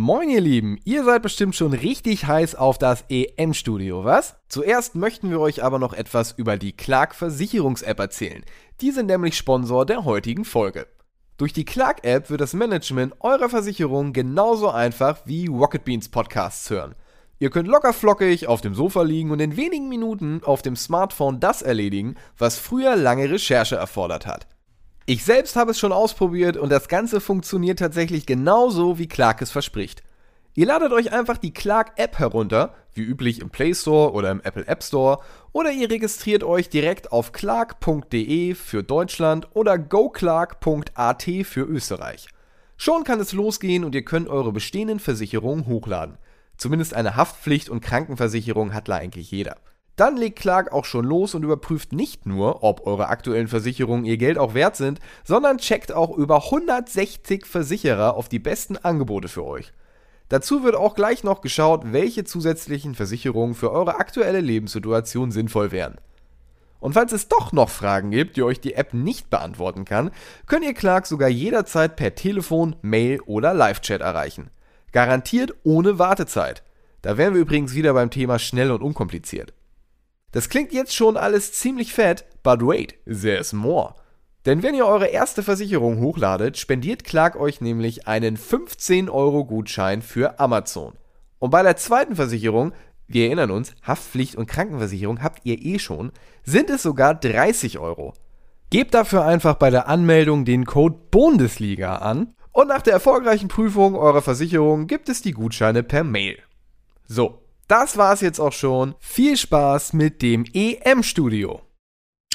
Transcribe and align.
Moin 0.00 0.30
ihr 0.30 0.40
Lieben, 0.40 0.78
ihr 0.84 1.02
seid 1.02 1.22
bestimmt 1.22 1.56
schon 1.56 1.72
richtig 1.72 2.24
heiß 2.28 2.54
auf 2.54 2.78
das 2.78 3.04
EM-Studio, 3.08 4.04
was? 4.04 4.36
Zuerst 4.48 4.94
möchten 4.94 5.28
wir 5.28 5.40
euch 5.40 5.64
aber 5.64 5.80
noch 5.80 5.92
etwas 5.92 6.30
über 6.30 6.56
die 6.56 6.70
Clark 6.70 7.16
Versicherungs-App 7.16 7.98
erzählen. 7.98 8.44
Die 8.80 8.92
sind 8.92 9.06
nämlich 9.06 9.36
Sponsor 9.36 9.84
der 9.84 10.04
heutigen 10.04 10.44
Folge. 10.44 10.86
Durch 11.36 11.52
die 11.52 11.64
Clark-App 11.64 12.30
wird 12.30 12.40
das 12.40 12.54
Management 12.54 13.14
eurer 13.18 13.48
Versicherung 13.48 14.12
genauso 14.12 14.70
einfach 14.70 15.18
wie 15.24 15.48
Rocket 15.48 15.84
Beans 15.84 16.08
Podcasts 16.08 16.70
hören. 16.70 16.94
Ihr 17.40 17.50
könnt 17.50 17.66
locker 17.66 17.92
flockig 17.92 18.46
auf 18.46 18.60
dem 18.60 18.76
Sofa 18.76 19.02
liegen 19.02 19.32
und 19.32 19.40
in 19.40 19.56
wenigen 19.56 19.88
Minuten 19.88 20.42
auf 20.44 20.62
dem 20.62 20.76
Smartphone 20.76 21.40
das 21.40 21.60
erledigen, 21.60 22.14
was 22.38 22.56
früher 22.56 22.94
lange 22.94 23.28
Recherche 23.28 23.74
erfordert 23.74 24.28
hat. 24.28 24.46
Ich 25.10 25.24
selbst 25.24 25.56
habe 25.56 25.70
es 25.70 25.78
schon 25.78 25.90
ausprobiert 25.90 26.58
und 26.58 26.68
das 26.68 26.86
Ganze 26.86 27.22
funktioniert 27.22 27.78
tatsächlich 27.78 28.26
genauso, 28.26 28.98
wie 28.98 29.08
Clark 29.08 29.40
es 29.40 29.50
verspricht. 29.50 30.02
Ihr 30.54 30.66
ladet 30.66 30.92
euch 30.92 31.14
einfach 31.14 31.38
die 31.38 31.54
Clark 31.54 31.92
App 31.96 32.18
herunter, 32.18 32.74
wie 32.92 33.04
üblich 33.04 33.40
im 33.40 33.48
Play 33.48 33.74
Store 33.74 34.12
oder 34.12 34.30
im 34.30 34.42
Apple 34.42 34.66
App 34.66 34.82
Store, 34.82 35.20
oder 35.52 35.70
ihr 35.72 35.88
registriert 35.88 36.44
euch 36.44 36.68
direkt 36.68 37.10
auf 37.10 37.32
clark.de 37.32 38.54
für 38.54 38.82
Deutschland 38.82 39.48
oder 39.54 39.78
goclark.at 39.78 41.22
für 41.22 41.62
Österreich. 41.62 42.28
Schon 42.76 43.04
kann 43.04 43.18
es 43.18 43.32
losgehen 43.32 43.84
und 43.84 43.94
ihr 43.94 44.04
könnt 44.04 44.28
eure 44.28 44.52
bestehenden 44.52 44.98
Versicherungen 44.98 45.68
hochladen. 45.68 46.18
Zumindest 46.58 46.92
eine 46.92 47.16
Haftpflicht 47.16 47.70
und 47.70 47.80
Krankenversicherung 47.80 48.74
hat 48.74 48.90
eigentlich 48.90 49.30
jeder. 49.30 49.56
Dann 49.98 50.16
legt 50.16 50.38
Clark 50.38 50.70
auch 50.70 50.84
schon 50.84 51.04
los 51.04 51.34
und 51.34 51.42
überprüft 51.42 51.92
nicht 51.92 52.24
nur, 52.24 52.62
ob 52.62 52.86
eure 52.86 53.08
aktuellen 53.08 53.48
Versicherungen 53.48 54.04
ihr 54.04 54.16
Geld 54.16 54.38
auch 54.38 54.54
wert 54.54 54.76
sind, 54.76 55.00
sondern 55.24 55.58
checkt 55.58 55.90
auch 55.90 56.16
über 56.16 56.44
160 56.44 57.44
Versicherer 57.44 58.14
auf 58.14 58.28
die 58.28 58.38
besten 58.38 58.76
Angebote 58.76 59.26
für 59.26 59.44
euch. 59.44 59.72
Dazu 60.28 60.62
wird 60.62 60.76
auch 60.76 60.94
gleich 60.94 61.24
noch 61.24 61.40
geschaut, 61.40 61.92
welche 61.92 62.22
zusätzlichen 62.22 62.94
Versicherungen 62.94 63.56
für 63.56 63.72
eure 63.72 63.96
aktuelle 63.96 64.40
Lebenssituation 64.40 65.32
sinnvoll 65.32 65.72
wären. 65.72 65.96
Und 66.78 66.92
falls 66.92 67.10
es 67.10 67.26
doch 67.26 67.50
noch 67.50 67.68
Fragen 67.68 68.12
gibt, 68.12 68.36
die 68.36 68.44
euch 68.44 68.60
die 68.60 68.74
App 68.74 68.94
nicht 68.94 69.30
beantworten 69.30 69.84
kann, 69.84 70.12
könnt 70.46 70.64
ihr 70.64 70.74
Clark 70.74 71.08
sogar 71.08 71.28
jederzeit 71.28 71.96
per 71.96 72.14
Telefon, 72.14 72.76
Mail 72.82 73.20
oder 73.22 73.52
Live-Chat 73.52 74.00
erreichen. 74.00 74.50
Garantiert 74.92 75.56
ohne 75.64 75.98
Wartezeit. 75.98 76.62
Da 77.02 77.18
wären 77.18 77.34
wir 77.34 77.40
übrigens 77.40 77.74
wieder 77.74 77.94
beim 77.94 78.10
Thema 78.10 78.38
schnell 78.38 78.70
und 78.70 78.82
unkompliziert. 78.82 79.54
Das 80.32 80.48
klingt 80.48 80.72
jetzt 80.72 80.94
schon 80.94 81.16
alles 81.16 81.52
ziemlich 81.52 81.92
fett, 81.92 82.24
but 82.42 82.60
wait, 82.60 82.94
there's 83.06 83.52
more. 83.52 83.94
Denn 84.44 84.62
wenn 84.62 84.74
ihr 84.74 84.86
eure 84.86 85.06
erste 85.06 85.42
Versicherung 85.42 86.00
hochladet, 86.00 86.58
spendiert 86.58 87.04
Clark 87.04 87.36
euch 87.36 87.60
nämlich 87.60 88.06
einen 88.06 88.36
15 88.36 89.08
Euro 89.08 89.44
Gutschein 89.44 90.02
für 90.02 90.38
Amazon. 90.38 90.94
Und 91.38 91.50
bei 91.50 91.62
der 91.62 91.76
zweiten 91.76 92.16
Versicherung, 92.16 92.72
wir 93.06 93.26
erinnern 93.26 93.50
uns, 93.50 93.74
Haftpflicht 93.82 94.36
und 94.36 94.46
Krankenversicherung 94.46 95.22
habt 95.22 95.40
ihr 95.44 95.58
eh 95.60 95.78
schon, 95.78 96.12
sind 96.44 96.70
es 96.70 96.82
sogar 96.82 97.14
30 97.14 97.78
Euro. 97.78 98.14
Gebt 98.70 98.92
dafür 98.92 99.24
einfach 99.24 99.54
bei 99.54 99.70
der 99.70 99.88
Anmeldung 99.88 100.44
den 100.44 100.66
Code 100.66 100.96
Bundesliga 101.10 101.96
an 101.96 102.34
und 102.52 102.68
nach 102.68 102.82
der 102.82 102.92
erfolgreichen 102.92 103.48
Prüfung 103.48 103.94
eurer 103.94 104.20
Versicherung 104.20 104.86
gibt 104.86 105.08
es 105.08 105.22
die 105.22 105.32
Gutscheine 105.32 105.82
per 105.82 106.04
Mail. 106.04 106.38
So, 107.06 107.42
das 107.68 107.96
war's 107.96 108.20
jetzt 108.22 108.40
auch 108.40 108.52
schon. 108.52 108.94
Viel 108.98 109.36
Spaß 109.36 109.92
mit 109.92 110.22
dem 110.22 110.44
EM-Studio. 110.52 111.62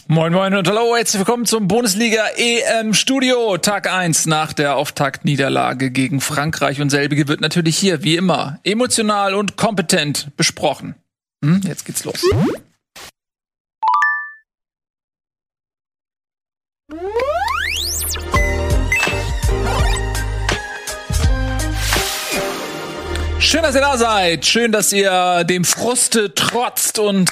Moin 0.08 0.34
Moin 0.34 0.53
und 0.53 0.67
hallo, 0.67 0.95
herzlich 0.95 1.20
willkommen 1.20 1.45
zum 1.45 1.67
Bundesliga 1.67 2.28
EM 2.36 2.94
Studio. 2.94 3.58
Tag 3.58 3.92
1 3.92 4.26
nach 4.26 4.52
der 4.52 4.76
Auftaktniederlage 4.76 5.92
gegen 5.92 6.20
Frankreich 6.20 6.81
und 6.81 6.89
selbige 6.89 7.28
wird 7.30 7.39
natürlich 7.39 7.78
hier, 7.78 8.04
wie 8.04 8.17
immer, 8.17 8.59
emotional 8.64 9.34
und 9.34 9.56
kompetent 9.56 10.36
besprochen. 10.36 10.95
Hm, 11.44 11.61
jetzt 11.64 11.86
geht's 11.86 12.04
los. 12.04 12.22
Schön, 23.53 23.61
dass 23.61 23.75
ihr 23.75 23.81
da 23.81 23.97
seid. 23.97 24.47
Schön, 24.47 24.71
dass 24.71 24.91
ihr 24.91 25.43
dem 25.43 25.64
Fruste 25.64 26.33
trotzt 26.33 26.97
und 26.97 27.30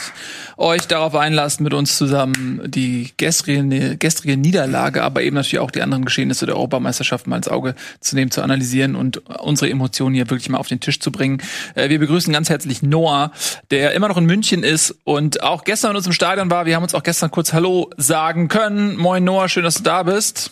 euch 0.55 0.85
darauf 0.85 1.15
einlasst, 1.15 1.61
mit 1.61 1.73
uns 1.73 1.97
zusammen 1.97 2.61
die 2.63 3.09
gestrige, 3.17 3.97
gestrige 3.97 4.37
Niederlage, 4.37 5.01
aber 5.01 5.23
eben 5.23 5.35
natürlich 5.35 5.57
auch 5.57 5.71
die 5.71 5.81
anderen 5.81 6.05
Geschehnisse 6.05 6.45
der 6.45 6.57
Europameisterschaft 6.57 7.25
mal 7.25 7.37
ins 7.37 7.47
Auge 7.47 7.73
zu 8.01 8.15
nehmen, 8.15 8.29
zu 8.29 8.43
analysieren 8.43 8.95
und 8.95 9.27
unsere 9.39 9.71
Emotionen 9.71 10.13
hier 10.13 10.29
wirklich 10.29 10.49
mal 10.49 10.59
auf 10.59 10.67
den 10.67 10.79
Tisch 10.79 10.99
zu 10.99 11.11
bringen. 11.11 11.41
Äh, 11.73 11.89
wir 11.89 11.97
begrüßen 11.97 12.31
ganz 12.31 12.51
herzlich 12.51 12.83
Noah, 12.83 13.31
der 13.71 13.93
immer 13.93 14.07
noch 14.07 14.17
in 14.17 14.25
München 14.25 14.61
ist 14.61 14.93
und 15.03 15.41
auch 15.41 15.63
gestern 15.63 15.89
in 15.89 15.97
unserem 15.97 16.13
Stadion 16.13 16.51
war. 16.51 16.67
Wir 16.67 16.75
haben 16.75 16.83
uns 16.83 16.93
auch 16.93 17.01
gestern 17.01 17.31
kurz 17.31 17.51
Hallo 17.51 17.89
sagen 17.97 18.47
können. 18.47 18.95
Moin 18.95 19.23
Noah, 19.23 19.49
schön, 19.49 19.63
dass 19.63 19.73
du 19.73 19.83
da 19.83 20.03
bist. 20.03 20.51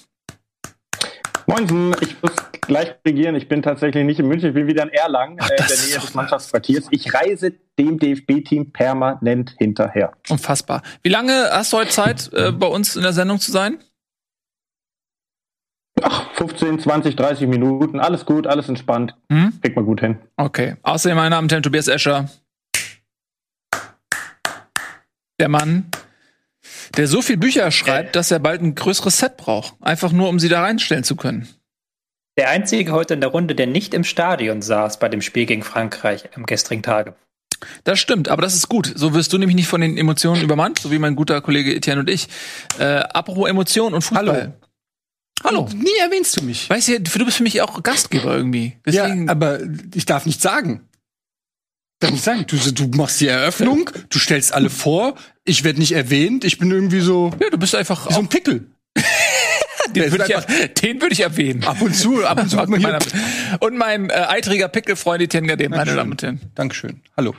Moinsen, 1.46 1.96
ich 2.02 2.16
muss 2.24 2.31
gleich 2.69 2.96
regieren. 3.06 3.35
Ich 3.35 3.50
bin 3.50 3.62
tatsächlich 3.62 4.06
nicht 4.06 4.19
in 4.19 4.28
München, 4.28 4.50
ich 4.50 4.56
bin 4.56 4.68
wieder 4.68 4.84
in 4.84 4.90
Erlangen, 4.90 5.38
Ach, 5.41 5.50
äh, 5.50 5.56
in 5.56 5.68
der 5.68 5.78
Nähe 5.78 6.00
des 6.00 6.13
Mannschaftsquartiers. 6.13 6.85
Ich 6.91 7.13
reise 7.13 7.52
dem 7.78 8.00
DFB-Team 8.00 8.72
permanent 8.72 9.56
hinterher. 9.57 10.13
Unfassbar. 10.30 10.81
Wie 11.03 11.09
lange 11.09 11.50
hast 11.52 11.74
du 11.74 11.78
heute 11.78 11.90
Zeit, 11.90 12.31
äh, 12.31 12.53
bei 12.53 12.68
uns 12.68 12.96
in 12.96 13.02
der 13.02 13.12
Sendung 13.12 13.40
zu 13.40 13.52
sein? 13.52 13.79
Ach, 16.02 16.31
15, 16.35 16.79
20, 16.79 17.16
30 17.18 17.47
Minuten. 17.47 18.00
Alles 18.00 18.25
gut, 18.25 18.47
alles 18.47 18.69
entspannt. 18.69 19.16
Hm? 19.29 19.59
Kriegt 19.62 19.75
man 19.75 19.85
gut 19.85 20.00
hin. 20.00 20.18
Okay. 20.38 20.78
Außerdem, 20.84 21.18
mein 21.18 21.31
Name 21.31 21.47
ist 21.47 21.62
Tobias 21.62 21.90
Escher. 21.90 22.29
Der 25.41 25.50
Mann, 25.50 25.90
der 26.96 27.08
so 27.08 27.22
viel 27.22 27.38
Bücher 27.38 27.69
schreibt, 27.72 28.16
dass 28.16 28.31
er 28.31 28.40
bald 28.40 28.62
ein 28.62 28.75
größeres 28.75 29.18
Set 29.18 29.35
braucht. 29.35 29.74
Einfach 29.81 30.12
nur, 30.12 30.29
um 30.29 30.40
sie 30.40 30.50
da 30.50 30.62
reinstellen 30.62 31.03
zu 31.03 31.16
können. 31.18 31.47
Der 32.40 32.48
einzige 32.48 32.94
heute 32.94 33.16
in 33.16 33.20
der 33.20 33.32
Runde, 33.32 33.54
der 33.54 33.68
nicht 33.68 33.94
im 33.94 34.06
Stadion 34.06 34.62
saß 34.62 34.98
bei 34.98 35.10
dem 35.10 35.22
Spiel 35.22 35.46
gegen 35.46 35.62
Frankreich 35.62 36.30
am 36.38 36.46
gestrigen 36.46 36.82
Tage. 36.82 37.14
Das 37.84 38.00
stimmt, 38.00 38.30
aber 38.30 38.42
das 38.42 38.54
ist 38.56 38.70
gut. 38.70 38.94
So 38.96 39.14
wirst 39.14 39.34
du 39.34 39.38
nämlich 39.38 39.58
nicht 39.58 39.68
von 39.68 39.82
den 39.82 39.98
Emotionen 39.98 40.42
übermannt, 40.42 40.80
so 40.80 40.90
wie 40.90 41.00
mein 41.00 41.18
guter 41.18 41.42
Kollege 41.42 41.76
Etienne 41.76 42.00
und 42.00 42.10
ich. 42.10 42.30
Äh, 42.80 42.86
apropos 42.86 43.50
Emotionen 43.50 43.94
und 43.94 44.04
Fußball. 44.04 44.54
Hallo. 45.44 45.64
Hallo. 45.68 45.70
Nie 45.76 45.98
erwähnst 46.00 46.40
du 46.40 46.46
mich. 46.46 46.70
Weißt 46.70 46.88
du, 46.88 47.02
du 47.02 47.26
bist 47.26 47.36
für 47.36 47.44
mich 47.44 47.62
auch 47.62 47.84
Gastgeber 47.84 48.38
irgendwie. 48.38 48.78
Deswegen 48.86 49.26
ja, 49.26 49.32
aber 49.34 49.60
ich 49.94 50.06
darf 50.06 50.26
nicht 50.26 50.42
sagen. 50.42 50.88
Darf 52.00 52.12
nicht 52.12 52.24
sagen. 52.24 52.46
Du, 52.48 52.56
du 52.56 52.98
machst 52.98 53.20
die 53.20 53.28
Eröffnung, 53.28 53.90
du 54.08 54.18
stellst 54.18 54.54
alle 54.54 54.70
vor, 54.70 55.16
ich 55.44 55.66
werde 55.66 55.80
nicht 55.80 55.92
erwähnt, 55.92 56.46
ich 56.46 56.58
bin 56.58 56.72
irgendwie 56.72 57.02
so. 57.02 57.32
Ja, 57.42 57.50
du 57.50 57.58
bist 57.58 57.76
einfach. 57.76 58.10
so 58.10 58.18
ein 58.18 58.30
Pickel. 58.30 58.72
Den 60.00 60.12
würde 60.12 60.26
ich, 60.28 60.74
den 60.82 61.02
würd 61.02 61.12
ich 61.12 61.22
erwähnen. 61.22 61.64
Ab 61.64 61.82
und 61.82 61.96
zu, 61.96 62.26
ab 62.26 62.42
und 62.42 62.50
zu 62.50 62.58
hat 62.62 62.70
man 62.70 62.80
hier. 62.80 63.00
Und 63.60 63.78
mein 63.78 64.10
äh, 64.10 64.14
eitriger 64.14 64.68
Pickelfreund 64.68 65.22
Etienne 65.22 65.58
dem, 65.58 65.72
meine 65.72 65.96
Damen 65.96 66.12
und 66.12 66.22
Herren. 66.22 66.40
Dankeschön. 66.56 67.02
Hallo. 67.16 67.36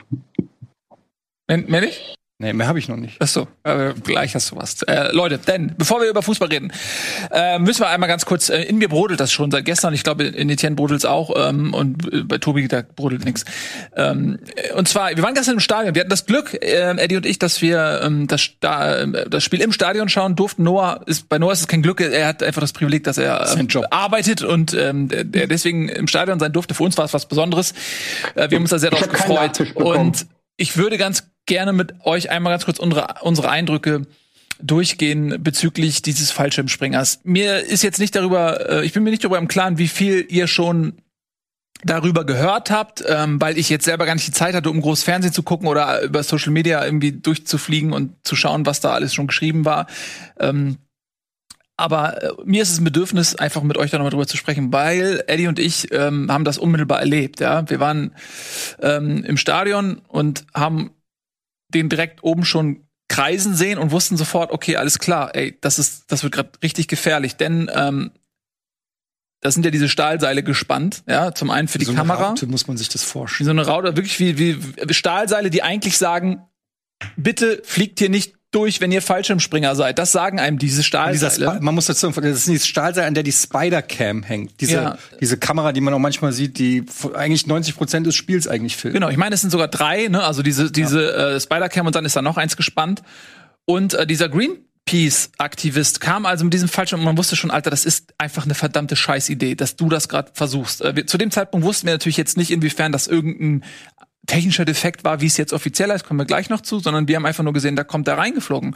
Mehr 1.47 1.81
nicht? 1.81 2.15
Nee, 2.41 2.53
mehr 2.53 2.65
habe 2.65 2.79
ich 2.79 2.89
noch 2.89 2.97
nicht. 2.97 3.17
Ach 3.19 3.27
so, 3.27 3.47
äh, 3.63 3.93
gleich 4.03 4.33
hast 4.33 4.49
du 4.49 4.55
was. 4.55 4.81
Äh, 4.81 5.11
Leute, 5.11 5.37
denn 5.37 5.75
bevor 5.77 6.01
wir 6.01 6.09
über 6.09 6.23
Fußball 6.23 6.47
reden, 6.47 6.73
äh, 7.29 7.59
müssen 7.59 7.81
wir 7.81 7.89
einmal 7.89 8.09
ganz 8.09 8.25
kurz, 8.25 8.49
äh, 8.49 8.63
in 8.63 8.79
mir 8.79 8.89
brodelt 8.89 9.19
das 9.19 9.31
schon 9.31 9.51
seit 9.51 9.63
gestern, 9.63 9.93
ich 9.93 10.03
glaube 10.03 10.23
in 10.23 10.49
Etienne 10.49 10.75
brodelt 10.75 11.01
es 11.01 11.05
auch 11.05 11.31
ähm, 11.37 11.75
und 11.75 12.11
äh, 12.11 12.23
bei 12.23 12.39
Tobi, 12.39 12.67
da 12.67 12.81
brodelt 12.81 13.25
nichts. 13.25 13.45
Ähm, 13.95 14.39
und 14.75 14.87
zwar, 14.87 15.15
wir 15.15 15.21
waren 15.21 15.35
gestern 15.35 15.53
im 15.53 15.59
Stadion, 15.59 15.93
wir 15.93 15.99
hatten 15.99 16.09
das 16.09 16.25
Glück, 16.25 16.55
äh, 16.55 16.97
Eddie 16.97 17.17
und 17.17 17.27
ich, 17.27 17.37
dass 17.37 17.61
wir 17.61 18.01
ähm, 18.03 18.25
das, 18.25 18.49
da, 18.59 19.05
das 19.05 19.43
Spiel 19.43 19.61
im 19.61 19.71
Stadion 19.71 20.09
schauen 20.09 20.35
durften. 20.35 20.63
Noah 20.63 21.01
ist, 21.05 21.29
bei 21.29 21.37
Noah 21.37 21.51
ist 21.51 21.59
es 21.59 21.67
kein 21.67 21.83
Glück, 21.83 22.01
er 22.01 22.25
hat 22.25 22.41
einfach 22.41 22.61
das 22.61 22.73
Privileg, 22.73 23.03
dass 23.03 23.19
er 23.19 23.55
äh, 23.55 23.81
arbeitet 23.91 24.41
und 24.41 24.73
ähm, 24.73 25.09
der 25.09 25.45
deswegen 25.45 25.89
im 25.89 26.07
Stadion 26.07 26.39
sein 26.39 26.51
durfte. 26.51 26.73
Für 26.73 26.85
uns 26.85 26.97
war 26.97 27.05
es 27.05 27.13
was 27.13 27.27
Besonderes. 27.27 27.75
Wir 28.33 28.45
haben 28.45 28.57
uns 28.57 28.71
da 28.71 28.79
sehr 28.79 28.89
drauf 28.89 29.07
gefreut. 29.07 29.75
Und 29.75 30.25
ich 30.57 30.77
würde 30.77 30.97
ganz 30.97 31.30
gerne 31.51 31.73
mit 31.73 32.05
euch 32.05 32.29
einmal 32.29 32.53
ganz 32.53 32.63
kurz 32.63 32.79
unsere, 32.79 33.15
unsere 33.23 33.49
Eindrücke 33.49 34.07
durchgehen 34.61 35.43
bezüglich 35.43 36.01
dieses 36.01 36.31
Fallschirmspringers. 36.31 37.19
Mir 37.25 37.59
ist 37.59 37.83
jetzt 37.83 37.99
nicht 37.99 38.15
darüber, 38.15 38.69
äh, 38.69 38.85
ich 38.85 38.93
bin 38.93 39.03
mir 39.03 39.09
nicht 39.09 39.25
darüber 39.25 39.37
im 39.37 39.49
Klaren, 39.49 39.77
wie 39.77 39.89
viel 39.89 40.25
ihr 40.29 40.47
schon 40.47 40.93
darüber 41.83 42.25
gehört 42.25 42.71
habt, 42.71 43.03
ähm, 43.05 43.41
weil 43.41 43.57
ich 43.57 43.69
jetzt 43.69 43.83
selber 43.83 44.05
gar 44.05 44.15
nicht 44.15 44.25
die 44.25 44.31
Zeit 44.31 44.55
hatte, 44.55 44.69
um 44.69 44.79
groß 44.79 45.03
Fernsehen 45.03 45.33
zu 45.33 45.43
gucken 45.43 45.67
oder 45.67 46.01
über 46.03 46.23
Social 46.23 46.53
Media 46.53 46.85
irgendwie 46.85 47.11
durchzufliegen 47.11 47.91
und 47.91 48.13
zu 48.25 48.37
schauen, 48.37 48.65
was 48.65 48.79
da 48.79 48.93
alles 48.93 49.13
schon 49.13 49.27
geschrieben 49.27 49.65
war. 49.65 49.87
Ähm, 50.39 50.77
aber 51.75 52.23
äh, 52.23 52.29
mir 52.45 52.61
ist 52.61 52.71
es 52.71 52.79
ein 52.79 52.85
Bedürfnis, 52.85 53.35
einfach 53.35 53.61
mit 53.63 53.77
euch 53.77 53.91
da 53.91 53.97
nochmal 53.97 54.11
drüber 54.11 54.27
zu 54.27 54.37
sprechen, 54.37 54.71
weil 54.71 55.25
Eddie 55.27 55.47
und 55.47 55.59
ich 55.59 55.91
ähm, 55.91 56.31
haben 56.31 56.45
das 56.45 56.57
unmittelbar 56.57 57.01
erlebt. 57.01 57.41
Ja, 57.41 57.69
wir 57.69 57.81
waren 57.81 58.15
ähm, 58.81 59.25
im 59.25 59.35
Stadion 59.35 60.01
und 60.07 60.45
haben 60.53 60.91
den 61.73 61.89
direkt 61.89 62.23
oben 62.23 62.45
schon 62.45 62.87
kreisen 63.07 63.55
sehen 63.55 63.77
und 63.77 63.91
wussten 63.91 64.15
sofort, 64.15 64.51
okay, 64.51 64.77
alles 64.77 64.99
klar, 64.99 65.35
ey, 65.35 65.57
das 65.59 65.79
ist, 65.79 66.11
das 66.11 66.23
wird 66.23 66.33
gerade 66.33 66.51
richtig 66.63 66.87
gefährlich, 66.87 67.35
denn 67.35 67.69
ähm, 67.73 68.11
das 69.41 69.55
sind 69.55 69.65
ja 69.65 69.71
diese 69.71 69.89
Stahlseile 69.89 70.43
gespannt, 70.43 71.03
ja, 71.07 71.33
zum 71.33 71.49
einen 71.49 71.67
für 71.67 71.79
die 71.79 71.85
so 71.85 71.93
Kamera. 71.93 72.19
Eine 72.19 72.27
Raute 72.27 72.47
muss 72.47 72.67
man 72.67 72.77
sich 72.77 72.89
das 72.89 73.03
Wie 73.03 73.09
vorstellen. 73.09 73.45
so 73.45 73.51
eine 73.51 73.65
Raute, 73.65 73.97
wirklich 73.97 74.19
wie, 74.19 74.37
wie 74.37 74.93
Stahlseile, 74.93 75.49
die 75.49 75.63
eigentlich 75.63 75.97
sagen, 75.97 76.43
bitte 77.17 77.61
fliegt 77.65 77.99
hier 77.99 78.09
nicht 78.09 78.35
durch, 78.51 78.81
wenn 78.81 78.91
ihr 78.91 79.01
Fallschirmspringer 79.01 79.75
seid. 79.75 79.97
Das 79.97 80.11
sagen 80.11 80.39
einem 80.39 80.57
diese 80.57 80.83
Stahlseile. 80.83 81.59
Man 81.61 81.73
muss 81.73 81.85
dazu, 81.85 82.09
das 82.11 82.25
ist 82.37 82.47
dieses 82.47 82.67
Stahlseil, 82.67 83.05
an 83.07 83.13
der 83.13 83.23
die 83.23 83.31
Spider-Cam 83.31 84.23
hängt. 84.23 84.59
Diese, 84.59 84.73
Ja. 84.73 84.97
diese 85.21 85.37
Kamera, 85.37 85.71
die 85.71 85.79
man 85.81 85.93
auch 85.93 85.99
manchmal 85.99 86.33
sieht, 86.33 86.59
die 86.59 86.83
eigentlich 87.13 87.47
90 87.47 87.75
Prozent 87.75 88.05
des 88.07 88.15
Spiels 88.15 88.47
eigentlich 88.49 88.75
filmt. 88.75 88.93
Genau, 88.95 89.09
ich 89.09 89.17
meine, 89.17 89.35
es 89.35 89.41
sind 89.41 89.51
sogar 89.51 89.69
drei, 89.69 90.07
ne? 90.09 90.23
Also 90.23 90.43
diese, 90.43 90.69
diese 90.71 91.13
äh, 91.13 91.39
Spider-Cam 91.39 91.87
und 91.87 91.95
dann 91.95 92.03
ist 92.05 92.15
da 92.15 92.21
noch 92.21 92.37
eins 92.37 92.57
gespannt. 92.57 93.01
Und 93.65 93.93
äh, 93.93 94.05
dieser 94.05 94.27
Greenpeace-Aktivist 94.27 96.01
kam 96.01 96.25
also 96.25 96.43
mit 96.43 96.53
diesem 96.53 96.67
Fallschirm 96.67 96.99
und 96.99 97.05
man 97.05 97.17
wusste 97.17 97.35
schon, 97.35 97.51
Alter, 97.51 97.69
das 97.69 97.85
ist 97.85 98.13
einfach 98.17 98.43
eine 98.45 98.53
verdammte 98.55 98.95
Scheißidee, 98.95 99.55
dass 99.55 99.75
du 99.75 99.87
das 99.89 100.09
gerade 100.09 100.31
versuchst. 100.33 100.81
Äh, 100.81 100.95
wir, 100.95 101.07
zu 101.07 101.17
dem 101.17 101.31
Zeitpunkt 101.31 101.65
wussten 101.65 101.87
wir 101.87 101.93
natürlich 101.93 102.17
jetzt 102.17 102.37
nicht, 102.37 102.51
inwiefern 102.51 102.91
das 102.91 103.07
irgendein 103.07 103.63
technischer 104.27 104.65
Defekt 104.65 105.03
war, 105.03 105.21
wie 105.21 105.25
es 105.25 105.37
jetzt 105.37 105.53
offiziell 105.53 105.89
ist, 105.91 106.05
kommen 106.05 106.19
wir 106.19 106.25
gleich 106.25 106.49
noch 106.49 106.61
zu, 106.61 106.79
sondern 106.79 107.07
wir 107.07 107.15
haben 107.15 107.25
einfach 107.25 107.43
nur 107.43 107.53
gesehen, 107.53 107.75
da 107.75 107.83
kommt 107.83 108.07
er 108.07 108.17
reingeflogen. 108.17 108.75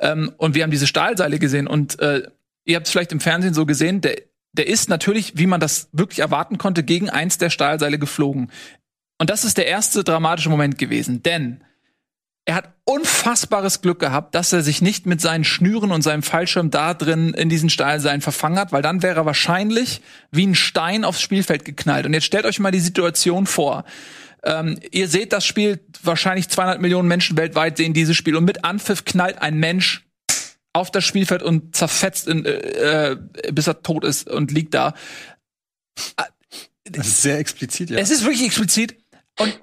Ähm, 0.00 0.32
und 0.38 0.54
wir 0.54 0.62
haben 0.62 0.70
diese 0.70 0.86
Stahlseile 0.86 1.38
gesehen 1.38 1.66
und 1.66 1.98
äh, 2.00 2.22
ihr 2.64 2.76
habt 2.76 2.86
es 2.86 2.92
vielleicht 2.92 3.12
im 3.12 3.20
Fernsehen 3.20 3.54
so 3.54 3.66
gesehen, 3.66 4.00
der, 4.00 4.16
der 4.52 4.66
ist 4.66 4.88
natürlich, 4.88 5.36
wie 5.36 5.46
man 5.46 5.60
das 5.60 5.88
wirklich 5.92 6.20
erwarten 6.20 6.58
konnte, 6.58 6.82
gegen 6.82 7.10
eins 7.10 7.38
der 7.38 7.50
Stahlseile 7.50 7.98
geflogen. 7.98 8.50
Und 9.18 9.30
das 9.30 9.44
ist 9.44 9.58
der 9.58 9.66
erste 9.66 10.02
dramatische 10.02 10.48
Moment 10.48 10.78
gewesen, 10.78 11.22
denn 11.22 11.62
er 12.46 12.54
hat 12.54 12.74
unfassbares 12.84 13.82
Glück 13.82 14.00
gehabt, 14.00 14.34
dass 14.34 14.52
er 14.52 14.62
sich 14.62 14.80
nicht 14.80 15.06
mit 15.06 15.20
seinen 15.20 15.44
Schnüren 15.44 15.92
und 15.92 16.02
seinem 16.02 16.22
Fallschirm 16.22 16.70
da 16.70 16.94
drin 16.94 17.34
in 17.34 17.48
diesen 17.48 17.70
Stahlseilen 17.70 18.22
verfangen 18.22 18.58
hat, 18.58 18.72
weil 18.72 18.82
dann 18.82 19.02
wäre 19.02 19.20
er 19.20 19.26
wahrscheinlich 19.26 20.00
wie 20.32 20.46
ein 20.46 20.54
Stein 20.54 21.04
aufs 21.04 21.20
Spielfeld 21.20 21.64
geknallt. 21.64 22.06
Und 22.06 22.14
jetzt 22.14 22.24
stellt 22.24 22.46
euch 22.46 22.58
mal 22.58 22.72
die 22.72 22.80
Situation 22.80 23.46
vor. 23.46 23.84
Ähm, 24.42 24.78
ihr 24.90 25.08
seht 25.08 25.32
das 25.32 25.44
Spiel, 25.44 25.80
wahrscheinlich 26.02 26.48
200 26.48 26.80
Millionen 26.80 27.08
Menschen 27.08 27.36
weltweit 27.36 27.76
sehen 27.76 27.92
dieses 27.92 28.16
Spiel 28.16 28.36
und 28.36 28.44
mit 28.44 28.64
Anpfiff 28.64 29.04
knallt 29.04 29.40
ein 29.42 29.58
Mensch 29.58 30.06
auf 30.72 30.90
das 30.90 31.04
Spielfeld 31.04 31.42
und 31.42 31.74
zerfetzt, 31.74 32.28
in, 32.28 32.44
äh, 32.44 33.10
äh, 33.10 33.16
bis 33.52 33.66
er 33.66 33.82
tot 33.82 34.04
ist 34.04 34.28
und 34.28 34.52
liegt 34.52 34.74
da. 34.74 34.94
Das 36.84 37.06
ist 37.06 37.22
sehr 37.22 37.38
explizit, 37.38 37.90
ja. 37.90 37.98
Es 37.98 38.10
ist 38.10 38.24
wirklich 38.24 38.44
explizit. 38.44 38.96
Und 39.38 39.60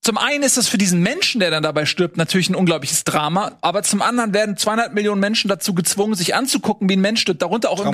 zum 0.00 0.16
einen 0.16 0.42
ist 0.42 0.56
das 0.56 0.68
für 0.68 0.78
diesen 0.78 1.00
Menschen, 1.02 1.40
der 1.40 1.50
dann 1.50 1.62
dabei 1.62 1.84
stirbt, 1.84 2.16
natürlich 2.16 2.48
ein 2.48 2.54
unglaubliches 2.54 3.04
Drama. 3.04 3.58
Aber 3.60 3.82
zum 3.82 4.00
anderen 4.00 4.32
werden 4.32 4.56
200 4.56 4.94
Millionen 4.94 5.20
Menschen 5.20 5.48
dazu 5.48 5.74
gezwungen, 5.74 6.14
sich 6.14 6.34
anzugucken, 6.34 6.88
wie 6.88 6.94
ein 6.94 7.00
Mensch 7.00 7.20
stirbt. 7.20 7.42
Darunter 7.42 7.70
auch. 7.70 7.84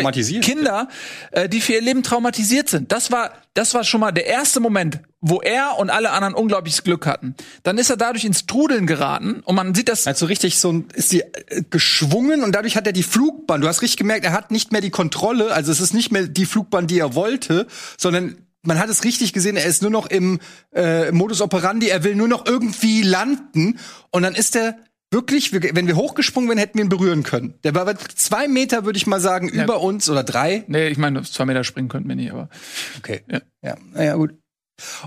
Kinder, 0.43 0.89
äh, 1.33 1.49
die 1.49 1.61
für 1.61 1.73
ihr 1.73 1.81
Leben 1.81 2.03
traumatisiert 2.03 2.69
sind. 2.69 2.93
Das 2.93 3.11
war, 3.11 3.33
das 3.55 3.75
war 3.75 3.85
schon 3.85 4.01
mal 4.01 4.13
der 4.13 4.27
erste 4.27 4.61
Moment, 4.61 5.01
wo 5.23 5.41
er 5.41 5.79
und 5.79 5.91
alle 5.91 6.11
anderen 6.11 6.35
unglaubliches 6.35 6.85
Glück 6.85 7.07
hatten. 7.07 7.35
Dann 7.63 7.79
ist 7.79 7.91
er 7.91 7.97
dadurch 7.97 8.25
ins 8.25 8.47
Trudeln 8.47 8.87
geraten 8.87 9.41
und 9.45 9.57
man 9.57 9.75
sieht 9.75 9.89
das. 9.89 10.07
Also 10.07 10.27
richtig 10.27 10.61
so 10.61 10.73
ein, 10.73 10.89
ist 10.95 11.11
die 11.11 11.23
äh, 11.23 11.63
geschwungen 11.71 12.45
und 12.45 12.55
dadurch 12.55 12.77
hat 12.77 12.87
er 12.87 12.93
die 12.93 13.03
Flugbahn. 13.03 13.61
Du 13.61 13.67
hast 13.67 13.83
richtig 13.83 13.97
gemerkt, 13.97 14.25
er 14.25 14.33
hat 14.33 14.51
nicht 14.51 14.71
mehr 14.71 14.83
die 14.83 14.91
Kontrolle. 14.91 15.53
Also 15.53 15.73
es 15.73 15.81
ist 15.81 15.95
nicht 15.95 16.13
mehr 16.13 16.29
die 16.29 16.47
Flugbahn, 16.47 16.87
die 16.87 16.99
er 16.99 17.15
wollte, 17.15 17.67
sondern 17.97 18.37
man 18.65 18.79
hat 18.79 18.89
es 18.91 19.05
richtig 19.05 19.33
gesehen. 19.33 19.57
Er 19.57 19.65
ist 19.67 19.83
nur 19.83 19.91
noch 19.91 20.07
im 20.07 20.41
äh, 20.75 21.11
Modus 21.13 21.41
operandi. 21.41 21.89
Er 21.89 22.05
will 22.05 22.15
nur 22.17 22.29
noch 22.29 22.47
irgendwie 22.47 23.03
landen 23.03 23.79
und 24.11 24.23
dann 24.23 24.35
ist 24.35 24.57
er 24.57 24.77
wirklich, 25.11 25.53
wir- 25.53 25.63
wenn 25.77 25.87
wir 25.87 25.97
hochgesprungen 25.97 26.49
wären, 26.51 26.59
hätten 26.59 26.79
wir 26.79 26.85
ihn 26.85 26.89
berühren 26.89 27.23
können. 27.23 27.55
Der 27.63 27.75
war 27.75 27.97
zwei 28.17 28.49
Meter, 28.49 28.85
würde 28.85 28.97
ich 28.97 29.07
mal 29.07 29.21
sagen, 29.21 29.49
über 29.65 29.81
uns 29.81 30.09
oder 30.11 30.25
drei. 30.25 30.65
Nee, 30.67 30.89
ich 30.89 30.99
meine, 30.99 31.23
zwei 31.23 31.45
Meter 31.45 31.63
springen 31.63 31.89
könnten 31.89 32.09
wir 32.09 32.17
nicht, 32.17 32.33
aber. 32.33 32.49
Okay. 32.99 33.23
Ja. 33.31 33.41
Ja, 33.63 33.77
naja, 33.93 34.17
gut. 34.17 34.35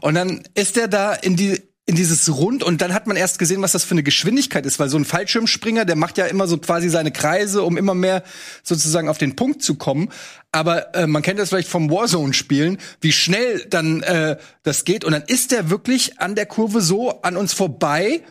Und 0.02 0.14
dann 0.14 0.44
ist 0.54 0.78
er 0.78 0.88
da 0.88 1.14
in 1.14 1.36
die 1.36 1.62
in 1.90 1.96
dieses 1.96 2.30
Rund 2.36 2.64
und 2.64 2.82
dann 2.82 2.94
hat 2.94 3.08
man 3.08 3.16
erst 3.16 3.40
gesehen, 3.40 3.62
was 3.62 3.72
das 3.72 3.86
für 3.86 3.94
eine 3.94 4.04
Geschwindigkeit 4.04 4.66
ist, 4.66 4.78
weil 4.78 4.90
so 4.90 4.98
ein 4.98 5.06
Fallschirmspringer, 5.06 5.86
der 5.86 5.96
macht 5.96 6.18
ja 6.18 6.26
immer 6.26 6.46
so 6.46 6.58
quasi 6.58 6.90
seine 6.90 7.14
Kreise, 7.14 7.64
um 7.64 7.78
immer 7.78 7.96
mehr 7.96 8.24
sozusagen 8.62 9.08
auf 9.08 9.18
den 9.18 9.38
Punkt 9.38 9.64
zu 9.64 9.76
kommen. 9.76 10.10
Aber 10.52 10.94
äh, 10.96 11.08
man 11.08 11.22
kennt 11.22 11.40
das 11.40 11.48
vielleicht 11.48 11.70
vom 11.70 11.90
Warzone-Spielen, 11.90 12.78
wie 13.00 13.14
schnell 13.14 13.66
dann 13.70 14.04
äh, 14.04 14.38
das 14.64 14.84
geht. 14.84 15.06
Und 15.06 15.14
dann 15.14 15.24
ist 15.28 15.52
der 15.52 15.70
wirklich 15.70 16.20
an 16.20 16.36
der 16.36 16.46
Kurve 16.46 16.82
so 16.82 17.22
an 17.22 17.38
uns 17.38 17.54
vorbei 17.54 18.22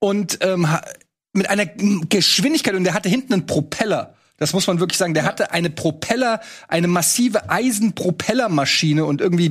und 0.00 0.38
ähm, 0.40 0.66
mit 1.32 1.48
einer 1.48 1.66
Geschwindigkeit 1.66 2.74
und 2.74 2.82
der 2.82 2.94
hatte 2.94 3.08
hinten 3.08 3.34
einen 3.34 3.46
Propeller. 3.46 4.16
Das 4.38 4.52
muss 4.52 4.66
man 4.66 4.80
wirklich 4.80 4.98
sagen. 4.98 5.14
Der 5.14 5.24
hatte 5.24 5.52
eine 5.52 5.70
Propeller, 5.70 6.40
eine 6.68 6.88
massive 6.88 7.48
Eisenpropellermaschine 7.50 9.04
und 9.04 9.20
irgendwie 9.20 9.50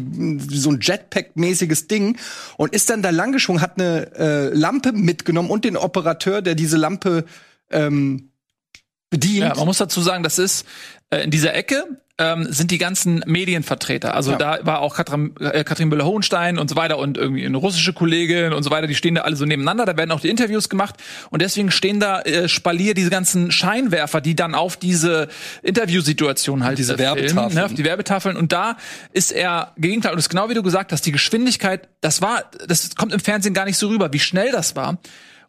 so 0.50 0.72
ein 0.72 0.80
Jetpack-mäßiges 0.80 1.88
Ding 1.88 2.18
und 2.58 2.74
ist 2.74 2.90
dann 2.90 3.02
da 3.02 3.10
langgeschwungen, 3.10 3.62
hat 3.62 3.80
eine 3.80 4.12
äh, 4.16 4.50
Lampe 4.50 4.92
mitgenommen 4.92 5.50
und 5.50 5.66
den 5.66 5.78
Operateur, 5.78 6.42
der 6.42 6.56
diese 6.56 6.78
Lampe 6.78 7.26
ähm, 7.72 8.30
bedient. 9.10 9.48
Ja, 9.48 9.56
man 9.56 9.66
muss 9.66 9.78
dazu 9.78 10.02
sagen, 10.02 10.24
das 10.24 10.40
ist 10.40 10.66
äh, 11.10 11.24
in 11.24 11.32
dieser 11.32 11.54
Ecke 11.54 11.84
ähm, 12.18 12.48
sind 12.50 12.72
die 12.72 12.78
ganzen 12.78 13.22
Medienvertreter. 13.26 14.16
Also 14.16 14.32
Ja. 14.32 14.38
da 14.38 14.60
war 14.62 14.80
auch 14.80 14.96
Katrin, 14.96 15.36
äh, 15.42 15.66
Katrin 15.66 15.90
Müller-Hohenstein 15.90 16.58
und 16.58 16.70
so 16.70 16.78
weiter 16.78 16.98
und 16.98 17.18
irgendwie 17.18 17.46
eine 17.46 17.58
russische 17.58 17.92
Kollegin 17.92 18.54
und 18.54 18.64
so 18.64 18.70
weiter. 18.72 18.88
Die 18.88 18.96
stehen 18.96 19.16
da 19.16 19.24
alle 19.24 19.36
so 19.36 19.44
nebeneinander. 19.44 19.84
Da 19.86 19.98
werden 19.98 20.12
auch 20.12 20.22
die 20.22 20.30
Interviews 20.30 20.70
gemacht 20.70 20.96
und 21.30 21.42
deswegen 21.42 21.72
stehen 21.72 22.00
da 22.00 22.22
äh, 22.22 22.48
Spalier 22.48 22.94
diese 22.94 23.10
ganzen 23.10 23.52
Scheinwerfer, 23.52 24.22
die 24.22 24.34
dann 24.34 24.56
auf 24.56 24.78
diese 24.78 25.28
Interviewsituation 25.62 26.64
halt 26.64 26.78
Diese 26.78 26.94
äh, 26.94 26.98
filmen, 26.98 27.16
Werbetafeln. 27.18 27.54
ne, 27.56 27.66
auf 27.66 27.74
die 27.74 27.84
Werbetafeln. 27.84 28.38
Und 28.38 28.52
da 28.54 28.78
ist 29.12 29.32
er 29.34 29.74
Gegenteil. 29.78 30.12
Und 30.12 30.18
das 30.18 30.26
ist 30.26 30.30
genau 30.30 30.50
wie 30.50 30.54
du 30.54 30.64
gesagt 30.64 30.94
hast, 30.94 31.06
die 31.06 31.12
Geschwindigkeit, 31.12 31.90
das 32.00 32.22
war, 32.22 32.46
das 32.68 32.96
kommt 32.96 33.12
im 33.14 33.20
Fernsehen 33.20 33.54
gar 33.54 33.66
nicht 33.66 33.78
so 33.78 33.90
rüber, 33.90 34.14
wie 34.14 34.20
schnell 34.20 34.52
das 34.54 34.76
war. 34.78 35.00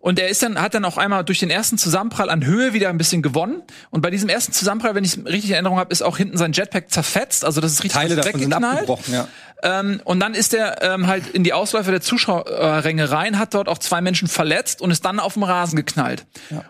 Und 0.07 0.21
er 0.21 0.29
ist 0.29 0.41
dann, 0.41 0.63
hat 0.63 0.73
dann 0.73 0.85
auch 0.85 0.99
einmal 0.99 1.25
durch 1.25 1.41
den 1.41 1.51
ersten 1.51 1.79
Zusammenprall 1.79 2.31
an 2.31 2.47
Höhe 2.47 2.73
wieder 2.73 2.91
ein 2.91 2.97
bisschen 2.97 3.23
gewonnen. 3.23 3.65
Und 3.91 4.03
bei 4.03 4.11
diesem 4.11 4.29
ersten 4.29 4.53
Zusammenprall, 4.53 4.95
wenn 4.95 5.03
ich 5.03 5.19
richtig 5.25 5.47
in 5.47 5.55
Erinnerung 5.55 5.81
habe, 5.81 5.91
ist 5.91 6.01
auch 6.01 6.17
hinten 6.17 6.37
sein 6.37 6.53
Jetpack 6.53 6.93
zerfetzt. 6.93 7.45
Also 7.45 7.61
das 7.61 7.73
ist 7.73 7.83
richtig 7.83 8.01
Teile 8.01 8.15
davon 8.15 8.31
sind 8.31 8.43
weggeknallt. 8.43 8.75
abgebrochen, 8.83 9.13
ja. 9.13 9.27
Ähm, 9.65 10.01
und 10.05 10.21
dann 10.21 10.35
ist 10.35 10.55
er 10.55 10.81
ähm, 10.83 11.09
halt 11.09 11.27
in 11.31 11.43
die 11.43 11.53
Ausläufer 11.53 11.91
der 11.91 12.03
Zuschauerränge 12.03 13.11
rein, 13.11 13.37
hat 13.37 13.53
dort 13.53 13.69
auch 13.69 13.79
zwei 13.79 14.01
Menschen 14.01 14.29
verletzt 14.29 14.81
und 14.81 14.93
ist 14.93 15.05
dann 15.05 15.19
auf 15.19 15.33
dem 15.33 15.43
Rasen 15.43 15.75
geknallt. 15.75 16.25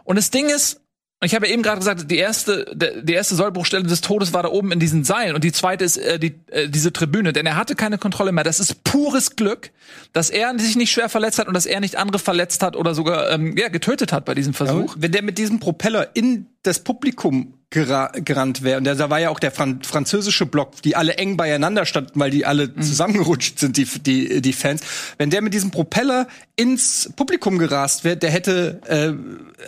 Und 0.04 0.16
das 0.16 0.30
Ding 0.30 0.46
ist, 0.48 0.80
ich 1.26 1.34
habe 1.34 1.46
ja 1.46 1.52
eben 1.52 1.62
gerade 1.62 1.78
gesagt, 1.78 2.11
die 2.11 2.17
erste, 2.17 2.64
die 2.75 3.12
erste 3.12 3.34
Sollbruchstelle 3.34 3.84
des 3.84 4.00
Todes 4.00 4.32
war 4.32 4.43
da 4.43 4.49
oben 4.49 4.73
in 4.73 4.78
diesen 4.78 5.05
Seilen 5.05 5.34
und 5.34 5.44
die 5.44 5.52
zweite 5.52 5.84
ist 5.84 5.99
äh, 5.99 6.19
die, 6.19 6.37
äh, 6.50 6.69
diese 6.69 6.93
Tribüne, 6.93 7.32
denn 7.32 7.44
er 7.46 7.56
hatte 7.56 7.75
keine 7.75 7.99
Kontrolle 7.99 8.32
mehr. 8.32 8.44
Das 8.44 8.61
ist 8.61 8.84
pures 8.84 9.37
Glück, 9.37 9.73
dass 10.12 10.31
er 10.31 10.56
sich 10.58 10.76
nicht 10.76 10.93
schwer 10.93 11.08
verletzt 11.08 11.38
hat 11.38 11.49
und 11.49 11.54
dass 11.54 11.66
er 11.66 11.80
nicht 11.80 11.97
andere 11.97 12.18
verletzt 12.18 12.62
hat 12.62 12.76
oder 12.76 12.95
sogar 12.95 13.30
ähm, 13.30 13.56
ja, 13.56 13.68
getötet 13.68 14.12
hat 14.12 14.25
bei 14.25 14.35
diesem 14.35 14.54
Versuch. 14.54 14.95
Wenn 14.99 15.12
der 15.12 15.23
mit 15.23 15.37
diesem 15.37 15.61
Propeller 15.61 16.09
in 16.14 16.47
das 16.66 16.80
Publikum 16.80 17.54
gera 17.70 18.12
gerannt 18.14 18.62
wäre, 18.62 18.78
und 18.78 18.85
da- 18.85 19.11
war 19.11 19.18
ja 19.20 19.30
auch 19.30 19.40
der 19.40 19.50
Fran 19.50 19.82
französische 19.82 20.46
Block, 20.46 20.80
die 20.82 20.94
alle 20.94 21.14
eng 21.18 21.37
beieinander 21.37 21.85
standen, 21.85 22.12
weil 22.20 22.30
die 22.30 22.46
alle 22.46 22.68
Mhm. 22.68 22.80
zusammengerutscht 22.82 23.58
sind, 23.58 23.76
die, 23.76 23.85
die, 23.85 24.40
die 24.40 24.52
Fans. 24.52 24.82
Wenn 25.18 25.30
der 25.30 25.42
mit 25.42 25.52
diesem 25.52 25.70
Propeller 25.73 26.28
ins 26.54 27.11
Publikum 27.16 27.58
gerast 27.58 28.04
wäre, 28.04 28.16
der 28.16 28.30
hätte 28.30 28.80
äh, 28.87 29.12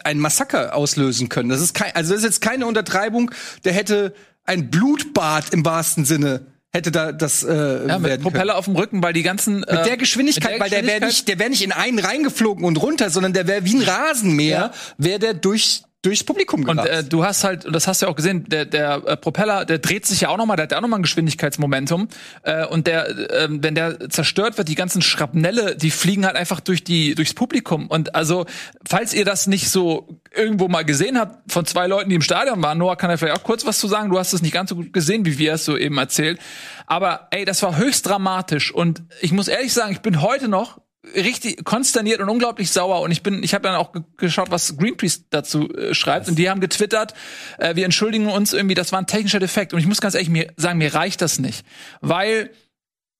ein 0.04 0.18
Massaker 0.20 0.74
auslösen 0.76 1.28
können. 1.28 1.48
Das 1.48 1.60
ist 1.60 1.74
kein, 1.74 1.94
also 1.94 2.10
das 2.12 2.20
ist 2.20 2.24
jetzt 2.24 2.40
keine 2.40 2.66
Untertreibung, 2.66 3.30
der 3.64 3.72
hätte 3.72 4.14
ein 4.44 4.70
Blutbad 4.70 5.52
im 5.52 5.64
wahrsten 5.64 6.04
Sinne 6.04 6.46
hätte 6.70 6.90
da 6.92 7.12
das 7.12 7.42
äh, 7.44 7.88
Ja, 7.88 7.98
mit 7.98 8.20
Propeller 8.22 8.56
auf 8.56 8.66
dem 8.66 8.76
Rücken, 8.76 9.02
weil 9.02 9.14
die 9.14 9.22
ganzen 9.22 9.60
mit 9.60 9.68
der 9.70 9.96
Geschwindigkeit, 9.96 10.60
weil 10.60 10.68
der 10.70 10.86
wäre 10.86 11.04
nicht, 11.06 11.26
der 11.26 11.38
wäre 11.38 11.48
nicht 11.50 11.62
in 11.64 11.72
einen 11.72 11.98
reingeflogen 11.98 12.62
und 12.64 12.76
runter, 12.76 13.08
sondern 13.10 13.32
der 13.32 13.46
wäre 13.46 13.64
wie 13.64 13.74
ein 13.76 13.82
Rasenmäher, 13.82 14.70
wäre 14.98 15.18
der 15.18 15.34
durch 15.34 15.82
durchs 16.02 16.22
Publikum 16.22 16.60
Und 16.60 16.76
gerast. 16.76 16.90
äh, 16.90 17.04
du 17.04 17.24
hast 17.24 17.42
halt, 17.42 17.64
und 17.66 17.72
das 17.72 17.88
hast 17.88 18.00
du 18.00 18.06
ja 18.06 18.12
auch 18.12 18.16
gesehen, 18.16 18.44
der, 18.48 18.64
der 18.64 19.02
äh, 19.04 19.16
Propeller, 19.16 19.64
der 19.64 19.78
dreht 19.78 20.06
sich 20.06 20.20
ja 20.20 20.28
auch 20.28 20.36
nochmal, 20.36 20.56
der 20.56 20.64
hat 20.64 20.72
ja 20.72 20.78
auch 20.78 20.82
nochmal 20.82 21.00
ein 21.00 21.02
Geschwindigkeitsmomentum. 21.02 22.08
Äh, 22.42 22.66
und 22.66 22.86
der, 22.86 23.08
äh, 23.08 23.48
wenn 23.50 23.74
der 23.74 24.08
zerstört 24.08 24.58
wird, 24.58 24.68
die 24.68 24.76
ganzen 24.76 25.02
Schrapnelle, 25.02 25.76
die 25.76 25.90
fliegen 25.90 26.24
halt 26.24 26.36
einfach 26.36 26.60
durch 26.60 26.84
die, 26.84 27.14
durchs 27.14 27.34
Publikum. 27.34 27.88
Und 27.88 28.14
also, 28.14 28.46
falls 28.86 29.12
ihr 29.12 29.24
das 29.24 29.48
nicht 29.48 29.70
so 29.70 30.20
irgendwo 30.34 30.68
mal 30.68 30.84
gesehen 30.84 31.18
habt, 31.18 31.50
von 31.50 31.66
zwei 31.66 31.88
Leuten, 31.88 32.10
die 32.10 32.16
im 32.16 32.22
Stadion 32.22 32.62
waren, 32.62 32.78
Noah 32.78 32.96
kann 32.96 33.10
ja 33.10 33.16
vielleicht 33.16 33.36
auch 33.36 33.44
kurz 33.44 33.66
was 33.66 33.78
zu 33.80 33.88
sagen, 33.88 34.10
du 34.10 34.18
hast 34.18 34.32
es 34.32 34.40
nicht 34.40 34.52
ganz 34.54 34.70
so 34.70 34.76
gut 34.76 34.92
gesehen, 34.92 35.24
wie 35.24 35.38
wir 35.38 35.54
es 35.54 35.64
so 35.64 35.76
eben 35.76 35.98
erzählt. 35.98 36.38
Aber 36.86 37.26
ey, 37.32 37.44
das 37.44 37.62
war 37.62 37.76
höchst 37.76 38.06
dramatisch. 38.06 38.72
Und 38.72 39.02
ich 39.20 39.32
muss 39.32 39.48
ehrlich 39.48 39.72
sagen, 39.72 39.92
ich 39.92 40.00
bin 40.00 40.22
heute 40.22 40.48
noch 40.48 40.80
richtig 41.14 41.64
konsterniert 41.64 42.20
und 42.20 42.28
unglaublich 42.28 42.70
sauer. 42.70 43.00
Und 43.00 43.10
ich 43.10 43.22
bin 43.22 43.42
ich 43.42 43.54
habe 43.54 43.62
dann 43.62 43.74
auch 43.74 43.92
ge- 43.92 44.02
geschaut 44.16 44.50
was 44.50 44.76
Greenpeace 44.76 45.24
dazu 45.30 45.72
äh, 45.74 45.94
schreibt. 45.94 46.28
Und 46.28 46.38
die 46.38 46.48
haben 46.50 46.60
getwittert 46.60 47.14
äh, 47.58 47.76
wir 47.76 47.84
entschuldigen 47.84 48.28
uns 48.28 48.52
irgendwie. 48.52 48.74
Das 48.74 48.92
war 48.92 49.00
ein 49.00 49.06
technischer 49.06 49.40
Defekt. 49.40 49.72
Und 49.72 49.80
ich 49.80 49.86
muss 49.86 50.00
ganz 50.00 50.14
ehrlich 50.14 50.30
mir 50.30 50.52
sagen 50.56 50.78
mir 50.78 50.94
reicht 50.94 51.20
das 51.20 51.38
nicht. 51.38 51.64
Weil 52.00 52.50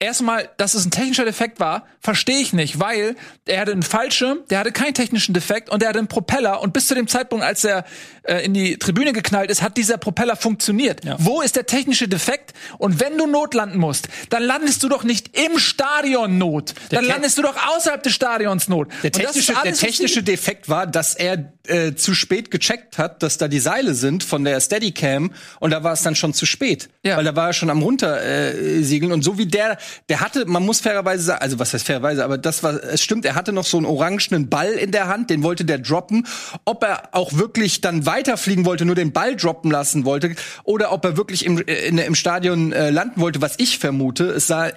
erstmal, 0.00 0.49
dass 0.59 0.75
es 0.75 0.87
ein 0.87 0.90
technischer 0.92 1.25
Defekt 1.25 1.59
war, 1.59 1.87
verstehe 2.00 2.38
ich 2.38 2.52
nicht, 2.52 2.78
weil 2.78 3.16
er 3.47 3.61
hatte 3.61 3.73
einen 3.73 3.83
Fallschirm, 3.83 4.38
der 4.49 4.61
hatte 4.61 4.71
keinen 4.71 4.95
technischen 4.95 5.35
Defekt 5.35 5.71
und 5.71 5.83
der 5.83 5.88
hatte 5.88 5.99
einen 5.99 6.09
Propeller. 6.09 6.61
Und 6.61 6.73
bis 6.73 6.87
zu 6.87 6.95
dem 6.95 7.09
Zeitpunkt, 7.09 7.45
als 7.45 7.64
er 7.64 7.85
äh, 8.28 8.44
in 8.44 8.54
die 8.54 8.78
Tribüne 8.78 9.12
geknallt 9.12 9.50
ist, 9.50 9.62
hat 9.62 9.76
dieser 9.76 9.99
Propeller 9.99 10.37
funktioniert. 10.37 11.04
Ja. 11.04 11.16
Wo 11.18 11.40
ist 11.40 11.56
der 11.56 11.66
technische 11.66 12.08
Defekt? 12.08 12.52
Und 12.78 13.00
wenn 13.00 13.16
du 13.18 13.26
Not 13.26 13.54
landen 13.54 13.78
musst, 13.78 14.08
dann 14.30 14.42
landest 14.42 14.82
du 14.82 14.88
doch 14.88 15.04
nicht 15.04 15.37
im 15.37 15.58
Stadion 15.58 16.38
Not. 16.38 16.75
Dann 16.90 17.04
te- 17.04 17.08
landest 17.08 17.38
du 17.38 17.42
doch 17.42 17.56
außerhalb 17.76 18.02
des 18.02 18.12
Stadions 18.14 18.68
Not. 18.68 18.88
Der 19.02 19.12
technische, 19.12 19.54
der 19.64 19.75
technische 19.75 20.23
Defekt 20.23 20.68
war, 20.68 20.87
dass 20.87 21.14
er 21.14 21.52
äh, 21.66 21.94
zu 21.94 22.14
spät 22.14 22.50
gecheckt 22.50 22.99
hat, 22.99 23.23
dass 23.23 23.38
da 23.38 23.49
die 23.49 23.61
Seile 23.61 23.94
sind 23.94 24.25
von 24.25 24.44
der 24.44 24.61
Steadicam 24.61 25.32
und 25.61 25.70
da 25.70 25.82
war 25.82 25.92
es 25.92 26.02
dann 26.02 26.14
schon 26.14 26.35
zu 26.35 26.47
spät. 26.47 26.88
Ja. 27.04 27.16
Weil 27.16 27.25
da 27.25 27.37
war 27.37 27.49
er 27.49 27.52
schon 27.52 27.70
am 27.70 27.82
runtersegeln 27.82 29.11
äh, 29.11 29.14
und 29.14 29.23
so 29.23 29.38
wie 29.38 29.47
der, 29.47 29.78
der 30.08 30.20
hatte, 30.20 30.47
man 30.47 30.64
muss 30.64 30.80
fairerweise 30.80 31.23
sagen, 31.25 31.42
also 31.42 31.58
was 31.58 31.73
heißt 31.75 31.87
fairerweise, 31.87 32.25
aber 32.25 32.38
das 32.38 32.62
war, 32.62 32.82
es 32.82 33.02
stimmt, 33.02 33.25
er 33.25 33.35
hatte 33.35 33.52
noch 33.52 33.64
so 33.64 33.76
einen 33.76 33.87
orangenen 33.87 34.49
Ball 34.49 34.73
in 34.73 34.92
der 34.92 35.08
Hand, 35.08 35.30
den 35.30 35.42
wollte 35.42 35.64
der 35.64 35.78
droppen. 35.78 36.26
Ob 36.64 36.82
er 36.82 37.11
auch 37.12 37.35
wirklich 37.35 37.80
dann 37.80 38.04
weiterfliegen 38.18 38.64
wollte, 38.64 38.84
nur 38.84 38.94
den 38.94 39.12
Ball 39.12 39.37
droppen 39.37 39.70
lassen 39.70 40.04
wollte, 40.04 40.34
oder 40.64 40.92
ob 40.92 41.04
er 41.04 41.16
wirklich 41.16 41.44
im, 41.44 41.58
äh, 41.58 41.87
in, 41.87 41.98
im 41.98 42.14
Stadion 42.14 42.72
äh, 42.72 42.90
landen 42.90 43.20
wollte, 43.20 43.40
was 43.40 43.54
ich 43.58 43.78
vermute, 43.78 44.25
es 44.25 44.46
sah 44.46 44.70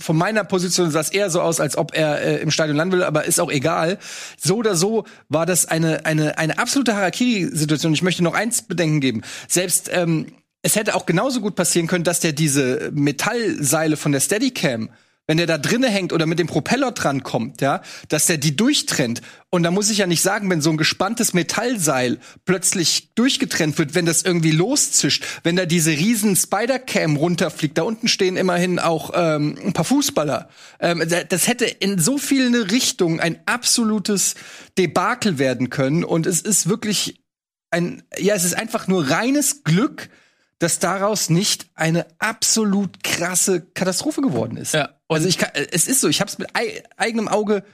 von 0.00 0.16
meiner 0.16 0.42
Position 0.42 0.90
sah 0.90 0.98
es 0.98 1.10
eher 1.10 1.30
so 1.30 1.40
aus, 1.40 1.60
als 1.60 1.76
ob 1.76 1.96
er 1.96 2.20
äh, 2.20 2.36
im 2.38 2.50
Stadion 2.50 2.76
landen 2.76 2.94
will, 2.94 3.04
aber 3.04 3.26
ist 3.26 3.38
auch 3.38 3.50
egal. 3.50 3.98
So 4.36 4.56
oder 4.56 4.74
so 4.74 5.04
war 5.28 5.46
das 5.46 5.66
eine, 5.66 6.04
eine, 6.04 6.36
eine 6.36 6.58
absolute 6.58 6.96
Harakiri-Situation. 6.96 7.94
Ich 7.94 8.02
möchte 8.02 8.24
noch 8.24 8.34
eins 8.34 8.62
bedenken 8.62 8.98
geben. 8.98 9.22
Selbst 9.46 9.88
ähm, 9.92 10.32
es 10.62 10.74
hätte 10.74 10.96
auch 10.96 11.06
genauso 11.06 11.40
gut 11.40 11.54
passieren 11.54 11.86
können, 11.86 12.02
dass 12.02 12.18
der 12.18 12.32
diese 12.32 12.90
Metallseile 12.92 13.96
von 13.96 14.10
der 14.10 14.18
Steadicam 14.18 14.90
wenn 15.26 15.38
der 15.38 15.46
da 15.46 15.56
drinne 15.56 15.88
hängt 15.88 16.12
oder 16.12 16.26
mit 16.26 16.38
dem 16.38 16.46
Propeller 16.46 16.92
dran 16.92 17.22
kommt, 17.22 17.60
ja, 17.62 17.80
dass 18.08 18.26
der 18.26 18.36
die 18.36 18.56
durchtrennt. 18.56 19.22
Und 19.50 19.62
da 19.62 19.70
muss 19.70 19.88
ich 19.88 19.98
ja 19.98 20.06
nicht 20.06 20.20
sagen, 20.20 20.50
wenn 20.50 20.60
so 20.60 20.68
ein 20.70 20.76
gespanntes 20.76 21.32
Metallseil 21.32 22.18
plötzlich 22.44 23.14
durchgetrennt 23.14 23.78
wird, 23.78 23.94
wenn 23.94 24.04
das 24.04 24.22
irgendwie 24.22 24.50
loszischt, 24.50 25.24
wenn 25.42 25.56
da 25.56 25.64
diese 25.64 25.92
riesen 25.92 26.36
Spider-Cam 26.36 27.16
runterfliegt, 27.16 27.78
da 27.78 27.82
unten 27.84 28.08
stehen 28.08 28.36
immerhin 28.36 28.78
auch 28.78 29.12
ähm, 29.14 29.56
ein 29.64 29.72
paar 29.72 29.84
Fußballer. 29.86 30.48
Ähm, 30.80 31.02
da- 31.08 31.24
das 31.24 31.46
hätte 31.46 31.64
in 31.64 31.98
so 31.98 32.18
vielen 32.18 32.54
Richtungen 32.54 33.20
ein 33.20 33.38
absolutes 33.46 34.34
Debakel 34.76 35.38
werden 35.38 35.70
können. 35.70 36.04
Und 36.04 36.26
es 36.26 36.40
ist 36.42 36.68
wirklich 36.68 37.22
ein, 37.70 38.02
ja, 38.18 38.34
es 38.34 38.44
ist 38.44 38.56
einfach 38.56 38.88
nur 38.88 39.08
reines 39.08 39.64
Glück, 39.64 40.10
dass 40.58 40.78
daraus 40.78 41.30
nicht 41.30 41.66
eine 41.74 42.06
absolut 42.18 43.02
krasse 43.02 43.60
Katastrophe 43.60 44.20
geworden 44.22 44.56
ist. 44.56 44.72
Ja, 44.74 44.90
also 45.08 45.28
ich 45.28 45.38
kann, 45.38 45.50
äh, 45.54 45.66
es 45.70 45.86
ist 45.86 46.00
so, 46.00 46.08
ich 46.08 46.20
habe 46.20 46.30
es 46.30 46.38
mit 46.38 46.48
ei 46.54 46.82
eigenem 46.96 47.28
Auge 47.28 47.64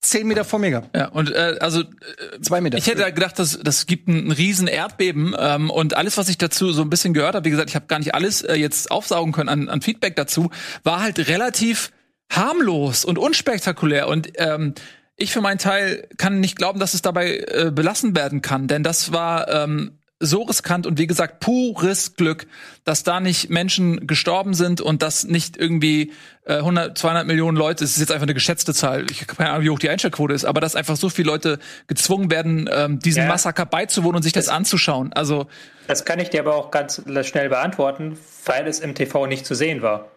zehn 0.00 0.26
Meter 0.26 0.44
vor 0.44 0.58
mir 0.58 0.70
gehabt. 0.70 0.96
Ja, 0.96 1.08
und 1.08 1.32
äh, 1.32 1.56
also 1.60 1.80
äh, 1.80 2.40
Zwei 2.40 2.60
Meter. 2.60 2.78
Ich 2.78 2.86
hätte 2.86 3.00
da 3.00 3.10
gedacht, 3.10 3.38
dass 3.38 3.58
das 3.62 3.86
gibt 3.86 4.08
ein 4.08 4.30
riesen 4.30 4.68
Erdbeben 4.68 5.34
ähm, 5.38 5.70
und 5.70 5.96
alles, 5.96 6.16
was 6.16 6.28
ich 6.28 6.38
dazu 6.38 6.72
so 6.72 6.82
ein 6.82 6.90
bisschen 6.90 7.14
gehört 7.14 7.34
habe, 7.34 7.44
wie 7.44 7.50
gesagt, 7.50 7.70
ich 7.70 7.76
habe 7.76 7.86
gar 7.86 7.98
nicht 7.98 8.14
alles 8.14 8.42
äh, 8.42 8.54
jetzt 8.54 8.90
aufsaugen 8.90 9.32
können 9.32 9.48
an, 9.48 9.68
an 9.68 9.82
Feedback 9.82 10.16
dazu, 10.16 10.50
war 10.84 11.00
halt 11.00 11.28
relativ 11.28 11.90
harmlos 12.30 13.04
und 13.04 13.18
unspektakulär 13.18 14.08
und 14.08 14.32
ähm, 14.36 14.74
ich 15.16 15.32
für 15.32 15.40
meinen 15.40 15.58
Teil 15.58 16.08
kann 16.18 16.40
nicht 16.40 16.56
glauben, 16.56 16.78
dass 16.78 16.92
es 16.92 17.02
dabei 17.02 17.38
äh, 17.38 17.70
belassen 17.72 18.14
werden 18.14 18.42
kann, 18.42 18.68
denn 18.68 18.82
das 18.82 19.12
war 19.12 19.48
ähm, 19.48 19.98
so 20.18 20.42
riskant 20.42 20.86
und 20.86 20.98
wie 20.98 21.06
gesagt 21.06 21.40
pures 21.40 22.16
Glück, 22.16 22.46
dass 22.84 23.02
da 23.02 23.20
nicht 23.20 23.50
Menschen 23.50 24.06
gestorben 24.06 24.54
sind 24.54 24.80
und 24.80 25.02
dass 25.02 25.24
nicht 25.24 25.58
irgendwie 25.58 26.12
äh, 26.46 26.54
100, 26.56 26.96
200 26.96 27.26
Millionen 27.26 27.56
Leute, 27.56 27.84
es 27.84 27.92
ist 27.92 28.00
jetzt 28.00 28.12
einfach 28.12 28.22
eine 28.24 28.32
geschätzte 28.34 28.72
Zahl, 28.72 29.04
ich 29.10 29.20
habe 29.22 29.34
keine 29.34 29.50
Ahnung, 29.50 29.64
wie 29.64 29.70
hoch 29.70 29.78
die 29.78 29.90
Einschaltquote 29.90 30.32
ist, 30.32 30.44
aber 30.46 30.60
dass 30.62 30.74
einfach 30.74 30.96
so 30.96 31.10
viele 31.10 31.28
Leute 31.28 31.58
gezwungen 31.86 32.30
werden, 32.30 32.68
ähm, 32.72 32.98
diesem 32.98 33.24
Ja. 33.24 33.28
Massaker 33.28 33.66
beizuwohnen 33.66 34.16
und 34.16 34.22
sich 34.22 34.32
das 34.32 34.48
anzuschauen. 34.48 35.12
Also 35.12 35.46
Das 35.86 36.04
kann 36.06 36.18
ich 36.18 36.30
dir 36.30 36.40
aber 36.40 36.54
auch 36.54 36.70
ganz 36.70 37.02
schnell 37.22 37.50
beantworten, 37.50 38.18
weil 38.46 38.66
es 38.66 38.80
im 38.80 38.94
TV 38.94 39.26
nicht 39.26 39.44
zu 39.44 39.54
sehen 39.54 39.82
war. 39.82 40.08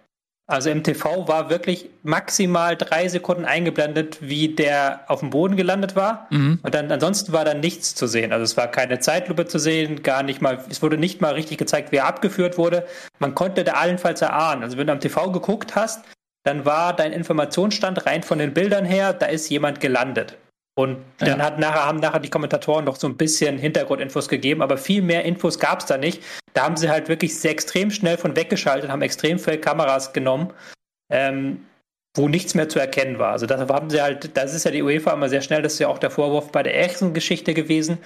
Also 0.49 0.71
im 0.71 0.81
TV 0.83 1.27
war 1.27 1.51
wirklich 1.51 1.89
maximal 2.01 2.75
drei 2.75 3.07
Sekunden 3.07 3.45
eingeblendet, 3.45 4.17
wie 4.19 4.47
der 4.49 5.01
auf 5.07 5.19
dem 5.19 5.29
Boden 5.29 5.55
gelandet 5.55 5.95
war. 5.95 6.27
Und 6.63 6.73
dann 6.73 6.91
ansonsten 6.91 7.31
war 7.33 7.45
dann 7.45 7.59
nichts 7.59 7.93
zu 7.93 8.07
sehen. 8.07 8.33
Also 8.33 8.43
es 8.43 8.57
war 8.57 8.67
keine 8.67 8.99
Zeitlupe 8.99 9.45
zu 9.45 9.59
sehen, 9.59 10.01
gar 10.01 10.23
nicht 10.23 10.41
mal, 10.41 10.63
es 10.67 10.81
wurde 10.81 10.97
nicht 10.97 11.21
mal 11.21 11.33
richtig 11.35 11.59
gezeigt, 11.59 11.91
wie 11.91 11.97
er 11.97 12.07
abgeführt 12.07 12.57
wurde. 12.57 12.87
Man 13.19 13.35
konnte 13.35 13.63
da 13.63 13.73
allenfalls 13.73 14.23
erahnen. 14.23 14.63
Also 14.63 14.77
wenn 14.77 14.87
du 14.87 14.93
am 14.93 14.99
TV 14.99 15.31
geguckt 15.31 15.75
hast, 15.75 16.03
dann 16.43 16.65
war 16.65 16.95
dein 16.95 17.11
Informationsstand 17.13 18.07
rein 18.07 18.23
von 18.23 18.39
den 18.39 18.53
Bildern 18.55 18.85
her, 18.85 19.13
da 19.13 19.27
ist 19.27 19.49
jemand 19.49 19.79
gelandet. 19.79 20.35
Und 20.79 21.03
dann 21.17 21.43
hat 21.43 21.59
nachher, 21.59 21.85
haben 21.85 21.99
nachher 21.99 22.21
die 22.21 22.29
Kommentatoren 22.29 22.85
noch 22.85 22.95
so 22.95 23.05
ein 23.05 23.17
bisschen 23.17 23.57
Hintergrundinfos 23.57 24.29
gegeben, 24.29 24.61
aber 24.61 24.77
viel 24.77 25.01
mehr 25.01 25.25
Infos 25.25 25.59
gab 25.59 25.81
es 25.81 25.87
da 25.87 25.97
nicht. 25.97 26.23
Da 26.53 26.63
haben 26.63 26.77
sie 26.77 26.89
halt 26.89 27.09
wirklich 27.09 27.37
sehr 27.37 27.51
extrem 27.51 27.91
schnell 27.91 28.17
von 28.17 28.37
weggeschaltet, 28.37 28.89
haben 28.89 29.01
extrem 29.01 29.39
viele 29.39 29.57
Kameras 29.57 30.13
genommen, 30.13 30.53
ähm, 31.11 31.65
wo 32.15 32.29
nichts 32.29 32.55
mehr 32.55 32.69
zu 32.69 32.79
erkennen 32.79 33.19
war. 33.19 33.33
Also 33.33 33.45
da 33.45 33.59
haben 33.67 33.89
sie 33.89 34.01
halt, 34.01 34.37
das 34.37 34.53
ist 34.53 34.63
ja 34.63 34.71
die 34.71 34.81
UEFA 34.81 35.11
immer 35.11 35.27
sehr 35.27 35.41
schnell, 35.41 35.61
das 35.61 35.73
ist 35.73 35.79
ja 35.79 35.89
auch 35.89 35.99
der 35.99 36.11
Vorwurf 36.11 36.49
bei 36.53 36.63
der 36.63 36.77
ersten 36.77 37.13
Geschichte 37.13 37.53
gewesen, 37.53 37.97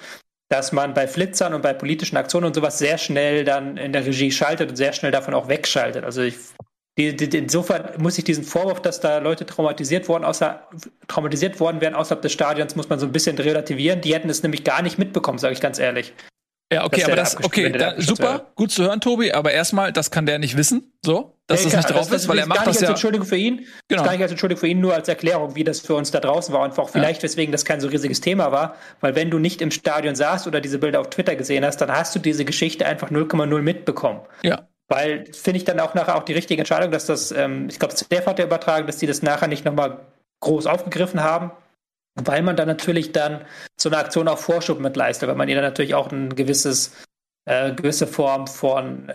dass 0.48 0.72
man 0.72 0.94
bei 0.94 1.06
Flitzern 1.06 1.54
und 1.54 1.62
bei 1.62 1.74
politischen 1.74 2.16
Aktionen 2.16 2.46
und 2.46 2.54
sowas 2.54 2.78
sehr 2.80 2.98
schnell 2.98 3.44
dann 3.44 3.76
in 3.76 3.92
der 3.92 4.04
Regie 4.04 4.32
schaltet 4.32 4.70
und 4.70 4.76
sehr 4.76 4.92
schnell 4.92 5.12
davon 5.12 5.34
auch 5.34 5.46
wegschaltet. 5.46 6.02
Also 6.02 6.22
ich 6.22 6.38
die, 6.96 7.16
die, 7.16 7.38
insofern 7.38 8.00
muss 8.00 8.18
ich 8.18 8.24
diesen 8.24 8.44
Vorwurf, 8.44 8.80
dass 8.80 9.00
da 9.00 9.18
Leute 9.18 9.46
traumatisiert 9.46 10.08
worden, 10.08 10.24
außer, 10.24 10.68
traumatisiert 11.08 11.58
worden 11.58 11.80
wären 11.80 11.94
außerhalb 11.94 12.22
des 12.22 12.32
Stadions, 12.32 12.76
muss 12.76 12.88
man 12.88 13.00
so 13.00 13.06
ein 13.06 13.12
bisschen 13.12 13.36
relativieren. 13.36 14.00
Die 14.00 14.14
hätten 14.14 14.30
es 14.30 14.42
nämlich 14.42 14.62
gar 14.62 14.80
nicht 14.80 14.96
mitbekommen, 14.96 15.38
sage 15.38 15.54
ich 15.54 15.60
ganz 15.60 15.80
ehrlich. 15.80 16.14
ja, 16.72 16.84
okay, 16.84 17.02
aber 17.02 17.16
das 17.16 17.42
okay, 17.42 17.72
da, 17.72 18.00
super, 18.00 18.52
gut 18.54 18.70
zu 18.70 18.84
hören, 18.84 19.00
Tobi. 19.00 19.32
Aber 19.32 19.50
erstmal, 19.50 19.92
das 19.92 20.12
kann 20.12 20.24
der 20.24 20.38
nicht 20.38 20.56
wissen, 20.56 20.92
so, 21.04 21.36
dass 21.48 21.64
Nee, 21.64 21.72
das 21.72 21.76
nicht 21.78 21.90
drauf 21.90 22.12
ist, 22.12 22.28
weil 22.28 22.38
er 22.38 22.46
macht 22.46 22.58
gar 22.58 22.66
das 22.66 22.76
nicht 22.76 22.82
als 22.82 22.88
ja. 22.88 22.90
Entschuldigung 22.90 23.26
für 23.26 23.36
ihn. 23.36 23.66
Genau. 23.88 24.04
Gar 24.04 24.12
nicht 24.12 24.22
als 24.22 24.30
Entschuldigung 24.30 24.60
für 24.60 24.68
ihn, 24.68 24.80
nur 24.80 24.94
als 24.94 25.08
Erklärung, 25.08 25.56
wie 25.56 25.64
das 25.64 25.80
für 25.80 25.96
uns 25.96 26.12
da 26.12 26.20
draußen 26.20 26.54
war 26.54 26.62
und 26.62 26.78
auch 26.78 26.90
vielleicht, 26.90 27.24
weswegen 27.24 27.50
das 27.50 27.64
kein 27.64 27.80
so 27.80 27.88
riesiges 27.88 28.20
Thema 28.20 28.52
war. 28.52 28.76
Weil 29.00 29.16
wenn 29.16 29.32
du 29.32 29.40
nicht 29.40 29.60
im 29.62 29.72
Stadion 29.72 30.14
saßt 30.14 30.46
oder 30.46 30.60
diese 30.60 30.78
Bilder 30.78 31.00
auf 31.00 31.10
Twitter 31.10 31.34
gesehen 31.34 31.64
hast, 31.64 31.78
dann 31.78 31.90
hast 31.90 32.14
du 32.14 32.20
diese 32.20 32.44
Geschichte 32.44 32.86
einfach 32.86 33.10
0,0 33.10 33.62
mitbekommen. 33.62 34.20
Ja, 34.44 34.68
Weil 34.88 35.32
finde 35.32 35.58
ich 35.58 35.64
dann 35.64 35.80
auch 35.80 35.94
nachher 35.94 36.16
auch 36.16 36.24
die 36.24 36.34
richtige 36.34 36.60
Entscheidung, 36.60 36.90
dass 36.90 37.06
das, 37.06 37.32
ähm, 37.32 37.68
ich 37.70 37.78
glaube, 37.78 37.96
Steph 37.96 38.26
hat 38.26 38.38
ja 38.38 38.44
übertragen, 38.44 38.86
dass 38.86 38.98
die 38.98 39.06
das 39.06 39.22
nachher 39.22 39.48
nicht 39.48 39.64
nochmal 39.64 40.00
groß 40.40 40.66
aufgegriffen 40.66 41.22
haben, 41.22 41.52
weil 42.14 42.42
man 42.42 42.56
dann 42.56 42.68
natürlich 42.68 43.12
dann 43.12 43.44
so 43.80 43.88
eine 43.88 43.98
Aktion 43.98 44.28
auch 44.28 44.38
Vorschub 44.38 44.80
mit 44.80 44.96
leistet, 44.96 45.28
weil 45.28 45.36
man 45.36 45.48
ihr 45.48 45.54
dann 45.54 45.64
natürlich 45.64 45.94
auch 45.94 46.12
ein 46.12 46.34
gewisses, 46.36 46.94
äh, 47.46 47.72
gewisse 47.72 48.06
Form 48.06 48.46
von 48.46 49.10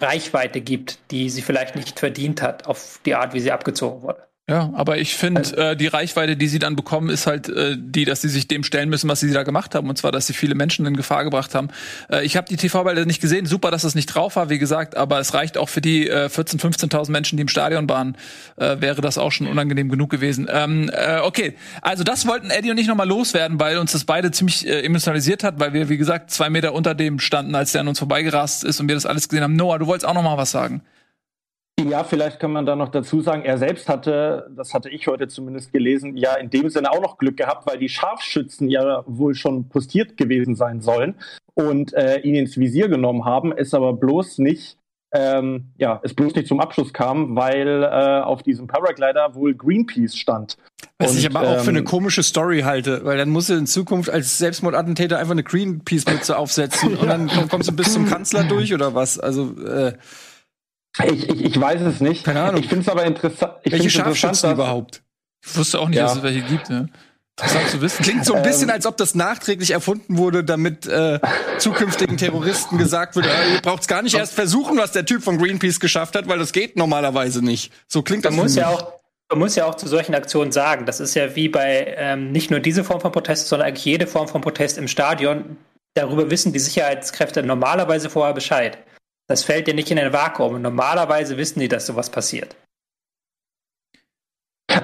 Reichweite 0.00 0.60
gibt, 0.60 0.98
die 1.10 1.30
sie 1.30 1.42
vielleicht 1.42 1.74
nicht 1.74 1.98
verdient 1.98 2.42
hat, 2.42 2.66
auf 2.66 3.00
die 3.04 3.14
Art, 3.14 3.34
wie 3.34 3.40
sie 3.40 3.52
abgezogen 3.52 4.02
wurde. 4.02 4.28
Ja, 4.48 4.70
aber 4.74 4.98
ich 4.98 5.16
finde, 5.16 5.42
äh, 5.56 5.76
die 5.76 5.88
Reichweite, 5.88 6.36
die 6.36 6.46
sie 6.46 6.60
dann 6.60 6.76
bekommen, 6.76 7.10
ist 7.10 7.26
halt 7.26 7.48
äh, 7.48 7.74
die, 7.76 8.04
dass 8.04 8.20
sie 8.20 8.28
sich 8.28 8.46
dem 8.46 8.62
stellen 8.62 8.88
müssen, 8.88 9.10
was 9.10 9.18
sie 9.18 9.32
da 9.32 9.42
gemacht 9.42 9.74
haben. 9.74 9.88
Und 9.88 9.98
zwar, 9.98 10.12
dass 10.12 10.28
sie 10.28 10.34
viele 10.34 10.54
Menschen 10.54 10.86
in 10.86 10.96
Gefahr 10.96 11.24
gebracht 11.24 11.52
haben. 11.56 11.68
Äh, 12.08 12.24
ich 12.24 12.36
habe 12.36 12.46
die 12.46 12.56
TV-Bilder 12.56 13.06
nicht 13.06 13.20
gesehen. 13.20 13.46
Super, 13.46 13.72
dass 13.72 13.82
es 13.82 13.96
nicht 13.96 14.06
drauf 14.06 14.36
war, 14.36 14.48
wie 14.48 14.60
gesagt. 14.60 14.96
Aber 14.96 15.18
es 15.18 15.34
reicht 15.34 15.58
auch 15.58 15.68
für 15.68 15.80
die 15.80 16.08
äh, 16.08 16.26
14.000, 16.26 16.60
15.000 16.60 17.10
Menschen, 17.10 17.36
die 17.38 17.40
im 17.40 17.48
Stadion 17.48 17.88
waren. 17.88 18.16
Äh, 18.54 18.76
wäre 18.78 19.00
das 19.00 19.18
auch 19.18 19.32
schon 19.32 19.48
unangenehm 19.48 19.88
genug 19.88 20.10
gewesen. 20.10 20.46
Ähm, 20.48 20.92
äh, 20.92 21.18
okay, 21.18 21.56
also 21.82 22.04
das 22.04 22.28
wollten 22.28 22.50
Eddie 22.50 22.70
und 22.70 22.78
ich 22.78 22.86
nochmal 22.86 23.08
loswerden, 23.08 23.58
weil 23.58 23.78
uns 23.78 23.90
das 23.90 24.04
beide 24.04 24.30
ziemlich 24.30 24.64
äh, 24.64 24.82
emotionalisiert 24.82 25.42
hat, 25.42 25.58
weil 25.58 25.72
wir, 25.72 25.88
wie 25.88 25.96
gesagt, 25.96 26.30
zwei 26.30 26.50
Meter 26.50 26.72
unter 26.72 26.94
dem 26.94 27.18
standen, 27.18 27.56
als 27.56 27.72
der 27.72 27.80
an 27.80 27.88
uns 27.88 27.98
vorbeigerast 27.98 28.62
ist 28.62 28.78
und 28.78 28.86
wir 28.86 28.94
das 28.94 29.06
alles 29.06 29.28
gesehen 29.28 29.42
haben. 29.42 29.56
Noah, 29.56 29.80
du 29.80 29.88
wolltest 29.88 30.06
auch 30.06 30.14
noch 30.14 30.22
mal 30.22 30.36
was 30.38 30.52
sagen. 30.52 30.82
Ja, 31.78 32.04
vielleicht 32.04 32.40
kann 32.40 32.52
man 32.52 32.64
da 32.64 32.74
noch 32.74 32.88
dazu 32.88 33.20
sagen, 33.20 33.44
er 33.44 33.58
selbst 33.58 33.88
hatte, 33.88 34.50
das 34.56 34.72
hatte 34.72 34.88
ich 34.88 35.06
heute 35.08 35.28
zumindest 35.28 35.72
gelesen, 35.72 36.16
ja 36.16 36.34
in 36.34 36.48
dem 36.48 36.70
Sinne 36.70 36.90
auch 36.90 37.02
noch 37.02 37.18
Glück 37.18 37.36
gehabt, 37.36 37.66
weil 37.66 37.78
die 37.78 37.90
Scharfschützen 37.90 38.70
ja 38.70 39.04
wohl 39.06 39.34
schon 39.34 39.68
postiert 39.68 40.16
gewesen 40.16 40.56
sein 40.56 40.80
sollen 40.80 41.16
und 41.52 41.92
äh, 41.92 42.20
ihn 42.20 42.34
ins 42.34 42.56
Visier 42.56 42.88
genommen 42.88 43.26
haben, 43.26 43.52
es 43.52 43.74
aber 43.74 43.92
bloß 43.92 44.38
nicht, 44.38 44.78
ähm, 45.12 45.66
ja, 45.76 46.00
es 46.02 46.14
bloß 46.14 46.34
nicht 46.34 46.48
zum 46.48 46.60
Abschluss 46.60 46.94
kam, 46.94 47.36
weil 47.36 47.82
äh, 47.82 48.22
auf 48.22 48.42
diesem 48.42 48.66
Paraglider 48.66 49.34
wohl 49.34 49.54
Greenpeace 49.54 50.16
stand. 50.16 50.56
Was 50.98 51.10
Und, 51.10 51.18
ich 51.18 51.26
aber 51.26 51.42
auch 51.42 51.60
für 51.60 51.70
eine 51.70 51.80
ähm, 51.80 51.84
komische 51.84 52.22
Story 52.22 52.62
halte, 52.62 53.04
weil 53.04 53.18
dann 53.18 53.28
musst 53.28 53.50
du 53.50 53.54
in 53.54 53.66
Zukunft 53.66 54.08
als 54.08 54.38
Selbstmordattentäter 54.38 55.18
einfach 55.18 55.32
eine 55.32 55.44
Greenpeace-Mütze 55.44 56.38
aufsetzen 56.38 56.96
und 56.96 57.06
dann 57.06 57.28
kommst 57.50 57.68
du 57.68 57.76
bis 57.76 57.92
zum 57.92 58.06
Kanzler 58.06 58.44
durch 58.44 58.72
oder 58.72 58.94
was? 58.94 59.18
Also, 59.18 59.54
äh, 59.62 59.92
Ich, 61.04 61.28
ich, 61.28 61.44
ich 61.44 61.60
weiß 61.60 61.80
es 61.82 62.00
nicht. 62.00 62.24
Keine 62.24 62.42
Ahnung. 62.42 62.60
Ich 62.62 62.68
finde 62.68 62.82
es 62.82 62.88
aber 62.88 63.04
interessa 63.04 63.60
ich 63.62 63.72
welche 63.72 63.84
interessant. 63.88 64.16
Scharfschützen 64.16 64.52
überhaupt? 64.52 65.02
Ich 65.44 65.56
wusste 65.56 65.78
auch 65.78 65.88
nicht, 65.88 65.98
Ja. 65.98 66.04
dass 66.04 66.16
es 66.16 66.22
welche 66.22 66.42
gibt. 66.42 66.68
Ja. 66.68 66.86
Interessant 67.38 67.68
zu 67.68 67.80
wissen. 67.82 68.02
Klingt 68.02 68.24
so 68.24 68.32
ein 68.34 68.42
bisschen, 68.42 68.70
als 68.70 68.86
ob 68.86 68.96
das 68.96 69.14
nachträglich 69.14 69.70
erfunden 69.72 70.16
wurde, 70.16 70.42
damit 70.42 70.86
äh, 70.86 71.20
zukünftigen 71.58 72.16
Terroristen 72.16 72.78
gesagt 72.78 73.14
wird, 73.14 73.26
äh, 73.26 73.54
ihr 73.56 73.60
braucht's 73.60 73.86
gar 73.88 74.00
nicht 74.00 74.16
erst 74.16 74.32
versuchen, 74.32 74.78
was 74.78 74.92
der 74.92 75.04
Typ 75.04 75.22
von 75.22 75.36
Greenpeace 75.36 75.78
geschafft 75.78 76.16
hat, 76.16 76.28
weil 76.28 76.38
das 76.38 76.52
geht 76.52 76.76
normalerweise 76.76 77.44
nicht. 77.44 77.72
So 77.88 78.02
klingt 78.02 78.24
das. 78.24 78.34
Man 78.34 78.44
muss 78.44 78.54
ja 78.56 78.68
auch 78.68 78.92
man 79.28 79.40
muss 79.40 79.56
ja 79.56 79.66
auch 79.66 79.74
zu 79.74 79.88
solchen 79.88 80.14
Aktionen 80.14 80.52
sagen, 80.52 80.86
das 80.86 81.00
ist 81.00 81.14
ja 81.14 81.34
wie 81.34 81.48
bei 81.48 81.94
ähm, 81.98 82.30
nicht 82.30 82.50
nur 82.52 82.60
diese 82.60 82.84
Form 82.84 83.00
von 83.00 83.10
Protest, 83.10 83.48
sondern 83.48 83.66
eigentlich 83.68 83.84
jede 83.84 84.06
Form 84.06 84.28
von 84.28 84.40
Protest 84.40 84.78
im 84.78 84.86
Stadion. 84.86 85.56
Darüber 85.94 86.30
wissen 86.30 86.52
die 86.52 86.60
Sicherheitskräfte 86.60 87.42
normalerweise 87.42 88.08
vorher 88.08 88.34
Bescheid. 88.34 88.78
Das 89.28 89.42
fällt 89.42 89.68
ja 89.68 89.74
nicht 89.74 89.90
in 89.90 89.98
ein 89.98 90.12
Vakuum. 90.12 90.54
Und 90.54 90.62
normalerweise 90.62 91.36
wissen 91.36 91.60
die, 91.60 91.68
dass 91.68 91.86
sowas 91.86 92.10
passiert. 92.10 92.56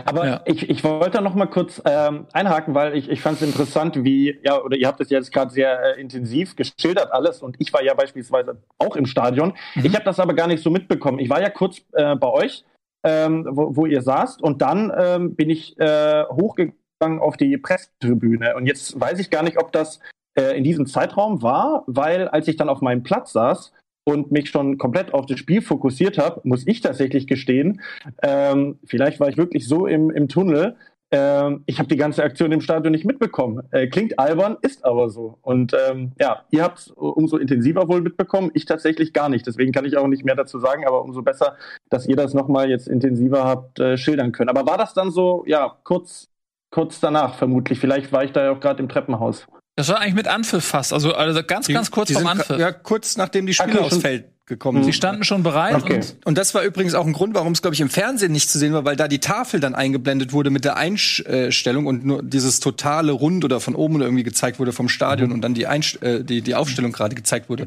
Aber 0.05 0.27
Ja. 0.27 0.41
ich, 0.47 0.69
ich 0.71 0.85
wollte 0.85 1.21
noch 1.21 1.35
mal 1.35 1.47
kurz 1.47 1.83
ähm, 1.85 2.27
einhaken, 2.33 2.75
weil 2.75 2.97
ich, 2.97 3.11
ich 3.11 3.21
fand 3.21 3.41
es 3.41 3.47
interessant, 3.47 4.03
wie, 4.05 4.39
ja, 4.43 4.61
oder 4.61 4.77
ihr 4.77 4.87
habt 4.87 5.01
es 5.01 5.11
jetzt 5.11 5.33
gerade 5.33 5.51
sehr 5.51 5.97
äh, 5.97 6.01
intensiv 6.01 6.57
geschildert 6.57 7.13
alles 7.13 7.43
und 7.43 7.57
ich 7.59 7.73
war 7.73 7.83
ja 7.83 7.95
beispielsweise 7.95 8.63
auch 8.79 8.97
im 8.97 9.07
Stadion. 9.07 9.55
Mhm. 9.75 9.85
Ich 9.85 9.95
habe 9.95 10.05
das 10.05 10.19
aber 10.19 10.35
gar 10.35 10.47
nicht 10.47 10.63
so 10.63 10.71
mitbekommen. 10.71 11.19
Ich 11.19 11.29
war 11.29 11.41
ja 11.43 11.51
kurz 11.51 11.83
äh, 11.93 12.15
bei 12.17 12.29
euch, 12.29 12.65
ähm, 13.05 13.47
wo, 13.51 13.77
wo 13.77 13.87
ihr 13.87 14.03
saßt 14.03 14.41
und 14.43 14.63
dann 14.63 14.93
ähm, 14.97 15.35
bin 15.35 15.51
ich 15.51 15.79
äh, 15.79 16.25
hochgegangen 16.27 17.21
auf 17.21 17.37
die 17.37 17.59
Pressetribüne 17.59 18.55
und 18.57 18.67
jetzt 18.67 18.99
weiß 18.99 19.19
ich 19.19 19.31
gar 19.31 19.43
nicht, 19.43 19.59
ob 19.59 19.73
das 19.73 20.01
äh, 20.39 20.57
in 20.57 20.65
diesem 20.65 20.87
Zeitraum 20.87 21.43
war, 21.43 21.83
weil 21.87 22.29
als 22.29 22.49
ich 22.49 22.57
dann 22.57 22.69
auf 22.69 22.81
meinem 22.81 23.03
Platz 23.03 23.33
saß, 23.33 23.73
und 24.05 24.33
mich 24.33 24.49
schon 24.51 24.79
komplett 24.79 25.15
auf 25.15 25.27
das 25.27 25.39
Spiel 25.39 25.63
fokussiert 25.63 26.19
habe, 26.19 26.41
muss 26.45 26.67
ich 26.67 26.81
tatsächlich 26.81 27.27
gestehen, 27.27 27.81
ähm, 28.23 28.79
vielleicht 28.85 29.21
war 29.21 29.29
ich 29.29 29.37
wirklich 29.37 29.67
so 29.69 29.87
im, 29.87 30.11
im 30.11 30.29
Tunnel, 30.29 30.77
ähm, 31.13 31.63
ich 31.67 31.79
habe 31.79 31.89
die 31.89 31.97
ganze 31.97 32.25
Aktion 32.25 32.53
im 32.53 32.63
Stadion 32.63 32.91
nicht 32.91 33.05
mitbekommen. 33.05 33.63
Äh, 33.71 33.89
klingt 33.89 34.19
albern, 34.19 34.57
ist 34.63 34.85
aber 34.85 35.11
so. 35.11 35.39
Und 35.43 35.77
ähm, 35.89 36.13
ja, 36.19 36.45
ihr 36.51 36.63
habt 36.63 36.79
es 36.79 36.91
umso 36.91 37.37
intensiver 37.37 37.87
wohl 37.87 38.01
mitbekommen, 38.01 38.51
ich 38.55 38.65
tatsächlich 38.65 39.13
gar 39.13 39.29
nicht. 39.29 39.47
Deswegen 39.47 39.73
kann 39.73 39.85
ich 39.85 39.99
auch 39.99 40.07
nicht 40.07 40.25
mehr 40.25 40.35
dazu 40.35 40.59
sagen, 40.59 40.87
aber 40.87 41.03
umso 41.03 41.21
besser, 41.21 41.57
dass 41.91 42.07
ihr 42.07 42.17
das 42.17 42.33
nochmal 42.33 42.71
jetzt 42.71 42.89
intensiver 42.89 43.45
habt 43.45 43.79
äh, 43.79 43.99
schildern 43.99 44.33
können. 44.33 44.49
Aber 44.49 44.67
war 44.67 44.79
das 44.79 44.95
dann 44.95 45.11
so, 45.11 45.45
ja, 45.47 45.77
kurz, 45.85 46.31
kurz 46.71 46.99
danach 46.99 47.35
vermutlich? 47.35 47.79
Vielleicht 47.79 48.11
war 48.11 48.25
ich 48.25 48.33
da 48.33 48.45
ja 48.45 48.53
auch 48.53 48.61
gerade 48.61 48.83
im 48.83 48.89
Treppenhaus. 48.89 49.47
Das 49.77 49.89
war 49.89 50.01
eigentlich 50.01 50.15
mit 50.15 50.29
Anpfiff 50.29 50.65
fast. 50.65 50.93
Also, 50.93 51.15
also 51.15 51.43
ganz, 51.43 51.67
ganz 51.69 51.91
kurz 51.91 52.09
Die 52.09 52.15
sind- 52.15 52.27
Anpfiff. 52.27 52.59
Ja, 52.59 52.73
kurz 52.73 53.17
nachdem 53.17 53.47
die 53.47 53.55
Spieler 53.55 53.77
Okay, 53.77 53.85
aufs 53.85 53.97
Feld 53.99 54.27
gekommen 54.45 54.79
Sie 54.83 54.85
sind. 54.87 54.93
standen 54.95 55.25
schon 55.25 55.43
bereit 55.43 55.75
Okay. 55.77 55.95
und 55.97 56.17
Und 56.27 56.37
das 56.37 56.53
war 56.55 56.63
übrigens 56.63 56.95
auch 56.95 57.07
ein 57.07 57.13
Grund, 57.15 57.35
warum 57.35 57.53
es, 57.53 57.63
glaube 57.63 57.75
ich, 57.75 57.81
im 57.81 57.89
Fernsehen 57.89 58.33
nicht 58.33 58.51
zu 58.51 58.59
sehen 58.59 58.75
war, 58.75 58.85
weil 58.85 58.97
da 58.97 59.09
die 59.09 59.21
Tafel 59.21 59.61
dann 59.61 59.75
eingeblendet 59.75 60.33
wurde 60.33 60.51
mit 60.51 60.65
der 60.65 60.77
Einstellung 60.77 61.87
und 61.87 62.05
nur 62.05 62.23
dieses 62.23 62.61
totale 62.61 63.13
Rund 63.13 63.45
oder 63.45 63.61
von 63.61 63.75
oben 63.75 64.01
irgendwie 64.03 64.25
gezeigt 64.25 64.59
wurde 64.59 64.73
vom 64.73 64.89
Stadion 64.91 65.33
und 65.33 65.41
dann 65.41 65.55
die, 65.55 65.67
Einst 65.67 66.03
äh, 66.03 66.23
die, 66.25 66.43
die 66.43 66.55
Aufstellung 66.55 66.93
gerade 66.93 67.15
gezeigt 67.15 67.49
wurde. 67.49 67.67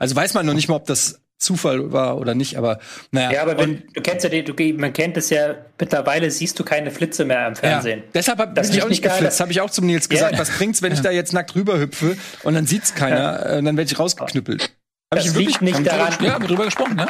Also 0.00 0.16
weiß 0.16 0.34
man 0.34 0.46
noch 0.46 0.54
nicht 0.54 0.68
mal, 0.68 0.76
ob 0.76 0.86
das 0.86 1.20
Zufall 1.44 1.92
war 1.92 2.18
oder 2.18 2.34
nicht, 2.34 2.56
aber 2.56 2.78
naja. 3.10 3.32
Ja, 3.32 3.42
aber 3.42 3.56
wenn, 3.58 3.84
du 3.92 4.00
kennst 4.00 4.24
ja 4.24 4.30
die, 4.30 4.42
du, 4.42 4.54
man 4.78 4.92
kennt 4.92 5.16
es 5.16 5.30
ja, 5.30 5.54
mittlerweile 5.78 6.30
siehst 6.30 6.58
du 6.58 6.64
keine 6.64 6.90
Flitze 6.90 7.24
mehr 7.24 7.46
am 7.46 7.56
Fernsehen. 7.56 8.00
Ja. 8.00 8.10
Deshalb 8.14 8.38
hab, 8.38 8.54
Das 8.54 8.68
bin 8.68 8.78
ich 8.78 8.84
auch 8.84 8.88
nicht 8.88 9.02
geflitzt. 9.02 9.40
Habe 9.40 9.52
ich 9.52 9.60
auch 9.60 9.70
zum 9.70 9.86
Nils 9.86 10.08
gesagt. 10.08 10.32
Ja. 10.32 10.38
Was 10.38 10.50
bringt's, 10.50 10.82
wenn 10.82 10.92
ich 10.92 11.00
da 11.00 11.10
jetzt 11.10 11.32
nackt 11.32 11.54
rüber 11.54 11.78
hüpfe 11.78 12.16
und 12.42 12.54
dann 12.54 12.66
sieht's 12.66 12.94
keiner 12.94 13.54
äh, 13.54 13.58
und 13.58 13.66
dann 13.66 13.76
werde 13.76 13.90
ich 13.92 13.98
rausgeknüppelt. 13.98 14.62
Hab 14.62 14.70
Das 15.10 15.26
ich 15.26 15.34
liegt 15.34 15.62
nicht 15.62 15.86
daran, 15.86 16.12
ja, 16.20 16.34
haben 16.34 16.42
wir 16.42 16.48
drüber 16.48 16.64
gesprochen, 16.64 16.96
ne? 16.96 17.06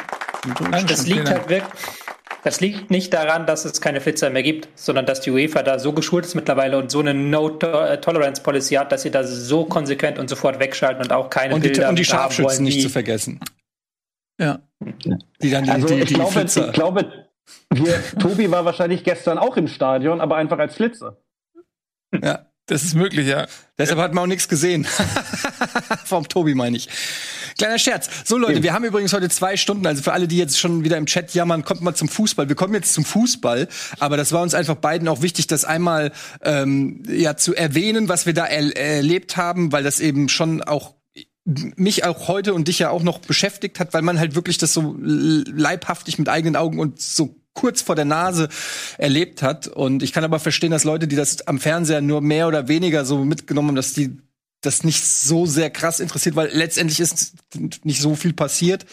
das 0.87 1.07
liegt 1.07 1.31
halt 1.31 1.49
wirklich, 1.49 1.73
das 2.45 2.61
liegt 2.61 2.91
nicht 2.91 3.15
daran, 3.15 3.47
dass 3.47 3.65
es 3.65 3.81
keine 3.81 4.03
Flitzer 4.03 4.29
mehr 4.29 4.43
gibt, 4.43 4.69
sondern 4.75 5.07
dass 5.07 5.23
die 5.23 5.31
UEFA 5.31 5.63
da 5.63 5.79
so 5.79 5.93
geschult 5.93 6.27
ist 6.27 6.35
mittlerweile 6.35 6.77
und 6.77 6.91
so 6.91 7.01
eine 7.01 7.15
No-Tolerance-Policy 7.15 8.75
hat, 8.75 8.93
dass 8.93 9.01
sie 9.01 9.11
da 9.11 9.25
so 9.25 9.65
konsequent 9.65 10.19
und 10.19 10.29
sofort 10.29 10.61
wegschalten 10.61 11.03
und 11.03 11.11
auch 11.11 11.31
keine 11.31 11.55
Und 11.55 11.65
die, 11.65 11.71
Bilder 11.71 11.89
und 11.89 11.99
die 11.99 12.05
haben 12.05 12.05
Scharfschützen 12.05 12.45
wollen, 12.45 12.65
nicht 12.65 12.83
zu 12.83 12.91
vergessen. 12.91 13.41
Ja. 14.39 14.61
Die 15.43 15.51
dann 15.51 15.65
die, 15.65 15.71
Also 15.71 15.89
die, 15.89 15.95
ich, 15.95 16.09
die 16.09 16.15
glaube, 16.15 16.43
ich 16.43 16.73
glaube, 16.73 17.13
wir, 17.71 18.03
Tobi 18.19 18.51
war 18.51 18.65
wahrscheinlich 18.65 19.05
gestern 19.05 19.39
auch 19.39 19.57
im 19.57 19.69
Stadion, 19.69 20.21
aber 20.21 20.37
einfach 20.37 20.59
als 20.59 20.75
Flitze. 20.75 21.19
ja. 22.13 22.47
Das 22.67 22.83
ist 22.83 22.95
möglich, 22.95 23.27
ja. 23.27 23.47
Deshalb 23.77 23.99
hat 23.99 24.15
man 24.15 24.25
auch 24.25 24.27
nichts 24.27 24.49
gesehen. 24.49 24.87
Vom 26.07 26.27
Tobi 26.27 26.55
meine 26.55 26.79
ich. 26.79 26.89
Kleiner 27.59 27.79
Scherz. 27.79 28.09
So 28.25 28.39
Leute, 28.39 28.63
wir 28.63 28.73
haben 28.73 28.85
übrigens 28.85 29.13
heute 29.13 29.29
zwei 29.29 29.59
Stunden. 29.59 29.87
Also 29.87 30.03
für 30.03 30.15
alle, 30.15 30.27
die 30.27 30.39
jetzt 30.39 30.59
schon 30.59 30.83
wieder 30.83 30.97
im 30.97 31.05
Chat 31.05 31.35
jammern, 31.35 31.65
kommt 31.65 31.83
mal 31.83 31.95
zum 31.95 32.09
Fußball. 32.09 32.49
Wir 32.49 32.57
kommen 32.57 32.73
jetzt 32.73 32.95
zum 32.95 33.05
Fußball. 33.05 33.69
Aber 34.01 34.17
das 34.17 34.33
war 34.33 34.41
uns 34.41 34.55
einfach 34.55 34.77
beiden 34.77 35.09
auch 35.09 35.21
wichtig, 35.21 35.47
das 35.47 35.67
einmal 35.67 36.13
ähm, 36.43 37.03
ja 37.07 37.37
zu 37.37 37.55
erwähnen, 37.55 38.09
was 38.09 38.25
wir 38.25 38.33
da 38.33 38.47
er 38.47 38.75
erlebt 38.77 39.37
haben, 39.37 39.71
weil 39.71 39.85
das 39.85 40.01
eben 40.01 40.31
schon 40.31 40.63
auch 40.63 40.95
mich 41.45 42.05
auch 42.05 42.29
heute 42.29 42.55
und 42.55 42.69
dich 42.69 42.79
ja 42.79 42.91
auch 42.91 43.03
noch 43.03 43.19
beschäftigt 43.19 43.79
hat, 43.79 43.93
weil 43.93 44.03
man 44.03 44.19
halt 44.19 44.35
wirklich 44.35 44.59
das 44.59 44.73
so 44.73 44.97
leibhaftig 44.99 46.19
mit 46.19 46.29
eigenen 46.29 46.57
Augen 46.57 46.79
und 46.79 47.01
so 47.01 47.37
kurz 47.53 47.83
vor 47.83 47.95
der 47.95 48.05
Nase 48.05 48.49
erlebt 48.99 49.43
hat. 49.43 49.69
Und 49.69 50.03
ich 50.03 50.13
kann 50.13 50.25
aber 50.25 50.41
verstehen, 50.41 50.71
dass 50.71 50.85
Leute, 50.85 51.07
die 51.07 51.17
das 51.17 51.47
am 51.47 51.59
Fernseher 51.59 52.01
nur 52.01 52.21
mehr 52.21 52.49
oder 52.49 52.69
weniger 52.69 53.05
so 53.05 53.25
mitgenommen 53.25 53.69
haben, 53.69 53.77
dass 53.77 53.93
die 53.93 54.19
das 54.61 54.83
nicht 54.83 55.05
so 55.05 55.45
sehr 55.45 55.71
krass 55.71 56.01
interessiert, 56.01 56.37
weil 56.37 56.49
letztendlich 56.53 57.01
ist 57.01 57.35
nicht 57.85 58.01
so 58.01 58.15
viel 58.15 58.33
passiert. 58.33 58.87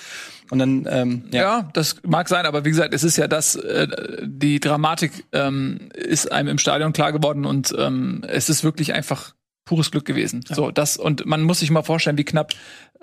Und 0.50 0.60
dann, 0.60 0.86
ähm, 0.90 1.24
ja. 1.32 1.42
Ja, 1.42 1.70
das 1.74 1.96
mag 2.04 2.28
sein, 2.28 2.46
aber 2.46 2.66
wie 2.66 2.70
gesagt, 2.70 2.94
es 2.94 3.06
ist 3.06 3.16
ja 3.16 3.30
das, 3.30 3.56
äh, 3.56 3.88
die 4.22 4.60
Dramatik 4.60 5.24
ähm, 5.32 5.90
ist 5.96 6.30
einem 6.30 6.50
im 6.50 6.58
Stadion 6.58 6.92
klar 6.92 7.14
geworden 7.14 7.46
und 7.46 7.74
ähm, 7.78 8.26
es 8.28 8.50
ist 8.50 8.66
wirklich 8.66 8.94
einfach 8.94 9.34
pures 9.66 9.92
Glück 9.92 10.06
gewesen. 10.06 10.44
So, 10.48 10.72
das, 10.72 10.98
und 10.98 11.26
man 11.26 11.44
muss 11.44 11.60
sich 11.60 11.72
mal 11.72 11.84
vorstellen, 11.84 12.18
wie 12.18 12.26
knapp 12.26 12.54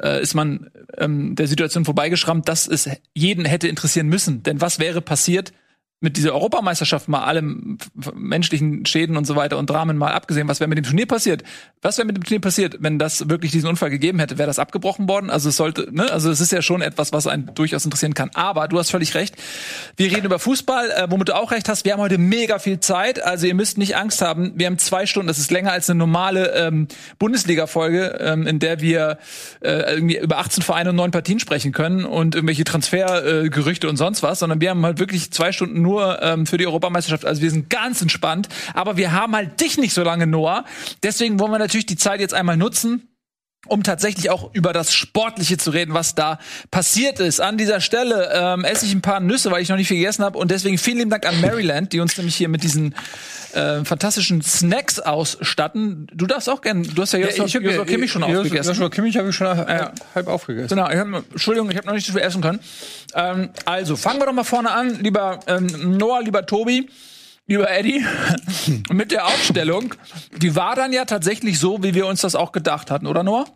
äh, 0.03 0.21
ist 0.21 0.35
man 0.35 0.71
ähm, 0.97 1.35
der 1.35 1.47
Situation 1.47 1.85
vorbeigeschrammt, 1.85 2.49
dass 2.49 2.67
es 2.67 2.89
jeden 3.15 3.45
hätte 3.45 3.69
interessieren 3.69 4.09
müssen. 4.09 4.43
Denn 4.43 4.61
was 4.61 4.79
wäre 4.79 5.01
passiert, 5.01 5.53
mit 6.01 6.17
dieser 6.17 6.33
Europameisterschaft 6.33 7.09
mal 7.09 7.25
allem 7.25 7.79
menschlichen 8.15 8.87
Schäden 8.87 9.17
und 9.17 9.27
so 9.27 9.35
weiter 9.35 9.59
und 9.59 9.69
Dramen 9.69 9.97
mal 9.97 10.13
abgesehen, 10.13 10.47
was 10.47 10.61
wäre 10.61 10.69
mit 10.69 10.79
dem 10.79 10.85
Turnier 10.85 11.07
passiert? 11.07 11.43
Was 11.83 11.99
wäre 11.99 12.07
mit 12.07 12.17
dem 12.17 12.23
Turnier 12.23 12.41
passiert, 12.41 12.77
wenn 12.81 13.01
das 13.01 13.29
wirklich 13.29 13.51
diesen 13.51 13.69
Unfall 13.69 13.91
gegeben 13.91 14.21
hätte? 14.21 14.39
Wäre 14.39 14.47
das 14.47 14.61
abgebrochen 14.61 15.09
worden? 15.09 15.29
Also 15.29 15.49
es 15.49 15.57
sollte, 15.57 15.89
ne? 15.93 16.11
Also 16.11 16.31
es 16.31 16.41
ist 16.41 16.53
ja 16.53 16.63
schon 16.63 16.83
etwas, 16.83 17.13
was 17.13 17.27
einen 17.27 17.53
durchaus 17.55 17.85
interessieren 17.85 18.15
kann. 18.15 18.31
Aber 18.35 18.69
du 18.69 18.79
hast 18.79 18.91
völlig 18.91 19.15
recht. 19.17 19.35
Wir 19.97 20.11
reden 20.11 20.27
über 20.27 20.39
Fußball, 20.39 20.91
äh, 20.91 21.07
womit 21.11 21.31
du 21.31 21.37
auch 21.37 21.51
recht 21.51 21.69
hast. 21.69 21.85
Wir 21.85 21.95
haben 21.95 22.01
heute 22.01 22.19
mega 22.19 22.61
viel 22.61 22.79
Zeit. 22.79 23.23
Also 23.23 23.47
ihr 23.47 23.55
müsst 23.55 23.77
nicht 23.77 23.97
Angst 23.97 24.23
haben. 24.23 24.53
Wir 24.55 24.67
haben 24.67 24.79
zwei 24.79 25.07
Stunden. 25.07 25.27
Das 25.27 25.39
ist 25.39 25.51
länger 25.51 25.73
als 25.73 25.91
eine 25.91 25.99
normale 25.99 26.55
ähm, 26.55 26.87
Bundesliga-Folge, 27.19 28.19
ähm, 28.21 28.47
in 28.47 28.61
der 28.61 28.81
wir 28.81 29.19
äh, 29.61 29.95
irgendwie 29.95 30.19
über 30.19 30.39
18 30.39 30.63
Vereine 30.63 30.91
und 30.91 30.97
neun 30.97 31.11
Partien 31.11 31.41
sprechen 31.41 31.73
können 31.73 32.05
und 32.05 32.37
irgendwelche 32.37 32.63
Transfergerüchte 32.63 33.87
äh, 33.87 33.91
und 33.91 33.97
sonst 33.97 34.23
was, 34.23 34.39
sondern 34.39 34.61
wir 34.61 34.71
haben 34.71 34.85
halt 34.87 35.01
wirklich 35.01 35.33
zwei 35.33 35.51
Stunden 35.51 35.88
nur 35.89 36.23
ähm, 36.23 36.47
für 36.47 36.59
die 36.59 36.67
Europameisterschaft. 36.67 37.25
Also 37.25 37.41
wir 37.41 37.51
sind 37.51 37.71
ganz 37.71 38.03
entspannt. 38.03 38.49
Aber 38.75 38.97
wir 38.97 39.13
haben 39.13 39.35
halt 39.35 39.61
dich 39.61 39.79
nicht 39.79 39.95
so 39.95 40.03
lange, 40.03 40.27
Noah. 40.27 40.65
Deswegen 41.03 41.41
wollen 41.41 41.53
wir 41.53 41.59
natürlich 41.59 41.87
die 41.87 41.97
Zeit 41.97 42.21
jetzt 42.21 42.35
einmal 42.35 42.57
nutzen 42.57 43.09
um 43.69 43.83
tatsächlich 43.83 44.31
auch 44.31 44.53
über 44.55 44.73
das 44.73 44.93
Sportliche 44.95 45.57
zu 45.59 45.71
reden, 45.71 45.95
was 45.95 46.15
da 46.15 46.39
passiert 46.71 47.21
ist. 47.21 47.41
An 47.41 47.57
dieser 47.59 47.81
Stelle 47.81 48.31
ähm, 48.35 48.65
esse 48.65 48.87
ich 48.87 48.93
ein 48.93 49.03
paar 49.03 49.21
Nüsse, 49.21 49.51
weil 49.51 49.63
ich 49.63 49.69
noch 49.69 49.77
nicht 49.77 49.89
viel 49.89 49.99
gegessen 49.99 50.25
habe. 50.25 50.39
Und 50.39 50.51
deswegen 50.51 50.79
vielen 50.79 50.99
lieben 50.99 51.11
Dank 51.11 51.27
an 51.27 51.41
Maryland, 51.41 51.93
die 51.93 52.01
uns 52.01 52.17
nämlich 52.17 52.37
hier 52.37 52.49
mit 52.49 52.63
diesen 52.63 52.95
äh, 53.55 53.85
fantastischen 53.85 54.43
Snacks 54.43 55.01
ausstatten. 55.01 56.07
Du 56.13 56.27
darfst 56.27 56.49
auch 56.51 56.61
gerne, 56.61 56.83
du 56.83 57.03
hast 57.03 57.13
ja, 57.13 57.21
Joshua, 57.21 57.61
Joshua 57.61 57.85
Kimmich 57.85 58.11
schon 58.13 58.23
aufgegessen. 58.23 58.73
Joshua 58.73 58.91
Kimmich 58.91 59.17
habe 59.17 59.31
ich 59.31 59.35
schon 59.37 59.47
halb, 59.49 59.69
Ja. 59.69 59.93
halb 60.15 60.27
aufgegessen. 60.29 60.69
Genau, 60.77 60.91
ich 60.91 60.97
hab, 60.97 61.31
Entschuldigung, 61.31 61.71
ich 61.71 61.77
habe 61.77 61.87
noch 61.87 61.95
nicht 61.95 62.07
so 62.07 62.13
viel 62.13 62.23
essen 62.23 62.43
können. 62.43 62.61
Ähm, 63.15 63.51
also, 63.65 63.97
fangen 63.97 64.21
wir 64.21 64.27
doch 64.27 64.33
mal 64.33 64.45
vorne 64.45 64.71
an, 64.71 65.01
lieber 65.03 65.41
ähm, 65.47 65.67
Noah, 65.97 66.23
lieber 66.23 66.45
Tobi, 66.45 66.89
lieber 67.47 67.71
Eddie, 67.71 68.05
mit 68.93 69.11
der 69.13 69.27
Aufstellung. 69.27 69.95
Die 70.37 70.55
war 70.55 70.75
dann 70.77 70.93
ja 70.93 71.05
tatsächlich 71.07 71.59
so, 71.59 71.83
wie 71.83 71.95
wir 71.95 72.07
uns 72.07 72.21
das 72.21 72.35
auch 72.35 72.53
gedacht 72.53 72.91
hatten, 72.91 73.07
oder 73.07 73.23
Noah? 73.23 73.47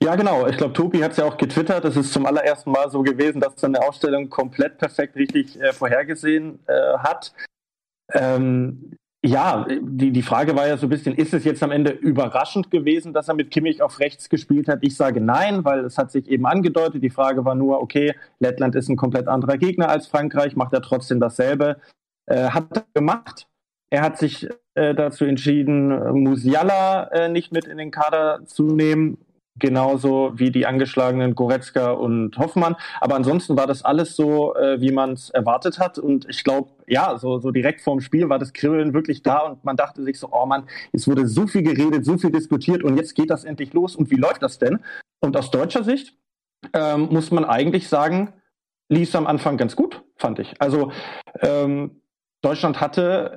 Ja, 0.00 0.14
genau. 0.14 0.46
Ich 0.46 0.56
glaube, 0.56 0.74
Tobi 0.74 1.02
hat 1.02 1.12
es 1.12 1.16
ja 1.16 1.24
auch 1.24 1.36
getwittert. 1.36 1.84
Es 1.84 1.96
ist 1.96 2.12
zum 2.12 2.26
allerersten 2.26 2.70
Mal 2.70 2.90
so 2.90 3.02
gewesen, 3.02 3.40
dass 3.40 3.54
seine 3.56 3.80
Ausstellung 3.80 4.28
komplett 4.28 4.78
perfekt 4.78 5.16
richtig 5.16 5.60
äh, 5.60 5.72
vorhergesehen 5.72 6.60
äh, 6.66 6.98
hat. 6.98 7.32
Ähm, 8.12 8.96
ja, 9.24 9.66
die, 9.68 10.12
die 10.12 10.22
Frage 10.22 10.54
war 10.54 10.68
ja 10.68 10.76
so 10.76 10.86
ein 10.86 10.90
bisschen, 10.90 11.16
ist 11.16 11.34
es 11.34 11.44
jetzt 11.44 11.62
am 11.62 11.72
Ende 11.72 11.90
überraschend 11.90 12.70
gewesen, 12.70 13.12
dass 13.12 13.26
er 13.26 13.34
mit 13.34 13.50
Kimmich 13.50 13.82
auf 13.82 13.98
rechts 13.98 14.28
gespielt 14.28 14.68
hat? 14.68 14.80
Ich 14.82 14.94
sage 14.94 15.20
nein, 15.20 15.64
weil 15.64 15.84
es 15.84 15.98
hat 15.98 16.12
sich 16.12 16.28
eben 16.28 16.46
angedeutet. 16.46 17.02
Die 17.02 17.10
Frage 17.10 17.44
war 17.44 17.56
nur, 17.56 17.82
okay, 17.82 18.14
Lettland 18.38 18.76
ist 18.76 18.88
ein 18.88 18.96
komplett 18.96 19.26
anderer 19.26 19.58
Gegner 19.58 19.88
als 19.88 20.06
Frankreich, 20.06 20.54
macht 20.54 20.72
er 20.74 20.82
trotzdem 20.82 21.18
dasselbe? 21.18 21.80
Äh, 22.26 22.50
hat 22.50 22.76
er 22.76 22.84
gemacht. 22.94 23.48
Er 23.90 24.02
hat 24.02 24.18
sich 24.18 24.48
äh, 24.74 24.94
dazu 24.94 25.24
entschieden, 25.24 25.88
Musiala 26.22 27.04
äh, 27.08 27.28
nicht 27.28 27.52
mit 27.52 27.66
in 27.66 27.78
den 27.78 27.90
Kader 27.90 28.44
zu 28.46 28.64
nehmen. 28.64 29.18
genauso 29.58 30.32
wie 30.34 30.50
die 30.50 30.66
angeschlagenen 30.66 31.34
Goretzka 31.34 31.92
und 31.92 32.36
Hoffmann. 32.38 32.76
Aber 33.00 33.14
ansonsten 33.14 33.56
war 33.56 33.66
das 33.66 33.84
alles 33.84 34.16
so, 34.16 34.54
äh, 34.54 34.80
wie 34.80 34.92
man 34.92 35.12
es 35.12 35.30
erwartet 35.30 35.78
hat. 35.78 35.98
Und 35.98 36.26
ich 36.28 36.44
glaube, 36.44 36.70
ja, 36.86 37.16
so, 37.18 37.38
so 37.38 37.50
direkt 37.50 37.80
vorm 37.80 38.00
Spiel 38.00 38.28
war 38.28 38.38
das 38.38 38.52
Kribbeln 38.52 38.94
wirklich 38.94 39.22
da 39.22 39.38
und 39.38 39.64
man 39.64 39.76
dachte 39.76 40.02
sich 40.02 40.18
so, 40.18 40.28
oh 40.30 40.46
Mann, 40.46 40.64
es 40.92 41.08
wurde 41.08 41.26
so 41.26 41.46
viel 41.46 41.62
geredet, 41.62 42.04
so 42.04 42.18
viel 42.18 42.30
diskutiert 42.30 42.82
und 42.82 42.96
jetzt 42.96 43.14
geht 43.14 43.30
das 43.30 43.44
endlich 43.44 43.72
los. 43.72 43.96
Und 43.96 44.10
wie 44.10 44.16
läuft 44.16 44.42
das 44.42 44.58
denn? 44.58 44.80
Und 45.20 45.36
aus 45.36 45.50
deutscher 45.50 45.84
Sicht 45.84 46.16
ähm, 46.72 47.08
muss 47.10 47.30
man 47.30 47.44
eigentlich 47.44 47.88
sagen, 47.88 48.32
lief 48.88 49.08
es 49.08 49.16
am 49.16 49.26
Anfang 49.26 49.56
ganz 49.56 49.74
gut, 49.74 50.02
fand 50.16 50.38
ich. 50.38 50.60
Also 50.60 50.92
ähm, 51.40 52.02
Deutschland 52.46 52.80
hatte 52.80 53.32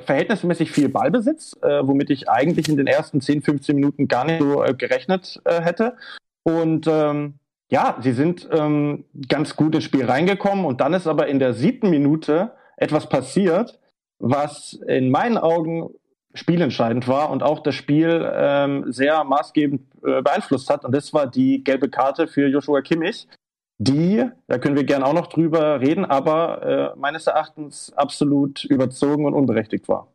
verhältnismäßig 0.00 0.72
viel 0.72 0.88
Ballbesitz, 0.88 1.54
äh, 1.60 1.86
womit 1.86 2.08
ich 2.08 2.30
eigentlich 2.30 2.66
in 2.70 2.78
den 2.78 2.86
ersten 2.86 3.20
10, 3.20 3.42
15 3.42 3.76
Minuten 3.76 4.08
gar 4.08 4.24
nicht 4.24 4.40
so 4.40 4.64
äh, 4.64 4.72
gerechnet 4.72 5.38
äh, 5.44 5.60
hätte. 5.60 5.98
Und 6.44 6.86
ähm, 6.86 7.34
ja, 7.70 7.98
sie 8.00 8.12
sind 8.12 8.48
ähm, 8.50 9.04
ganz 9.28 9.56
gut 9.56 9.74
ins 9.74 9.84
Spiel 9.84 10.06
reingekommen 10.06 10.64
und 10.64 10.80
dann 10.80 10.94
ist 10.94 11.06
aber 11.06 11.26
in 11.26 11.40
der 11.40 11.52
siebten 11.52 11.90
Minute 11.90 12.52
etwas 12.78 13.06
passiert, 13.10 13.80
was 14.18 14.72
in 14.72 15.10
meinen 15.10 15.36
Augen 15.36 15.90
spielentscheidend 16.32 17.06
war 17.06 17.28
und 17.30 17.42
auch 17.42 17.62
das 17.62 17.74
Spiel 17.74 18.26
ähm, 18.34 18.90
sehr 18.90 19.24
maßgebend 19.24 19.82
äh, 20.04 20.22
beeinflusst 20.22 20.70
hat. 20.70 20.86
Und 20.86 20.94
das 20.94 21.12
war 21.12 21.26
die 21.26 21.62
gelbe 21.62 21.90
Karte 21.90 22.28
für 22.28 22.48
Joshua 22.48 22.80
Kimmich, 22.80 23.28
die, 23.78 24.24
da 24.46 24.58
können 24.58 24.76
wir 24.76 24.84
gerne 24.84 25.04
auch 25.06 25.12
noch 25.12 25.26
drüber 25.26 25.80
reden, 25.80 26.04
aber 26.04 26.94
äh, 26.94 26.98
meines 26.98 27.26
Erachtens 27.26 27.92
absolut 27.94 28.64
überzogen 28.64 29.26
und 29.26 29.34
unberechtigt 29.34 29.88
war. 29.88 30.08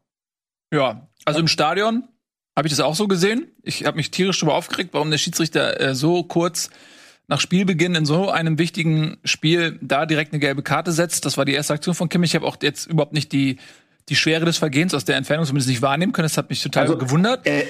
Ja, 0.74 1.08
also 1.26 1.40
im 1.40 1.48
Stadion 1.48 2.08
habe 2.58 2.68
ich 2.68 2.74
das 2.74 2.80
auch 2.80 2.96
so 2.96 3.08
gesehen. 3.08 3.52
Ich 3.64 3.86
habe 3.86 3.98
mich 3.98 4.12
tierisch 4.12 4.40
darüber 4.40 4.56
aufgeregt, 4.56 4.92
warum 4.94 5.12
der 5.12 5.18
Schiedsrichter 5.18 5.80
äh, 5.80 5.96
so 5.96 6.24
kurz 6.24 6.70
nach 7.28 7.40
Spielbeginn 7.40 7.96
in 7.96 8.06
so 8.06 8.30
einem 8.30 8.58
wichtigen 8.58 9.18
Spiel 9.24 9.78
da 9.82 10.06
direkt 10.06 10.34
eine 10.34 10.40
gelbe 10.40 10.64
Karte 10.64 10.92
setzt. 10.92 11.26
Das 11.26 11.38
war 11.38 11.46
die 11.46 11.54
erste 11.54 11.74
Aktion 11.74 11.96
von 11.96 12.10
Kimmich. 12.10 12.32
Ich 12.32 12.36
habe 12.36 12.48
auch 12.48 12.58
jetzt 12.62 12.88
überhaupt 12.88 13.14
nicht 13.14 13.32
die, 13.32 13.60
die 14.10 14.16
Schwere 14.16 14.46
des 14.46 14.58
Vergehens 14.58 14.94
aus 14.94 15.06
der 15.06 15.16
Entfernung 15.16 15.46
zumindest 15.46 15.70
nicht 15.70 15.82
wahrnehmen 15.82 16.12
können. 16.12 16.26
Das 16.26 16.38
hat 16.38 16.50
mich 16.50 16.64
total 16.64 16.84
also, 16.84 16.98
gewundert. 16.98 17.46
Äh, 17.46 17.66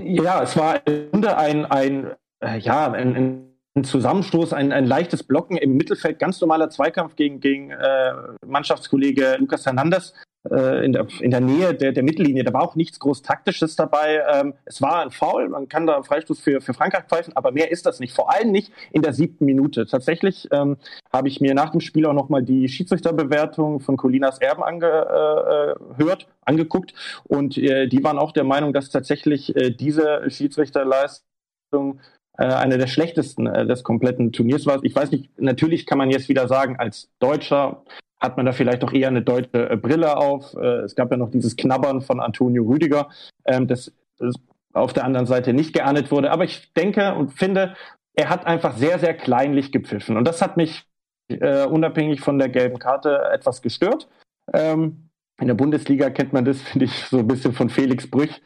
ja, 0.00 0.42
es 0.42 0.56
war 0.56 0.86
im 0.86 1.10
Grunde 1.10 1.36
ein, 1.36 1.66
ein, 1.66 2.12
äh, 2.42 2.58
ja, 2.58 2.90
ein, 2.90 3.16
ein 3.16 3.49
ein 3.76 3.84
Zusammenstoß, 3.84 4.52
ein, 4.52 4.72
ein 4.72 4.84
leichtes 4.84 5.22
Blocken 5.22 5.56
im 5.56 5.76
Mittelfeld, 5.76 6.18
ganz 6.18 6.40
normaler 6.40 6.70
Zweikampf 6.70 7.14
gegen, 7.16 7.40
gegen 7.40 7.70
äh, 7.70 8.12
Mannschaftskollege 8.44 9.36
Lucas 9.38 9.64
Hernandez 9.64 10.12
äh, 10.48 10.84
in, 10.84 10.92
der, 10.92 11.06
in 11.20 11.30
der 11.30 11.40
Nähe 11.40 11.74
der, 11.74 11.92
der 11.92 12.02
Mittellinie. 12.02 12.42
Da 12.42 12.52
war 12.52 12.62
auch 12.62 12.74
nichts 12.74 12.98
groß 12.98 13.22
Taktisches 13.22 13.76
dabei. 13.76 14.22
Ähm, 14.32 14.54
es 14.64 14.82
war 14.82 15.02
ein 15.02 15.10
Foul, 15.10 15.48
man 15.48 15.68
kann 15.68 15.86
da 15.86 15.94
einen 15.94 16.04
Freistoß 16.04 16.40
für, 16.40 16.60
für 16.60 16.74
Frankreich 16.74 17.04
pfeifen, 17.04 17.36
aber 17.36 17.52
mehr 17.52 17.70
ist 17.70 17.86
das 17.86 18.00
nicht. 18.00 18.12
Vor 18.12 18.32
allem 18.32 18.50
nicht 18.50 18.72
in 18.90 19.02
der 19.02 19.12
siebten 19.12 19.44
Minute. 19.44 19.86
Tatsächlich 19.86 20.48
ähm, 20.50 20.76
habe 21.12 21.28
ich 21.28 21.40
mir 21.40 21.54
nach 21.54 21.70
dem 21.70 21.80
Spiel 21.80 22.06
auch 22.06 22.14
nochmal 22.14 22.42
die 22.42 22.68
Schiedsrichterbewertung 22.68 23.78
von 23.78 23.96
Colinas 23.96 24.40
Erben 24.40 24.64
angehört, 24.64 26.22
äh, 26.22 26.26
angeguckt 26.44 26.94
und 27.28 27.56
äh, 27.56 27.86
die 27.86 28.02
waren 28.02 28.18
auch 28.18 28.32
der 28.32 28.44
Meinung, 28.44 28.72
dass 28.72 28.90
tatsächlich 28.90 29.54
äh, 29.54 29.70
diese 29.70 30.28
Schiedsrichterleistung 30.28 32.00
äh, 32.40 32.44
eine 32.44 32.78
der 32.78 32.86
schlechtesten 32.86 33.46
äh, 33.46 33.66
des 33.66 33.84
kompletten 33.84 34.32
Turniers 34.32 34.64
war. 34.64 34.82
Ich 34.82 34.96
weiß 34.96 35.10
nicht, 35.10 35.38
natürlich 35.38 35.84
kann 35.84 35.98
man 35.98 36.10
jetzt 36.10 36.30
wieder 36.30 36.48
sagen, 36.48 36.76
als 36.78 37.10
Deutscher 37.18 37.84
hat 38.18 38.38
man 38.38 38.46
da 38.46 38.52
vielleicht 38.52 38.82
auch 38.82 38.92
eher 38.94 39.08
eine 39.08 39.20
deutsche 39.20 39.70
äh, 39.70 39.76
Brille 39.76 40.16
auf. 40.16 40.54
Äh, 40.54 40.80
es 40.80 40.94
gab 40.94 41.10
ja 41.10 41.18
noch 41.18 41.30
dieses 41.30 41.56
Knabbern 41.56 42.00
von 42.00 42.18
Antonio 42.18 42.64
Rüdiger, 42.64 43.10
ähm, 43.44 43.68
das, 43.68 43.92
das 44.18 44.36
auf 44.72 44.94
der 44.94 45.04
anderen 45.04 45.26
Seite 45.26 45.52
nicht 45.52 45.74
geahndet 45.74 46.10
wurde. 46.10 46.30
Aber 46.30 46.44
ich 46.44 46.72
denke 46.72 47.14
und 47.14 47.34
finde, 47.34 47.74
er 48.14 48.30
hat 48.30 48.46
einfach 48.46 48.74
sehr, 48.74 48.98
sehr 48.98 49.12
kleinlich 49.12 49.70
gepfiffen. 49.70 50.16
Und 50.16 50.26
das 50.26 50.40
hat 50.40 50.56
mich 50.56 50.86
äh, 51.28 51.66
unabhängig 51.66 52.22
von 52.22 52.38
der 52.38 52.48
gelben 52.48 52.78
Karte 52.78 53.20
etwas 53.32 53.60
gestört. 53.60 54.08
Ähm, 54.54 55.10
in 55.38 55.46
der 55.46 55.54
Bundesliga 55.54 56.08
kennt 56.08 56.32
man 56.32 56.46
das, 56.46 56.62
finde 56.62 56.86
ich, 56.86 57.04
so 57.04 57.18
ein 57.18 57.28
bisschen 57.28 57.52
von 57.52 57.68
Felix 57.68 58.10
Brüch. 58.10 58.40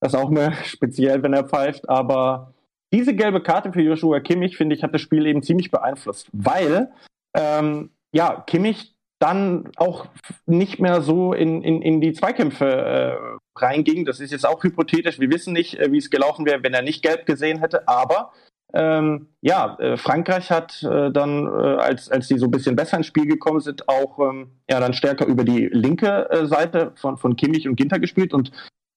Das 0.00 0.14
ist 0.14 0.18
auch 0.18 0.30
mehr 0.30 0.52
speziell, 0.64 1.24
wenn 1.24 1.32
er 1.32 1.48
pfeift. 1.48 1.88
Aber 1.88 2.54
diese 2.92 3.14
gelbe 3.14 3.42
Karte 3.42 3.72
für 3.72 3.82
Joshua 3.82 4.20
Kimmich, 4.20 4.56
finde 4.56 4.76
ich, 4.76 4.82
hat 4.82 4.94
das 4.94 5.00
Spiel 5.00 5.26
eben 5.26 5.42
ziemlich 5.42 5.70
beeinflusst, 5.70 6.28
weil 6.32 6.92
ähm, 7.34 7.90
ja, 8.12 8.42
Kimmich 8.46 8.94
dann 9.18 9.70
auch 9.76 10.06
nicht 10.46 10.80
mehr 10.80 11.00
so 11.00 11.32
in, 11.32 11.62
in, 11.62 11.80
in 11.80 12.00
die 12.00 12.12
Zweikämpfe 12.12 12.66
äh, 12.66 13.38
reinging. 13.56 14.04
Das 14.04 14.18
ist 14.18 14.32
jetzt 14.32 14.46
auch 14.46 14.64
hypothetisch. 14.64 15.20
Wir 15.20 15.30
wissen 15.30 15.52
nicht, 15.52 15.78
äh, 15.78 15.92
wie 15.92 15.98
es 15.98 16.10
gelaufen 16.10 16.44
wäre, 16.44 16.62
wenn 16.64 16.74
er 16.74 16.82
nicht 16.82 17.02
gelb 17.02 17.24
gesehen 17.24 17.60
hätte. 17.60 17.86
Aber 17.86 18.32
ähm, 18.74 19.28
ja, 19.40 19.76
äh, 19.78 19.96
Frankreich 19.96 20.50
hat 20.50 20.82
äh, 20.82 21.12
dann, 21.12 21.46
äh, 21.46 21.50
als, 21.50 22.10
als 22.10 22.26
die 22.26 22.38
so 22.38 22.46
ein 22.46 22.50
bisschen 22.50 22.74
besser 22.74 22.96
ins 22.96 23.06
Spiel 23.06 23.26
gekommen 23.26 23.60
sind, 23.60 23.88
auch 23.88 24.18
ähm, 24.18 24.50
ja 24.68 24.80
dann 24.80 24.92
stärker 24.92 25.26
über 25.26 25.44
die 25.44 25.68
linke 25.68 26.28
äh, 26.30 26.46
Seite 26.46 26.92
von, 26.96 27.16
von 27.16 27.36
Kimmich 27.36 27.68
und 27.68 27.76
Ginter 27.76 28.00
gespielt. 28.00 28.34
Und 28.34 28.50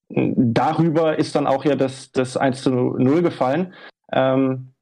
darüber 0.09 1.17
ist 1.17 1.35
dann 1.35 1.47
auch 1.47 1.65
ja 1.65 1.75
das, 1.75 2.11
das 2.11 2.37
1 2.37 2.63
zu 2.63 2.71
0 2.71 3.21
gefallen. 3.21 3.73
Ähm, 4.11 4.73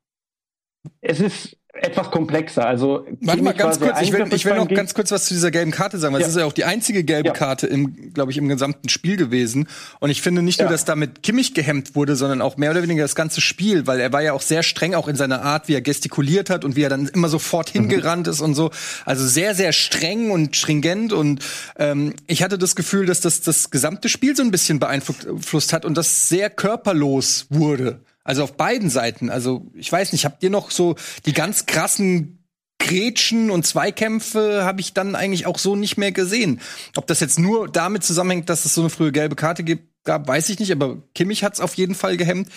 es 1.02 1.20
ist 1.20 1.58
etwas 1.74 2.12
komplexer. 2.12 2.68
Also 2.68 3.08
warte 3.22 3.42
mal 3.42 3.54
ganz 3.54 3.80
kurz, 3.80 4.00
ich 4.02 4.14
will, 4.14 4.32
ich 4.32 4.46
will 4.46 4.56
noch 4.56 4.68
ganz 4.68 4.94
kurz 4.94 5.12
was 5.12 5.26
zu 5.26 5.34
dieser 5.34 5.50
gelben 5.50 5.72
Karte 5.72 5.98
sagen, 5.98 6.14
weil 6.14 6.22
ja. 6.22 6.28
das 6.28 6.36
ist 6.36 6.40
ja 6.40 6.46
auch 6.46 6.54
die 6.54 6.66
einzige 6.66 7.04
gelbe 7.04 7.30
ja. 7.30 7.34
Karte 7.34 7.66
im, 7.66 8.14
glaube 8.14 8.32
ich, 8.32 8.38
im 8.38 8.48
gesamten 8.48 8.90
Spiel 8.90 9.18
gewesen. 9.18 9.68
Und 10.00 10.12
ich 10.12 10.22
finde 10.22 10.44
nicht 10.44 10.60
ja. 10.60 10.66
nur, 10.66 10.72
dass 10.72 10.86
damit 10.86 11.24
Kimmich 11.24 11.56
gehemmt 11.56 11.96
wurde, 11.96 12.16
sondern 12.16 12.42
auch 12.44 12.58
mehr 12.58 12.70
oder 12.70 12.84
weniger 12.84 13.02
das 13.02 13.16
ganze 13.16 13.42
Spiel, 13.42 13.88
weil 13.88 14.00
er 14.00 14.14
war 14.14 14.22
ja 14.22 14.34
auch 14.34 14.42
sehr 14.42 14.62
streng 14.62 14.94
auch 14.94 15.08
in 15.08 15.16
seiner 15.16 15.42
Art, 15.42 15.68
wie 15.68 15.74
er 15.74 15.82
gestikuliert 15.82 16.52
hat 16.52 16.64
und 16.64 16.76
wie 16.76 16.84
er 16.84 16.90
dann 16.90 17.08
immer 17.08 17.28
sofort 17.28 17.74
mhm. 17.74 17.80
hingerannt 17.90 18.28
ist 18.28 18.42
und 18.42 18.54
so. 18.54 18.70
Also 19.06 19.26
sehr, 19.26 19.56
sehr 19.56 19.74
streng 19.74 20.30
und 20.30 20.56
stringent. 20.56 21.12
Und 21.12 21.44
ähm, 21.80 22.14
ich 22.28 22.44
hatte 22.44 22.60
das 22.60 22.76
Gefühl, 22.76 23.08
dass 23.08 23.20
das 23.20 23.42
das 23.42 23.72
gesamte 23.72 24.10
Spiel 24.10 24.36
so 24.36 24.44
ein 24.44 24.52
bisschen 24.52 24.80
beeinflusst 24.80 25.74
hat 25.74 25.86
und 25.86 25.98
das 25.98 26.30
sehr 26.30 26.52
körperlos 26.52 27.48
wurde. 27.50 28.00
Also 28.24 28.44
auf 28.44 28.56
beiden 28.56 28.90
Seiten. 28.90 29.30
Also 29.30 29.72
ich 29.74 29.92
weiß 29.92 30.12
nicht, 30.12 30.26
habt 30.26 30.44
ihr 30.44 30.50
noch 30.50 30.72
so 30.72 30.96
die 31.26 31.34
ganz 31.34 31.66
krassen 31.66 32.40
Gretchen 32.80 33.50
und 33.50 33.66
Zweikämpfe 33.66 34.66
habe 34.66 34.82
ich 34.82 34.94
dann 34.94 35.16
eigentlich 35.16 35.46
auch 35.46 35.58
so 35.58 35.76
nicht 35.76 35.98
mehr 35.98 36.12
gesehen. 36.12 36.60
Ob 36.96 37.08
das 37.08 37.20
jetzt 37.22 37.40
nur 37.40 37.70
damit 37.70 38.04
zusammenhängt, 38.04 38.50
dass 38.50 38.66
es 38.66 38.74
so 38.74 38.82
eine 38.82 38.90
frühe 38.90 39.12
gelbe 39.12 39.36
Karte 39.36 39.64
gibt, 39.64 39.88
gab, 40.04 40.28
weiß 40.28 40.50
ich 40.50 40.60
nicht, 40.60 40.72
aber 40.72 41.02
Kimmich 41.16 41.44
hat 41.44 41.54
es 41.54 41.62
auf 41.62 41.76
jeden 41.76 41.96
Fall 41.96 42.18
gehemmt. 42.18 42.50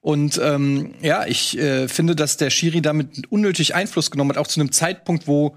Und 0.00 0.40
ähm, 0.42 0.94
ja, 1.00 1.26
ich 1.26 1.58
äh, 1.58 1.88
finde, 1.88 2.16
dass 2.16 2.36
der 2.36 2.50
Schiri 2.50 2.82
damit 2.82 3.30
unnötig 3.30 3.74
Einfluss 3.74 4.10
genommen 4.10 4.30
hat, 4.30 4.38
auch 4.38 4.46
zu 4.46 4.60
einem 4.60 4.72
Zeitpunkt, 4.72 5.26
wo 5.26 5.56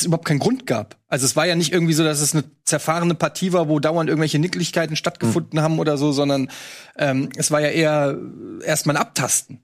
es 0.00 0.06
überhaupt 0.06 0.26
keinen 0.26 0.38
Grund 0.38 0.66
gab. 0.66 0.96
Also 1.08 1.26
es 1.26 1.36
war 1.36 1.46
ja 1.46 1.54
nicht 1.54 1.72
irgendwie 1.72 1.92
so, 1.92 2.04
dass 2.04 2.20
es 2.20 2.34
eine 2.34 2.44
zerfahrene 2.64 3.14
Partie 3.14 3.52
war, 3.52 3.68
wo 3.68 3.80
dauernd 3.80 4.08
irgendwelche 4.08 4.38
Nicklichkeiten 4.38 4.96
stattgefunden 4.96 5.58
mhm. 5.58 5.62
haben 5.62 5.78
oder 5.78 5.98
so, 5.98 6.12
sondern 6.12 6.50
ähm, 6.96 7.30
es 7.36 7.50
war 7.50 7.60
ja 7.60 7.68
eher 7.68 8.18
erstmal 8.64 8.96
ein 8.96 9.02
Abtasten. 9.02 9.62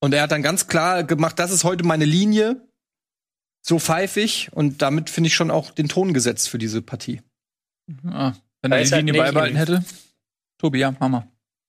Und 0.00 0.14
er 0.14 0.22
hat 0.22 0.32
dann 0.32 0.42
ganz 0.42 0.66
klar 0.66 1.04
gemacht, 1.04 1.38
das 1.38 1.50
ist 1.50 1.64
heute 1.64 1.84
meine 1.84 2.04
Linie, 2.04 2.60
so 3.62 3.78
pfeifig 3.78 4.50
und 4.52 4.82
damit 4.82 5.10
finde 5.10 5.28
ich 5.28 5.34
schon 5.34 5.50
auch 5.50 5.70
den 5.70 5.88
Ton 5.88 6.14
gesetzt 6.14 6.48
für 6.48 6.58
diese 6.58 6.82
Partie. 6.82 7.22
Ja, 8.04 8.36
wenn 8.62 8.72
er 8.72 8.82
die 8.82 8.90
halt 8.90 9.06
Linie 9.06 9.20
beibehalten 9.20 9.56
hätte. 9.56 9.84
Tobi, 10.58 10.78
ja, 10.78 10.94
Mama. 10.98 11.28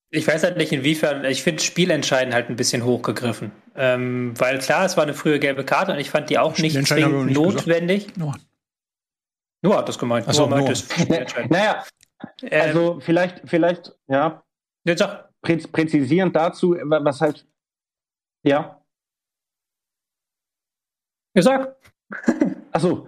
Ich 0.09 0.25
weiß 0.25 0.43
halt 0.43 0.57
nicht, 0.57 0.71
inwiefern, 0.71 1.25
ich 1.25 1.43
finde 1.43 1.61
Spielentscheiden 1.61 2.33
halt 2.33 2.49
ein 2.49 2.55
bisschen 2.55 2.85
hochgegriffen. 2.85 3.51
Ähm, 3.75 4.33
weil 4.39 4.59
klar, 4.59 4.85
es 4.85 4.95
war 4.95 5.03
eine 5.03 5.13
frühe 5.13 5.39
gelbe 5.39 5.65
Karte 5.65 5.91
und 5.91 5.99
ich 5.99 6.09
fand 6.09 6.29
die 6.29 6.39
auch 6.39 6.57
nicht 6.57 6.87
zwingend 6.87 7.25
nicht 7.27 7.35
notwendig. 7.35 8.15
Nur. 8.15 8.35
Nur 9.61 9.77
hat 9.77 9.89
das 9.89 9.99
gemeint. 9.99 10.27
Achso, 10.27 10.47
Noah 10.47 10.57
meinte 10.57 10.71
es. 10.71 10.87
Naja, 11.49 11.83
ähm, 12.41 12.61
also 12.61 12.99
vielleicht, 13.01 13.41
vielleicht, 13.45 13.93
ja. 14.07 14.43
Jetzt 14.85 14.99
sag. 14.99 15.27
Präz 15.41 15.67
präzisierend 15.67 16.35
dazu, 16.35 16.71
was 16.71 17.21
halt, 17.21 17.45
ja. 18.43 18.81
Ja, 21.35 21.41
sag. 21.41 21.75
Achso. 22.71 23.07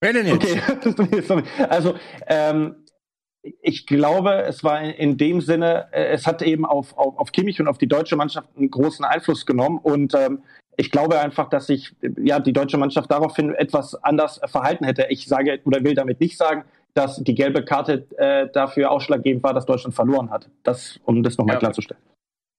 Wer 0.00 0.12
denn 0.12 0.26
jetzt? 0.26 0.44
Okay, 0.44 1.42
also, 1.68 1.98
ähm, 2.26 2.83
ich 3.60 3.86
glaube, 3.86 4.42
es 4.42 4.64
war 4.64 4.82
in 4.82 5.16
dem 5.16 5.40
Sinne, 5.40 5.88
äh, 5.92 6.06
es 6.06 6.26
hat 6.26 6.42
eben 6.42 6.64
auf, 6.64 6.96
auf, 6.96 7.18
auf 7.18 7.32
Kimmich 7.32 7.60
und 7.60 7.68
auf 7.68 7.78
die 7.78 7.86
deutsche 7.86 8.16
Mannschaft 8.16 8.48
einen 8.56 8.70
großen 8.70 9.04
Einfluss 9.04 9.44
genommen. 9.44 9.78
Und 9.82 10.14
ähm, 10.14 10.42
ich 10.76 10.90
glaube 10.90 11.20
einfach, 11.20 11.48
dass 11.50 11.66
sich 11.66 11.94
ja 12.16 12.40
die 12.40 12.52
deutsche 12.52 12.78
Mannschaft 12.78 13.10
daraufhin 13.10 13.54
etwas 13.54 13.94
anders 14.02 14.40
verhalten 14.46 14.84
hätte. 14.84 15.06
Ich 15.10 15.26
sage 15.26 15.60
oder 15.64 15.84
will 15.84 15.94
damit 15.94 16.20
nicht 16.20 16.36
sagen, 16.36 16.64
dass 16.94 17.22
die 17.22 17.34
gelbe 17.34 17.64
Karte 17.64 18.06
äh, 18.16 18.48
dafür 18.52 18.90
ausschlaggebend 18.90 19.42
war, 19.42 19.52
dass 19.52 19.66
Deutschland 19.66 19.94
verloren 19.94 20.30
hat. 20.30 20.48
Das, 20.62 20.98
um 21.04 21.22
das 21.22 21.36
nochmal 21.36 21.56
ja. 21.56 21.60
klarzustellen. 21.60 22.02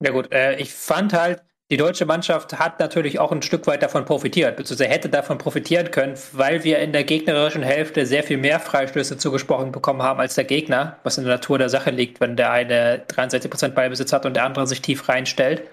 Ja 0.04 0.12
gut, 0.12 0.32
äh, 0.32 0.58
ich 0.58 0.74
fand 0.74 1.13
halt, 1.13 1.41
die 1.71 1.78
deutsche 1.78 2.06
Mannschaft 2.06 2.60
hat 2.60 2.80
natürlich 2.80 3.17
auch 3.17 3.32
ein 3.32 3.41
Stück 3.41 3.65
weit 3.65 3.82
davon 3.82 4.06
profitiert, 4.06 4.56
beziehungsweise 4.56 4.89
hätte 4.89 5.10
davon 5.10 5.39
profitieren 5.39 5.89
können, 5.89 6.13
weil 6.32 6.63
wir 6.63 6.78
in 6.78 6.93
der 6.93 7.04
gegnerischen 7.04 7.63
Hälfte 7.63 8.06
sehr 8.06 8.23
viel 8.23 8.38
mehr 8.38 8.60
Freistöße 8.60 9.17
zugesprochen 9.17 9.71
bekommen 9.71 10.04
haben 10.04 10.19
als 10.19 10.36
der 10.36 10.43
Gegner, 10.43 10.97
was 11.04 11.17
in 11.17 11.23
der 11.23 11.34
Natur 11.34 11.58
der 11.58 11.69
Sache 11.69 11.89
liegt, 11.89 12.21
wenn 12.21 12.36
der 12.36 12.51
eine 12.51 13.04
63% 13.08 13.69
Ballbesitz 13.69 14.13
hat 14.13 14.28
und 14.28 14.36
der 14.36 14.45
andere 14.45 14.67
sich 14.67 14.82
tief 14.82 15.10
reinstellt. 15.10 15.63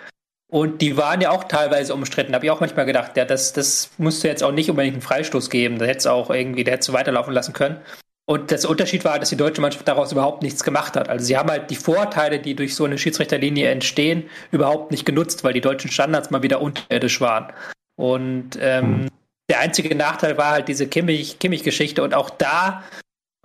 Und 0.50 0.80
die 0.80 0.96
waren 0.96 1.20
ja 1.20 1.30
auch 1.30 1.44
teilweise 1.44 1.94
umstritten. 1.94 2.34
Habe 2.34 2.46
ich 2.46 2.50
auch 2.50 2.60
manchmal 2.60 2.86
gedacht, 2.86 3.16
ja, 3.16 3.24
das, 3.24 3.52
das 3.52 3.90
musste 3.98 4.28
jetzt 4.28 4.42
auch 4.42 4.52
nicht 4.52 4.70
unbedingt 4.70 4.94
einen 4.94 5.02
Freistoß 5.02 5.50
geben. 5.50 5.78
Da 5.78 5.86
hätte 5.86 5.98
es 5.98 6.06
auch 6.06 6.30
irgendwie, 6.30 6.64
der 6.64 6.74
hätte 6.74 6.82
es 6.82 6.92
weiterlaufen 6.92 7.32
lassen 7.32 7.52
können. 7.52 7.78
Und 8.32 8.50
der 8.50 8.66
Unterschied 8.66 9.04
war, 9.04 9.18
dass 9.18 9.28
die 9.28 9.36
deutsche 9.36 9.60
Mannschaft 9.60 9.86
daraus 9.86 10.10
überhaupt 10.10 10.42
nichts 10.42 10.64
gemacht 10.64 10.96
hat. 10.96 11.10
Also 11.10 11.22
sie 11.22 11.36
haben 11.36 11.50
halt 11.50 11.68
die 11.68 11.76
Vorteile, 11.76 12.38
die 12.38 12.56
durch 12.56 12.74
so 12.74 12.86
eine 12.86 12.96
Schiedsrichterlinie 12.96 13.68
entstehen, 13.68 14.24
überhaupt 14.50 14.90
nicht 14.90 15.04
genutzt, 15.04 15.44
weil 15.44 15.52
die 15.52 15.60
deutschen 15.60 15.90
Standards 15.90 16.30
mal 16.30 16.42
wieder 16.42 16.62
unterirdisch 16.62 17.20
waren. 17.20 17.52
Und 17.94 18.58
ähm, 18.58 18.84
hm. 18.84 19.08
der 19.50 19.60
einzige 19.60 19.94
Nachteil 19.94 20.38
war 20.38 20.52
halt 20.52 20.68
diese 20.68 20.86
Kimmich-Geschichte. 20.86 22.02
und 22.02 22.14
auch 22.14 22.30
da 22.30 22.84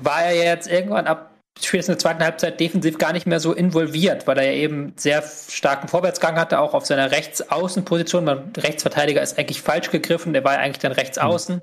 war 0.02 0.24
er 0.24 0.54
jetzt 0.54 0.72
irgendwann 0.72 1.06
ab 1.06 1.34
spätestens 1.60 1.96
in 1.96 1.98
der 1.98 2.00
zweiten 2.00 2.24
Halbzeit 2.24 2.58
defensiv 2.58 2.98
gar 2.98 3.12
nicht 3.12 3.28
mehr 3.28 3.42
so 3.42 3.52
involviert, 3.52 4.26
weil 4.26 4.38
er 4.38 4.46
ja 4.46 4.54
eben 4.54 4.94
sehr 4.96 5.22
starken 5.22 5.90
Vorwärtsgang 5.90 6.40
hatte, 6.40 6.62
auch 6.62 6.74
auf 6.74 6.86
seiner 6.86 7.12
Rechtsaußenposition. 7.12 8.24
Man 8.24 8.54
Rechtsverteidiger 8.56 9.22
ist 9.22 9.38
eigentlich 9.38 9.62
falsch 9.62 9.92
gegriffen, 9.92 10.32
der 10.32 10.46
war 10.46 10.54
ja 10.54 10.60
eigentlich 10.60 10.80
dann 10.80 10.94
Rechtsaußen. 10.94 11.56
Mhm 11.58 11.62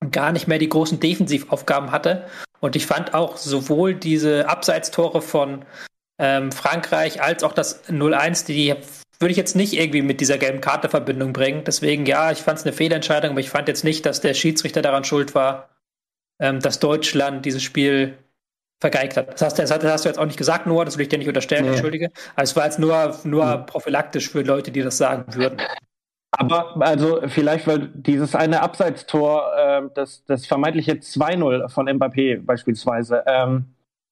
und 0.00 0.12
gar 0.12 0.32
nicht 0.32 0.48
mehr 0.48 0.58
die 0.58 0.68
großen 0.68 1.00
Defensivaufgaben 1.00 1.90
hatte. 1.90 2.26
Und 2.60 2.76
ich 2.76 2.86
fand 2.86 3.14
auch 3.14 3.36
sowohl 3.36 3.94
diese 3.94 4.48
Abseitstore 4.48 5.22
von 5.22 5.64
ähm, 6.18 6.52
Frankreich 6.52 7.22
als 7.22 7.44
auch 7.44 7.52
das 7.52 7.88
0-1, 7.88 8.46
die 8.46 8.74
würde 9.20 9.32
ich 9.32 9.36
jetzt 9.36 9.56
nicht 9.56 9.74
irgendwie 9.74 10.02
mit 10.02 10.20
dieser 10.20 10.38
gelben 10.38 10.60
Karte 10.60 10.88
Verbindung 10.88 11.32
bringen. 11.32 11.64
Deswegen, 11.64 12.06
ja, 12.06 12.30
ich 12.30 12.38
fand 12.38 12.58
es 12.58 12.64
eine 12.64 12.72
Fehlentscheidung, 12.72 13.32
aber 13.32 13.40
ich 13.40 13.50
fand 13.50 13.68
jetzt 13.68 13.84
nicht, 13.84 14.06
dass 14.06 14.20
der 14.20 14.34
Schiedsrichter 14.34 14.82
daran 14.82 15.04
schuld 15.04 15.34
war, 15.34 15.70
ähm, 16.40 16.60
dass 16.60 16.78
Deutschland 16.78 17.44
dieses 17.44 17.62
Spiel 17.62 18.16
vergeigt 18.80 19.16
hat. 19.16 19.32
Das 19.32 19.42
hast, 19.42 19.58
das 19.58 19.70
hast, 19.70 20.04
du 20.04 20.08
jetzt 20.08 20.18
auch 20.18 20.26
nicht 20.26 20.38
gesagt, 20.38 20.66
Noah, 20.66 20.84
das 20.84 20.96
will 20.96 21.02
ich 21.02 21.08
dir 21.08 21.18
nicht 21.18 21.26
unterstellen, 21.28 21.64
nee. 21.64 21.70
entschuldige. 21.70 22.10
Also 22.36 22.52
es 22.52 22.56
war 22.56 22.64
jetzt 22.64 22.78
nur, 22.78 23.18
nur 23.24 23.58
mhm. 23.58 23.66
prophylaktisch 23.66 24.30
für 24.30 24.42
Leute, 24.42 24.70
die 24.70 24.82
das 24.82 24.98
sagen 24.98 25.34
würden. 25.34 25.60
Aber 26.30 26.76
also 26.80 27.20
vielleicht, 27.26 27.66
weil 27.66 27.88
dieses 27.88 28.34
eine 28.34 28.60
Abseitstor, 28.60 29.50
äh, 29.56 29.82
das, 29.94 30.24
das 30.26 30.46
vermeintliche 30.46 30.92
2-0 30.92 31.68
von 31.68 31.88
Mbappé 31.88 32.44
beispielsweise, 32.44 33.24
ähm, 33.26 33.64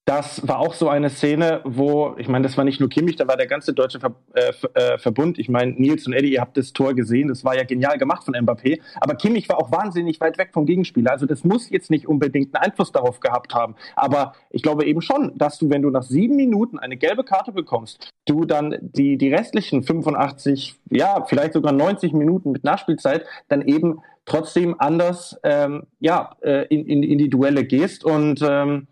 das 0.07 0.47
war 0.47 0.61
auch 0.61 0.73
so 0.73 0.88
eine 0.88 1.11
Szene, 1.11 1.62
wo, 1.64 2.14
ich 2.16 2.29
meine, 2.29 2.45
das 2.45 2.57
war 2.57 2.62
nicht 2.62 2.79
nur 2.79 2.88
Kimmich, 2.88 3.16
da 3.16 3.27
war 3.27 3.37
der 3.37 3.49
ganze 3.49 3.75
deutsche 3.75 3.99
Ver 3.99 4.14
äh, 4.35 4.53
äh, 4.75 4.99
Verbund. 4.99 5.37
Ich 5.37 5.49
meine, 5.49 5.73
Nils 5.73 6.07
und 6.07 6.12
Eddie, 6.12 6.35
ihr 6.35 6.40
habt 6.40 6.57
das 6.57 6.73
Tor 6.73 6.95
gesehen, 6.95 7.27
das 7.27 7.45
war 7.45 7.57
ja 7.57 7.64
genial 7.64 7.99
gemacht 7.99 8.23
von 8.23 8.35
Mbappé. 8.35 8.81
Aber 9.01 9.16
Kimmich 9.16 9.49
war 9.49 9.59
auch 9.59 9.73
wahnsinnig 9.73 10.21
weit 10.21 10.38
weg 10.38 10.51
vom 10.53 10.64
Gegenspieler. 10.64 11.11
Also 11.11 11.27
das 11.27 11.42
muss 11.42 11.71
jetzt 11.71 11.90
nicht 11.90 12.07
unbedingt 12.07 12.55
einen 12.55 12.66
Einfluss 12.66 12.92
darauf 12.92 13.19
gehabt 13.19 13.53
haben. 13.53 13.75
Aber 13.97 14.35
ich 14.51 14.62
glaube 14.62 14.85
eben 14.85 15.03
schon, 15.03 15.37
dass 15.37 15.59
du, 15.59 15.71
wenn 15.71 15.83
du 15.83 15.90
nach 15.90 16.05
sieben 16.05 16.37
Minuten 16.37 16.79
eine 16.79 16.97
gelbe 16.97 17.25
Karte 17.25 17.51
bekommst, 17.51 18.12
du 18.27 18.45
dann 18.45 18.77
die, 18.81 19.19
die 19.19 19.35
restlichen 19.35 19.83
85, 19.83 20.77
ja, 20.88 21.25
vielleicht 21.25 21.55
sogar 21.55 21.73
90 21.73 22.12
Minuten 22.12 22.53
mit 22.53 22.62
Nachspielzeit 22.62 23.25
dann 23.49 23.61
eben 23.62 23.99
trotzdem 24.25 24.77
anders 24.79 25.37
ähm, 25.42 25.88
ja, 25.99 26.37
äh, 26.42 26.66
in, 26.66 26.87
in, 26.87 27.03
in 27.03 27.19
die 27.19 27.29
Duelle 27.29 27.64
gehst 27.64 28.05
und 28.05 28.40
ähm, 28.49 28.87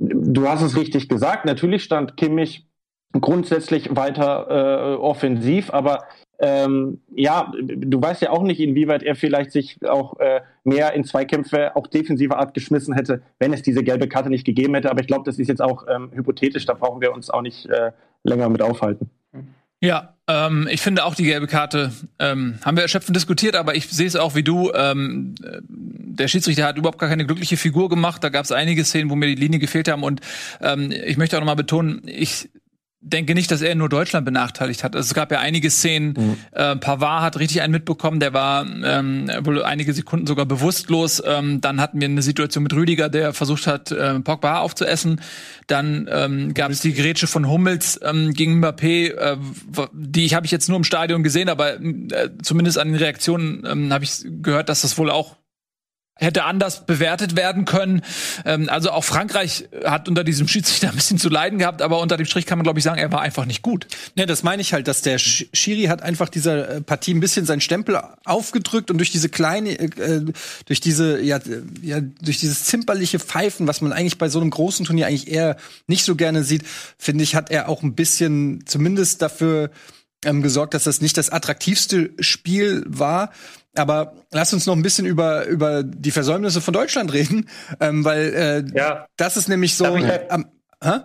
du 0.00 0.48
hast 0.48 0.62
es 0.62 0.76
richtig 0.76 1.08
gesagt, 1.08 1.44
natürlich 1.44 1.84
stand 1.84 2.16
Kimmich 2.16 2.66
grundsätzlich 3.12 3.94
weiter 3.94 4.94
äh, 4.94 4.96
offensiv, 4.96 5.72
aber 5.72 6.04
ähm, 6.38 7.00
ja, 7.14 7.52
du 7.60 8.00
weißt 8.00 8.22
ja 8.22 8.30
auch 8.30 8.42
nicht, 8.42 8.60
inwieweit 8.60 9.02
er 9.02 9.14
vielleicht 9.14 9.52
sich 9.52 9.78
auch 9.86 10.18
äh, 10.20 10.40
mehr 10.64 10.94
in 10.94 11.04
Zweikämpfe 11.04 11.76
auch 11.76 11.86
defensiver 11.86 12.38
Art 12.38 12.54
geschmissen 12.54 12.94
hätte, 12.94 13.22
wenn 13.38 13.52
es 13.52 13.62
diese 13.62 13.82
gelbe 13.82 14.08
Karte 14.08 14.30
nicht 14.30 14.46
gegeben 14.46 14.74
hätte. 14.74 14.90
Aber 14.90 15.00
ich 15.00 15.06
glaube, 15.06 15.24
das 15.24 15.38
ist 15.38 15.48
jetzt 15.48 15.60
auch 15.60 15.84
ähm, 15.88 16.10
hypothetisch, 16.14 16.64
da 16.64 16.74
brauchen 16.74 17.02
wir 17.02 17.12
uns 17.12 17.28
auch 17.28 17.42
nicht 17.42 17.66
äh, 17.66 17.92
länger 18.22 18.48
mit 18.48 18.62
aufhalten. 18.62 19.10
Ja, 19.80 20.14
ähm, 20.28 20.68
ich 20.70 20.82
finde 20.82 21.04
auch 21.04 21.14
die 21.14 21.24
gelbe 21.24 21.46
Karte 21.46 21.92
ähm, 22.18 22.58
haben 22.64 22.76
wir 22.76 22.82
erschöpfend 22.82 23.16
diskutiert, 23.16 23.56
aber 23.56 23.74
ich 23.74 23.88
sehe 23.88 24.06
es 24.06 24.14
auch 24.14 24.34
wie 24.34 24.42
du. 24.42 24.72
Ähm, 24.74 25.34
der 25.40 26.28
Schiedsrichter 26.28 26.66
hat 26.66 26.76
überhaupt 26.76 26.98
gar 26.98 27.08
keine 27.08 27.24
glückliche 27.24 27.56
Figur 27.56 27.88
gemacht. 27.88 28.22
Da 28.22 28.28
gab 28.28 28.44
es 28.44 28.52
einige 28.52 28.84
Szenen, 28.84 29.10
wo 29.10 29.16
mir 29.16 29.26
die 29.26 29.40
Linie 29.40 29.58
gefehlt 29.58 29.88
haben. 29.88 30.02
Und 30.02 30.20
ähm, 30.60 30.92
ich 30.92 31.16
möchte 31.16 31.36
auch 31.36 31.40
noch 31.40 31.46
mal 31.46 31.54
betonen, 31.54 32.02
ich 32.04 32.50
denke 33.02 33.34
nicht, 33.34 33.50
dass 33.50 33.62
er 33.62 33.74
nur 33.74 33.88
Deutschland 33.88 34.26
benachteiligt 34.26 34.84
hat. 34.84 34.94
Also 34.94 35.08
es 35.08 35.14
gab 35.14 35.32
ja 35.32 35.40
einige 35.40 35.70
Szenen, 35.70 36.14
mhm. 36.16 36.36
äh, 36.52 36.76
Pavard 36.76 37.22
hat 37.22 37.38
richtig 37.38 37.62
einen 37.62 37.72
mitbekommen, 37.72 38.20
der 38.20 38.34
war 38.34 38.66
ähm, 38.66 39.30
wohl 39.42 39.62
einige 39.62 39.94
Sekunden 39.94 40.26
sogar 40.26 40.44
bewusstlos. 40.44 41.22
Ähm, 41.24 41.60
dann 41.62 41.80
hatten 41.80 42.00
wir 42.00 42.08
eine 42.08 42.20
Situation 42.20 42.62
mit 42.62 42.74
Rüdiger, 42.74 43.08
der 43.08 43.32
versucht 43.32 43.66
hat, 43.66 43.90
äh, 43.90 44.20
Pogba 44.20 44.58
aufzuessen. 44.58 45.20
Dann 45.66 46.08
ähm, 46.12 46.52
gab 46.52 46.70
es 46.70 46.80
die 46.80 46.92
Grätsche 46.92 47.26
von 47.26 47.48
Hummels 47.48 47.98
ähm, 48.02 48.34
gegen 48.34 48.62
Mbappé, 48.62 49.14
äh, 49.14 49.36
die 49.92 50.28
habe 50.34 50.44
ich 50.44 50.52
jetzt 50.52 50.68
nur 50.68 50.76
im 50.76 50.84
Stadion 50.84 51.22
gesehen, 51.22 51.48
aber 51.48 51.80
äh, 51.80 52.30
zumindest 52.42 52.78
an 52.78 52.88
den 52.88 52.96
Reaktionen 52.96 53.64
ähm, 53.66 53.92
habe 53.92 54.04
ich 54.04 54.24
gehört, 54.42 54.68
dass 54.68 54.82
das 54.82 54.98
wohl 54.98 55.10
auch 55.10 55.36
hätte 56.20 56.44
anders 56.44 56.86
bewertet 56.86 57.34
werden 57.34 57.64
können. 57.64 58.02
Ähm, 58.44 58.68
also 58.68 58.90
auch 58.90 59.04
Frankreich 59.04 59.68
hat 59.84 60.08
unter 60.08 60.22
diesem 60.22 60.46
Schiedsrichter 60.46 60.90
ein 60.90 60.94
bisschen 60.94 61.18
zu 61.18 61.28
leiden 61.28 61.58
gehabt, 61.58 61.82
aber 61.82 62.00
unter 62.00 62.16
dem 62.16 62.26
Strich 62.26 62.46
kann 62.46 62.58
man 62.58 62.64
glaube 62.64 62.78
ich 62.78 62.84
sagen, 62.84 62.98
er 62.98 63.10
war 63.10 63.22
einfach 63.22 63.46
nicht 63.46 63.62
gut. 63.62 63.86
Ja, 64.14 64.26
das 64.26 64.42
meine 64.42 64.62
ich 64.62 64.72
halt, 64.72 64.86
dass 64.86 65.02
der 65.02 65.18
Schiri 65.18 65.84
hat 65.84 66.02
einfach 66.02 66.28
dieser 66.28 66.68
äh, 66.68 66.80
Partie 66.80 67.14
ein 67.14 67.20
bisschen 67.20 67.46
seinen 67.46 67.60
Stempel 67.60 68.00
aufgedrückt 68.24 68.90
und 68.90 68.98
durch 68.98 69.10
diese 69.10 69.28
kleine, 69.28 69.78
äh, 69.78 70.20
durch 70.66 70.80
diese 70.80 71.20
ja, 71.20 71.40
ja 71.82 72.00
durch 72.00 72.38
dieses 72.38 72.64
zimperliche 72.64 73.18
Pfeifen, 73.18 73.66
was 73.66 73.80
man 73.80 73.92
eigentlich 73.92 74.18
bei 74.18 74.28
so 74.28 74.40
einem 74.40 74.50
großen 74.50 74.84
Turnier 74.84 75.06
eigentlich 75.06 75.28
eher 75.28 75.56
nicht 75.86 76.04
so 76.04 76.16
gerne 76.16 76.44
sieht, 76.44 76.64
finde 76.98 77.24
ich, 77.24 77.34
hat 77.34 77.50
er 77.50 77.68
auch 77.68 77.82
ein 77.82 77.94
bisschen 77.94 78.64
zumindest 78.66 79.22
dafür 79.22 79.70
ähm, 80.24 80.42
gesorgt, 80.42 80.74
dass 80.74 80.84
das 80.84 81.00
nicht 81.00 81.16
das 81.16 81.30
attraktivste 81.30 82.10
Spiel 82.20 82.84
war. 82.86 83.32
Aber 83.76 84.14
lass 84.32 84.52
uns 84.52 84.66
noch 84.66 84.74
ein 84.74 84.82
bisschen 84.82 85.06
über, 85.06 85.46
über 85.46 85.82
die 85.82 86.10
Versäumnisse 86.10 86.60
von 86.60 86.74
Deutschland 86.74 87.12
reden, 87.12 87.48
ähm, 87.80 88.04
weil 88.04 88.34
äh, 88.72 88.78
ja. 88.78 89.06
das 89.16 89.36
ist 89.36 89.48
nämlich 89.48 89.76
so. 89.76 89.84
Ähm, 89.86 90.46
hä? 90.82 91.00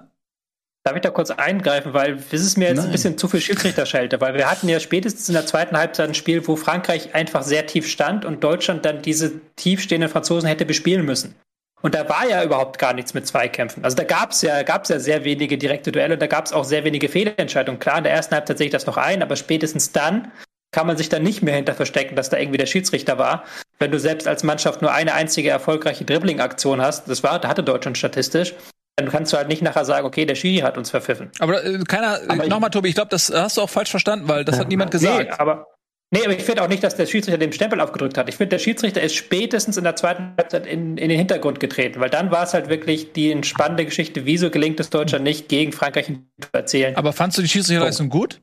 Darf 0.84 0.96
ich 0.96 1.02
da 1.02 1.10
kurz 1.10 1.32
eingreifen, 1.32 1.94
weil 1.94 2.18
das 2.18 2.42
ist 2.42 2.58
mir 2.58 2.68
jetzt 2.68 2.78
Nein. 2.78 2.86
ein 2.88 2.92
bisschen 2.92 3.18
zu 3.18 3.28
viel 3.28 3.42
Schiedsrichterschelte, 3.42 4.22
weil 4.22 4.36
wir 4.36 4.50
hatten 4.50 4.70
ja 4.70 4.80
spätestens 4.80 5.28
in 5.30 5.34
der 5.34 5.48
zweiten 5.48 5.76
Halbzeit 5.76 6.10
ein 6.10 6.14
Spiel, 6.14 6.48
wo 6.48 6.56
Frankreich 6.56 7.16
einfach 7.16 7.42
sehr 7.42 7.66
tief 7.66 7.88
stand 7.88 8.24
und 8.24 8.44
Deutschland 8.44 8.86
dann 8.86 9.02
diese 9.02 9.42
tiefstehenden 9.56 10.12
Franzosen 10.12 10.48
hätte 10.48 10.66
bespielen 10.66 11.04
müssen. 11.04 11.34
Und 11.82 11.94
da 11.96 12.08
war 12.08 12.28
ja 12.28 12.44
überhaupt 12.44 12.80
gar 12.80 12.94
nichts 12.94 13.14
mit 13.14 13.28
Zweikämpfen. 13.28 13.84
Also 13.84 13.98
da 13.98 14.04
gab 14.04 14.32
es 14.32 14.42
ja, 14.42 14.64
gab's 14.64 14.90
ja 14.90 15.00
sehr 15.00 15.24
wenige 15.24 15.58
direkte 15.58 15.92
Duelle 15.92 16.16
und 16.16 16.22
da 16.22 16.28
gab 16.28 16.46
es 16.46 16.54
auch 16.54 16.64
sehr 16.64 16.84
wenige 16.84 17.10
Fehlentscheidungen. 17.10 17.80
Klar, 17.80 18.00
in 18.00 18.04
der 18.04 18.14
ersten 18.14 18.34
Halbzeit 18.36 18.58
sehe 18.58 18.68
ich 18.68 18.72
das 18.72 18.86
noch 18.86 18.98
ein, 18.98 19.22
aber 19.22 19.36
spätestens 19.36 19.92
dann 19.92 20.32
kann 20.76 20.88
man 20.88 20.98
sich 20.98 21.08
dann 21.08 21.24
nicht 21.24 21.42
mehr 21.42 21.56
hinter 21.56 21.74
verstecken, 21.74 22.18
dass 22.18 22.30
da 22.30 22.38
irgendwie 22.38 22.58
der 22.58 22.66
Schiedsrichter 22.66 23.18
war. 23.18 23.46
Wenn 23.80 23.92
du 23.92 24.00
selbst 24.00 24.28
als 24.28 24.44
Mannschaft 24.44 24.82
nur 24.82 24.92
eine 24.92 25.14
einzige 25.14 25.50
erfolgreiche 25.50 26.04
Dribbling-Aktion 26.04 26.82
hast, 26.82 27.08
das 27.08 27.24
war, 27.24 27.40
da 27.40 27.48
hatte 27.48 27.64
Deutschland 27.64 27.98
statistisch, 27.98 28.54
dann 28.98 29.10
kannst 29.10 29.32
du 29.32 29.38
halt 29.38 29.48
nicht 29.48 29.62
nachher 29.62 29.86
sagen, 29.86 30.06
okay, 30.06 30.26
der 30.26 30.36
Schiri 30.36 30.60
hat 30.64 30.78
uns 30.78 30.90
verpfiffen. 30.90 31.32
Aber 31.40 31.64
äh, 31.64 31.80
keiner, 31.88 32.20
nochmal, 32.48 32.72
Tobi, 32.72 32.90
ich 32.90 32.96
glaube, 32.96 33.08
das 33.10 33.32
hast 33.34 33.56
du 33.56 33.62
auch 33.62 33.70
falsch 33.70 33.90
verstanden, 33.90 34.28
weil 34.28 34.44
das 34.44 34.60
hat 34.60 34.68
niemand 34.68 34.92
gesagt. 34.92 35.30
Nee, 35.30 35.36
aber, 35.38 35.66
nee, 36.12 36.26
aber 36.26 36.34
ich 36.34 36.44
finde 36.44 36.62
auch 36.62 36.68
nicht, 36.68 36.84
dass 36.84 36.98
der 36.98 37.06
Schiedsrichter 37.06 37.38
den 37.38 37.54
Stempel 37.54 37.80
aufgedrückt 37.80 38.18
hat. 38.18 38.28
Ich 38.28 38.36
finde, 38.36 38.50
der 38.50 38.60
Schiedsrichter 38.60 39.02
ist 39.02 39.16
spätestens 39.16 39.78
in 39.78 39.86
der 39.86 39.96
zweiten 39.96 40.34
Halbzeit 40.38 40.68
in, 40.68 40.98
in 40.98 41.08
den 41.08 41.18
Hintergrund 41.18 41.62
getreten, 41.62 42.02
weil 42.02 42.10
dann 42.10 42.32
war 42.32 42.44
es 42.44 42.54
halt 42.54 42.68
wirklich 42.68 43.14
die 43.14 43.32
entspannende 43.32 43.86
Geschichte, 43.86 44.26
wieso 44.26 44.50
gelingt 44.50 44.82
es 44.82 44.90
Deutschland 44.90 45.24
nicht, 45.24 45.48
gegen 45.48 45.72
Frankreich 45.72 46.08
zu 46.08 46.50
erzählen. 46.52 46.98
Aber 46.98 47.14
fandst 47.14 47.38
du 47.38 47.44
die 47.44 47.48
Schiedsrichterleistung 47.48 48.10
gut? 48.10 48.42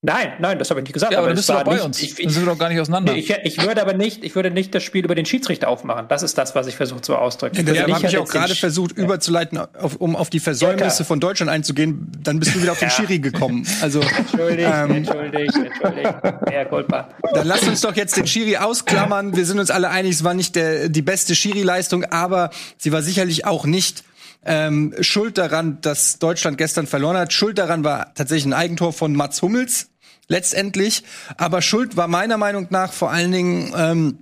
Nein, 0.00 0.34
nein, 0.38 0.60
das 0.60 0.70
habe 0.70 0.78
ich 0.78 0.84
nicht 0.84 0.92
gesagt. 0.92 1.12
Ja, 1.12 1.18
aber, 1.18 1.26
aber 1.26 1.34
bist 1.34 1.48
du 1.48 1.54
doch 1.54 1.64
bei 1.64 1.74
nicht, 1.74 1.84
uns. 1.84 2.00
Ich, 2.00 2.16
ich, 2.20 2.32
sind 2.32 2.46
wir 2.46 2.52
doch 2.52 2.58
gar 2.58 2.68
nicht 2.68 2.78
auseinander. 2.78 3.16
Ich, 3.16 3.30
ich, 3.30 3.60
würde 3.60 3.82
aber 3.82 3.94
nicht, 3.94 4.22
ich 4.22 4.36
würde 4.36 4.52
nicht 4.52 4.72
das 4.72 4.84
Spiel 4.84 5.04
über 5.04 5.16
den 5.16 5.26
Schiedsrichter 5.26 5.68
aufmachen. 5.68 6.06
Das 6.08 6.22
ist 6.22 6.38
das, 6.38 6.54
was 6.54 6.68
ich 6.68 6.76
versuche 6.76 7.00
zu 7.00 7.16
ausdrücken. 7.16 7.56
Ja, 7.56 7.62
deshalb 7.64 7.92
habe 7.92 8.06
ich 8.06 8.16
auch 8.16 8.28
gerade 8.28 8.54
versucht, 8.54 8.96
ja. 8.96 9.02
überzuleiten, 9.02 9.58
auf, 9.58 9.96
um 9.96 10.14
auf 10.14 10.30
die 10.30 10.38
Versäumnisse 10.38 11.00
ja, 11.00 11.04
von 11.04 11.18
Deutschland 11.18 11.50
einzugehen. 11.50 12.12
Dann 12.22 12.38
bist 12.38 12.54
du 12.54 12.62
wieder 12.62 12.72
auf 12.72 12.78
den 12.78 12.90
Schiri 12.90 13.18
gekommen. 13.18 13.66
Also, 13.80 14.00
entschuldigt, 14.00 14.70
ähm, 14.72 14.90
entschuldigt, 14.92 15.56
entschuldigt. 15.56 16.14
Mehr 16.48 16.66
Culpa. 16.66 17.08
Dann 17.34 17.48
lass 17.48 17.66
uns 17.66 17.80
doch 17.80 17.96
jetzt 17.96 18.16
den 18.16 18.28
Schiri 18.28 18.56
ausklammern. 18.56 19.34
Wir 19.36 19.46
sind 19.46 19.58
uns 19.58 19.72
alle 19.72 19.90
einig, 19.90 20.12
es 20.12 20.22
war 20.22 20.34
nicht 20.34 20.54
der, 20.54 20.88
die 20.88 21.02
beste 21.02 21.34
Schiri-Leistung, 21.34 22.04
aber 22.04 22.50
sie 22.76 22.92
war 22.92 23.02
sicherlich 23.02 23.46
auch 23.46 23.66
nicht 23.66 24.04
ähm, 24.44 24.94
schuld 25.00 25.38
daran, 25.38 25.80
dass 25.80 26.18
Deutschland 26.18 26.58
gestern 26.58 26.86
verloren 26.86 27.16
hat. 27.16 27.32
Schuld 27.32 27.58
daran 27.58 27.84
war 27.84 28.14
tatsächlich 28.14 28.46
ein 28.46 28.52
Eigentor 28.52 28.92
von 28.92 29.14
Mats 29.14 29.42
Hummels 29.42 29.90
letztendlich. 30.28 31.04
Aber 31.36 31.62
Schuld 31.62 31.96
war 31.96 32.08
meiner 32.08 32.36
Meinung 32.36 32.68
nach 32.70 32.92
vor 32.92 33.10
allen 33.10 33.32
Dingen 33.32 33.72
ähm, 33.76 34.18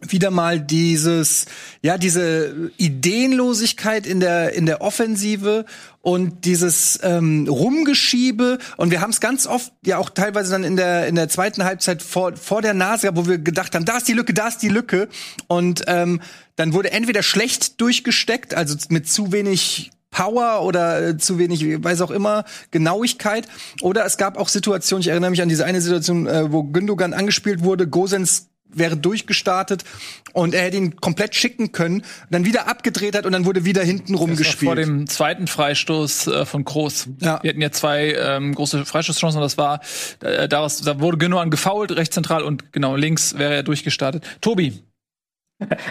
wieder 0.00 0.30
mal 0.30 0.60
dieses, 0.60 1.46
ja, 1.82 1.96
diese 1.96 2.70
Ideenlosigkeit 2.76 4.06
in 4.06 4.20
der, 4.20 4.52
in 4.52 4.66
der 4.66 4.82
Offensive 4.82 5.64
und 6.02 6.44
dieses 6.44 7.00
ähm, 7.02 7.48
Rumgeschiebe. 7.48 8.58
Und 8.76 8.90
wir 8.90 9.00
haben 9.00 9.10
es 9.10 9.20
ganz 9.20 9.46
oft 9.46 9.72
ja 9.84 9.98
auch 9.98 10.10
teilweise 10.10 10.50
dann 10.50 10.64
in 10.64 10.76
der, 10.76 11.06
in 11.06 11.14
der 11.14 11.28
zweiten 11.28 11.64
Halbzeit 11.64 12.02
vor, 12.02 12.36
vor 12.36 12.62
der 12.62 12.74
Nase, 12.74 13.10
wo 13.14 13.26
wir 13.26 13.38
gedacht 13.38 13.74
haben, 13.74 13.84
da 13.84 13.96
ist 13.96 14.08
die 14.08 14.12
Lücke, 14.12 14.34
da 14.34 14.48
ist 14.48 14.58
die 14.58 14.68
Lücke. 14.68 15.08
Und 15.46 15.84
ähm, 15.86 16.20
dann 16.56 16.74
wurde 16.74 16.92
entweder 16.92 17.22
schlecht 17.22 17.80
durchgesteckt, 17.80 18.54
also 18.54 18.76
mit 18.90 19.08
zu 19.08 19.32
wenig 19.32 19.90
Power 20.10 20.62
oder 20.62 21.08
äh, 21.08 21.16
zu 21.18 21.38
wenig, 21.38 21.62
weiß 21.82 22.02
auch 22.02 22.10
immer, 22.10 22.44
Genauigkeit. 22.70 23.48
Oder 23.82 24.04
es 24.04 24.16
gab 24.16 24.38
auch 24.38 24.48
Situationen, 24.48 25.00
ich 25.00 25.08
erinnere 25.08 25.30
mich 25.30 25.42
an 25.42 25.48
diese 25.48 25.64
eine 25.64 25.80
Situation, 25.80 26.26
äh, 26.26 26.52
wo 26.52 26.64
Gündogan 26.64 27.14
angespielt 27.14 27.64
wurde, 27.64 27.88
Gosens 27.88 28.48
wäre 28.68 28.96
durchgestartet 28.96 29.84
und 30.32 30.54
er 30.54 30.62
hätte 30.62 30.76
ihn 30.76 30.96
komplett 30.96 31.34
schicken 31.34 31.72
können, 31.72 32.02
dann 32.30 32.44
wieder 32.44 32.68
abgedreht 32.68 33.16
hat 33.16 33.26
und 33.26 33.32
dann 33.32 33.44
wurde 33.44 33.64
wieder 33.64 33.82
hinten 33.82 34.14
rumgespielt. 34.14 34.68
Vor 34.68 34.76
dem 34.76 35.06
zweiten 35.06 35.46
Freistoß 35.46 36.26
äh, 36.26 36.46
von 36.46 36.64
Groß. 36.64 37.08
Ja. 37.20 37.42
Wir 37.42 37.50
hatten 37.50 37.62
ja 37.62 37.70
zwei 37.70 38.12
ähm, 38.12 38.54
große 38.54 38.84
Freistoßchancen 38.84 39.38
und 39.38 39.44
das 39.44 39.58
war 39.58 39.80
äh, 40.20 40.48
daraus, 40.48 40.80
da 40.80 41.00
wurde 41.00 41.18
Gündogan 41.18 41.50
gefault, 41.50 41.92
recht 41.92 42.12
zentral 42.12 42.42
und 42.42 42.72
genau 42.72 42.96
links 42.96 43.38
wäre 43.38 43.54
er 43.54 43.62
durchgestartet. 43.62 44.24
Tobi, 44.40 44.82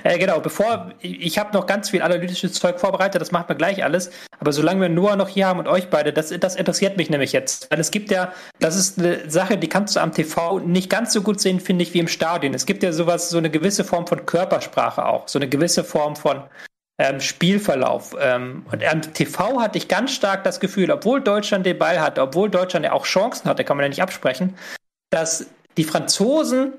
äh, 0.03 0.19
genau, 0.19 0.39
bevor, 0.39 0.91
ich 1.01 1.39
habe 1.39 1.53
noch 1.53 1.65
ganz 1.65 1.89
viel 1.89 2.01
analytisches 2.01 2.53
Zeug 2.53 2.79
vorbereitet, 2.79 3.19
das 3.19 3.31
macht 3.31 3.49
man 3.49 3.57
gleich 3.57 3.83
alles. 3.83 4.11
Aber 4.39 4.51
solange 4.53 4.81
wir 4.81 4.89
Noah 4.89 5.15
noch 5.15 5.27
hier 5.29 5.47
haben 5.47 5.59
und 5.59 5.67
euch 5.67 5.89
beide, 5.89 6.13
das, 6.13 6.29
das 6.39 6.55
interessiert 6.55 6.97
mich 6.97 7.09
nämlich 7.09 7.31
jetzt. 7.31 7.71
Weil 7.71 7.79
es 7.79 7.89
gibt 7.89 8.11
ja, 8.11 8.31
das 8.59 8.75
ist 8.75 8.99
eine 8.99 9.29
Sache, 9.29 9.57
die 9.57 9.67
kannst 9.67 9.95
du 9.95 9.99
am 9.99 10.11
TV 10.11 10.59
nicht 10.59 10.89
ganz 10.89 11.13
so 11.13 11.21
gut 11.21 11.39
sehen, 11.39 11.59
finde 11.59 11.83
ich, 11.83 11.93
wie 11.93 11.99
im 11.99 12.07
Stadion. 12.07 12.53
Es 12.53 12.65
gibt 12.65 12.83
ja 12.83 12.91
sowas, 12.91 13.29
so 13.29 13.37
eine 13.37 13.49
gewisse 13.49 13.83
Form 13.83 14.05
von 14.05 14.25
Körpersprache 14.25 15.05
auch, 15.05 15.27
so 15.27 15.39
eine 15.39 15.49
gewisse 15.49 15.83
Form 15.83 16.15
von 16.15 16.43
ähm, 16.97 17.19
Spielverlauf. 17.19 18.15
Ähm, 18.19 18.65
und 18.71 18.83
am 18.83 19.01
TV 19.01 19.61
hatte 19.61 19.77
ich 19.77 19.87
ganz 19.87 20.11
stark 20.11 20.43
das 20.43 20.59
Gefühl, 20.59 20.91
obwohl 20.91 21.21
Deutschland 21.21 21.65
den 21.65 21.77
Ball 21.77 21.99
hatte, 21.99 22.21
obwohl 22.21 22.49
Deutschland 22.49 22.85
ja 22.85 22.91
auch 22.91 23.05
Chancen 23.05 23.49
hatte, 23.49 23.63
kann 23.63 23.77
man 23.77 23.85
ja 23.85 23.89
nicht 23.89 24.01
absprechen, 24.01 24.55
dass 25.09 25.47
die 25.77 25.83
Franzosen 25.83 26.73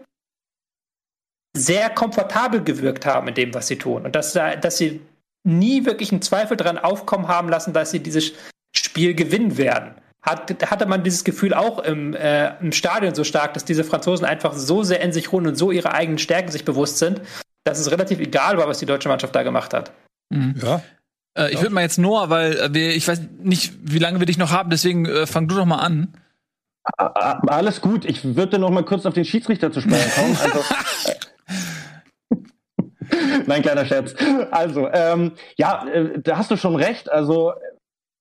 sehr 1.57 1.91
komfortabel 1.91 2.63
gewirkt 2.63 3.07
haben 3.07 3.29
in 3.29 3.35
dem, 3.35 3.55
was 3.55 3.67
sie 3.67 3.77
tun. 3.77 4.05
Und 4.05 4.15
dass, 4.15 4.33
dass 4.33 4.79
sie 4.79 5.01
nie 5.45 5.85
wirklich 5.85 6.13
einen 6.13 6.23
Zweifel 6.23 6.57
daran 6.57 6.79
aufkommen 6.79 7.29
haben 7.29 7.49
lassen, 7.49 7.73
dass 7.73 7.91
sie 7.91 8.01
dieses 8.01 8.33
Spiel 8.75 9.15
gewinnen 9.15 9.57
werden. 9.57 9.95
Hat, 10.23 10.71
hatte 10.71 10.87
man 10.87 11.05
dieses 11.05 11.23
Gefühl 11.23 11.55
auch 11.55 11.79
im, 11.79 12.15
äh, 12.15 12.59
im 12.61 12.73
Stadion 12.73 13.15
so 13.15 13.23
stark, 13.23 13.55
dass 13.55 13.65
diese 13.65 13.85
Franzosen 13.85 14.27
einfach 14.27 14.55
so 14.55 14.83
sehr 14.83 15.01
in 15.01 15.13
sich 15.13 15.33
ruhen 15.33 15.47
und 15.47 15.55
so 15.55 15.71
ihre 15.71 15.93
eigenen 15.95 16.19
Stärken 16.19 16.51
sich 16.51 16.65
bewusst 16.65 16.99
sind, 16.99 17.21
dass 17.65 17.79
es 17.79 17.91
relativ 17.91 18.19
egal 18.19 18.59
war, 18.59 18.67
was 18.67 18.79
die 18.79 18.87
deutsche 18.87 19.09
Mannschaft 19.09 19.35
da 19.37 19.45
gemacht 19.45 19.73
hat. 19.73 19.93
Mhm. 20.31 20.57
Ja. 20.61 20.83
Äh, 21.39 21.53
ich 21.53 21.61
würde 21.61 21.75
mal 21.75 21.83
jetzt 21.83 21.99
Noah, 21.99 22.29
weil 22.29 22.57
äh, 22.59 22.75
wir, 22.75 22.97
ich 22.97 23.07
weiß 23.07 23.21
nicht, 23.39 23.73
wie 23.83 23.99
lange 23.99 24.19
wir 24.19 24.27
dich 24.27 24.39
noch 24.39 24.51
haben, 24.51 24.71
deswegen 24.71 25.07
äh, 25.07 25.27
fang 25.27 25.47
du 25.47 25.55
doch 25.55 25.65
mal 25.65 25.79
an. 25.79 26.13
Alles 26.97 27.81
gut. 27.81 28.05
Ich 28.05 28.37
würde 28.37 28.59
noch 28.59 28.71
mal 28.71 28.85
kurz 28.85 29.07
auf 29.07 29.15
den 29.15 29.25
Schiedsrichter 29.25 29.73
zu 29.73 29.81
sprechen 29.81 30.11
kommen. 30.15 30.39
Also, 30.47 30.65
Nein, 33.47 33.63
kleiner 33.63 33.85
Scherz. 33.87 34.15
Also, 34.51 34.89
ähm, 34.93 35.33
ja, 35.57 35.87
äh, 35.87 36.21
da 36.21 36.39
hast 36.39 36.51
du 36.51 36.57
schon 36.57 36.75
recht. 36.77 37.11
Also, 37.11 37.53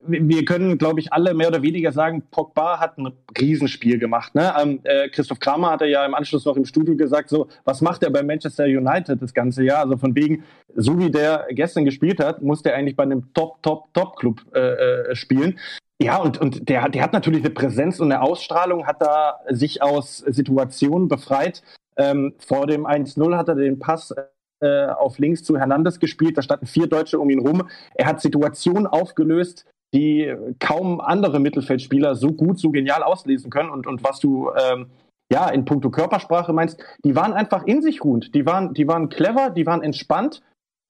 wir 0.08 0.46
können, 0.46 0.78
glaube 0.78 1.00
ich, 1.00 1.14
alle 1.14 1.34
mehr 1.34 1.48
oder 1.48 1.62
weniger 1.62 1.92
sagen, 1.92 2.24
Pogba 2.30 2.80
hat 2.80 2.98
ein 2.98 3.12
Riesenspiel 3.40 3.98
gemacht. 3.98 4.36
Ne? 4.36 4.54
Ähm, 4.62 4.80
äh, 4.84 5.10
Christoph 5.10 5.40
Kramer 5.40 5.72
hatte 5.72 5.86
ja 5.86 6.06
im 6.06 6.14
Anschluss 6.14 6.46
noch 6.46 6.58
im 6.58 6.66
Studio 6.66 6.96
gesagt, 6.96 7.30
so, 7.30 7.48
was 7.64 7.82
macht 7.82 8.04
er 8.04 8.12
bei 8.12 8.24
Manchester 8.24 8.66
United 8.66 9.22
das 9.22 9.34
ganze 9.34 9.64
Jahr? 9.64 9.80
Also 9.80 9.98
von 9.98 10.16
wegen, 10.16 10.44
so 10.76 11.00
wie 11.00 11.10
der 11.10 11.48
gestern 11.50 11.86
gespielt 11.86 12.20
hat, 12.20 12.42
muss 12.42 12.62
der 12.62 12.76
eigentlich 12.76 12.96
bei 12.96 13.04
einem 13.04 13.34
Top, 13.34 13.62
Top, 13.64 13.94
Top-Club 13.94 14.42
äh, 14.54 14.60
äh, 14.60 15.16
spielen. 15.16 15.60
Ja, 16.02 16.18
und, 16.18 16.40
und 16.40 16.68
der, 16.68 16.90
der 16.90 17.02
hat 17.02 17.14
natürlich 17.14 17.42
eine 17.42 17.52
Präsenz 17.52 18.00
und 18.00 18.12
eine 18.12 18.22
Ausstrahlung, 18.22 18.86
hat 18.86 19.02
da 19.02 19.40
sich 19.50 19.82
aus 19.82 20.18
Situationen 20.18 21.08
befreit. 21.08 21.64
Ähm, 21.98 22.34
vor 22.38 22.68
dem 22.68 22.86
1-0 22.86 23.38
hat 23.38 23.48
er 23.48 23.56
den 23.56 23.80
Pass 23.80 24.14
äh, 24.60 24.88
auf 24.88 25.20
links 25.20 25.44
zu 25.44 25.58
Hernandez 25.58 26.00
gespielt. 26.00 26.38
Da 26.38 26.42
standen 26.42 26.66
vier 26.66 26.88
Deutsche 26.88 27.20
um 27.20 27.30
ihn 27.30 27.40
rum. 27.40 27.70
Er 27.94 28.08
hat 28.08 28.22
Situationen 28.22 28.88
aufgelöst, 28.88 29.66
die 29.96 30.36
kaum 30.60 31.00
andere 31.02 31.40
Mittelfeldspieler 31.40 32.16
so 32.16 32.32
gut, 32.32 32.60
so 32.60 32.70
genial 32.70 33.02
auslesen 33.02 33.50
können. 33.50 33.70
Und, 33.70 33.88
und 33.88 34.04
was 34.04 34.20
du 34.20 34.52
ähm, 34.52 34.88
ja 35.32 35.50
in 35.50 35.66
puncto 35.66 35.90
Körpersprache 35.90 36.54
meinst, 36.54 36.84
die 37.04 37.16
waren 37.16 37.34
einfach 37.34 37.64
in 37.66 37.82
sich 37.82 38.04
ruhend. 38.04 38.36
Die 38.36 38.46
waren, 38.46 38.74
die 38.74 38.88
waren 38.88 39.10
clever, 39.10 39.50
die 39.50 39.66
waren 39.66 39.82
entspannt 39.82 40.42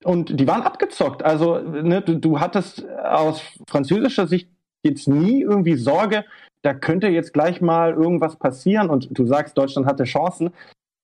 und 0.04 0.38
die 0.38 0.46
waren 0.46 0.62
abgezockt. 0.62 1.24
Also 1.24 1.58
ne, 1.58 2.02
du, 2.02 2.18
du 2.18 2.40
hattest 2.40 2.86
aus 2.88 3.42
französischer 3.68 4.26
Sicht 4.26 4.50
jetzt 4.84 5.08
nie 5.08 5.42
irgendwie 5.42 5.76
Sorge, 5.76 6.24
da 6.62 6.74
könnte 6.74 7.08
jetzt 7.08 7.32
gleich 7.32 7.60
mal 7.60 7.92
irgendwas 7.92 8.36
passieren 8.36 8.90
und 8.90 9.08
du 9.16 9.26
sagst, 9.26 9.56
Deutschland 9.56 9.86
hatte 9.86 10.04
Chancen. 10.04 10.50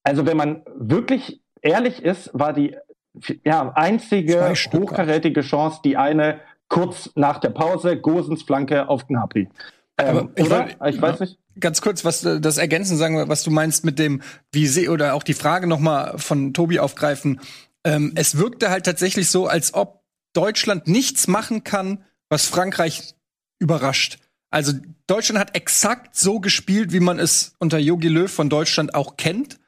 Also 0.02 0.26
wenn 0.26 0.36
man 0.36 0.62
wirklich 0.76 1.40
ehrlich 1.60 2.02
ist, 2.02 2.30
war 2.32 2.52
die 2.52 2.76
ja, 3.44 3.72
einzige 3.74 4.54
hochkarätige 4.72 5.42
Chance 5.42 5.80
die 5.84 5.96
eine 5.96 6.40
kurz 6.72 7.10
nach 7.16 7.38
der 7.38 7.50
Pause, 7.50 7.98
Gosens 7.98 8.42
Flanke 8.42 8.88
auf 8.88 9.06
Gnabry. 9.06 9.46
Ähm, 9.98 10.30
ich 10.34 10.46
oder? 10.46 10.60
Wollt, 10.60 10.94
ich 10.94 11.02
weiß 11.02 11.18
ja. 11.18 11.26
nicht. 11.26 11.38
Ganz 11.60 11.82
kurz, 11.82 12.02
was 12.02 12.22
das 12.22 12.56
ergänzen, 12.56 12.96
sagen, 12.96 13.28
was 13.28 13.42
du 13.42 13.50
meinst 13.50 13.84
mit 13.84 13.98
dem, 13.98 14.22
wie 14.52 14.66
sie 14.66 14.88
oder 14.88 15.12
auch 15.12 15.22
die 15.22 15.34
Frage 15.34 15.66
noch 15.66 15.80
mal 15.80 16.16
von 16.16 16.54
Tobi 16.54 16.80
aufgreifen. 16.80 17.40
Ähm, 17.84 18.12
es 18.14 18.38
wirkte 18.38 18.70
halt 18.70 18.86
tatsächlich 18.86 19.28
so, 19.28 19.46
als 19.46 19.74
ob 19.74 20.02
Deutschland 20.32 20.88
nichts 20.88 21.28
machen 21.28 21.62
kann, 21.62 22.04
was 22.30 22.46
Frankreich 22.46 23.16
überrascht. 23.58 24.18
Also 24.50 24.72
Deutschland 25.06 25.38
hat 25.38 25.54
exakt 25.54 26.16
so 26.16 26.40
gespielt, 26.40 26.90
wie 26.92 27.00
man 27.00 27.18
es 27.18 27.54
unter 27.58 27.78
Jogi 27.78 28.08
Löw 28.08 28.32
von 28.32 28.48
Deutschland 28.48 28.94
auch 28.94 29.18
kennt. 29.18 29.60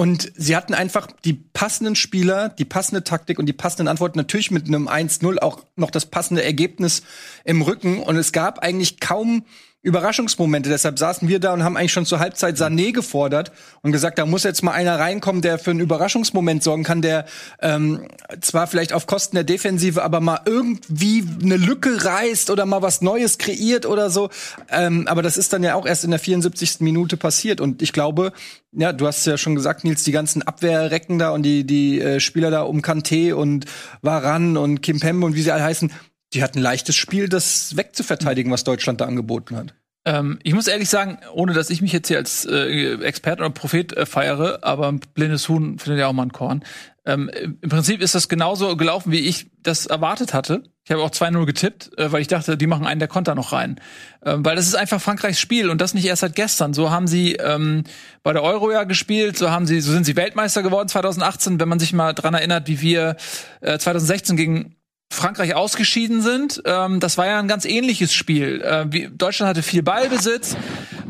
Und 0.00 0.32
sie 0.34 0.56
hatten 0.56 0.72
einfach 0.72 1.08
die 1.26 1.34
passenden 1.34 1.94
Spieler, 1.94 2.48
die 2.48 2.64
passende 2.64 3.04
Taktik 3.04 3.38
und 3.38 3.44
die 3.44 3.52
passenden 3.52 3.86
Antworten. 3.86 4.16
Natürlich 4.16 4.50
mit 4.50 4.66
einem 4.66 4.88
1-0 4.88 5.36
auch 5.40 5.66
noch 5.76 5.90
das 5.90 6.06
passende 6.06 6.42
Ergebnis 6.42 7.02
im 7.44 7.60
Rücken. 7.60 8.02
Und 8.02 8.16
es 8.16 8.32
gab 8.32 8.60
eigentlich 8.60 8.98
kaum 9.00 9.44
Überraschungsmomente. 9.82 10.68
Deshalb 10.68 10.98
saßen 10.98 11.26
wir 11.28 11.40
da 11.40 11.54
und 11.54 11.64
haben 11.64 11.76
eigentlich 11.76 11.92
schon 11.92 12.04
zur 12.04 12.18
Halbzeit 12.18 12.56
Sané 12.56 12.92
gefordert 12.92 13.50
und 13.80 13.92
gesagt, 13.92 14.18
da 14.18 14.26
muss 14.26 14.44
jetzt 14.44 14.62
mal 14.62 14.72
einer 14.72 14.98
reinkommen, 14.98 15.40
der 15.40 15.58
für 15.58 15.70
einen 15.70 15.80
Überraschungsmoment 15.80 16.62
sorgen 16.62 16.84
kann, 16.84 17.00
der 17.00 17.24
ähm, 17.60 18.06
zwar 18.42 18.66
vielleicht 18.66 18.92
auf 18.92 19.06
Kosten 19.06 19.36
der 19.36 19.44
Defensive, 19.44 20.02
aber 20.02 20.20
mal 20.20 20.40
irgendwie 20.44 21.24
eine 21.42 21.56
Lücke 21.56 22.04
reißt 22.04 22.50
oder 22.50 22.66
mal 22.66 22.82
was 22.82 23.00
Neues 23.00 23.38
kreiert 23.38 23.86
oder 23.86 24.10
so. 24.10 24.28
Ähm, 24.70 25.06
aber 25.08 25.22
das 25.22 25.38
ist 25.38 25.54
dann 25.54 25.62
ja 25.62 25.74
auch 25.74 25.86
erst 25.86 26.04
in 26.04 26.10
der 26.10 26.20
74. 26.20 26.80
Minute 26.80 27.16
passiert. 27.16 27.62
Und 27.62 27.80
ich 27.80 27.94
glaube, 27.94 28.32
ja, 28.72 28.92
du 28.92 29.06
hast 29.06 29.26
ja 29.26 29.38
schon 29.38 29.54
gesagt, 29.54 29.84
Nils, 29.84 30.04
die 30.04 30.12
ganzen 30.12 30.42
Abwehrrecken 30.42 31.18
da 31.18 31.30
und 31.30 31.42
die, 31.42 31.64
die 31.64 32.00
äh, 32.00 32.20
Spieler 32.20 32.50
da 32.50 32.62
um 32.62 32.82
Kanté 32.82 33.32
und 33.32 33.64
Varan 34.02 34.58
und 34.58 34.82
Kim 34.82 35.00
Pembe 35.00 35.24
und 35.24 35.34
wie 35.34 35.42
sie 35.42 35.52
alle 35.52 35.64
heißen, 35.64 35.90
die 36.32 36.42
hatten 36.42 36.60
leichtes 36.60 36.96
Spiel, 36.96 37.28
das 37.28 37.76
wegzuverteidigen, 37.76 38.52
was 38.52 38.64
Deutschland 38.64 39.00
da 39.00 39.06
angeboten 39.06 39.56
hat. 39.56 39.74
Ähm, 40.04 40.38
ich 40.42 40.54
muss 40.54 40.66
ehrlich 40.66 40.88
sagen, 40.88 41.18
ohne 41.34 41.52
dass 41.52 41.68
ich 41.68 41.82
mich 41.82 41.92
jetzt 41.92 42.08
hier 42.08 42.16
als 42.16 42.46
äh, 42.46 42.94
Experte 43.02 43.42
oder 43.42 43.50
Prophet 43.50 43.92
äh, 43.92 44.06
feiere, 44.06 44.60
aber 44.62 44.88
ein 44.88 45.00
blindes 45.14 45.48
Huhn 45.48 45.78
findet 45.78 46.00
ja 46.00 46.06
auch 46.06 46.14
mal 46.14 46.22
ein 46.22 46.32
Korn. 46.32 46.64
Ähm, 47.04 47.30
Im 47.60 47.68
Prinzip 47.68 48.00
ist 48.00 48.14
das 48.14 48.28
genauso 48.28 48.76
gelaufen, 48.76 49.12
wie 49.12 49.20
ich 49.20 49.50
das 49.62 49.86
erwartet 49.86 50.32
hatte. 50.32 50.62
Ich 50.84 50.90
habe 50.90 51.02
auch 51.02 51.10
2-0 51.10 51.44
getippt, 51.44 51.98
äh, 51.98 52.10
weil 52.12 52.22
ich 52.22 52.28
dachte, 52.28 52.56
die 52.56 52.66
machen 52.66 52.86
einen 52.86 52.98
der 52.98 53.08
Konter 53.08 53.34
noch 53.34 53.52
rein. 53.52 53.78
Ähm, 54.24 54.44
weil 54.44 54.56
das 54.56 54.66
ist 54.66 54.74
einfach 54.74 55.00
Frankreichs 55.00 55.38
Spiel 55.38 55.68
und 55.68 55.80
das 55.80 55.92
nicht 55.92 56.06
erst 56.06 56.20
seit 56.20 56.34
gestern. 56.34 56.72
So 56.72 56.90
haben 56.90 57.06
sie 57.06 57.34
ähm, 57.34 57.84
bei 58.22 58.32
der 58.32 58.42
Euro 58.42 58.70
ja 58.70 58.84
gespielt, 58.84 59.36
so 59.36 59.50
haben 59.50 59.66
sie, 59.66 59.80
so 59.80 59.92
sind 59.92 60.04
sie 60.04 60.16
Weltmeister 60.16 60.62
geworden 60.62 60.88
2018, 60.88 61.60
wenn 61.60 61.68
man 61.68 61.78
sich 61.78 61.92
mal 61.92 62.14
dran 62.14 62.34
erinnert, 62.34 62.68
wie 62.68 62.80
wir 62.80 63.16
äh, 63.60 63.78
2016 63.78 64.36
gegen 64.36 64.76
Frankreich 65.12 65.54
ausgeschieden 65.54 66.22
sind. 66.22 66.62
Ähm, 66.64 67.00
das 67.00 67.18
war 67.18 67.26
ja 67.26 67.38
ein 67.38 67.48
ganz 67.48 67.64
ähnliches 67.64 68.12
Spiel. 68.12 68.62
Äh, 68.62 68.86
wie, 68.90 69.08
Deutschland 69.08 69.50
hatte 69.50 69.62
viel 69.62 69.82
Ballbesitz 69.82 70.56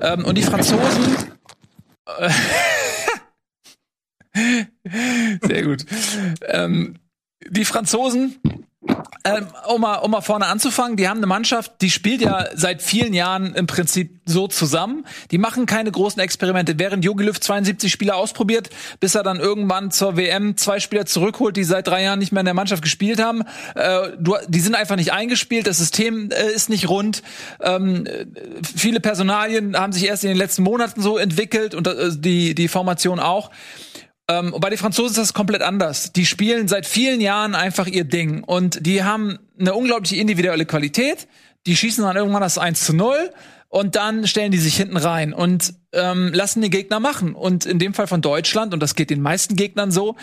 ähm, 0.00 0.24
und 0.24 0.36
die 0.36 0.42
Franzosen. 0.42 1.16
Äh, 2.18 2.30
sehr 5.42 5.62
gut. 5.62 5.84
Ähm, 6.46 6.96
die 7.48 7.64
Franzosen 7.64 8.36
ähm, 9.24 9.48
um, 9.68 9.82
mal, 9.82 9.96
um 9.96 10.10
mal 10.10 10.22
vorne 10.22 10.46
anzufangen, 10.46 10.96
die 10.96 11.06
haben 11.06 11.18
eine 11.18 11.26
Mannschaft, 11.26 11.72
die 11.82 11.90
spielt 11.90 12.22
ja 12.22 12.46
seit 12.54 12.80
vielen 12.80 13.12
Jahren 13.12 13.54
im 13.54 13.66
Prinzip 13.66 14.20
so 14.24 14.48
zusammen. 14.48 15.04
Die 15.30 15.36
machen 15.36 15.66
keine 15.66 15.92
großen 15.92 16.20
Experimente. 16.22 16.78
Während 16.78 17.04
Jogi 17.04 17.24
Löw 17.24 17.38
72 17.38 17.92
Spieler 17.92 18.16
ausprobiert, 18.16 18.70
bis 18.98 19.14
er 19.14 19.22
dann 19.22 19.38
irgendwann 19.38 19.90
zur 19.90 20.16
WM 20.16 20.56
zwei 20.56 20.80
Spieler 20.80 21.04
zurückholt, 21.04 21.58
die 21.58 21.64
seit 21.64 21.86
drei 21.86 22.02
Jahren 22.02 22.18
nicht 22.18 22.32
mehr 22.32 22.40
in 22.40 22.46
der 22.46 22.54
Mannschaft 22.54 22.82
gespielt 22.82 23.20
haben. 23.20 23.42
Äh, 23.74 24.12
du, 24.18 24.36
die 24.48 24.60
sind 24.60 24.74
einfach 24.74 24.96
nicht 24.96 25.12
eingespielt, 25.12 25.66
das 25.66 25.76
System 25.76 26.30
äh, 26.30 26.50
ist 26.50 26.70
nicht 26.70 26.88
rund. 26.88 27.22
Ähm, 27.60 28.08
viele 28.62 29.00
Personalien 29.00 29.76
haben 29.76 29.92
sich 29.92 30.06
erst 30.06 30.24
in 30.24 30.30
den 30.30 30.38
letzten 30.38 30.62
Monaten 30.62 31.02
so 31.02 31.18
entwickelt 31.18 31.74
und 31.74 31.86
äh, 31.86 32.10
die, 32.16 32.54
die 32.54 32.68
Formation 32.68 33.20
auch. 33.20 33.50
Ähm, 34.30 34.54
und 34.54 34.60
bei 34.60 34.70
den 34.70 34.78
Franzosen 34.78 35.10
ist 35.10 35.18
das 35.18 35.34
komplett 35.34 35.62
anders. 35.62 36.12
Die 36.12 36.24
spielen 36.24 36.68
seit 36.68 36.86
vielen 36.86 37.20
Jahren 37.20 37.54
einfach 37.54 37.86
ihr 37.86 38.04
Ding 38.04 38.44
und 38.44 38.86
die 38.86 39.02
haben 39.02 39.38
eine 39.58 39.74
unglaubliche 39.74 40.16
individuelle 40.16 40.66
Qualität. 40.66 41.26
Die 41.66 41.76
schießen 41.76 42.04
dann 42.04 42.16
irgendwann 42.16 42.40
das 42.40 42.56
1 42.56 42.84
zu 42.84 42.94
0 42.94 43.16
und 43.68 43.96
dann 43.96 44.26
stellen 44.26 44.52
die 44.52 44.58
sich 44.58 44.76
hinten 44.76 44.96
rein 44.96 45.32
und 45.32 45.74
ähm, 45.92 46.32
lassen 46.32 46.62
die 46.62 46.70
Gegner 46.70 47.00
machen. 47.00 47.34
Und 47.34 47.66
in 47.66 47.78
dem 47.78 47.94
Fall 47.94 48.06
von 48.06 48.20
Deutschland, 48.20 48.74
und 48.74 48.80
das 48.80 48.94
geht 48.94 49.10
den 49.10 49.22
meisten 49.22 49.56
Gegnern 49.56 49.90
so, 49.90 50.16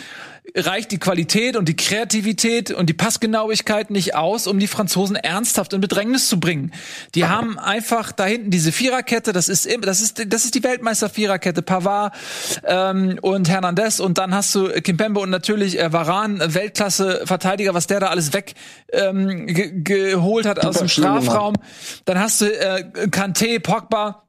reicht 0.54 0.92
die 0.92 0.98
Qualität 0.98 1.56
und 1.56 1.68
die 1.68 1.76
Kreativität 1.76 2.70
und 2.70 2.88
die 2.88 2.94
Passgenauigkeit 2.94 3.90
nicht 3.90 4.14
aus, 4.14 4.46
um 4.46 4.58
die 4.58 4.66
Franzosen 4.66 5.16
ernsthaft 5.16 5.72
in 5.74 5.80
Bedrängnis 5.80 6.28
zu 6.28 6.40
bringen. 6.40 6.72
Die 7.14 7.26
haben 7.26 7.58
einfach 7.58 8.12
da 8.12 8.24
hinten 8.24 8.50
diese 8.50 8.72
Viererkette, 8.72 9.32
das 9.32 9.48
ist 9.48 9.68
das 9.82 10.00
ist 10.00 10.24
das 10.26 10.44
ist 10.44 10.54
die 10.54 10.62
Weltmeister 10.62 11.10
Viererkette, 11.10 11.60
Pavard 11.60 12.14
ähm, 12.64 13.18
und 13.20 13.48
Hernandez 13.48 14.00
und 14.00 14.16
dann 14.16 14.34
hast 14.34 14.54
du 14.54 14.68
Kimpembe 14.80 15.20
und 15.20 15.30
natürlich 15.30 15.78
äh, 15.78 15.92
Varan, 15.92 16.40
Weltklasse 16.54 17.22
Verteidiger, 17.26 17.74
was 17.74 17.86
der 17.86 18.00
da 18.00 18.06
alles 18.06 18.32
weg 18.32 18.54
ähm, 18.92 19.46
ge 19.46 19.82
geholt 19.82 20.46
hat 20.46 20.64
aus 20.64 20.78
dem 20.78 20.88
Strafraum. 20.88 21.54
Dann 22.06 22.18
hast 22.18 22.40
du 22.40 22.46
äh, 22.46 22.84
Kanté, 23.10 23.60
Pogba 23.60 24.27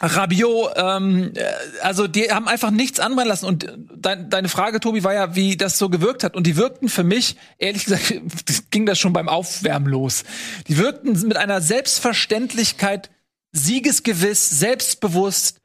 Rabiot, 0.00 0.72
ähm, 0.76 1.32
äh, 1.34 1.44
also 1.80 2.08
die 2.08 2.30
haben 2.30 2.48
einfach 2.48 2.70
nichts 2.70 2.98
anbrennen 2.98 3.28
lassen. 3.28 3.46
Und 3.46 3.72
dein, 3.96 4.28
deine 4.28 4.48
Frage, 4.48 4.80
Tobi, 4.80 5.04
war 5.04 5.14
ja, 5.14 5.36
wie 5.36 5.56
das 5.56 5.78
so 5.78 5.88
gewirkt 5.88 6.24
hat. 6.24 6.36
Und 6.36 6.46
die 6.46 6.56
wirkten 6.56 6.88
für 6.88 7.04
mich, 7.04 7.36
ehrlich 7.58 7.84
gesagt, 7.84 8.12
ging 8.70 8.86
das 8.86 8.98
schon 8.98 9.12
beim 9.12 9.28
Aufwärmen 9.28 9.88
los. 9.88 10.24
Die 10.66 10.78
wirkten 10.78 11.12
mit 11.26 11.36
einer 11.36 11.60
Selbstverständlichkeit, 11.60 13.10
siegesgewiss, 13.52 14.50
selbstbewusst, 14.50 15.60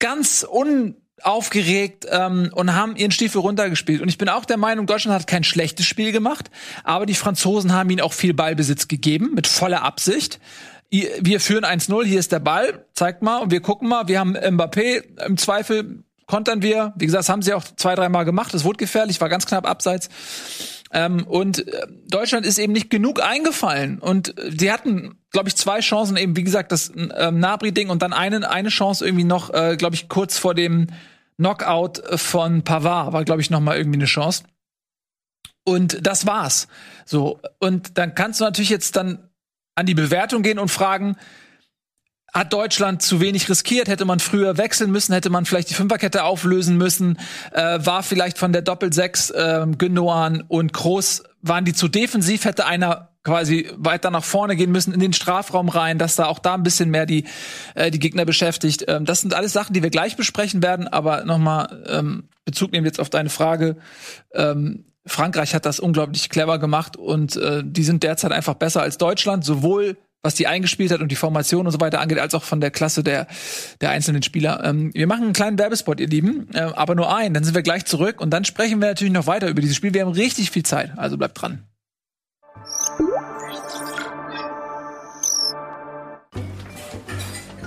ganz 0.00 0.44
unaufgeregt 0.48 2.06
ähm, 2.10 2.50
und 2.52 2.74
haben 2.74 2.96
ihren 2.96 3.12
Stiefel 3.12 3.40
runtergespielt. 3.40 4.02
Und 4.02 4.08
ich 4.08 4.18
bin 4.18 4.28
auch 4.28 4.44
der 4.44 4.56
Meinung, 4.56 4.86
Deutschland 4.86 5.14
hat 5.14 5.28
kein 5.28 5.44
schlechtes 5.44 5.86
Spiel 5.86 6.10
gemacht, 6.10 6.50
aber 6.82 7.06
die 7.06 7.14
Franzosen 7.14 7.72
haben 7.72 7.90
ihnen 7.90 8.00
auch 8.00 8.12
viel 8.12 8.34
Ballbesitz 8.34 8.88
gegeben, 8.88 9.32
mit 9.34 9.46
voller 9.46 9.82
Absicht 9.82 10.40
wir 10.90 11.40
führen 11.40 11.64
1-0, 11.64 12.04
hier 12.04 12.18
ist 12.18 12.32
der 12.32 12.40
Ball, 12.40 12.86
zeigt 12.94 13.22
mal 13.22 13.38
und 13.38 13.50
wir 13.50 13.60
gucken 13.60 13.88
mal, 13.88 14.08
wir 14.08 14.18
haben 14.18 14.36
Mbappé, 14.36 15.22
im 15.26 15.36
Zweifel 15.36 16.04
kontern 16.26 16.62
wir, 16.62 16.92
wie 16.96 17.06
gesagt, 17.06 17.20
das 17.20 17.28
haben 17.28 17.42
sie 17.42 17.54
auch 17.54 17.64
zwei, 17.76 17.94
dreimal 17.94 18.24
gemacht, 18.24 18.54
es 18.54 18.64
wurde 18.64 18.78
gefährlich, 18.78 19.20
war 19.20 19.28
ganz 19.28 19.46
knapp 19.46 19.68
abseits. 19.68 20.08
Ähm, 20.90 21.26
und 21.26 21.68
äh, 21.68 21.86
Deutschland 22.08 22.46
ist 22.46 22.58
eben 22.58 22.72
nicht 22.72 22.88
genug 22.88 23.22
eingefallen. 23.22 23.98
Und 23.98 24.38
äh, 24.38 24.50
die 24.50 24.72
hatten, 24.72 25.18
glaube 25.30 25.48
ich, 25.48 25.56
zwei 25.56 25.80
Chancen, 25.80 26.16
eben, 26.16 26.36
wie 26.36 26.44
gesagt, 26.44 26.72
das 26.72 26.92
ähm, 26.96 27.40
Nabri-Ding 27.40 27.90
und 27.90 28.00
dann 28.00 28.12
eine, 28.12 28.48
eine 28.48 28.70
Chance 28.70 29.04
irgendwie 29.04 29.24
noch, 29.24 29.52
äh, 29.52 29.76
glaube 29.76 29.96
ich, 29.96 30.08
kurz 30.08 30.38
vor 30.38 30.54
dem 30.54 30.86
Knockout 31.36 32.02
von 32.18 32.62
Pavard, 32.62 33.12
war, 33.12 33.24
glaube 33.24 33.42
ich, 33.42 33.50
noch 33.50 33.60
mal 33.60 33.76
irgendwie 33.76 33.98
eine 33.98 34.06
Chance. 34.06 34.44
Und 35.64 36.06
das 36.06 36.26
war's. 36.26 36.68
So. 37.04 37.40
Und 37.58 37.98
dann 37.98 38.14
kannst 38.14 38.40
du 38.40 38.44
natürlich 38.44 38.70
jetzt 38.70 38.96
dann 38.96 39.27
an 39.78 39.86
die 39.86 39.94
Bewertung 39.94 40.42
gehen 40.42 40.58
und 40.58 40.70
fragen, 40.70 41.16
hat 42.34 42.52
Deutschland 42.52 43.00
zu 43.00 43.20
wenig 43.20 43.48
riskiert? 43.48 43.88
Hätte 43.88 44.04
man 44.04 44.18
früher 44.18 44.58
wechseln 44.58 44.90
müssen? 44.90 45.12
Hätte 45.12 45.30
man 45.30 45.44
vielleicht 45.44 45.70
die 45.70 45.74
Fünferkette 45.74 46.24
auflösen 46.24 46.76
müssen? 46.76 47.16
Äh, 47.52 47.78
war 47.80 48.02
vielleicht 48.02 48.38
von 48.38 48.52
der 48.52 48.62
Doppel-Sechs 48.62 49.30
äh, 49.30 49.66
Gündogan 49.78 50.42
und 50.48 50.72
Groß, 50.72 51.22
waren 51.42 51.64
die 51.64 51.72
zu 51.72 51.88
defensiv? 51.88 52.44
Hätte 52.44 52.66
einer 52.66 53.08
quasi 53.22 53.70
weiter 53.76 54.10
nach 54.10 54.24
vorne 54.24 54.56
gehen 54.56 54.72
müssen 54.72 54.92
in 54.92 55.00
den 55.00 55.12
Strafraum 55.12 55.68
rein, 55.68 55.98
dass 55.98 56.16
da 56.16 56.26
auch 56.26 56.38
da 56.38 56.54
ein 56.54 56.62
bisschen 56.62 56.90
mehr 56.90 57.06
die 57.06 57.24
äh, 57.74 57.90
die 57.90 57.98
Gegner 57.98 58.24
beschäftigt. 58.24 58.84
Ähm, 58.88 59.04
das 59.04 59.20
sind 59.20 59.32
alles 59.32 59.52
Sachen, 59.52 59.74
die 59.74 59.82
wir 59.82 59.90
gleich 59.90 60.16
besprechen 60.16 60.62
werden. 60.62 60.88
Aber 60.88 61.24
nochmal 61.24 61.84
ähm, 61.88 62.28
Bezug 62.44 62.72
nehmen 62.72 62.86
jetzt 62.86 63.00
auf 63.00 63.10
deine 63.10 63.30
Frage. 63.30 63.76
Ähm, 64.34 64.86
Frankreich 65.08 65.54
hat 65.54 65.66
das 65.66 65.80
unglaublich 65.80 66.28
clever 66.28 66.58
gemacht 66.58 66.96
und 66.96 67.36
äh, 67.36 67.62
die 67.64 67.84
sind 67.84 68.02
derzeit 68.02 68.32
einfach 68.32 68.54
besser 68.54 68.82
als 68.82 68.98
Deutschland, 68.98 69.44
sowohl 69.44 69.96
was 70.22 70.34
die 70.34 70.46
eingespielt 70.46 70.90
hat 70.90 71.00
und 71.00 71.08
die 71.12 71.16
Formation 71.16 71.66
und 71.66 71.72
so 71.72 71.80
weiter 71.80 72.00
angeht, 72.00 72.18
als 72.18 72.34
auch 72.34 72.42
von 72.42 72.60
der 72.60 72.70
Klasse 72.70 73.04
der, 73.04 73.28
der 73.80 73.90
einzelnen 73.90 74.22
Spieler. 74.22 74.62
Ähm, 74.64 74.90
wir 74.92 75.06
machen 75.06 75.24
einen 75.24 75.32
kleinen 75.32 75.58
Werbespot, 75.58 76.00
ihr 76.00 76.08
Lieben, 76.08 76.48
äh, 76.54 76.60
aber 76.60 76.94
nur 76.94 77.14
einen, 77.14 77.34
dann 77.34 77.44
sind 77.44 77.54
wir 77.54 77.62
gleich 77.62 77.84
zurück 77.84 78.20
und 78.20 78.30
dann 78.30 78.44
sprechen 78.44 78.80
wir 78.80 78.88
natürlich 78.88 79.12
noch 79.12 79.26
weiter 79.26 79.48
über 79.48 79.60
dieses 79.60 79.76
Spiel. 79.76 79.94
Wir 79.94 80.04
haben 80.04 80.12
richtig 80.12 80.50
viel 80.50 80.64
Zeit, 80.64 80.92
also 80.96 81.16
bleibt 81.16 81.40
dran. 81.40 81.62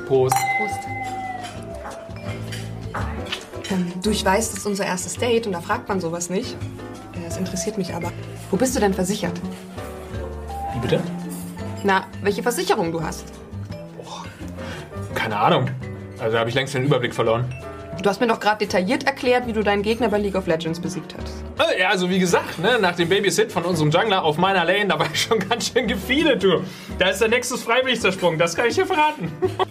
Prost. 0.07 0.35
Prost. 0.57 0.79
Ähm, 3.71 3.93
du, 4.03 4.09
ich 4.09 4.25
weiß, 4.25 4.49
das 4.49 4.59
ist 4.59 4.65
unser 4.65 4.85
erstes 4.85 5.15
Date 5.15 5.47
und 5.47 5.53
da 5.53 5.61
fragt 5.61 5.87
man 5.87 6.01
sowas 6.01 6.29
nicht. 6.29 6.57
Das 7.31 7.37
interessiert 7.37 7.77
mich 7.77 7.93
aber. 7.93 8.11
Wo 8.49 8.57
bist 8.57 8.75
du 8.75 8.81
denn 8.81 8.93
versichert? 8.93 9.39
Wie 10.73 10.79
bitte? 10.79 11.01
Na, 11.81 12.05
welche 12.21 12.43
Versicherung 12.43 12.91
du 12.91 13.01
hast? 13.01 13.23
Boah, 13.95 14.25
keine 15.15 15.37
Ahnung. 15.37 15.69
Also 16.19 16.37
habe 16.37 16.49
ich 16.49 16.55
längst 16.55 16.73
den 16.73 16.83
Überblick 16.83 17.15
verloren. 17.15 17.45
Du 18.03 18.09
hast 18.09 18.19
mir 18.19 18.27
doch 18.27 18.41
gerade 18.41 18.57
detailliert 18.57 19.05
erklärt, 19.05 19.47
wie 19.47 19.53
du 19.53 19.63
deinen 19.63 19.81
Gegner 19.81 20.09
bei 20.09 20.17
League 20.17 20.35
of 20.35 20.45
Legends 20.45 20.81
besiegt 20.81 21.15
hast. 21.17 21.69
Äh, 21.71 21.79
ja, 21.79 21.89
also 21.89 22.09
wie 22.09 22.19
gesagt, 22.19 22.59
ne, 22.59 22.77
nach 22.81 22.97
dem 22.97 23.07
Babysit 23.07 23.49
von 23.49 23.63
unserem 23.63 23.91
Jungler 23.91 24.25
auf 24.25 24.37
meiner 24.37 24.65
Lane, 24.65 24.87
da 24.89 24.99
war 24.99 25.07
ich 25.13 25.21
schon 25.21 25.39
ganz 25.39 25.71
schön 25.71 25.87
gefeedet, 25.87 26.43
du. 26.43 26.65
Da 26.99 27.11
ist 27.11 27.21
der 27.21 27.29
Nexus 27.29 27.63
freiwillig 27.63 28.01
zersprungen, 28.01 28.39
das 28.39 28.57
kann 28.57 28.67
ich 28.67 28.75
dir 28.75 28.85
verraten. 28.85 29.31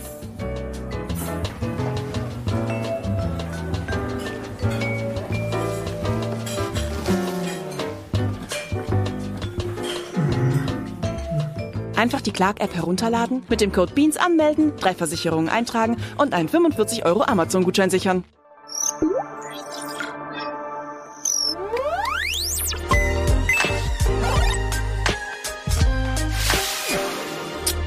Einfach 12.01 12.21
die 12.21 12.31
Clark-App 12.31 12.73
herunterladen, 12.73 13.43
mit 13.47 13.61
dem 13.61 13.71
Code 13.71 13.93
BEANS 13.93 14.17
anmelden, 14.17 14.75
drei 14.75 14.95
Versicherungen 14.95 15.49
eintragen 15.49 15.97
und 16.17 16.33
einen 16.33 16.49
45 16.49 17.05
Euro 17.05 17.21
Amazon-Gutschein 17.21 17.91
sichern. 17.91 18.23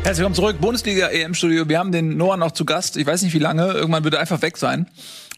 Herzlich 0.04 0.18
willkommen 0.18 0.34
zurück, 0.36 0.60
Bundesliga 0.60 1.08
EM-Studio. 1.08 1.68
Wir 1.68 1.80
haben 1.80 1.90
den 1.90 2.16
Noah 2.16 2.36
noch 2.36 2.52
zu 2.52 2.64
Gast. 2.64 2.96
Ich 2.96 3.08
weiß 3.08 3.22
nicht, 3.22 3.34
wie 3.34 3.40
lange. 3.40 3.72
Irgendwann 3.72 4.04
wird 4.04 4.14
er 4.14 4.20
einfach 4.20 4.42
weg 4.42 4.58
sein. 4.58 4.88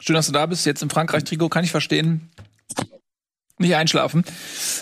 Schön, 0.01 0.16
dass 0.16 0.27
du 0.27 0.33
da 0.33 0.45
bist. 0.45 0.66
Jetzt 0.66 0.83
im 0.83 0.91
Frankreich-Trikot 0.91 1.49
kann 1.49 1.64
ich 1.64 1.70
verstehen. 1.70 2.31
Nicht 3.57 3.74
einschlafen. 3.74 4.22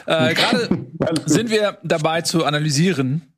Äh, 0.06 0.34
Gerade 0.34 0.88
sind 1.26 1.50
wir 1.50 1.78
dabei 1.84 2.22
zu 2.22 2.44
analysieren, 2.44 3.33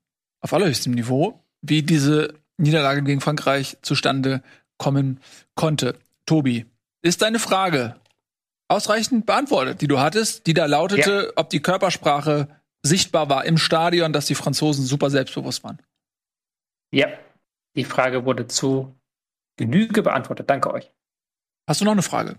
auf 0.46 0.52
allerhöchstem 0.52 0.92
Niveau, 0.92 1.44
wie 1.60 1.82
diese 1.82 2.34
Niederlage 2.56 3.02
gegen 3.02 3.20
Frankreich 3.20 3.78
zustande 3.82 4.44
kommen 4.78 5.18
konnte. 5.56 5.98
Tobi, 6.24 6.66
ist 7.02 7.22
deine 7.22 7.40
Frage 7.40 7.96
ausreichend 8.68 9.26
beantwortet, 9.26 9.80
die 9.80 9.88
du 9.88 9.98
hattest, 9.98 10.46
die 10.46 10.54
da 10.54 10.66
lautete, 10.66 11.24
ja. 11.26 11.32
ob 11.34 11.50
die 11.50 11.60
Körpersprache 11.60 12.46
sichtbar 12.84 13.28
war 13.28 13.44
im 13.44 13.58
Stadion, 13.58 14.12
dass 14.12 14.26
die 14.26 14.36
Franzosen 14.36 14.86
super 14.86 15.10
selbstbewusst 15.10 15.64
waren? 15.64 15.82
Ja, 16.92 17.08
die 17.74 17.84
Frage 17.84 18.24
wurde 18.24 18.46
zu 18.46 18.94
Genüge 19.56 20.04
beantwortet. 20.04 20.48
Danke 20.48 20.72
euch. 20.72 20.92
Hast 21.68 21.80
du 21.80 21.84
noch 21.84 21.92
eine 21.92 22.02
Frage? 22.02 22.36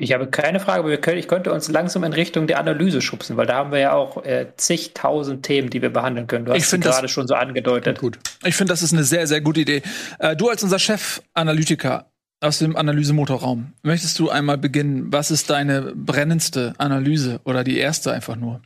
Ich 0.00 0.14
habe 0.14 0.28
keine 0.28 0.60
Frage, 0.60 0.80
aber 0.80 0.96
können, 0.96 1.18
ich 1.18 1.28
könnte 1.28 1.52
uns 1.52 1.68
langsam 1.68 2.04
in 2.04 2.14
Richtung 2.14 2.46
der 2.46 2.58
Analyse 2.58 3.02
schubsen, 3.02 3.36
weil 3.36 3.44
da 3.44 3.56
haben 3.56 3.70
wir 3.70 3.80
ja 3.80 3.92
auch 3.92 4.24
äh, 4.24 4.46
zigtausend 4.56 5.44
Themen, 5.44 5.68
die 5.68 5.82
wir 5.82 5.90
behandeln 5.90 6.26
können. 6.26 6.46
Du 6.46 6.54
hast 6.54 6.72
ich 6.72 6.80
gerade 6.80 7.06
schon 7.06 7.28
so 7.28 7.34
angedeutet. 7.34 7.98
Gut. 7.98 8.18
Ich 8.42 8.56
finde, 8.56 8.72
das 8.72 8.82
ist 8.82 8.94
eine 8.94 9.04
sehr, 9.04 9.26
sehr 9.26 9.42
gute 9.42 9.60
Idee. 9.60 9.82
Äh, 10.18 10.36
du 10.36 10.48
als 10.48 10.62
unser 10.62 10.78
Chef-Analytiker 10.78 12.10
aus 12.40 12.60
dem 12.60 12.76
Analysemotorraum, 12.76 13.74
möchtest 13.82 14.18
du 14.18 14.30
einmal 14.30 14.56
beginnen? 14.56 15.12
Was 15.12 15.30
ist 15.30 15.50
deine 15.50 15.92
brennendste 15.94 16.72
Analyse 16.78 17.42
oder 17.44 17.62
die 17.62 17.76
erste 17.76 18.10
einfach 18.10 18.36
nur? 18.36 18.62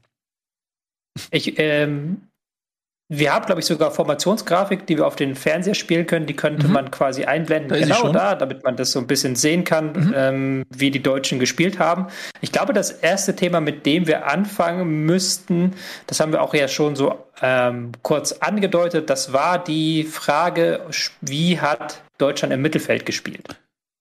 Ich 1.33 1.59
ähm, 1.59 2.29
wir 3.19 3.33
haben, 3.35 3.47
glaube 3.47 3.61
ich, 3.61 3.67
sogar 3.67 3.91
Formationsgrafik, 3.91 4.87
die 4.87 4.97
wir 4.97 5.07
auf 5.07 5.17
den 5.17 5.35
Fernseher 5.35 5.75
spielen 5.75 6.07
können. 6.07 6.27
Die 6.27 6.37
könnte 6.37 6.67
Mhm. 6.67 6.73
man 6.73 6.91
quasi 6.91 7.25
einblenden, 7.25 7.69
Da 7.71 7.79
genau 7.79 8.13
da, 8.13 8.35
damit 8.35 8.65
man 8.65 8.77
das 8.77 8.93
so 8.93 8.99
ein 8.99 9.07
bisschen 9.07 9.37
sehen 9.37 9.65
kann, 9.65 9.93
Mhm. 9.93 10.15
ähm, 10.17 10.65
wie 10.71 10.91
die 10.91 11.03
Deutschen 11.03 11.39
gespielt 11.39 11.79
haben. 11.79 12.07
Ich 12.41 12.53
glaube, 12.53 12.73
das 12.73 12.91
erste 12.91 13.35
Thema, 13.37 13.61
mit 13.61 13.87
dem 13.87 14.07
wir 14.07 14.27
anfangen 14.27 15.05
müssten, 15.07 15.75
das 16.07 16.21
haben 16.21 16.33
wir 16.33 16.43
auch 16.43 16.55
ja 16.55 16.69
schon 16.69 16.97
so 16.97 17.15
ähm, 17.43 17.91
kurz 18.03 18.31
angedeutet, 18.33 19.11
das 19.11 19.33
war 19.33 19.63
die 19.63 20.05
Frage, 20.05 20.81
wie 21.21 21.59
hat 21.61 22.01
Deutschland 22.19 22.55
im 22.55 22.63
Mittelfeld 22.63 23.05
gespielt? 23.07 23.57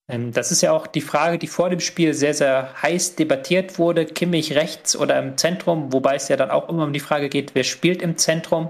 Ähm, 0.07 0.32
Das 0.34 0.51
ist 0.51 0.61
ja 0.61 0.72
auch 0.72 0.86
die 0.86 1.01
Frage, 1.01 1.38
die 1.39 1.47
vor 1.47 1.70
dem 1.70 1.80
Spiel 1.80 2.14
sehr, 2.14 2.34
sehr 2.34 2.70
heiß 2.82 3.16
debattiert 3.16 3.80
wurde. 3.80 4.05
Kimmich 4.05 4.53
rechts 4.55 4.95
oder 4.95 5.18
im 5.18 5.36
Zentrum, 5.38 5.91
wobei 5.93 6.16
es 6.16 6.28
ja 6.28 6.36
dann 6.38 6.51
auch 6.51 6.70
immer 6.70 6.84
um 6.84 6.93
die 6.93 6.99
Frage 6.99 7.28
geht, 7.30 7.55
wer 7.55 7.64
spielt 7.64 8.01
im 8.01 8.18
Zentrum. 8.18 8.70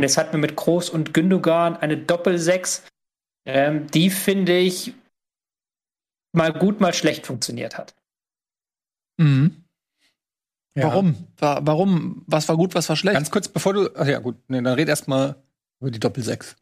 Und 0.00 0.04
jetzt 0.04 0.16
hatten 0.16 0.32
wir 0.32 0.38
mit 0.38 0.56
Groß 0.56 0.88
und 0.88 1.12
Gündogan 1.12 1.76
eine 1.76 1.98
Doppelsechs, 1.98 2.84
ähm, 3.44 3.86
die 3.90 4.08
finde 4.08 4.56
ich 4.56 4.94
mal 6.32 6.54
gut, 6.54 6.80
mal 6.80 6.94
schlecht 6.94 7.26
funktioniert 7.26 7.76
hat. 7.76 7.94
Mhm. 9.18 9.62
Ja. 10.74 10.84
Warum? 10.84 11.26
Wa- 11.36 11.60
Warum? 11.64 12.22
Was 12.26 12.48
war 12.48 12.56
gut, 12.56 12.74
was 12.74 12.88
war 12.88 12.96
schlecht? 12.96 13.12
Ganz 13.12 13.30
kurz, 13.30 13.48
bevor 13.48 13.74
du. 13.74 13.90
Ach 13.94 14.06
ja, 14.06 14.20
gut. 14.20 14.38
Nee, 14.48 14.62
dann 14.62 14.72
red 14.72 14.88
erst 14.88 15.06
mal 15.06 15.36
über 15.80 15.90
die 15.90 16.00
Doppelsechs. 16.00 16.56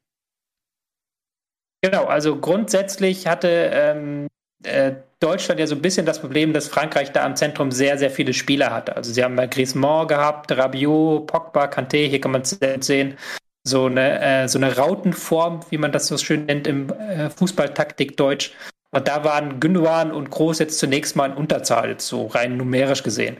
Genau, 1.80 2.06
also 2.06 2.40
grundsätzlich 2.40 3.28
hatte 3.28 3.70
ähm, 3.72 4.26
äh, 4.64 4.96
Deutschland 5.20 5.58
ja 5.58 5.66
so 5.66 5.74
ein 5.74 5.82
bisschen 5.82 6.06
das 6.06 6.20
Problem, 6.20 6.52
dass 6.52 6.68
Frankreich 6.68 7.10
da 7.10 7.24
am 7.24 7.34
Zentrum 7.34 7.72
sehr, 7.72 7.98
sehr 7.98 8.10
viele 8.10 8.32
Spieler 8.32 8.70
hatte. 8.70 8.94
Also 8.94 9.12
sie 9.12 9.24
haben 9.24 9.34
bei 9.34 9.48
Griezmann 9.48 10.06
gehabt, 10.06 10.52
Rabiot, 10.52 11.26
Pogba, 11.26 11.64
Kanté, 11.64 12.06
hier 12.06 12.20
kann 12.20 12.30
man 12.30 12.42
es 12.42 12.58
sehen. 12.80 13.16
So 13.64 13.86
eine, 13.86 14.20
äh, 14.20 14.48
so 14.48 14.58
eine 14.58 14.76
Rautenform, 14.76 15.60
wie 15.70 15.78
man 15.78 15.92
das 15.92 16.06
so 16.06 16.16
schön 16.16 16.46
nennt 16.46 16.66
im 16.66 16.90
äh, 16.90 17.30
Fußballtaktik 17.30 18.16
Deutsch. 18.16 18.52
Und 18.90 19.08
da 19.08 19.24
waren 19.24 19.60
Gündogan 19.60 20.12
und 20.12 20.30
Groß 20.30 20.60
jetzt 20.60 20.78
zunächst 20.78 21.16
mal 21.16 21.30
in 21.30 21.36
Unterzahl, 21.36 21.98
so 21.98 22.26
rein 22.26 22.56
numerisch 22.56 23.02
gesehen. 23.02 23.36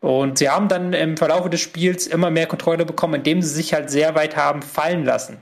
Und 0.00 0.38
sie 0.38 0.50
haben 0.50 0.68
dann 0.68 0.92
im 0.92 1.16
Verlauf 1.16 1.48
des 1.50 1.60
Spiels 1.60 2.06
immer 2.06 2.30
mehr 2.30 2.46
Kontrolle 2.46 2.84
bekommen, 2.84 3.14
indem 3.14 3.42
sie 3.42 3.48
sich 3.48 3.72
halt 3.72 3.90
sehr 3.90 4.14
weit 4.14 4.36
haben 4.36 4.62
fallen 4.62 5.04
lassen. 5.04 5.38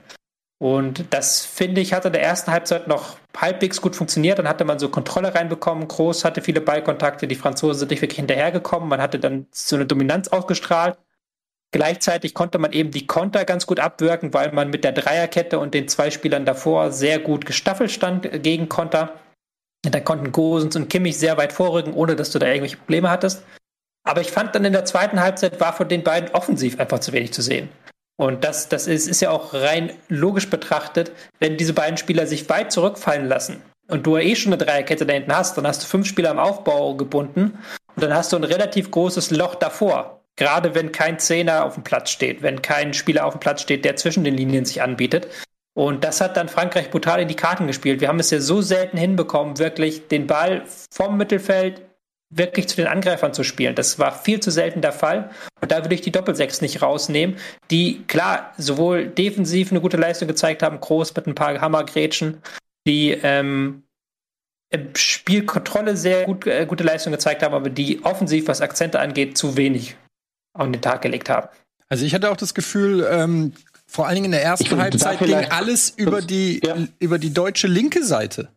Und 0.65 1.05
das, 1.11 1.45
finde 1.45 1.79
ich, 1.79 1.93
hat 1.93 2.05
in 2.05 2.13
der 2.13 2.23
ersten 2.23 2.49
Halbzeit 2.49 2.87
noch 2.87 3.17
halbwegs 3.37 3.81
gut 3.81 3.95
funktioniert. 3.95 4.39
Dann 4.39 4.49
hatte 4.49 4.65
man 4.65 4.79
so 4.79 4.89
Kontrolle 4.89 5.35
reinbekommen. 5.35 5.87
Groß 5.87 6.25
hatte 6.25 6.41
viele 6.41 6.59
Ballkontakte. 6.59 7.27
Die 7.27 7.35
Franzosen 7.35 7.81
sind 7.81 7.91
nicht 7.91 8.01
wirklich 8.01 8.17
hinterhergekommen. 8.17 8.89
Man 8.89 8.99
hatte 8.99 9.19
dann 9.19 9.45
so 9.51 9.75
eine 9.75 9.85
Dominanz 9.85 10.29
ausgestrahlt. 10.29 10.97
Gleichzeitig 11.69 12.33
konnte 12.33 12.57
man 12.57 12.71
eben 12.71 12.89
die 12.89 13.05
Konter 13.05 13.45
ganz 13.45 13.67
gut 13.67 13.79
abwirken, 13.79 14.33
weil 14.33 14.53
man 14.53 14.71
mit 14.71 14.83
der 14.83 14.93
Dreierkette 14.93 15.59
und 15.59 15.75
den 15.75 15.87
zwei 15.87 16.09
Spielern 16.09 16.45
davor 16.45 16.91
sehr 16.91 17.19
gut 17.19 17.45
gestaffelt 17.45 17.91
stand 17.91 18.41
gegen 18.41 18.67
Konter. 18.67 19.13
Da 19.83 19.99
konnten 19.99 20.31
Gosens 20.31 20.75
und 20.75 20.89
Kimmich 20.89 21.19
sehr 21.19 21.37
weit 21.37 21.53
vorrücken, 21.53 21.93
ohne 21.93 22.15
dass 22.15 22.31
du 22.31 22.39
da 22.39 22.47
irgendwelche 22.47 22.77
Probleme 22.77 23.11
hattest. 23.11 23.43
Aber 24.03 24.21
ich 24.21 24.31
fand 24.31 24.55
dann 24.55 24.65
in 24.65 24.73
der 24.73 24.85
zweiten 24.85 25.19
Halbzeit 25.19 25.59
war 25.59 25.73
von 25.73 25.87
den 25.87 26.03
beiden 26.03 26.33
offensiv 26.33 26.79
einfach 26.79 27.01
zu 27.01 27.13
wenig 27.13 27.33
zu 27.33 27.43
sehen. 27.43 27.69
Und 28.17 28.43
das, 28.43 28.69
das 28.69 28.87
ist, 28.87 29.07
ist 29.07 29.21
ja 29.21 29.31
auch 29.31 29.53
rein 29.53 29.91
logisch 30.07 30.49
betrachtet, 30.49 31.11
wenn 31.39 31.57
diese 31.57 31.73
beiden 31.73 31.97
Spieler 31.97 32.27
sich 32.27 32.47
weit 32.49 32.71
zurückfallen 32.71 33.27
lassen 33.27 33.61
und 33.87 34.05
du 34.07 34.17
eh 34.17 34.35
schon 34.35 34.53
eine 34.53 34.63
Dreierkette 34.63 35.05
da 35.05 35.13
hinten 35.13 35.35
hast, 35.35 35.57
dann 35.57 35.67
hast 35.67 35.83
du 35.83 35.87
fünf 35.87 36.07
Spieler 36.07 36.31
im 36.31 36.39
Aufbau 36.39 36.95
gebunden 36.95 37.59
und 37.95 38.03
dann 38.03 38.13
hast 38.13 38.31
du 38.31 38.37
ein 38.37 38.43
relativ 38.43 38.91
großes 38.91 39.31
Loch 39.31 39.55
davor. 39.55 40.21
Gerade 40.37 40.75
wenn 40.75 40.91
kein 40.91 41.19
Zehner 41.19 41.65
auf 41.65 41.75
dem 41.75 41.83
Platz 41.83 42.09
steht, 42.09 42.41
wenn 42.41 42.61
kein 42.61 42.93
Spieler 42.93 43.25
auf 43.25 43.35
dem 43.35 43.39
Platz 43.39 43.61
steht, 43.61 43.85
der 43.85 43.95
zwischen 43.95 44.23
den 44.23 44.35
Linien 44.35 44.65
sich 44.65 44.81
anbietet. 44.81 45.27
Und 45.73 46.03
das 46.03 46.21
hat 46.21 46.37
dann 46.37 46.49
Frankreich 46.49 46.89
brutal 46.89 47.21
in 47.21 47.27
die 47.27 47.35
Karten 47.35 47.67
gespielt. 47.67 48.01
Wir 48.01 48.07
haben 48.07 48.19
es 48.19 48.31
ja 48.31 48.39
so 48.39 48.61
selten 48.61 48.97
hinbekommen, 48.97 49.59
wirklich 49.59 50.07
den 50.07 50.27
Ball 50.27 50.63
vom 50.91 51.17
Mittelfeld 51.17 51.81
wirklich 52.37 52.67
zu 52.67 52.75
den 52.75 52.87
Angreifern 52.87 53.33
zu 53.33 53.43
spielen. 53.43 53.75
Das 53.75 53.97
war 53.97 54.17
viel 54.17 54.39
zu 54.39 54.51
selten 54.51 54.81
der 54.81 54.91
Fall. 54.91 55.29
Und 55.61 55.71
da 55.71 55.83
würde 55.83 55.95
ich 55.95 56.01
die 56.01 56.11
Doppelsechs 56.11 56.61
nicht 56.61 56.81
rausnehmen, 56.81 57.37
die 57.71 58.03
klar 58.07 58.53
sowohl 58.57 59.07
defensiv 59.07 59.71
eine 59.71 59.81
gute 59.81 59.97
Leistung 59.97 60.27
gezeigt 60.27 60.61
haben, 60.61 60.79
groß 60.79 61.15
mit 61.15 61.27
ein 61.27 61.35
paar 61.35 61.59
Hammergrätschen, 61.61 62.41
die 62.87 63.11
ähm, 63.11 63.83
Spielkontrolle 64.95 65.95
sehr 65.95 66.25
gut, 66.25 66.45
äh, 66.47 66.65
gute 66.65 66.83
Leistung 66.83 67.11
gezeigt 67.11 67.43
haben, 67.43 67.53
aber 67.53 67.69
die 67.69 68.03
offensiv, 68.03 68.47
was 68.47 68.61
Akzente 68.61 68.99
angeht, 68.99 69.37
zu 69.37 69.55
wenig 69.55 69.95
an 70.53 70.73
den 70.73 70.81
Tag 70.81 71.01
gelegt 71.01 71.29
haben. 71.29 71.47
Also 71.89 72.05
ich 72.05 72.13
hatte 72.13 72.31
auch 72.31 72.37
das 72.37 72.53
Gefühl, 72.53 73.07
ähm, 73.09 73.53
vor 73.87 74.07
allen 74.07 74.15
Dingen 74.15 74.25
in 74.25 74.31
der 74.31 74.43
ersten 74.43 74.77
Halbzeit 74.77 75.19
ging 75.19 75.35
alles 75.35 75.91
über 75.95 76.21
die 76.21 76.59
Ja. 76.65 76.75
über 76.99 77.19
die 77.19 77.33
deutsche 77.33 77.67
linke 77.67 78.03
Seite. 78.03 78.49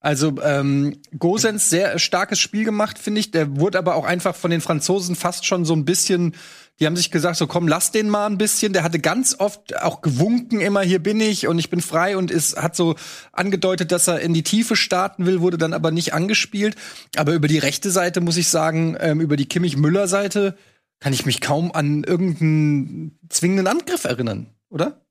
Also 0.00 0.40
ähm, 0.42 0.96
Gosens 1.18 1.68
sehr 1.68 1.98
starkes 1.98 2.38
Spiel 2.38 2.64
gemacht, 2.64 2.98
finde 2.98 3.20
ich. 3.20 3.30
Der 3.30 3.60
wurde 3.60 3.78
aber 3.78 3.96
auch 3.96 4.04
einfach 4.04 4.34
von 4.34 4.50
den 4.50 4.62
Franzosen 4.62 5.14
fast 5.14 5.44
schon 5.44 5.66
so 5.66 5.74
ein 5.74 5.84
bisschen. 5.84 6.34
Die 6.78 6.86
haben 6.86 6.96
sich 6.96 7.10
gesagt, 7.10 7.36
so 7.36 7.46
komm, 7.46 7.68
lass 7.68 7.92
den 7.92 8.08
mal 8.08 8.24
ein 8.24 8.38
bisschen. 8.38 8.72
Der 8.72 8.82
hatte 8.82 8.98
ganz 8.98 9.36
oft 9.38 9.76
auch 9.82 10.00
gewunken, 10.00 10.60
immer 10.60 10.80
hier 10.80 11.02
bin 11.02 11.20
ich 11.20 11.46
und 11.46 11.58
ich 11.58 11.68
bin 11.68 11.82
frei 11.82 12.16
und 12.16 12.30
ist 12.30 12.56
hat 12.56 12.74
so 12.74 12.96
angedeutet, 13.32 13.92
dass 13.92 14.08
er 14.08 14.20
in 14.20 14.32
die 14.32 14.42
Tiefe 14.42 14.74
starten 14.74 15.26
will, 15.26 15.42
wurde 15.42 15.58
dann 15.58 15.74
aber 15.74 15.90
nicht 15.90 16.14
angespielt. 16.14 16.76
Aber 17.16 17.34
über 17.34 17.48
die 17.48 17.58
rechte 17.58 17.90
Seite 17.90 18.22
muss 18.22 18.38
ich 18.38 18.48
sagen, 18.48 18.96
ähm, 18.98 19.20
über 19.20 19.36
die 19.36 19.46
Kimmich-Müller-Seite 19.46 20.56
kann 21.00 21.12
ich 21.12 21.26
mich 21.26 21.42
kaum 21.42 21.72
an 21.72 22.04
irgendeinen 22.04 23.18
zwingenden 23.28 23.66
Angriff 23.66 24.04
erinnern, 24.04 24.46
oder? 24.70 25.04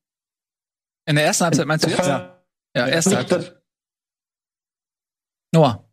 In 1.05 1.15
der 1.15 1.25
ersten 1.25 1.45
Halbzeit 1.45 1.67
meinst 1.67 1.85
du 1.85 1.91
jetzt? 1.91 2.07
Ja. 2.07 2.41
Ja, 2.75 2.87
erste 2.87 3.15
Halbzeit. 3.15 3.58
Noah. 5.53 5.85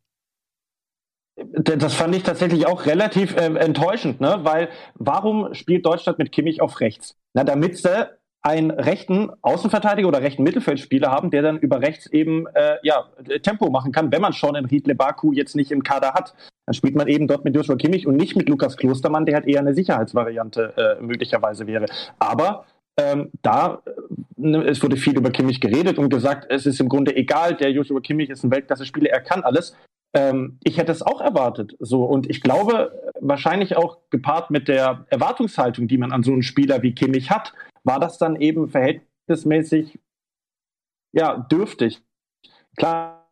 das 1.37 1.95
fand 1.95 2.15
ich 2.15 2.23
tatsächlich 2.23 2.67
auch 2.67 2.87
relativ 2.87 3.37
äh, 3.37 3.47
enttäuschend, 3.59 4.21
ne? 4.21 4.41
Weil 4.43 4.69
warum 4.95 5.53
spielt 5.55 5.85
Deutschland 5.85 6.19
mit 6.19 6.33
Kimmich 6.33 6.61
auf 6.61 6.81
rechts? 6.81 7.17
Na, 7.35 7.45
damit 7.45 7.77
sie 7.77 8.09
einen 8.47 8.71
rechten 8.71 9.31
Außenverteidiger 9.43 10.07
oder 10.07 10.23
rechten 10.23 10.45
Mittelfeldspieler 10.45 11.11
haben, 11.11 11.33
der 11.33 11.43
dann 11.43 11.59
über 11.59 11.81
rechts 11.81 12.07
eben 12.07 12.47
äh, 12.55 12.77
ja, 12.85 13.09
Tempo 13.43 13.71
machen 13.71 13.91
kann, 13.91 14.13
wenn 14.13 14.23
man 14.23 14.33
schon 14.33 14.55
einen 14.55 14.67
Riedle 14.67 14.95
Baku 14.95 15.33
jetzt 15.33 15.57
nicht 15.57 15.73
im 15.73 15.83
Kader 15.83 16.15
hat. 16.15 16.33
Dann 16.65 16.75
spielt 16.75 16.95
man 16.95 17.09
eben 17.09 17.27
dort 17.27 17.45
mit 17.45 17.57
Joshua 17.57 17.75
Kimmich 17.75 18.07
und 18.07 18.17
nicht 18.17 18.37
mit 18.37 18.49
Lukas 18.49 18.77
Klostermann, 18.77 19.27
der 19.27 19.35
halt 19.35 19.47
eher 19.47 19.61
eine 19.61 19.75
Sicherheitsvariante 19.75 20.75
äh, 20.77 21.03
möglicherweise 21.03 21.67
wäre. 21.67 21.87
Aber 22.21 22.67
ähm, 22.99 23.31
da, 23.43 23.83
äh, 23.85 23.91
ne, 24.37 24.65
es 24.65 24.83
wurde 24.83 24.97
viel 24.97 25.17
über 25.17 25.31
Kimmich 25.31 25.61
geredet 25.61 25.99
und 25.99 26.09
gesagt, 26.09 26.47
es 26.51 26.67
ist 26.67 26.81
im 26.81 26.89
Grunde 26.89 27.15
egal, 27.17 27.57
der 27.57 27.71
Joshua 27.71 28.01
Kimmich 28.01 28.31
ist 28.31 28.45
ein 28.45 28.51
Weltklasse-Spieler, 28.51 29.11
er 29.11 29.21
kann 29.21 29.43
alles. 29.43 29.77
Ähm, 30.15 30.59
ich 30.65 30.79
hätte 30.79 30.93
es 30.93 31.03
auch 31.03 31.21
erwartet. 31.21 31.77
So, 31.79 32.05
und 32.05 32.31
ich 32.31 32.41
glaube, 32.41 33.13
wahrscheinlich 33.21 33.77
auch 33.77 33.99
gepaart 34.11 34.51
mit 34.51 34.69
der 34.69 35.05
Erwartungshaltung, 35.11 35.89
die 35.89 35.99
man 35.99 36.13
an 36.13 36.23
so 36.23 36.33
einen 36.33 36.43
Spieler 36.43 36.83
wie 36.83 36.95
Kimmich 36.95 37.31
hat, 37.31 37.53
war 37.85 38.01
das 38.01 38.19
dann 38.19 38.37
eben 38.37 38.69
verhältnismäßig 38.69 39.99
ja, 41.13 41.37
dürftig. 41.37 42.03
Klar, 42.77 43.31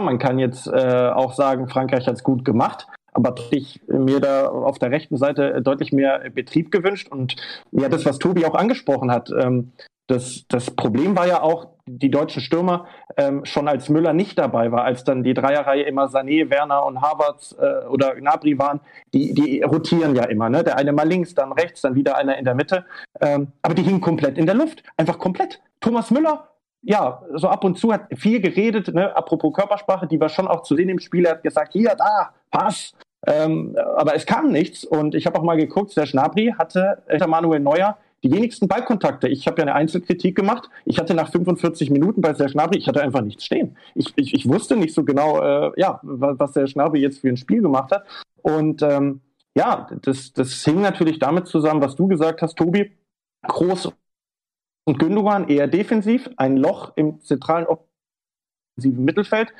man 0.00 0.18
kann 0.18 0.38
jetzt 0.38 0.66
äh, 0.66 1.10
auch 1.14 1.34
sagen, 1.34 1.68
Frankreich 1.68 2.06
hat 2.06 2.16
es 2.16 2.24
gut 2.24 2.44
gemacht, 2.44 2.86
aber 3.12 3.34
ich 3.50 3.80
mir 3.86 4.20
da 4.20 4.46
auf 4.46 4.78
der 4.78 4.90
rechten 4.90 5.16
Seite 5.16 5.60
deutlich 5.62 5.92
mehr 5.92 6.30
Betrieb 6.34 6.70
gewünscht. 6.70 7.08
Und 7.08 7.36
ja, 7.70 7.88
das, 7.88 8.04
was 8.06 8.18
Tobi 8.18 8.44
auch 8.46 8.54
angesprochen 8.54 9.10
hat, 9.10 9.30
ähm, 9.30 9.72
das, 10.08 10.44
das 10.48 10.70
Problem 10.70 11.16
war 11.16 11.26
ja 11.26 11.42
auch, 11.42 11.68
die 11.86 12.10
deutschen 12.10 12.42
Stürmer 12.42 12.86
ähm, 13.16 13.44
schon 13.44 13.66
als 13.66 13.88
Müller 13.88 14.12
nicht 14.12 14.38
dabei 14.38 14.70
war, 14.70 14.84
als 14.84 15.04
dann 15.04 15.22
die 15.22 15.34
Dreierreihe 15.34 15.82
immer 15.82 16.06
Sané, 16.06 16.48
Werner 16.50 16.84
und 16.86 17.00
Havertz 17.00 17.56
äh, 17.58 17.86
oder 17.86 18.14
Gnabry 18.14 18.58
waren, 18.58 18.80
die, 19.12 19.34
die 19.34 19.62
rotieren 19.62 20.14
ja 20.14 20.24
immer. 20.24 20.48
Ne? 20.48 20.64
Der 20.64 20.76
eine 20.76 20.92
mal 20.92 21.08
links, 21.08 21.34
dann 21.34 21.52
rechts, 21.52 21.80
dann 21.80 21.94
wieder 21.94 22.16
einer 22.16 22.36
in 22.36 22.44
der 22.44 22.54
Mitte. 22.54 22.84
Ähm, 23.20 23.48
aber 23.62 23.74
die 23.74 23.82
hingen 23.82 24.00
komplett 24.00 24.38
in 24.38 24.46
der 24.46 24.54
Luft. 24.54 24.82
Einfach 24.96 25.18
komplett. 25.18 25.60
Thomas 25.80 26.10
Müller, 26.10 26.48
ja, 26.82 27.22
so 27.34 27.48
ab 27.48 27.64
und 27.64 27.78
zu 27.78 27.92
hat 27.92 28.06
viel 28.16 28.40
geredet, 28.40 28.92
ne? 28.94 29.14
apropos 29.16 29.52
Körpersprache, 29.52 30.06
die 30.06 30.20
war 30.20 30.28
schon 30.28 30.48
auch 30.48 30.62
zu 30.62 30.76
sehen 30.76 30.88
im 30.88 30.98
Spiel. 30.98 31.24
Er 31.26 31.32
hat 31.32 31.42
gesagt, 31.42 31.72
hier, 31.72 31.94
da, 31.96 32.32
Pass. 32.52 32.92
Ähm, 33.26 33.76
aber 33.96 34.14
es 34.14 34.26
kam 34.26 34.50
nichts 34.50 34.84
und 34.84 35.14
ich 35.14 35.26
habe 35.26 35.38
auch 35.38 35.44
mal 35.44 35.56
geguckt, 35.56 35.96
der 35.96 36.06
Schnabri 36.06 36.54
hatte 36.58 37.02
hinter 37.08 37.28
Manuel 37.28 37.60
Neuer 37.60 37.96
die 38.22 38.30
wenigsten 38.30 38.68
Ballkontakte. 38.68 39.28
Ich 39.28 39.46
habe 39.46 39.58
ja 39.58 39.62
eine 39.62 39.74
Einzelkritik 39.74 40.36
gemacht. 40.36 40.68
Ich 40.84 40.98
hatte 40.98 41.14
nach 41.14 41.30
45 41.30 41.90
Minuten 41.90 42.20
bei 42.20 42.32
der 42.32 42.48
Schnabri, 42.48 42.78
ich 42.78 42.86
hatte 42.86 43.02
einfach 43.02 43.20
nichts 43.20 43.44
stehen. 43.44 43.76
Ich, 43.94 44.12
ich, 44.16 44.34
ich 44.34 44.48
wusste 44.48 44.76
nicht 44.76 44.94
so 44.94 45.04
genau, 45.04 45.40
äh, 45.40 45.72
ja, 45.76 45.98
was, 46.02 46.38
was 46.38 46.52
der 46.52 46.66
Schnabri 46.66 47.00
jetzt 47.00 47.20
für 47.20 47.28
ein 47.28 47.36
Spiel 47.36 47.62
gemacht 47.62 47.90
hat. 47.92 48.04
Und 48.42 48.82
ähm, 48.82 49.20
ja, 49.56 49.88
das, 50.02 50.32
das 50.32 50.64
hing 50.64 50.80
natürlich 50.80 51.18
damit 51.18 51.46
zusammen, 51.46 51.82
was 51.82 51.96
du 51.96 52.06
gesagt 52.06 52.42
hast, 52.42 52.56
Tobi. 52.56 52.92
Groß 53.44 53.92
und 54.84 54.98
Gündogan 54.98 55.48
eher 55.48 55.66
defensiv, 55.66 56.30
ein 56.36 56.56
Loch 56.56 56.92
im 56.96 57.20
zentralen 57.20 57.66
offensiven 57.66 59.04
Mittelfeld. 59.04 59.52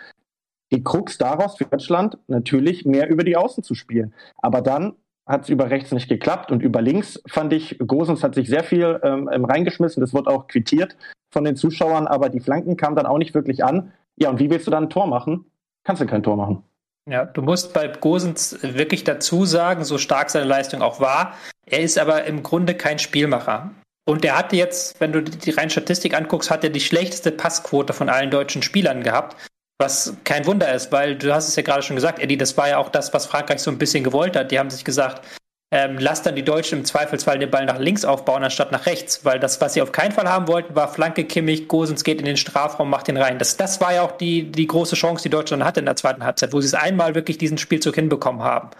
Die 0.72 0.82
Krux 0.82 1.18
daraus 1.18 1.56
für 1.56 1.66
Deutschland 1.66 2.18
natürlich 2.28 2.84
mehr 2.84 3.08
über 3.08 3.24
die 3.24 3.36
Außen 3.36 3.62
zu 3.62 3.74
spielen. 3.74 4.14
Aber 4.38 4.62
dann 4.62 4.94
hat 5.26 5.42
es 5.42 5.48
über 5.50 5.70
rechts 5.70 5.92
nicht 5.92 6.08
geklappt 6.08 6.50
und 6.50 6.62
über 6.62 6.82
links 6.82 7.22
fand 7.28 7.52
ich, 7.52 7.78
Gosens 7.78 8.24
hat 8.24 8.34
sich 8.34 8.48
sehr 8.48 8.64
viel 8.64 8.98
ähm, 9.04 9.28
reingeschmissen. 9.44 10.00
Das 10.00 10.14
wird 10.14 10.26
auch 10.26 10.48
quittiert 10.48 10.96
von 11.30 11.44
den 11.44 11.56
Zuschauern, 11.56 12.06
aber 12.06 12.28
die 12.28 12.40
Flanken 12.40 12.76
kamen 12.76 12.96
dann 12.96 13.06
auch 13.06 13.18
nicht 13.18 13.34
wirklich 13.34 13.62
an. 13.64 13.92
Ja, 14.16 14.30
und 14.30 14.40
wie 14.40 14.50
willst 14.50 14.66
du 14.66 14.70
dann 14.70 14.84
ein 14.84 14.90
Tor 14.90 15.06
machen? 15.06 15.44
Kannst 15.84 16.02
du 16.02 16.06
kein 16.06 16.22
Tor 16.22 16.36
machen. 16.36 16.64
Ja, 17.08 17.24
du 17.24 17.42
musst 17.42 17.74
bei 17.74 17.88
Gosens 17.88 18.58
wirklich 18.62 19.04
dazu 19.04 19.44
sagen, 19.44 19.84
so 19.84 19.98
stark 19.98 20.30
seine 20.30 20.46
Leistung 20.46 20.82
auch 20.82 21.00
war, 21.00 21.34
er 21.66 21.80
ist 21.80 21.98
aber 21.98 22.24
im 22.24 22.42
Grunde 22.42 22.74
kein 22.74 22.98
Spielmacher. 22.98 23.70
Und 24.04 24.24
er 24.24 24.36
hatte 24.36 24.56
jetzt, 24.56 25.00
wenn 25.00 25.12
du 25.12 25.22
die 25.22 25.50
reine 25.50 25.70
Statistik 25.70 26.16
anguckst, 26.16 26.50
hat 26.50 26.64
er 26.64 26.70
die 26.70 26.80
schlechteste 26.80 27.30
Passquote 27.30 27.92
von 27.92 28.08
allen 28.08 28.30
deutschen 28.30 28.62
Spielern 28.62 29.02
gehabt. 29.02 29.36
Was 29.82 30.14
kein 30.22 30.46
Wunder 30.46 30.72
ist, 30.72 30.92
weil 30.92 31.16
du 31.16 31.34
hast 31.34 31.48
es 31.48 31.56
ja 31.56 31.64
gerade 31.64 31.82
schon 31.82 31.96
gesagt, 31.96 32.20
Eddie, 32.20 32.36
das 32.36 32.56
war 32.56 32.68
ja 32.68 32.78
auch 32.78 32.88
das, 32.88 33.12
was 33.12 33.26
Frankreich 33.26 33.58
so 33.58 33.68
ein 33.68 33.78
bisschen 33.78 34.04
gewollt 34.04 34.36
hat. 34.36 34.52
Die 34.52 34.60
haben 34.60 34.70
sich 34.70 34.84
gesagt, 34.84 35.26
ähm, 35.72 35.96
lass 35.98 36.22
dann 36.22 36.36
die 36.36 36.44
Deutschen 36.44 36.78
im 36.78 36.84
Zweifelsfall 36.84 37.40
den 37.40 37.50
Ball 37.50 37.66
nach 37.66 37.80
links 37.80 38.04
aufbauen, 38.04 38.44
anstatt 38.44 38.70
nach 38.70 38.86
rechts. 38.86 39.24
Weil 39.24 39.40
das, 39.40 39.60
was 39.60 39.74
sie 39.74 39.82
auf 39.82 39.90
keinen 39.90 40.12
Fall 40.12 40.28
haben 40.28 40.46
wollten, 40.46 40.76
war 40.76 40.86
Flanke 40.86 41.24
Kimmich, 41.24 41.66
Gosens 41.66 42.04
geht 42.04 42.20
in 42.20 42.26
den 42.26 42.36
Strafraum, 42.36 42.90
macht 42.90 43.08
den 43.08 43.16
rein. 43.16 43.40
Das, 43.40 43.56
das 43.56 43.80
war 43.80 43.92
ja 43.92 44.02
auch 44.02 44.12
die, 44.12 44.52
die 44.52 44.68
große 44.68 44.94
Chance, 44.94 45.24
die 45.24 45.30
Deutschland 45.30 45.64
hatte 45.64 45.80
in 45.80 45.86
der 45.86 45.96
zweiten 45.96 46.22
Halbzeit, 46.22 46.52
wo 46.52 46.60
sie 46.60 46.68
es 46.68 46.74
einmal 46.74 47.16
wirklich 47.16 47.38
diesen 47.38 47.58
Spielzug 47.58 47.96
hinbekommen 47.96 48.44
haben. 48.44 48.70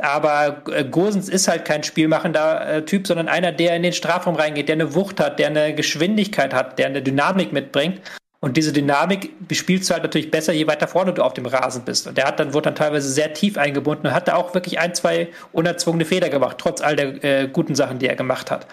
Aber 0.00 0.62
äh, 0.72 0.82
Gosens 0.82 1.28
ist 1.28 1.46
halt 1.48 1.66
kein 1.66 1.82
spielmachender 1.82 2.76
äh, 2.76 2.84
Typ, 2.86 3.06
sondern 3.06 3.28
einer, 3.28 3.52
der 3.52 3.76
in 3.76 3.82
den 3.82 3.92
Strafraum 3.92 4.36
reingeht, 4.36 4.68
der 4.68 4.76
eine 4.76 4.94
Wucht 4.94 5.20
hat, 5.20 5.38
der 5.38 5.48
eine 5.48 5.74
Geschwindigkeit 5.74 6.54
hat, 6.54 6.78
der 6.78 6.86
eine 6.86 7.02
Dynamik 7.02 7.52
mitbringt. 7.52 8.00
Und 8.40 8.56
diese 8.56 8.72
Dynamik 8.72 9.48
bespielst 9.48 9.90
du 9.90 9.94
halt 9.94 10.04
natürlich 10.04 10.30
besser, 10.30 10.52
je 10.52 10.68
weiter 10.68 10.86
vorne 10.86 11.12
du 11.12 11.22
auf 11.22 11.34
dem 11.34 11.46
Rasen 11.46 11.84
bist. 11.84 12.06
Und 12.06 12.16
der 12.16 12.24
hat 12.24 12.38
dann, 12.38 12.54
wurde 12.54 12.66
dann 12.66 12.76
teilweise 12.76 13.10
sehr 13.10 13.34
tief 13.34 13.58
eingebunden 13.58 14.06
und 14.06 14.14
hat 14.14 14.28
da 14.28 14.36
auch 14.36 14.54
wirklich 14.54 14.78
ein, 14.78 14.94
zwei 14.94 15.28
unerzwungene 15.52 16.04
Fehler 16.04 16.28
gemacht, 16.28 16.58
trotz 16.58 16.80
all 16.80 16.94
der 16.94 17.24
äh, 17.24 17.48
guten 17.48 17.74
Sachen, 17.74 17.98
die 17.98 18.06
er 18.06 18.14
gemacht 18.14 18.50
hat. 18.50 18.68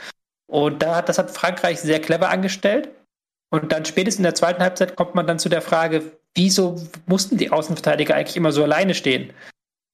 Und 0.48 0.84
da 0.84 0.96
hat, 0.96 1.10
das 1.10 1.18
hat 1.18 1.32
Frankreich 1.32 1.80
sehr 1.80 2.00
clever 2.00 2.30
angestellt. 2.30 2.90
Und 3.50 3.72
dann 3.72 3.86
spätestens 3.86 4.20
in 4.20 4.24
der 4.24 4.36
zweiten 4.36 4.62
Halbzeit 4.62 4.96
kommt 4.96 5.16
man 5.16 5.26
dann 5.26 5.40
zu 5.40 5.50
der 5.50 5.62
Frage, 5.62 6.04
wieso 6.36 6.80
mussten 7.08 7.38
die 7.38 7.52
Außenverteidiger 7.52 8.14
eigentlich 8.14 8.38
immer 8.38 8.52
so 8.52 8.64
alleine 8.64 8.94
stehen? 8.94 9.34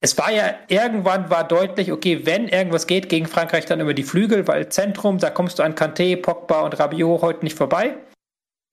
Es 0.03 0.17
war 0.17 0.31
ja, 0.31 0.55
irgendwann 0.67 1.29
war 1.29 1.47
deutlich, 1.47 1.91
okay, 1.91 2.25
wenn 2.25 2.49
irgendwas 2.49 2.87
geht 2.87 3.07
gegen 3.07 3.27
Frankreich, 3.27 3.67
dann 3.67 3.79
über 3.79 3.93
die 3.93 4.03
Flügel, 4.03 4.47
weil 4.47 4.67
Zentrum, 4.69 5.19
da 5.19 5.29
kommst 5.29 5.59
du 5.59 5.63
an 5.63 5.75
Kanté, 5.75 6.19
Pogba 6.19 6.61
und 6.61 6.77
Rabiot 6.77 7.21
heute 7.21 7.45
nicht 7.45 7.55
vorbei 7.55 7.95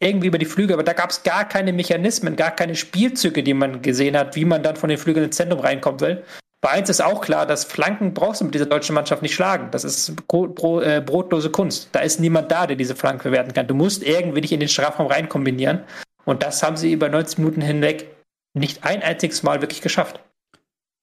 irgendwie 0.01 0.29
über 0.29 0.39
die 0.39 0.47
Flügel, 0.47 0.75
aber 0.75 0.85
da 0.85 0.93
gab 0.93 1.11
es 1.11 1.23
gar 1.23 1.47
keine 1.47 1.73
Mechanismen, 1.73 2.37
gar 2.37 2.53
keine 2.53 2.75
Spielzüge, 2.75 3.43
die 3.43 3.55
man 3.55 3.83
gesehen 3.83 4.17
hat, 4.17 4.37
wie 4.37 4.45
man 4.45 4.63
dann 4.63 4.77
von 4.77 4.89
den 4.89 4.99
Flügeln 4.99 5.27
ins 5.27 5.37
Zentrum 5.37 5.61
reinkommen 5.61 6.01
will. 6.01 6.23
Bei 6.61 6.71
eins 6.71 6.89
ist 6.89 7.01
auch 7.01 7.21
klar, 7.21 7.47
dass 7.47 7.65
Flanken 7.65 8.15
brauchst 8.15 8.41
du 8.41 8.45
mit 8.45 8.55
dieser 8.55 8.67
deutschen 8.67 8.95
Mannschaft 8.95 9.23
nicht 9.23 9.35
schlagen. 9.35 9.69
Das 9.71 9.85
ist 9.85 10.17
bro 10.27 10.49
bro 10.49 10.81
äh, 10.81 11.01
brotlose 11.05 11.51
Kunst. 11.51 11.89
Da 11.93 12.01
ist 12.01 12.19
niemand 12.19 12.51
da, 12.51 12.67
der 12.67 12.77
diese 12.77 12.97
Flanken 12.97 13.23
verwerten 13.23 13.53
kann. 13.53 13.69
Du 13.69 13.75
musst 13.75 14.03
irgendwie 14.03 14.41
dich 14.41 14.53
in 14.53 14.59
den 14.59 14.69
Strafraum 14.69 15.07
reinkombinieren. 15.07 15.85
Und 16.25 16.43
das 16.43 16.63
haben 16.63 16.77
sie 16.77 16.93
über 16.93 17.09
90 17.09 17.39
Minuten 17.39 17.61
hinweg 17.61 18.09
nicht 18.55 18.85
ein 18.85 19.03
einziges 19.03 19.45
Mal 19.45 19.61
wirklich 19.61 19.83
geschafft. 19.83 20.21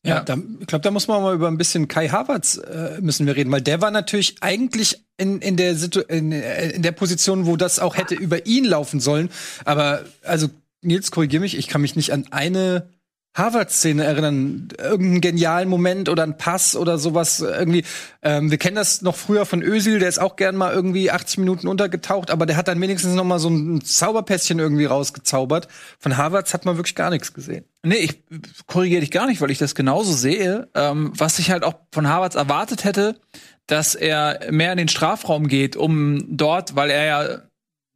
Ja, 0.08 0.22
da, 0.22 0.38
ich 0.60 0.68
glaube, 0.68 0.84
da 0.84 0.92
muss 0.92 1.08
man 1.08 1.22
mal 1.22 1.34
über 1.34 1.48
ein 1.48 1.58
bisschen 1.58 1.88
Kai 1.88 2.10
Havertz 2.10 2.58
äh, 2.58 3.02
müssen 3.02 3.26
wir 3.26 3.36
reden, 3.36 3.52
weil 3.52 3.62
der 3.62 3.82
war 3.82 3.92
natürlich 3.92 4.36
eigentlich 4.42 5.04
in, 5.18 5.40
in, 5.40 5.58
der 5.58 5.76
Situ 5.76 6.02
in, 6.02 6.32
in 6.32 6.82
der 6.82 6.92
Position, 6.92 7.46
wo 7.46 7.56
das 7.56 7.80
auch 7.80 7.98
hätte 7.98 8.16
über 8.16 8.46
ihn 8.46 8.66
laufen 8.66 9.00
sollen. 9.00 9.30
Aber 9.64 10.04
also 10.24 10.48
Nils, 10.82 11.12
korrigier 11.12 11.40
mich, 11.40 11.58
ich 11.58 11.68
kann 11.68 11.82
mich 11.82 11.96
nicht 11.96 12.14
an 12.14 12.28
eine 12.32 12.90
Harvard-Szene 13.36 14.04
erinnern, 14.04 14.70
irgendeinen 14.78 15.22
genialen 15.22 15.70
Moment 15.70 16.08
oder 16.08 16.24
ein 16.24 16.38
Pass 16.38 16.76
oder 16.76 16.98
sowas 16.98 17.42
irgendwie. 17.42 17.84
Ähm, 18.24 18.50
wir 18.50 18.58
kennen 18.58 18.78
das 18.78 19.02
noch 19.02 19.16
früher 19.16 19.46
von 19.46 19.62
Ösil, 19.62 20.00
der 20.00 20.08
ist 20.08 20.20
auch 20.20 20.38
gern 20.38 20.56
mal 20.56 20.74
irgendwie 20.74 21.12
80 21.12 21.40
Minuten 21.40 21.68
untergetaucht, 21.68 22.32
aber 22.32 22.46
der 22.46 22.56
hat 22.56 22.70
dann 22.70 22.80
wenigstens 22.80 23.14
noch 23.14 23.26
mal 23.26 23.40
so 23.40 23.50
ein 23.50 23.82
Zauberpässchen 23.82 24.58
irgendwie 24.58 24.86
rausgezaubert. 24.86 25.68
Von 26.00 26.16
Harvards 26.16 26.54
hat 26.54 26.64
man 26.64 26.78
wirklich 26.78 26.96
gar 26.96 27.10
nichts 27.10 27.34
gesehen. 27.34 27.66
Nee, 27.84 27.96
ich 27.96 28.24
korrigiere 28.68 29.02
dich 29.02 29.12
gar 29.12 29.28
nicht, 29.28 29.42
weil 29.42 29.52
ich 29.52 29.58
das 29.58 29.76
genauso 29.76 30.14
sehe. 30.14 30.70
Ähm, 30.74 31.12
was 31.16 31.38
ich 31.38 31.52
halt 31.52 31.64
auch 31.64 31.76
von 31.92 32.08
Harvards 32.08 32.36
erwartet 32.36 32.86
hätte, 32.86 33.20
dass 33.68 33.96
er 33.96 34.52
mehr 34.52 34.72
in 34.72 34.78
den 34.78 34.88
Strafraum 34.88 35.48
geht, 35.48 35.76
um 35.76 36.24
dort, 36.30 36.76
weil 36.76 36.90
er 36.90 37.06
ja 37.06 37.42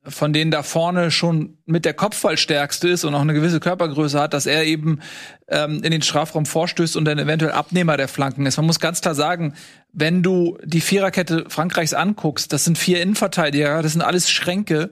von 0.10 0.34
denen 0.34 0.52
da 0.52 0.64
vorne 0.64 1.12
schon 1.12 1.58
mit 1.66 1.86
der 1.86 1.94
Kopfballstärkste 1.94 2.90
ist 2.90 3.04
und 3.04 3.14
auch 3.16 3.22
eine 3.22 3.34
gewisse 3.34 3.60
Körpergröße 3.60 4.20
hat, 4.20 4.34
dass 4.34 4.46
er 4.46 4.66
eben 4.66 5.00
ähm, 5.48 5.84
in 5.84 5.92
den 5.92 6.02
Strafraum 6.02 6.46
vorstößt 6.46 6.96
und 6.96 7.06
dann 7.06 7.20
eventuell 7.20 7.52
Abnehmer 7.52 7.98
der 7.98 8.08
Flanken 8.08 8.46
ist. 8.46 8.58
Man 8.58 8.66
muss 8.66 8.80
ganz 8.80 9.02
klar 9.02 9.16
sagen, 9.16 9.54
wenn 9.94 10.24
du 10.24 10.58
die 10.64 10.82
Viererkette 10.82 11.46
Frankreichs 11.48 11.94
anguckst, 11.94 12.54
das 12.54 12.66
sind 12.66 12.78
vier 12.78 13.02
Innenverteidiger, 13.02 13.82
das 13.82 13.94
sind 13.94 14.02
alles 14.02 14.30
Schränke. 14.30 14.92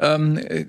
Ähm, 0.00 0.38
äh, 0.38 0.66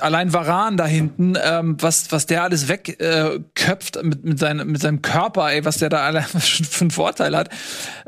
allein 0.00 0.32
Varan 0.32 0.76
da 0.76 0.84
hinten, 0.84 1.34
ähm, 1.40 1.76
was 1.80 2.10
was 2.10 2.26
der 2.26 2.42
alles 2.42 2.66
wegköpft 2.66 3.96
äh, 3.96 4.02
mit 4.02 4.24
mit, 4.24 4.38
seinem 4.40 4.66
mit 4.66 4.80
seinem 4.80 5.00
Körper, 5.00 5.52
ey, 5.52 5.64
was 5.64 5.78
der 5.78 5.90
da 5.90 5.98
alle 5.98 6.22
für 6.22 6.80
einen 6.80 6.90
Vorteil 6.90 7.36
hat. 7.36 7.50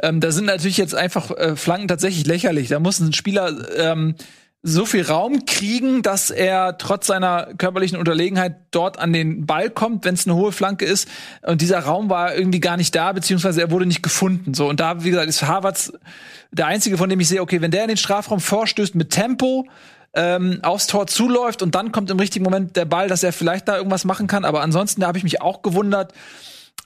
Ähm, 0.02 0.20
da 0.20 0.32
sind 0.32 0.46
natürlich 0.46 0.76
jetzt 0.76 0.94
einfach 0.94 1.30
äh, 1.30 1.54
Flanken 1.54 1.86
tatsächlich 1.86 2.26
lächerlich. 2.26 2.66
Da 2.66 2.80
muss 2.80 2.98
ein 2.98 3.12
Spieler 3.12 3.54
ähm, 3.78 4.16
so 4.68 4.84
viel 4.84 5.02
Raum 5.06 5.46
kriegen, 5.46 6.02
dass 6.02 6.30
er 6.30 6.76
trotz 6.76 7.06
seiner 7.06 7.54
körperlichen 7.56 7.98
Unterlegenheit 7.98 8.56
dort 8.72 8.98
an 8.98 9.12
den 9.12 9.46
Ball 9.46 9.70
kommt, 9.70 10.04
wenn 10.04 10.14
es 10.14 10.26
eine 10.26 10.34
hohe 10.34 10.50
Flanke 10.50 10.84
ist. 10.84 11.08
Und 11.42 11.60
dieser 11.60 11.78
Raum 11.78 12.10
war 12.10 12.34
irgendwie 12.34 12.58
gar 12.58 12.76
nicht 12.76 12.92
da, 12.94 13.12
beziehungsweise 13.12 13.60
er 13.60 13.70
wurde 13.70 13.86
nicht 13.86 14.02
gefunden. 14.02 14.54
So 14.54 14.68
und 14.68 14.80
da, 14.80 15.04
wie 15.04 15.10
gesagt, 15.10 15.28
ist 15.28 15.42
Harvards 15.44 15.92
der 16.50 16.66
einzige, 16.66 16.98
von 16.98 17.08
dem 17.08 17.20
ich 17.20 17.28
sehe, 17.28 17.42
okay, 17.42 17.60
wenn 17.60 17.70
der 17.70 17.82
in 17.82 17.88
den 17.88 17.96
Strafraum 17.96 18.40
vorstößt 18.40 18.96
mit 18.96 19.10
Tempo, 19.10 19.68
ähm, 20.14 20.58
aufs 20.62 20.88
Tor 20.88 21.06
zuläuft 21.06 21.62
und 21.62 21.74
dann 21.76 21.92
kommt 21.92 22.10
im 22.10 22.18
richtigen 22.18 22.44
Moment 22.44 22.74
der 22.74 22.86
Ball, 22.86 23.06
dass 23.06 23.22
er 23.22 23.32
vielleicht 23.32 23.68
da 23.68 23.76
irgendwas 23.76 24.04
machen 24.04 24.26
kann. 24.26 24.44
Aber 24.44 24.62
ansonsten, 24.62 25.02
da 25.02 25.06
habe 25.06 25.18
ich 25.18 25.24
mich 25.24 25.42
auch 25.42 25.62
gewundert, 25.62 26.12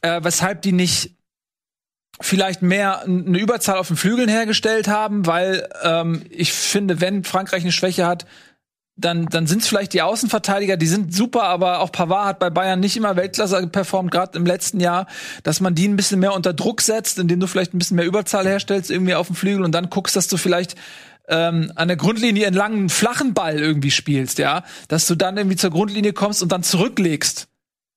äh, 0.03 0.21
weshalb 0.23 0.63
die 0.63 0.73
nicht 0.73 1.13
vielleicht 2.21 2.63
mehr 2.63 3.03
eine 3.03 3.39
Überzahl 3.39 3.79
auf 3.79 3.89
den 3.89 3.97
Flügeln 3.97 4.29
hergestellt 4.29 4.89
haben, 4.89 5.27
weil 5.27 5.69
ähm, 5.83 6.23
ich 6.31 6.53
finde, 6.53 7.01
wenn 7.01 7.25
Frankreich 7.25 7.63
eine 7.63 7.73
Schwäche 7.73 8.07
hat, 8.07 8.27
dann, 8.97 9.27
dann 9.27 9.47
sind 9.47 9.63
es 9.63 9.69
vielleicht 9.69 9.95
die 9.95 10.03
Außenverteidiger, 10.03 10.77
die 10.77 10.87
sind 10.87 11.15
super, 11.15 11.45
aber 11.45 11.81
auch 11.81 11.91
Pavard 11.91 12.27
hat 12.27 12.39
bei 12.39 12.51
Bayern 12.51 12.81
nicht 12.81 12.97
immer 12.97 13.17
Weltklasse 13.17 13.67
performt, 13.67 14.11
gerade 14.11 14.37
im 14.37 14.45
letzten 14.45 14.81
Jahr, 14.81 15.07
dass 15.43 15.61
man 15.61 15.75
die 15.75 15.89
ein 15.89 15.97
bisschen 15.97 16.21
mehr 16.21 16.35
unter 16.35 16.53
Druck 16.53 16.83
setzt, 16.83 17.19
indem 17.19 17.41
du 17.41 17.47
vielleicht 17.47 17.73
ein 17.73 17.79
bisschen 17.79 17.97
mehr 17.97 18.05
Überzahl 18.05 18.47
herstellst, 18.47 18.91
irgendwie 18.91 19.15
auf 19.15 19.29
dem 19.29 19.37
Flügel 19.37 19.65
und 19.65 19.73
dann 19.73 19.89
guckst, 19.89 20.17
dass 20.17 20.29
du 20.29 20.37
vielleicht 20.37 20.77
ähm, 21.29 21.73
an 21.77 21.89
der 21.89 21.97
Grundlinie 21.97 22.47
einen 22.47 22.57
langen, 22.57 22.89
flachen 22.91 23.33
Ball 23.33 23.59
irgendwie 23.59 23.91
spielst, 23.91 24.39
ja, 24.39 24.65
dass 24.89 25.07
du 25.07 25.15
dann 25.15 25.39
irgendwie 25.39 25.57
zur 25.57 25.71
Grundlinie 25.71 26.13
kommst 26.13 26.43
und 26.43 26.53
dann 26.53 26.63
zurücklegst 26.63 27.50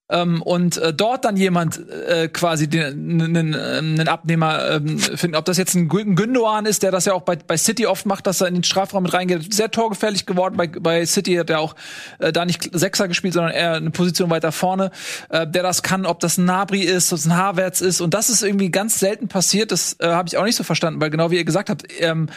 ähm, 0.09 0.41
und 0.41 0.77
äh, 0.77 0.93
dort 0.93 1.23
dann 1.23 1.37
jemand 1.37 1.89
äh, 1.89 2.27
quasi 2.27 2.65
einen 2.65 4.07
Abnehmer 4.07 4.71
ähm, 4.71 4.99
finden. 4.99 5.37
Ob 5.37 5.45
das 5.45 5.57
jetzt 5.57 5.75
ein, 5.75 5.89
ein 5.89 6.15
Gündogan 6.15 6.65
ist, 6.65 6.83
der 6.83 6.91
das 6.91 7.05
ja 7.05 7.13
auch 7.13 7.21
bei, 7.21 7.37
bei 7.37 7.55
City 7.55 7.87
oft 7.87 8.05
macht, 8.05 8.27
dass 8.27 8.41
er 8.41 8.47
in 8.47 8.55
den 8.55 8.63
Strafraum 8.63 9.03
mit 9.03 9.13
reingeht. 9.13 9.53
Sehr 9.53 9.71
torgefährlich 9.71 10.25
geworden. 10.25 10.57
Bei, 10.57 10.67
bei 10.67 11.05
City 11.05 11.35
hat 11.35 11.49
er 11.49 11.61
auch 11.61 11.75
äh, 12.19 12.33
da 12.33 12.45
nicht 12.45 12.69
Sechser 12.73 13.07
gespielt, 13.07 13.33
sondern 13.33 13.53
eher 13.53 13.73
eine 13.73 13.91
Position 13.91 14.29
weiter 14.29 14.51
vorne, 14.51 14.91
äh, 15.29 15.47
der 15.47 15.63
das 15.63 15.83
kann. 15.83 16.05
Ob 16.05 16.19
das 16.19 16.37
ein 16.37 16.45
Nabri 16.45 16.81
ist, 16.81 17.13
ob 17.13 17.19
es 17.19 17.25
ein 17.25 17.37
Havertz 17.37 17.79
ist. 17.79 18.01
Und 18.01 18.13
das 18.13 18.29
ist 18.29 18.43
irgendwie 18.43 18.71
ganz 18.71 18.99
selten 18.99 19.29
passiert. 19.29 19.71
Das 19.71 19.95
äh, 19.99 20.07
habe 20.07 20.27
ich 20.27 20.37
auch 20.37 20.43
nicht 20.43 20.57
so 20.57 20.65
verstanden, 20.65 20.99
weil 20.99 21.11
genau 21.11 21.31
wie 21.31 21.37
ihr 21.37 21.45
gesagt 21.45 21.69
habt, 21.69 21.85
ähm, 21.99 22.27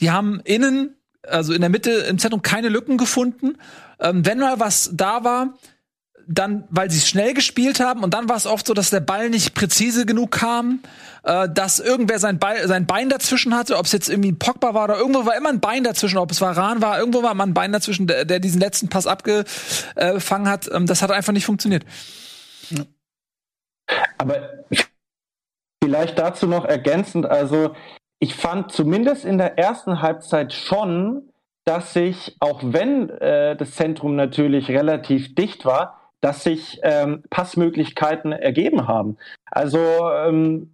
die 0.00 0.10
haben 0.10 0.40
innen 0.44 0.94
also 1.26 1.54
in 1.54 1.62
der 1.62 1.70
Mitte 1.70 1.90
im 1.90 2.18
Zentrum 2.18 2.42
keine 2.42 2.68
Lücken 2.68 2.98
gefunden. 2.98 3.56
Ähm, 3.98 4.26
wenn 4.26 4.38
mal 4.38 4.60
was 4.60 4.90
da 4.92 5.24
war, 5.24 5.54
dann, 6.26 6.64
weil 6.70 6.90
sie 6.90 7.00
schnell 7.00 7.34
gespielt 7.34 7.80
haben 7.80 8.02
und 8.02 8.14
dann 8.14 8.28
war 8.28 8.36
es 8.36 8.46
oft 8.46 8.66
so, 8.66 8.74
dass 8.74 8.90
der 8.90 9.00
Ball 9.00 9.30
nicht 9.30 9.54
präzise 9.54 10.06
genug 10.06 10.32
kam, 10.32 10.80
äh, 11.24 11.48
dass 11.48 11.80
irgendwer 11.80 12.18
sein, 12.18 12.38
Ball, 12.38 12.66
sein 12.66 12.86
Bein 12.86 13.08
dazwischen 13.08 13.54
hatte, 13.54 13.76
ob 13.76 13.86
es 13.86 13.92
jetzt 13.92 14.08
irgendwie 14.08 14.32
Pogba 14.32 14.74
war 14.74 14.84
oder 14.84 14.98
irgendwo 14.98 15.26
war 15.26 15.36
immer 15.36 15.50
ein 15.50 15.60
Bein 15.60 15.84
dazwischen, 15.84 16.18
ob 16.18 16.30
es 16.30 16.40
Varan 16.40 16.82
war, 16.82 16.98
irgendwo 16.98 17.22
war 17.22 17.32
immer 17.32 17.46
ein 17.46 17.54
Bein 17.54 17.72
dazwischen, 17.72 18.06
der, 18.06 18.24
der 18.24 18.40
diesen 18.40 18.60
letzten 18.60 18.88
Pass 18.88 19.06
abgefangen 19.06 20.48
hat. 20.48 20.70
Ähm, 20.72 20.86
das 20.86 21.02
hat 21.02 21.10
einfach 21.10 21.32
nicht 21.32 21.46
funktioniert. 21.46 21.84
Aber 24.18 24.64
vielleicht 25.82 26.18
dazu 26.18 26.46
noch 26.46 26.64
ergänzend, 26.64 27.26
also 27.26 27.74
ich 28.18 28.34
fand 28.34 28.72
zumindest 28.72 29.24
in 29.24 29.38
der 29.38 29.58
ersten 29.58 30.00
Halbzeit 30.00 30.52
schon, 30.52 31.30
dass 31.64 31.92
sich, 31.92 32.36
auch 32.40 32.60
wenn 32.62 33.10
äh, 33.10 33.56
das 33.56 33.72
Zentrum 33.72 34.16
natürlich 34.16 34.70
relativ 34.70 35.34
dicht 35.34 35.64
war, 35.64 36.03
dass 36.24 36.42
sich 36.42 36.80
ähm, 36.82 37.22
Passmöglichkeiten 37.28 38.32
ergeben 38.32 38.88
haben. 38.88 39.18
Also 39.50 39.78
ähm, 39.78 40.70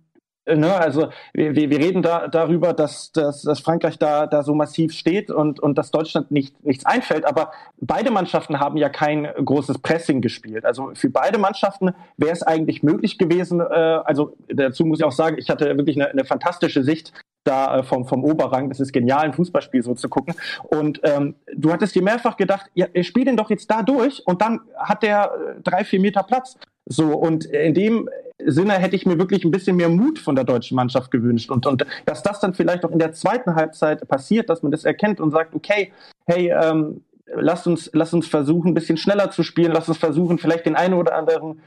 ne, 0.46 0.72
also 0.76 1.08
wir, 1.34 1.56
wir 1.56 1.78
reden 1.78 2.02
da 2.02 2.28
darüber, 2.28 2.72
dass, 2.72 3.10
dass, 3.10 3.42
dass 3.42 3.58
Frankreich 3.58 3.98
da, 3.98 4.28
da 4.28 4.44
so 4.44 4.54
massiv 4.54 4.92
steht 4.92 5.28
und, 5.28 5.58
und 5.58 5.76
dass 5.76 5.90
Deutschland 5.90 6.30
nicht, 6.30 6.64
nichts 6.64 6.86
einfällt. 6.86 7.24
Aber 7.24 7.50
beide 7.80 8.12
Mannschaften 8.12 8.60
haben 8.60 8.76
ja 8.76 8.90
kein 8.90 9.24
großes 9.24 9.78
Pressing 9.78 10.20
gespielt. 10.20 10.64
Also 10.64 10.92
für 10.94 11.10
beide 11.10 11.38
Mannschaften 11.38 11.94
wäre 12.16 12.32
es 12.32 12.44
eigentlich 12.44 12.84
möglich 12.84 13.18
gewesen, 13.18 13.58
äh, 13.60 13.64
also 13.64 14.36
dazu 14.46 14.84
muss 14.84 15.00
ich 15.00 15.04
auch 15.04 15.10
sagen, 15.10 15.36
ich 15.36 15.50
hatte 15.50 15.76
wirklich 15.76 15.96
eine, 15.96 16.10
eine 16.10 16.24
fantastische 16.24 16.84
Sicht 16.84 17.12
da 17.44 17.78
äh, 17.78 17.82
vom, 17.82 18.06
vom 18.06 18.24
Oberrang. 18.24 18.68
Das 18.68 18.80
ist 18.80 18.92
genial, 18.92 19.24
ein 19.24 19.32
Fußballspiel 19.32 19.82
so 19.82 19.94
zu 19.94 20.08
gucken. 20.08 20.34
Und 20.68 21.00
ähm, 21.04 21.34
du 21.56 21.72
hattest 21.72 21.94
dir 21.94 22.02
mehrfach 22.02 22.36
gedacht, 22.36 22.70
ja, 22.74 22.86
spiel 23.02 23.24
den 23.24 23.36
doch 23.36 23.50
jetzt 23.50 23.70
da 23.70 23.82
durch 23.82 24.22
und 24.26 24.42
dann 24.42 24.60
hat 24.76 25.02
der 25.02 25.32
äh, 25.32 25.60
drei, 25.62 25.84
vier 25.84 26.00
Meter 26.00 26.22
Platz. 26.22 26.56
So, 26.86 27.16
und 27.16 27.44
in 27.44 27.74
dem 27.74 28.08
Sinne 28.44 28.74
hätte 28.74 28.96
ich 28.96 29.06
mir 29.06 29.18
wirklich 29.18 29.44
ein 29.44 29.50
bisschen 29.50 29.76
mehr 29.76 29.88
Mut 29.88 30.18
von 30.18 30.34
der 30.34 30.44
deutschen 30.44 30.74
Mannschaft 30.74 31.10
gewünscht. 31.10 31.50
Und, 31.50 31.66
und 31.66 31.86
dass 32.06 32.22
das 32.22 32.40
dann 32.40 32.54
vielleicht 32.54 32.84
auch 32.84 32.90
in 32.90 32.98
der 32.98 33.12
zweiten 33.12 33.54
Halbzeit 33.54 34.06
passiert, 34.08 34.50
dass 34.50 34.62
man 34.62 34.72
das 34.72 34.84
erkennt 34.84 35.20
und 35.20 35.30
sagt, 35.30 35.54
okay, 35.54 35.92
hey, 36.26 36.50
ähm, 36.50 37.02
lasst 37.34 37.66
uns, 37.66 37.90
lasst 37.92 38.14
uns 38.14 38.26
versuchen, 38.26 38.68
ein 38.68 38.74
bisschen 38.74 38.96
schneller 38.96 39.30
zu 39.30 39.42
spielen, 39.42 39.72
lasst 39.72 39.88
uns 39.88 39.98
versuchen, 39.98 40.38
vielleicht 40.38 40.66
den 40.66 40.76
einen 40.76 40.94
oder 40.94 41.14
anderen 41.14 41.60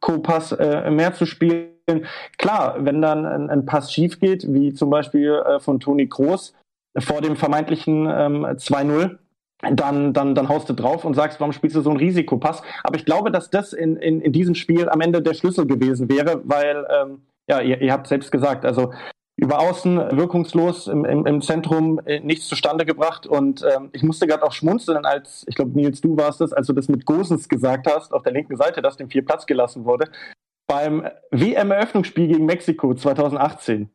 Risikopass 0.00 0.52
äh, 0.52 0.90
mehr 0.90 1.14
zu 1.14 1.26
spielen. 1.26 1.70
Klar, 2.38 2.76
wenn 2.84 3.02
dann 3.02 3.26
ein, 3.26 3.50
ein 3.50 3.66
Pass 3.66 3.92
schief 3.92 4.20
geht, 4.20 4.52
wie 4.52 4.72
zum 4.72 4.90
Beispiel 4.90 5.42
äh, 5.46 5.60
von 5.60 5.80
Toni 5.80 6.08
Kroos 6.08 6.54
vor 6.98 7.20
dem 7.20 7.36
vermeintlichen 7.36 8.06
ähm, 8.06 8.44
2-0, 8.44 9.18
dann, 9.72 10.12
dann, 10.12 10.34
dann 10.34 10.48
haust 10.48 10.68
du 10.68 10.72
drauf 10.72 11.04
und 11.04 11.14
sagst, 11.14 11.38
warum 11.40 11.52
spielst 11.52 11.76
du 11.76 11.82
so 11.82 11.90
einen 11.90 11.98
Risikopass? 11.98 12.62
Aber 12.82 12.96
ich 12.96 13.04
glaube, 13.04 13.30
dass 13.30 13.50
das 13.50 13.72
in, 13.72 13.96
in, 13.96 14.20
in 14.20 14.32
diesem 14.32 14.54
Spiel 14.54 14.88
am 14.88 15.00
Ende 15.00 15.20
der 15.20 15.34
Schlüssel 15.34 15.66
gewesen 15.66 16.08
wäre, 16.08 16.40
weil, 16.44 16.86
ähm, 16.90 17.22
ja, 17.48 17.60
ihr, 17.60 17.80
ihr 17.80 17.92
habt 17.92 18.06
selbst 18.06 18.32
gesagt, 18.32 18.64
also 18.64 18.92
über 19.40 19.58
außen 19.58 20.18
wirkungslos, 20.18 20.86
im, 20.86 21.06
im, 21.06 21.24
im 21.24 21.40
Zentrum 21.40 21.98
äh, 22.04 22.20
nichts 22.20 22.46
zustande 22.46 22.84
gebracht. 22.84 23.26
Und 23.26 23.64
ähm, 23.64 23.88
ich 23.92 24.02
musste 24.02 24.26
gerade 24.26 24.42
auch 24.42 24.52
schmunzeln, 24.52 25.06
als, 25.06 25.46
ich 25.48 25.54
glaube, 25.54 25.72
Nils, 25.74 26.02
du 26.02 26.16
warst 26.18 26.42
es, 26.42 26.52
als 26.52 26.66
du 26.66 26.74
das 26.74 26.88
mit 26.88 27.06
Gosens 27.06 27.48
gesagt 27.48 27.86
hast, 27.90 28.12
auf 28.12 28.22
der 28.22 28.32
linken 28.32 28.56
Seite, 28.56 28.82
dass 28.82 28.98
dem 28.98 29.08
vier 29.08 29.24
Platz 29.24 29.46
gelassen 29.46 29.86
wurde. 29.86 30.10
Beim 30.66 31.08
WM-Eröffnungsspiel 31.30 32.28
gegen 32.28 32.44
Mexiko 32.44 32.94
2018. 32.94 33.88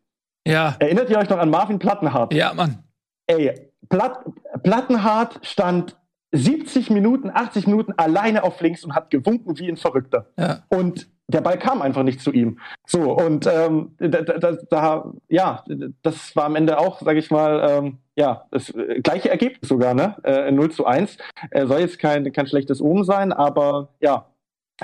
Ja. 0.48 0.76
Erinnert 0.80 1.12
ihr 1.12 1.20
euch 1.20 1.30
noch 1.30 1.38
an 1.38 1.52
Marvin 1.52 1.78
Plattenhardt? 1.78 2.34
Ja, 2.34 2.54
Mann. 2.54 2.84
Ey, 3.28 3.72
Platt, 3.88 4.26
Plattenhardt 4.64 5.40
stand 5.44 5.96
70 6.32 6.90
Minuten, 6.90 7.30
80 7.32 7.68
Minuten 7.68 7.94
alleine 7.98 8.44
auf 8.44 8.60
links 8.62 8.84
und 8.84 8.96
hat 8.96 9.12
gewunken 9.12 9.60
wie 9.60 9.70
ein 9.70 9.78
Verrückter. 9.78 10.32
Ja. 10.38 10.64
Und 10.70 11.08
der 11.28 11.42
Ball 11.42 11.58
kam 11.58 11.82
einfach 11.82 12.04
nicht 12.04 12.22
zu 12.22 12.32
ihm. 12.32 12.60
So, 12.86 13.14
und 13.14 13.48
ähm, 13.48 13.96
da, 13.98 14.22
da, 14.22 14.52
da, 14.70 15.14
ja, 15.28 15.64
das 16.04 16.36
war 16.36 16.46
am 16.46 16.56
Ende 16.56 16.78
auch, 16.78 17.02
sage 17.02 17.20
ich 17.20 17.32
mal, 17.32 17.68
ähm, 17.70 17.98
ja, 18.16 18.46
das 18.52 18.70
äh, 18.70 19.02
gleiche 19.02 19.30
Ergebnis 19.30 19.68
sogar, 19.68 19.94
ne? 19.94 20.16
Äh, 20.24 20.52
0 20.52 20.72
zu 20.72 20.86
1. 20.86 21.18
Äh, 21.52 21.66
soll 21.66 21.80
jetzt 21.80 22.00
kein, 22.00 22.32
kein 22.32 22.48
schlechtes 22.48 22.82
Omen 22.82 23.04
sein, 23.04 23.34
aber 23.34 23.90
ja. 24.00 24.28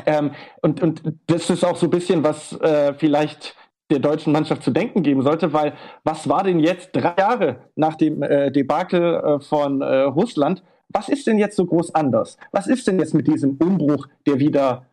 Ähm, 0.05 0.31
und, 0.61 0.81
und 0.81 1.01
das 1.27 1.49
ist 1.49 1.63
auch 1.63 1.75
so 1.75 1.87
ein 1.87 1.91
bisschen, 1.91 2.23
was 2.23 2.53
äh, 2.61 2.93
vielleicht 2.93 3.55
der 3.91 3.99
deutschen 3.99 4.31
Mannschaft 4.31 4.63
zu 4.63 4.71
denken 4.71 5.03
geben 5.03 5.21
sollte, 5.21 5.53
weil 5.53 5.73
was 6.03 6.27
war 6.27 6.43
denn 6.43 6.59
jetzt 6.59 6.91
drei 6.93 7.13
Jahre 7.17 7.57
nach 7.75 7.95
dem 7.95 8.23
äh, 8.23 8.49
Debakel 8.51 9.15
äh, 9.15 9.39
von 9.41 9.81
äh, 9.81 10.01
Russland? 10.03 10.63
Was 10.89 11.09
ist 11.09 11.27
denn 11.27 11.37
jetzt 11.37 11.55
so 11.55 11.65
groß 11.65 11.93
anders? 11.93 12.37
Was 12.51 12.67
ist 12.67 12.87
denn 12.87 12.99
jetzt 12.99 13.13
mit 13.13 13.27
diesem 13.27 13.57
Umbruch, 13.57 14.07
der 14.25 14.39
wieder 14.39 14.85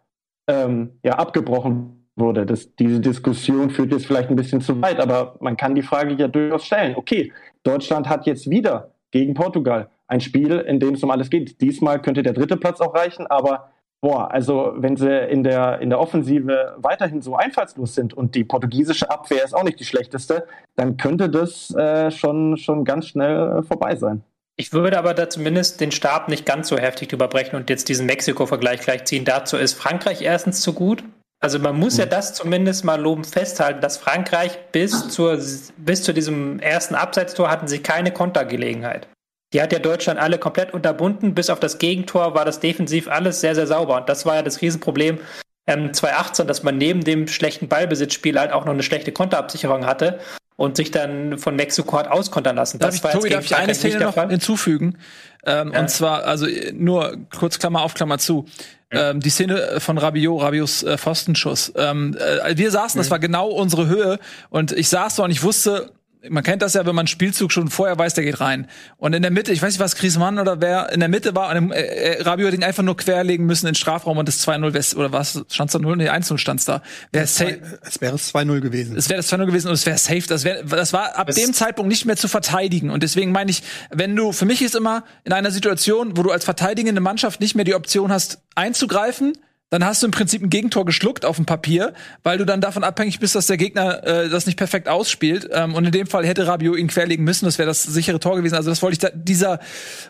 ähm, 0.49 0.99
ja, 1.05 1.13
abgebrochen 1.15 2.07
wurde? 2.17 2.45
Das, 2.45 2.75
diese 2.75 3.01
Diskussion 3.01 3.71
führt 3.71 3.93
jetzt 3.93 4.07
vielleicht 4.07 4.31
ein 4.31 4.37
bisschen 4.37 4.61
zu 4.61 4.81
weit, 4.83 4.99
aber 4.99 5.37
man 5.41 5.57
kann 5.57 5.75
die 5.75 5.83
Frage 5.83 6.15
ja 6.15 6.29
durchaus 6.29 6.65
stellen. 6.65 6.97
Okay, 6.97 7.33
Deutschland 7.63 8.09
hat 8.09 8.27
jetzt 8.27 8.51
wieder 8.51 8.93
gegen 9.11 9.35
Portugal 9.35 9.89
ein 10.09 10.21
Spiel, 10.21 10.59
in 10.59 10.81
dem 10.81 10.95
es 10.95 11.03
um 11.03 11.11
alles 11.11 11.31
geht. 11.31 11.61
Diesmal 11.61 12.01
könnte 12.01 12.23
der 12.23 12.33
dritte 12.33 12.57
Platz 12.57 12.81
auch 12.81 12.95
reichen, 12.95 13.27
aber 13.27 13.71
Boah, 14.01 14.31
also 14.31 14.75
wenn 14.77 14.97
sie 14.97 15.11
in 15.11 15.43
der, 15.43 15.81
in 15.81 15.91
der 15.91 15.99
Offensive 15.99 16.77
weiterhin 16.77 17.21
so 17.21 17.35
einfallslos 17.35 17.97
sind 17.97 18.15
und 18.15 18.37
die 18.37 18.45
portugiesische 18.45 19.11
Abwehr 19.11 19.43
ist 19.43 19.55
auch 19.55 19.65
nicht 19.65 19.81
die 19.81 19.85
schlechteste, 19.85 20.47
dann 20.77 20.97
könnte 20.97 21.29
das 21.29 21.75
äh, 21.75 22.13
schon, 22.13 22.57
schon 22.57 22.85
ganz 22.85 23.09
schnell 23.09 23.65
vorbei 23.65 23.97
sein. 23.97 24.23
Ich 24.61 24.73
würde 24.73 24.99
aber 24.99 25.15
da 25.15 25.31
zumindest 25.31 25.81
den 25.81 25.93
Stab 25.93 26.29
nicht 26.29 26.45
ganz 26.45 26.67
so 26.67 26.77
heftig 26.77 27.13
überbrechen 27.13 27.55
und 27.55 27.71
jetzt 27.71 27.89
diesen 27.89 28.07
Mexiko-Vergleich 28.07 28.81
gleich 28.81 29.05
ziehen. 29.05 29.25
Dazu 29.25 29.57
ist 29.57 29.75
Frankreich 29.75 30.21
erstens 30.21 30.61
zu 30.61 30.73
gut. 30.73 31.05
Also 31.41 31.61
man 31.61 31.79
muss 31.79 31.97
ja 31.97 32.05
hm. 32.05 32.11
das 32.11 32.35
zumindest 32.35 32.85
mal 32.85 33.01
loben 33.01 33.23
festhalten, 33.23 33.81
dass 33.81 33.99
Frankreich 33.99 34.59
bis, 34.73 35.11
zur, 35.11 35.39
bis 35.77 36.03
zu 36.03 36.13
diesem 36.13 36.59
ersten 36.59 36.97
Abseitstor 36.97 37.49
hatten 37.49 37.69
sie 37.69 37.79
keine 37.79 38.11
Kontergelegenheit. 38.11 39.07
Die 39.53 39.63
hat 39.63 39.73
ja 39.73 39.79
Deutschland 39.79 40.19
alle 40.19 40.39
komplett 40.39 40.75
unterbunden. 40.75 41.35
Bis 41.35 41.51
auf 41.51 41.61
das 41.61 41.79
Gegentor 41.79 42.35
war 42.35 42.45
das 42.45 42.59
defensiv 42.59 43.07
alles 43.07 43.41
sehr, 43.41 43.55
sehr 43.55 43.69
sauber. 43.69 43.99
Und 43.99 44.09
das 44.09 44.27
war 44.27 44.35
ja 44.35 44.43
das 44.43 44.61
Riesenproblem 44.61 45.21
ähm, 45.69 45.95
2018, 45.95 46.49
dass 46.49 46.65
man 46.65 46.77
neben 46.77 47.05
dem 47.05 47.29
schlechten 47.29 47.69
Ballbesitzspiel 47.69 48.39
halt 48.39 48.51
auch 48.51 48.65
noch 48.65 48.73
eine 48.73 48.83
schlechte 48.83 49.13
Konterabsicherung 49.13 49.87
hatte 49.87 50.19
und 50.59 50.77
sich 50.77 50.91
dann 50.91 51.39
von 51.39 51.55
Mexiko 51.55 51.97
hat 51.97 52.09
auskontern 52.09 52.57
lassen. 52.57 52.81
Darf 52.81 52.91
das 52.91 53.15
ich, 53.15 53.19
Tobi, 53.21 53.31
darf 53.31 53.45
ich 53.45 53.55
eine 53.55 53.77
Szene 53.77 54.01
noch 54.01 54.15
Fall? 54.15 54.29
hinzufügen? 54.29 54.99
Ähm, 55.47 55.71
ja. 55.73 55.79
Und 55.79 55.89
zwar, 55.89 56.25
also 56.25 56.49
nur 56.73 57.17
kurz 57.39 57.61
Klammer 57.61 57.83
auf, 57.83 57.95
Klammer 57.95 58.19
zu. 58.19 58.45
Ja. 58.93 59.11
Ähm, 59.11 59.21
die 59.21 59.31
Szene 59.31 59.79
von 59.79 59.99
Rabiot, 59.99 60.43
Rabios 60.43 60.83
äh, 60.83 60.99
Pfostenschuss. 60.99 61.73
Ähm, 61.77 62.17
äh, 62.19 62.57
wir 62.57 62.73
saßen, 62.73 62.99
mhm. 62.99 63.03
das 63.03 63.11
war 63.13 63.21
genau 63.21 63.51
unsere 63.51 63.87
Höhe 63.87 64.19
und 64.51 64.73
ich 64.73 64.89
saß 64.89 65.15
so 65.15 65.23
und 65.23 65.31
ich 65.31 65.45
wusste, 65.45 65.93
man 66.29 66.43
kennt 66.43 66.63
das 66.63 66.75
ja, 66.75 66.81
wenn 66.81 66.95
man 66.95 67.05
einen 67.05 67.09
Spielzug 67.09 67.53
schon 67.53 67.69
vorher 67.69 67.97
weiß, 67.99 68.15
der 68.15 68.25
geht 68.25 68.41
rein. 68.41 68.67
Und 68.97 69.15
in 69.15 69.23
der 69.23 69.31
Mitte, 69.31 69.53
ich 69.53 69.63
weiß 69.63 69.75
nicht, 69.75 69.81
was 69.81 69.97
Griezmann 69.97 70.39
oder 70.39 70.61
wer 70.61 70.91
in 70.93 71.01
der 71.01 71.09
Mitte 71.09 71.35
war, 71.35 71.55
und 71.55 71.71
äh, 71.71 72.17
äh, 72.17 72.23
Rabiot 72.23 72.49
hat 72.49 72.55
ihn 72.55 72.65
einfach 72.65 72.83
nur 72.83 72.97
querlegen 72.97 73.47
müssen 73.47 73.67
in 73.67 73.73
den 73.73 73.77
Strafraum 73.77 74.19
und 74.19 74.27
das 74.27 74.47
2-0 74.47 74.97
oder 74.97 75.13
was 75.13 75.45
stand's 75.51 75.73
da 75.73 75.79
0? 75.79 75.97
Nee, 75.97 76.11
1-0 76.11 76.39
stand's 76.39 76.65
da. 76.65 76.83
Wär 77.13 77.23
es, 77.23 77.41
es 77.41 78.01
wäre 78.01 78.17
es 78.17 78.35
2-0 78.35 78.61
gewesen. 78.61 78.97
Es 78.97 79.09
wäre 79.09 79.19
das 79.19 79.33
2-0 79.33 79.47
gewesen 79.47 79.69
und 79.69 79.75
es 79.75 79.87
wäre 79.87 79.99
safe. 79.99 80.25
Das, 80.27 80.45
wär, 80.45 80.65
das 80.65 80.93
war 80.93 81.17
ab 81.17 81.29
das 81.29 81.37
dem 81.37 81.53
Zeitpunkt 81.53 81.89
nicht 81.89 82.05
mehr 82.05 82.17
zu 82.17 82.29
verteidigen. 82.29 82.91
Und 82.91 83.03
deswegen 83.03 83.33
meine 83.33 83.51
ich, 83.51 83.63
wenn 83.91 84.15
du, 84.15 84.33
für 84.33 84.45
mich 84.45 84.63
ist 84.63 84.75
immer 84.75 85.05
in 85.25 85.33
einer 85.33 85.51
Situation, 85.51 86.17
wo 86.17 86.23
du 86.23 86.31
als 86.31 86.45
verteidigende 86.45 87.01
Mannschaft 87.01 87.41
nicht 87.41 87.55
mehr 87.55 87.65
die 87.65 87.75
Option 87.75 88.11
hast, 88.11 88.41
einzugreifen, 88.55 89.35
dann 89.71 89.85
hast 89.85 90.03
du 90.03 90.07
im 90.07 90.13
Prinzip 90.13 90.43
ein 90.43 90.51
Gegentor 90.51 90.85
geschluckt 90.87 91.25
auf 91.25 91.37
dem 91.37 91.45
Papier, 91.45 91.93
weil 92.23 92.39
du 92.39 92.47
dann 92.47 92.61
davon 92.61 92.85
abhängig 92.85 93.21
bist, 93.21 93.35
dass 93.35 93.47
der 93.47 93.59
Gegner 93.59 94.03
äh, 94.05 94.29
das 94.29 94.47
nicht 94.47 94.57
perfekt 94.57 94.89
ausspielt. 94.89 95.49
Ähm, 95.53 95.75
und 95.75 95.85
in 95.85 95.93
dem 95.93 96.07
Fall 96.07 96.27
hätte 96.27 96.47
Rabio 96.47 96.75
ihn 96.75 96.89
querlegen 96.89 97.25
müssen, 97.25 97.45
das 97.45 97.59
wäre 97.59 97.67
das 97.67 97.83
sichere 97.83 98.19
Tor 98.19 98.37
gewesen. 98.37 98.55
Also 98.55 98.71
das 98.71 98.83
wollte 98.83 98.95
ich 98.95 98.99
da, 98.99 99.11
dieser, 99.13 99.61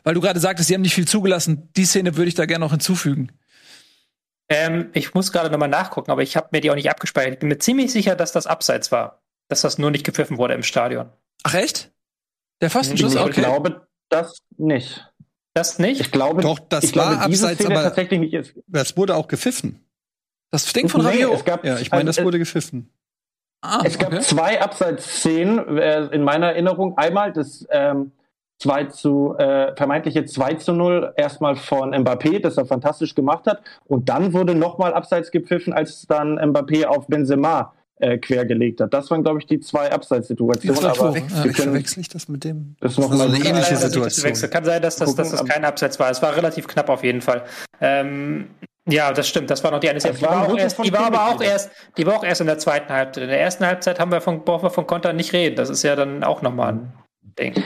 weil 0.05 0.15
du 0.15 0.21
gerade 0.21 0.39
sagtest, 0.39 0.69
sie 0.69 0.75
haben 0.75 0.83
nicht 0.83 0.95
viel 0.95 1.09
zugelassen, 1.09 1.71
die 1.77 1.85
Szene 1.85 2.17
würde 2.17 2.29
ich 2.29 2.35
da 2.35 2.47
gerne 2.47 2.65
noch 2.65 2.71
hinzufügen. 2.71 3.33
Ähm, 4.49 4.91
ich 4.95 5.13
muss 5.13 5.33
gerade 5.33 5.51
nochmal 5.51 5.69
nachgucken, 5.69 6.11
aber 6.11 6.23
ich 6.23 6.37
habe 6.37 6.49
mir 6.53 6.61
die 6.61 6.71
auch 6.71 6.77
nicht 6.77 6.91
abgespeichert. 6.91 7.35
Ich 7.35 7.39
bin 7.41 7.49
mir 7.49 7.59
ziemlich 7.59 7.93
sicher, 7.93 8.15
dass 8.15 8.33
das 8.33 8.47
abseits 8.47 8.93
war. 8.93 9.23
Dass 9.49 9.63
das 9.63 9.79
nur 9.79 9.91
nicht 9.91 10.05
gepfiffen 10.05 10.39
wurde 10.39 10.55
im 10.55 10.63
Stadion. 10.63 11.11
Ach 11.43 11.55
echt? 11.55 11.91
Der 12.61 12.71
Pfostenschuss? 12.71 13.15
Ich 13.15 13.21
okay. 13.21 13.41
glaube 13.41 13.87
das 14.09 14.39
nicht. 14.57 15.07
Das 15.59 15.79
nicht? 15.81 16.01
Ich 16.01 16.13
glaube, 16.13 16.43
doch, 16.43 16.61
das 16.61 16.85
ich 16.85 16.97
war 16.97 17.17
glaube, 17.17 17.25
abseits, 17.25 17.67
aber 17.67 17.83
tatsächlich 17.83 18.21
nicht 18.21 18.35
ist. 18.35 18.55
Das 18.69 18.97
wurde 18.97 19.17
auch 19.17 19.27
gepfiffen. 19.27 19.85
Das 20.51 20.73
Ding 20.73 20.89
von 20.89 21.01
Rabiot? 21.01 21.35
es 21.35 21.45
gab, 21.45 21.65
ja, 21.65 21.79
ich 21.79 21.91
meine, 21.91 22.05
das 22.05 22.23
wurde 22.23 22.39
gepfiffen. 22.39 22.91
Ah, 23.61 23.83
es 23.85 23.99
gab 23.99 24.13
okay. 24.13 24.21
zwei 24.21 24.63
Abseits-Szenen 24.63 25.79
äh, 25.79 26.07
in 26.07 26.23
meiner 26.23 26.51
Erinnerung. 26.51 26.97
Einmal 26.97 27.33
das 27.33 27.67
ähm, 27.71 28.13
2 28.61 28.85
zu, 28.85 29.35
äh, 29.37 29.75
vermeintliche 29.75 30.25
2 30.25 30.55
zu 30.55 30.73
0 30.73 31.13
erstmal 31.17 31.57
von 31.57 31.93
Mbappé, 31.93 32.41
das 32.41 32.57
er 32.57 32.67
fantastisch 32.67 33.17
gemacht 33.17 33.47
hat. 33.47 33.61
Und 33.85 34.09
dann 34.09 34.33
wurde 34.33 34.55
nochmal 34.55 34.95
abseits 34.95 35.33
gepfiffen, 35.33 35.73
als 35.73 36.07
dann 36.07 36.39
Mbappé 36.39 36.87
auf 36.87 37.09
Benzema 37.09 37.75
äh, 38.01 38.19
quergelegt 38.19 38.81
hat. 38.81 38.95
Das 38.95 39.11
waren, 39.11 39.23
glaube 39.23 39.41
ich, 39.41 39.47
die 39.47 39.61
zwei 39.61 39.91
Abseitssituationen. 39.91 40.83
Ja, 40.83 40.91
aber 40.91 41.17
ja, 41.17 41.53
verwechsel 41.53 42.01
ich 42.01 42.09
das 42.09 42.29
mit 42.29 42.45
dem? 42.45 42.77
Das 42.81 42.93
ist 42.93 42.99
noch 42.99 43.11
mal 43.11 43.29
eine 43.29 43.37
ähnliche 43.39 43.77
Situation. 43.77 44.51
Kann 44.51 44.65
sein, 44.65 44.83
dass 44.83 44.97
das, 44.97 45.15
dass 45.15 45.31
das 45.31 45.45
kein 45.45 45.65
Abseits 45.65 45.99
war. 45.99 46.11
Es 46.11 46.23
war 46.23 46.37
relativ 46.37 46.67
knapp 46.67 46.89
auf 46.89 47.03
jeden 47.03 47.21
Fall. 47.21 47.45
Ähm, 47.81 48.49
ja, 48.89 49.13
das 49.13 49.29
stimmt. 49.29 49.51
Das 49.51 49.63
war 49.65 49.71
noch 49.71 49.81
die 49.81 49.91
eine. 49.91 49.99
Die, 49.99 50.23
war, 50.23 50.49
auch 50.49 50.57
erst, 50.57 50.83
die 50.83 50.93
war 50.93 51.07
aber 51.07 51.29
auch 51.29 51.43
erst, 51.43 51.71
die 51.97 52.07
war 52.07 52.17
auch 52.17 52.25
erst 52.25 52.41
in 52.41 52.47
der 52.47 52.59
zweiten 52.59 52.93
Halbzeit. 52.93 53.25
In 53.25 53.31
der 53.31 53.41
ersten 53.41 53.67
Halbzeit 53.67 54.01
haben 54.01 54.11
wir 54.11 54.21
von, 54.21 54.45
brauchen 54.45 54.63
wir 54.63 54.71
von 54.71 54.87
Konter 54.87 55.13
nicht 55.13 55.33
reden. 55.33 55.57
Das 55.57 55.69
ist 55.69 55.83
ja 55.83 55.95
dann 55.95 56.25
auch 56.25 56.41
nochmal 56.41 56.75
ein 56.75 56.93
Ding. 57.39 57.63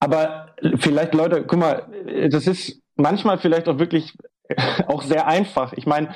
Aber 0.00 0.54
vielleicht, 0.78 1.14
Leute, 1.14 1.44
guck 1.46 1.58
mal, 1.58 1.86
das 2.30 2.46
ist 2.46 2.80
manchmal 2.96 3.38
vielleicht 3.38 3.68
auch 3.68 3.78
wirklich 3.78 4.16
auch 4.86 5.02
sehr 5.02 5.26
einfach. 5.26 5.72
Ich 5.72 5.86
meine, 5.86 6.14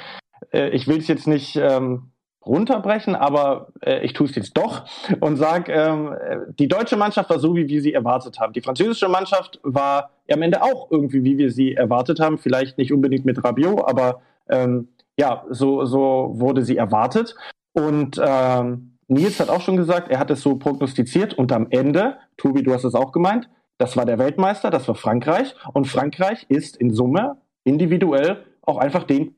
äh, 0.52 0.68
ich 0.70 0.86
will 0.86 0.98
es 0.98 1.08
jetzt 1.08 1.26
nicht 1.26 1.56
ähm, 1.56 2.10
runterbrechen, 2.44 3.14
aber 3.14 3.68
äh, 3.80 4.04
ich 4.04 4.12
tue 4.12 4.26
es 4.26 4.34
jetzt 4.34 4.56
doch 4.56 4.84
und 5.20 5.36
sage, 5.36 5.72
ähm, 5.72 6.16
die 6.58 6.68
deutsche 6.68 6.96
Mannschaft 6.96 7.30
war 7.30 7.38
so, 7.38 7.54
wie 7.54 7.68
wir 7.68 7.82
sie 7.82 7.92
erwartet 7.92 8.40
haben. 8.40 8.52
Die 8.52 8.62
französische 8.62 9.08
Mannschaft 9.08 9.60
war 9.62 10.10
am 10.30 10.42
Ende 10.42 10.62
auch 10.62 10.90
irgendwie, 10.90 11.22
wie 11.24 11.38
wir 11.38 11.50
sie 11.50 11.74
erwartet 11.74 12.20
haben. 12.20 12.38
Vielleicht 12.38 12.78
nicht 12.78 12.92
unbedingt 12.92 13.24
mit 13.24 13.42
Rabiot, 13.44 13.86
aber 13.86 14.22
ähm, 14.48 14.88
ja, 15.18 15.44
so, 15.50 15.84
so 15.84 16.32
wurde 16.34 16.64
sie 16.64 16.76
erwartet. 16.76 17.34
Und 17.72 18.20
ähm, 18.24 18.96
Nils 19.08 19.38
hat 19.40 19.50
auch 19.50 19.60
schon 19.60 19.76
gesagt, 19.76 20.10
er 20.10 20.18
hat 20.18 20.30
es 20.30 20.40
so 20.40 20.56
prognostiziert 20.56 21.34
und 21.34 21.52
am 21.52 21.66
Ende, 21.70 22.16
Tobi, 22.36 22.62
du 22.62 22.72
hast 22.72 22.84
es 22.84 22.94
auch 22.94 23.12
gemeint, 23.12 23.50
das 23.76 23.96
war 23.96 24.06
der 24.06 24.18
Weltmeister, 24.18 24.70
das 24.70 24.86
war 24.88 24.94
Frankreich 24.94 25.54
und 25.72 25.86
Frankreich 25.86 26.46
ist 26.48 26.76
in 26.76 26.92
Summe 26.92 27.38
individuell 27.64 28.44
auch 28.62 28.78
einfach 28.78 29.04
den 29.04 29.36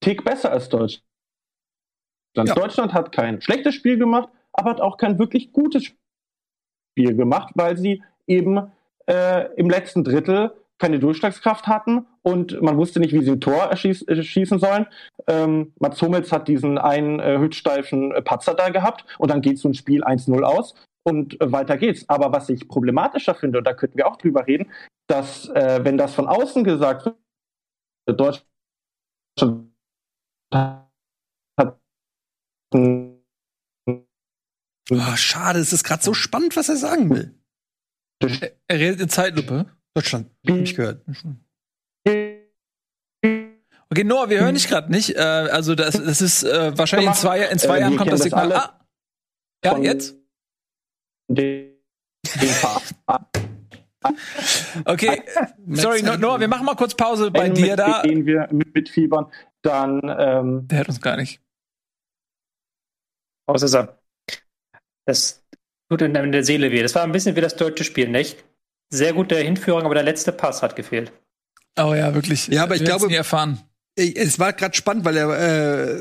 Tick 0.00 0.24
besser 0.24 0.50
als 0.50 0.68
Deutschland. 0.68 1.04
Ja. 2.36 2.44
Deutschland 2.54 2.92
hat 2.92 3.12
kein 3.12 3.40
schlechtes 3.40 3.74
Spiel 3.74 3.98
gemacht, 3.98 4.28
aber 4.52 4.70
hat 4.70 4.80
auch 4.80 4.96
kein 4.96 5.18
wirklich 5.18 5.52
gutes 5.52 5.84
Spiel 5.84 7.16
gemacht, 7.16 7.52
weil 7.54 7.76
sie 7.76 8.02
eben 8.26 8.72
äh, 9.06 9.52
im 9.54 9.70
letzten 9.70 10.04
Drittel 10.04 10.52
keine 10.78 10.98
Durchschlagskraft 10.98 11.66
hatten 11.66 12.06
und 12.22 12.60
man 12.60 12.76
wusste 12.76 13.00
nicht, 13.00 13.12
wie 13.12 13.22
sie 13.22 13.32
ein 13.32 13.40
Tor 13.40 13.64
erschieß, 13.64 14.02
erschießen 14.02 14.58
sollen. 14.58 14.86
Ähm, 15.26 15.72
Mats 15.78 16.02
Hummels 16.02 16.32
hat 16.32 16.48
diesen 16.48 16.78
einen 16.78 17.20
äh, 17.20 17.38
hütsteifen 17.38 18.12
äh, 18.12 18.22
Patzer 18.22 18.54
da 18.54 18.70
gehabt 18.70 19.04
und 19.18 19.30
dann 19.30 19.40
geht 19.40 19.58
so 19.58 19.68
ein 19.68 19.74
Spiel 19.74 20.02
1-0 20.04 20.42
aus 20.42 20.74
und 21.04 21.40
äh, 21.40 21.52
weiter 21.52 21.76
geht's. 21.76 22.08
Aber 22.08 22.32
was 22.32 22.48
ich 22.48 22.66
problematischer 22.66 23.34
finde, 23.34 23.58
und 23.58 23.64
da 23.64 23.74
könnten 23.74 23.98
wir 23.98 24.08
auch 24.08 24.16
drüber 24.16 24.46
reden, 24.46 24.70
dass 25.06 25.48
äh, 25.50 25.80
wenn 25.82 25.96
das 25.96 26.14
von 26.14 26.26
außen 26.26 26.64
gesagt 26.64 27.06
wird, 27.06 27.16
Deutschland 28.20 29.70
Oh, 32.74 33.16
schade, 35.16 35.60
es 35.60 35.72
ist 35.72 35.84
gerade 35.84 36.02
so 36.02 36.12
spannend, 36.12 36.56
was 36.56 36.68
er 36.68 36.76
sagen 36.76 37.08
will. 37.10 37.34
Er, 38.20 38.52
er 38.68 38.78
redet 38.78 39.00
in 39.00 39.08
Zeitlupe. 39.08 39.66
Deutschland, 39.94 40.30
hab 40.48 40.56
ich 40.56 40.74
gehört. 40.74 41.04
Okay, 43.90 44.02
Noah, 44.04 44.28
wir 44.28 44.40
hören 44.40 44.54
dich 44.56 44.66
gerade 44.66 44.90
nicht. 44.90 45.14
Äh, 45.16 45.20
also 45.20 45.74
das, 45.76 45.94
das 45.94 46.20
ist 46.20 46.42
äh, 46.42 46.76
wahrscheinlich 46.76 47.08
in 47.10 47.14
zwei, 47.14 47.42
in 47.46 47.58
zwei 47.58 47.76
Äh, 47.78 47.80
Jahren 47.82 47.96
kommt 47.96 48.10
das 48.10 48.22
Signal. 48.22 48.52
Ah, 48.52 48.80
ja, 49.64 49.78
jetzt? 49.78 50.16
Okay, 54.84 55.22
sorry, 55.70 56.02
No- 56.02 56.16
Noah, 56.16 56.38
wir 56.40 56.48
machen 56.48 56.66
mal 56.66 56.74
kurz 56.74 56.94
Pause 56.94 57.30
bei 57.30 57.48
dir 57.48 57.74
da. 57.76 58.02
Gehen 58.02 58.26
wir 58.26 58.48
mit, 58.52 58.74
mit 58.74 58.88
Fiebern, 58.90 59.32
dann 59.62 60.02
ähm, 60.18 60.68
Der 60.68 60.78
hört 60.78 60.88
uns 60.88 61.00
gar 61.00 61.16
nicht. 61.16 61.40
Außer 63.46 63.68
so. 63.68 63.88
Das 65.06 65.42
tut 65.90 66.02
in 66.02 66.14
der 66.14 66.44
Seele 66.44 66.70
weh. 66.70 66.82
Das 66.82 66.94
war 66.94 67.02
ein 67.02 67.12
bisschen 67.12 67.36
wie 67.36 67.40
das 67.40 67.56
deutsche 67.56 67.84
Spiel, 67.84 68.08
nicht? 68.08 68.42
Sehr 68.90 69.12
gute 69.12 69.36
Hinführung, 69.36 69.82
aber 69.82 69.94
der 69.94 70.04
letzte 70.04 70.32
Pass 70.32 70.62
hat 70.62 70.76
gefehlt. 70.76 71.12
Oh 71.78 71.94
ja, 71.94 72.14
wirklich. 72.14 72.46
Ja, 72.48 72.62
aber 72.62 72.74
ich 72.74 72.80
Wir 72.82 72.86
glaube- 72.88 73.08
nie 73.08 73.14
erfahren. 73.14 73.60
Es 73.96 74.40
war 74.40 74.52
gerade 74.52 74.74
spannend, 74.74 75.04
weil 75.04 75.16
er 75.16 75.92
äh, 75.92 75.96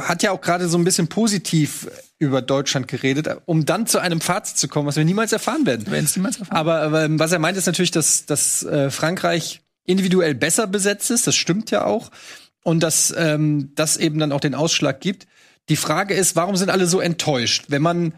hat 0.00 0.24
ja 0.24 0.32
auch 0.32 0.40
gerade 0.40 0.68
so 0.68 0.76
ein 0.78 0.82
bisschen 0.82 1.06
positiv 1.06 1.88
über 2.18 2.42
Deutschland 2.42 2.88
geredet, 2.88 3.28
um 3.44 3.64
dann 3.64 3.86
zu 3.86 4.00
einem 4.00 4.20
Fazit 4.20 4.56
zu 4.56 4.66
kommen, 4.66 4.88
was 4.88 4.96
wir 4.96 5.04
niemals 5.04 5.32
erfahren 5.32 5.64
werden. 5.64 5.86
Wir 5.86 5.92
werden 5.92 6.06
es 6.06 6.16
niemals 6.16 6.38
erfahren. 6.40 6.56
Aber, 6.56 6.80
aber 6.80 7.06
was 7.20 7.30
er 7.30 7.38
meint, 7.38 7.56
ist 7.56 7.66
natürlich, 7.66 7.92
dass, 7.92 8.26
dass 8.26 8.64
äh, 8.64 8.90
Frankreich 8.90 9.60
individuell 9.84 10.34
besser 10.34 10.66
besetzt 10.66 11.12
ist. 11.12 11.28
Das 11.28 11.36
stimmt 11.36 11.70
ja 11.70 11.84
auch. 11.84 12.10
Und 12.64 12.82
dass 12.82 13.14
ähm, 13.16 13.70
das 13.76 13.96
eben 13.96 14.18
dann 14.18 14.32
auch 14.32 14.40
den 14.40 14.56
Ausschlag 14.56 15.00
gibt. 15.00 15.28
Die 15.68 15.76
Frage 15.76 16.14
ist, 16.14 16.36
warum 16.36 16.56
sind 16.56 16.70
alle 16.70 16.86
so 16.86 17.00
enttäuscht? 17.00 17.66
Wenn 17.68 17.82
man 17.82 18.14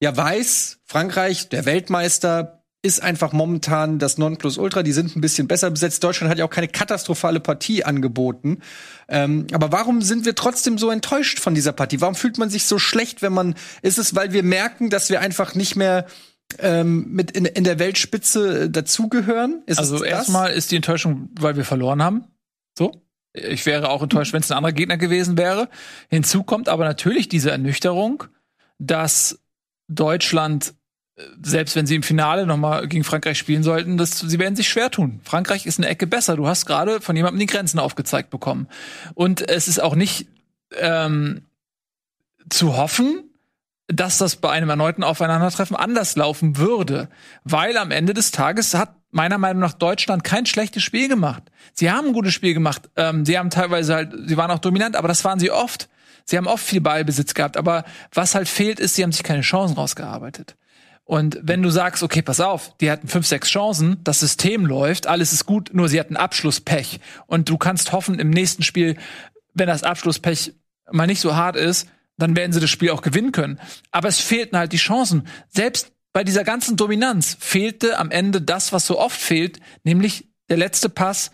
ja 0.00 0.16
weiß, 0.16 0.78
Frankreich, 0.84 1.48
der 1.48 1.64
Weltmeister, 1.64 2.58
ist 2.80 3.02
einfach 3.02 3.32
momentan 3.32 3.98
das 3.98 4.18
Nonplusultra. 4.18 4.84
Die 4.84 4.92
sind 4.92 5.16
ein 5.16 5.20
bisschen 5.20 5.48
besser 5.48 5.70
besetzt. 5.70 6.04
Deutschland 6.04 6.30
hat 6.30 6.38
ja 6.38 6.44
auch 6.44 6.50
keine 6.50 6.68
katastrophale 6.68 7.40
Partie 7.40 7.84
angeboten. 7.84 8.60
Ähm, 9.08 9.48
aber 9.52 9.72
warum 9.72 10.00
sind 10.00 10.24
wir 10.24 10.36
trotzdem 10.36 10.78
so 10.78 10.90
enttäuscht 10.90 11.40
von 11.40 11.54
dieser 11.54 11.72
Partie? 11.72 12.00
Warum 12.00 12.14
fühlt 12.14 12.38
man 12.38 12.50
sich 12.50 12.66
so 12.66 12.78
schlecht, 12.78 13.20
wenn 13.20 13.32
man, 13.32 13.56
ist 13.82 13.98
es, 13.98 14.14
weil 14.14 14.32
wir 14.32 14.44
merken, 14.44 14.90
dass 14.90 15.10
wir 15.10 15.20
einfach 15.20 15.56
nicht 15.56 15.74
mehr 15.74 16.06
ähm, 16.60 17.08
mit 17.10 17.32
in, 17.32 17.46
in 17.46 17.64
der 17.64 17.80
Weltspitze 17.80 18.64
äh, 18.64 18.70
dazugehören? 18.70 19.62
Ist 19.66 19.78
Also 19.78 20.04
erstmal 20.04 20.52
ist 20.52 20.70
die 20.70 20.76
Enttäuschung, 20.76 21.30
weil 21.38 21.56
wir 21.56 21.64
verloren 21.64 22.02
haben. 22.02 22.26
So. 22.78 22.92
Ich 23.38 23.66
wäre 23.66 23.88
auch 23.90 24.02
enttäuscht, 24.02 24.32
wenn 24.32 24.40
es 24.40 24.50
ein 24.50 24.56
anderer 24.56 24.72
Gegner 24.72 24.96
gewesen 24.96 25.38
wäre. 25.38 25.68
Hinzu 26.08 26.42
kommt 26.42 26.68
aber 26.68 26.84
natürlich 26.84 27.28
diese 27.28 27.50
Ernüchterung, 27.50 28.24
dass 28.78 29.38
Deutschland, 29.88 30.74
äh, 31.16 31.22
selbst 31.42 31.76
wenn 31.76 31.86
sie 31.86 31.96
im 31.96 32.02
Finale 32.02 32.46
noch 32.46 32.56
mal 32.56 32.86
gegen 32.88 33.04
Frankreich 33.04 33.38
spielen 33.38 33.62
sollten, 33.62 33.96
das, 33.96 34.18
sie 34.18 34.38
werden 34.38 34.56
sich 34.56 34.68
schwer 34.68 34.90
tun. 34.90 35.20
Frankreich 35.24 35.66
ist 35.66 35.78
eine 35.78 35.88
Ecke 35.88 36.06
besser. 36.06 36.36
Du 36.36 36.46
hast 36.46 36.66
gerade 36.66 37.00
von 37.00 37.16
jemandem 37.16 37.40
die 37.40 37.46
Grenzen 37.46 37.78
aufgezeigt 37.78 38.30
bekommen. 38.30 38.68
Und 39.14 39.48
es 39.48 39.68
ist 39.68 39.80
auch 39.80 39.94
nicht 39.94 40.26
ähm, 40.76 41.42
zu 42.48 42.76
hoffen, 42.76 43.27
dass 43.88 44.18
das 44.18 44.36
bei 44.36 44.50
einem 44.50 44.68
erneuten 44.68 45.02
Aufeinandertreffen 45.02 45.74
anders 45.74 46.14
laufen 46.14 46.58
würde. 46.58 47.08
Weil 47.44 47.76
am 47.76 47.90
Ende 47.90 48.14
des 48.14 48.30
Tages 48.30 48.74
hat 48.74 48.94
meiner 49.10 49.38
Meinung 49.38 49.60
nach 49.60 49.72
Deutschland 49.72 50.24
kein 50.24 50.46
schlechtes 50.46 50.82
Spiel 50.82 51.08
gemacht. 51.08 51.42
Sie 51.72 51.90
haben 51.90 52.08
ein 52.08 52.12
gutes 52.12 52.34
Spiel 52.34 52.52
gemacht. 52.52 52.90
Ähm, 52.96 53.24
sie 53.24 53.38
haben 53.38 53.48
teilweise 53.50 53.94
halt, 53.94 54.12
sie 54.26 54.36
waren 54.36 54.50
auch 54.50 54.58
dominant, 54.58 54.94
aber 54.94 55.08
das 55.08 55.24
waren 55.24 55.40
sie 55.40 55.50
oft. 55.50 55.88
Sie 56.26 56.36
haben 56.36 56.46
oft 56.46 56.62
viel 56.62 56.82
Ballbesitz 56.82 57.32
gehabt. 57.32 57.56
Aber 57.56 57.84
was 58.12 58.34
halt 58.34 58.48
fehlt, 58.48 58.78
ist, 58.78 58.94
sie 58.94 59.02
haben 59.02 59.12
sich 59.12 59.22
keine 59.22 59.40
Chancen 59.40 59.76
rausgearbeitet. 59.76 60.56
Und 61.04 61.38
wenn 61.40 61.62
du 61.62 61.70
sagst, 61.70 62.02
okay, 62.02 62.20
pass 62.20 62.38
auf, 62.38 62.76
die 62.82 62.90
hatten 62.90 63.08
fünf, 63.08 63.26
sechs 63.26 63.48
Chancen, 63.48 63.96
das 64.04 64.20
System 64.20 64.66
läuft, 64.66 65.06
alles 65.06 65.32
ist 65.32 65.46
gut, 65.46 65.70
nur 65.72 65.88
sie 65.88 65.98
hatten 65.98 66.18
Abschlusspech. 66.18 67.00
Und 67.26 67.48
du 67.48 67.56
kannst 67.56 67.92
hoffen, 67.92 68.18
im 68.18 68.28
nächsten 68.28 68.62
Spiel, 68.62 68.98
wenn 69.54 69.68
das 69.68 69.84
Abschlusspech 69.84 70.52
mal 70.92 71.06
nicht 71.06 71.22
so 71.22 71.34
hart 71.34 71.56
ist, 71.56 71.88
dann 72.18 72.36
werden 72.36 72.52
sie 72.52 72.60
das 72.60 72.70
Spiel 72.70 72.90
auch 72.90 73.02
gewinnen 73.02 73.32
können. 73.32 73.58
Aber 73.90 74.08
es 74.08 74.20
fehlten 74.20 74.58
halt 74.58 74.72
die 74.72 74.76
Chancen. 74.78 75.26
Selbst 75.48 75.92
bei 76.12 76.24
dieser 76.24 76.44
ganzen 76.44 76.76
Dominanz 76.76 77.36
fehlte 77.38 77.98
am 77.98 78.10
Ende 78.10 78.42
das, 78.42 78.72
was 78.72 78.86
so 78.86 78.98
oft 78.98 79.20
fehlt, 79.20 79.60
nämlich 79.84 80.28
der 80.48 80.56
letzte 80.56 80.88
Pass, 80.88 81.30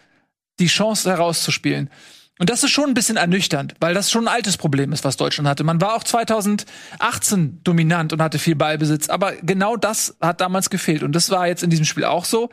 die 0.61 0.67
Chance 0.67 1.11
herauszuspielen. 1.11 1.91
Und 2.39 2.51
das 2.51 2.65
ist 2.65 2.71
schon 2.71 2.87
ein 2.91 2.95
bisschen 2.95 3.17
ernüchternd, 3.17 3.75
weil 3.79 3.95
das 3.95 4.11
schon 4.11 4.27
ein 4.27 4.35
altes 4.35 4.57
Problem 4.57 4.93
ist, 4.93 5.05
was 5.05 5.17
Deutschland 5.17 5.49
hatte. 5.49 5.63
Man 5.63 5.81
war 5.81 5.95
auch 5.95 6.03
2018 6.03 7.61
dominant 7.63 8.13
und 8.13 8.21
hatte 8.21 8.41
viel 8.41 8.57
Ballbesitz, 8.57 9.09
aber 9.09 9.33
genau 9.37 9.77
das 9.77 10.17
hat 10.21 10.41
damals 10.41 10.69
gefehlt. 10.69 11.05
Und 11.05 11.13
das 11.13 11.31
war 11.31 11.47
jetzt 11.47 11.63
in 11.63 11.71
diesem 11.71 11.85
Spiel 11.85 12.05
auch 12.05 12.25
so. 12.25 12.51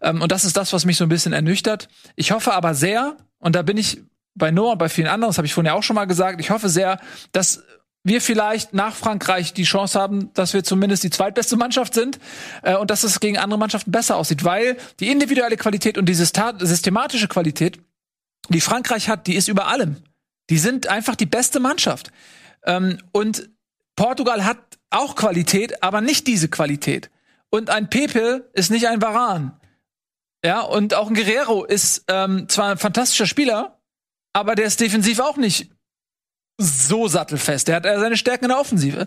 Ähm, 0.00 0.20
Und 0.20 0.32
das 0.32 0.44
ist 0.44 0.56
das, 0.56 0.72
was 0.72 0.84
mich 0.84 0.96
so 0.96 1.04
ein 1.04 1.08
bisschen 1.08 1.32
ernüchtert. 1.32 1.88
Ich 2.16 2.32
hoffe 2.32 2.52
aber 2.52 2.74
sehr, 2.74 3.16
und 3.38 3.54
da 3.54 3.62
bin 3.62 3.76
ich 3.76 4.02
bei 4.34 4.50
Noah 4.50 4.72
und 4.72 4.78
bei 4.78 4.88
vielen 4.88 5.08
anderen, 5.08 5.30
das 5.30 5.38
habe 5.38 5.46
ich 5.46 5.54
vorhin 5.54 5.68
ja 5.68 5.74
auch 5.74 5.82
schon 5.82 5.96
mal 5.96 6.06
gesagt, 6.06 6.40
ich 6.40 6.50
hoffe 6.50 6.68
sehr, 6.68 7.00
dass 7.32 7.62
wir 8.04 8.20
vielleicht 8.20 8.74
nach 8.74 8.94
Frankreich 8.94 9.52
die 9.52 9.62
Chance 9.62 9.98
haben, 10.00 10.32
dass 10.34 10.54
wir 10.54 10.64
zumindest 10.64 11.04
die 11.04 11.10
zweitbeste 11.10 11.56
Mannschaft 11.56 11.94
sind 11.94 12.18
äh, 12.62 12.74
und 12.74 12.90
dass 12.90 13.04
es 13.04 13.20
gegen 13.20 13.38
andere 13.38 13.58
Mannschaften 13.58 13.92
besser 13.92 14.16
aussieht, 14.16 14.44
weil 14.44 14.76
die 14.98 15.10
individuelle 15.10 15.56
Qualität 15.56 15.98
und 15.98 16.06
die 16.06 16.14
systematische 16.14 17.28
Qualität, 17.28 17.78
die 18.48 18.60
Frankreich 18.60 19.08
hat, 19.08 19.26
die 19.26 19.36
ist 19.36 19.48
über 19.48 19.68
allem. 19.68 19.98
Die 20.50 20.58
sind 20.58 20.88
einfach 20.88 21.14
die 21.14 21.26
beste 21.26 21.60
Mannschaft. 21.60 22.10
Ähm, 22.64 22.98
und 23.12 23.50
Portugal 23.94 24.44
hat 24.44 24.58
auch 24.90 25.14
Qualität, 25.14 25.82
aber 25.82 26.00
nicht 26.00 26.26
diese 26.26 26.48
Qualität. 26.48 27.10
Und 27.50 27.70
ein 27.70 27.88
Pepe 27.88 28.50
ist 28.52 28.70
nicht 28.70 28.88
ein 28.88 29.00
Varan. 29.00 29.58
Ja, 30.44 30.62
und 30.62 30.94
auch 30.94 31.08
ein 31.08 31.14
Guerrero 31.14 31.64
ist 31.64 32.04
ähm, 32.08 32.48
zwar 32.48 32.72
ein 32.72 32.78
fantastischer 32.78 33.26
Spieler, 33.26 33.78
aber 34.32 34.54
der 34.54 34.66
ist 34.66 34.80
defensiv 34.80 35.20
auch 35.20 35.36
nicht 35.36 35.70
so 36.58 37.08
sattelfest. 37.08 37.68
Der 37.68 37.76
hat 37.76 37.86
äh, 37.86 37.98
seine 37.98 38.16
Stärken 38.16 38.44
in 38.44 38.50
der 38.50 38.60
Offensive. 38.60 39.06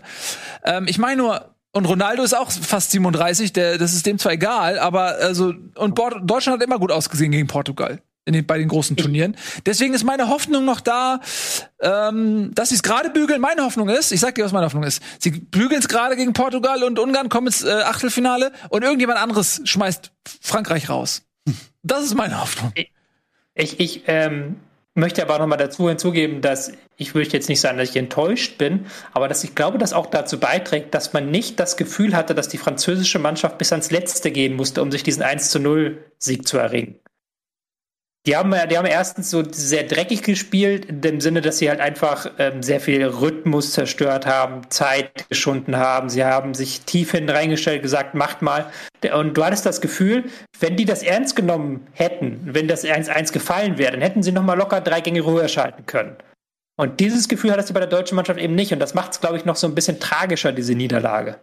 Ähm, 0.64 0.86
ich 0.88 0.98
meine 0.98 1.22
nur, 1.22 1.54
und 1.72 1.84
Ronaldo 1.84 2.22
ist 2.22 2.34
auch 2.34 2.50
fast 2.50 2.90
37, 2.90 3.52
der, 3.52 3.78
das 3.78 3.92
ist 3.92 4.06
dem 4.06 4.18
zwar 4.18 4.32
egal, 4.32 4.78
aber 4.78 5.16
also, 5.20 5.52
und 5.74 5.94
Bord 5.94 6.16
Deutschland 6.24 6.60
hat 6.60 6.66
immer 6.66 6.78
gut 6.78 6.90
ausgesehen 6.90 7.32
gegen 7.32 7.46
Portugal. 7.46 8.00
In 8.28 8.32
den, 8.32 8.44
bei 8.44 8.58
den 8.58 8.66
großen 8.66 8.96
Turnieren. 8.96 9.36
Deswegen 9.66 9.94
ist 9.94 10.02
meine 10.02 10.28
Hoffnung 10.28 10.64
noch 10.64 10.80
da, 10.80 11.20
ähm, 11.80 12.50
dass 12.54 12.70
sie 12.70 12.74
es 12.74 12.82
gerade 12.82 13.10
bügeln. 13.10 13.40
Meine 13.40 13.62
Hoffnung 13.62 13.88
ist, 13.88 14.10
ich 14.10 14.18
sag 14.18 14.34
dir, 14.34 14.44
was 14.44 14.50
meine 14.50 14.66
Hoffnung 14.66 14.82
ist. 14.82 15.00
Sie 15.20 15.30
bügeln 15.30 15.78
es 15.78 15.86
gerade 15.86 16.16
gegen 16.16 16.32
Portugal 16.32 16.82
und 16.82 16.98
Ungarn, 16.98 17.28
kommen 17.28 17.46
ins 17.46 17.62
äh, 17.62 17.70
Achtelfinale 17.70 18.50
und 18.68 18.82
irgendjemand 18.82 19.20
anderes 19.20 19.60
schmeißt 19.62 20.10
Frankreich 20.40 20.88
raus. 20.88 21.22
Das 21.84 22.02
ist 22.02 22.16
meine 22.16 22.40
Hoffnung. 22.40 22.72
Ich, 23.54 23.78
ich 23.78 24.02
ähm, 24.08 24.56
möchte 24.96 25.22
aber 25.22 25.38
noch 25.38 25.46
mal 25.46 25.56
dazu 25.56 25.88
hinzugeben, 25.88 26.40
dass 26.40 26.72
ich 26.96 27.14
würde 27.14 27.30
jetzt 27.30 27.48
nicht 27.48 27.60
sagen, 27.60 27.78
dass 27.78 27.90
ich 27.90 27.96
enttäuscht 27.96 28.58
bin, 28.58 28.86
aber 29.12 29.28
dass 29.28 29.44
ich 29.44 29.54
glaube, 29.54 29.78
dass 29.78 29.92
auch 29.92 30.06
dazu 30.06 30.40
beiträgt, 30.40 30.94
dass 30.94 31.12
man 31.12 31.30
nicht 31.30 31.60
das 31.60 31.76
Gefühl 31.76 32.16
hatte, 32.16 32.34
dass 32.34 32.48
die 32.48 32.58
französische 32.58 33.18
Mannschaft 33.18 33.58
bis 33.58 33.72
ans 33.72 33.90
Letzte 33.90 34.30
gehen 34.30 34.56
musste, 34.56 34.82
um 34.82 34.90
sich 34.90 35.02
diesen 35.02 35.22
1 35.22 35.50
zu 35.50 35.60
0 35.60 36.02
Sieg 36.18 36.48
zu 36.48 36.58
erringen. 36.58 36.98
Die 38.26 38.34
haben, 38.36 38.52
ja- 38.52 38.66
die 38.66 38.76
haben 38.76 38.86
erstens 38.86 39.30
so 39.30 39.44
sehr 39.48 39.84
dreckig 39.84 40.22
gespielt, 40.22 40.84
in 40.86 41.00
dem 41.00 41.20
Sinne, 41.20 41.40
dass 41.42 41.58
sie 41.58 41.68
halt 41.70 41.80
einfach 41.80 42.28
ähm, 42.38 42.60
sehr 42.62 42.80
viel 42.80 43.04
Rhythmus 43.06 43.72
zerstört 43.72 44.26
haben, 44.26 44.68
Zeit 44.68 45.28
geschunden 45.28 45.76
haben. 45.76 46.08
Sie 46.08 46.24
haben 46.24 46.52
sich 46.54 46.80
tief 46.80 47.12
hinten 47.12 47.30
reingestellt, 47.30 47.82
gesagt, 47.82 48.14
macht 48.14 48.42
mal. 48.42 48.70
Und 49.14 49.34
du 49.34 49.44
hattest 49.44 49.64
das 49.64 49.80
Gefühl, 49.80 50.24
wenn 50.58 50.76
die 50.76 50.84
das 50.84 51.04
ernst 51.04 51.36
genommen 51.36 51.86
hätten, 51.92 52.40
wenn 52.52 52.66
das 52.66 52.84
1-1 52.84 53.32
gefallen 53.32 53.78
wäre, 53.78 53.92
dann 53.92 54.00
hätten 54.00 54.24
sie 54.24 54.32
noch 54.32 54.42
mal 54.42 54.54
locker 54.58 54.80
drei 54.80 55.00
Gänge 55.00 55.24
höher 55.24 55.46
schalten 55.46 55.86
können. 55.86 56.16
Und 56.76 56.98
dieses 57.00 57.28
Gefühl 57.28 57.52
hattest 57.52 57.70
du 57.70 57.74
bei 57.74 57.80
der 57.80 57.88
deutschen 57.88 58.16
Mannschaft 58.16 58.40
eben 58.40 58.54
nicht. 58.56 58.72
Und 58.72 58.80
das 58.80 58.92
macht 58.94 59.12
es, 59.12 59.20
glaube 59.20 59.36
ich, 59.36 59.44
noch 59.44 59.56
so 59.56 59.68
ein 59.68 59.74
bisschen 59.74 60.00
tragischer, 60.00 60.52
diese 60.52 60.74
Niederlage. 60.74 61.38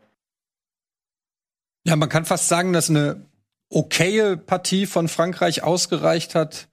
Ja, 1.87 1.95
man 1.95 2.09
kann 2.09 2.25
fast 2.25 2.49
sagen, 2.49 2.73
dass 2.73 2.89
eine 2.89 3.25
okaye 3.69 4.37
Partie 4.37 4.85
von 4.85 5.07
Frankreich 5.07 5.63
ausgereicht 5.63 6.35
hat, 6.35 6.67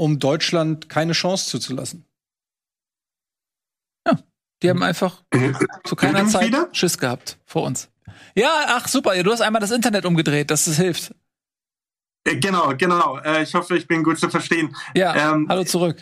um 0.00 0.18
Deutschland 0.18 0.88
keine 0.88 1.12
Chance 1.12 1.46
zuzulassen. 1.50 2.06
Ja, 4.06 4.18
die 4.62 4.70
haben 4.70 4.82
einfach 4.82 5.22
zu 5.84 5.94
keiner 5.94 6.26
Zeit? 6.26 6.54
Schiss 6.74 6.96
gehabt 6.96 7.38
vor 7.44 7.64
uns. 7.64 7.90
Ja, 8.34 8.50
ach 8.68 8.88
super, 8.88 9.22
du 9.22 9.30
hast 9.30 9.42
einmal 9.42 9.60
das 9.60 9.70
Internet 9.70 10.06
umgedreht, 10.06 10.50
dass 10.50 10.64
das 10.64 10.76
hilft. 10.76 11.14
Äh, 12.24 12.36
Genau, 12.36 12.74
genau. 12.78 13.18
Äh, 13.18 13.42
Ich 13.42 13.54
hoffe, 13.54 13.76
ich 13.76 13.86
bin 13.86 14.02
gut 14.02 14.18
zu 14.18 14.30
verstehen. 14.30 14.74
Ja, 14.94 15.32
Ähm, 15.32 15.46
hallo 15.50 15.64
zurück. 15.64 16.00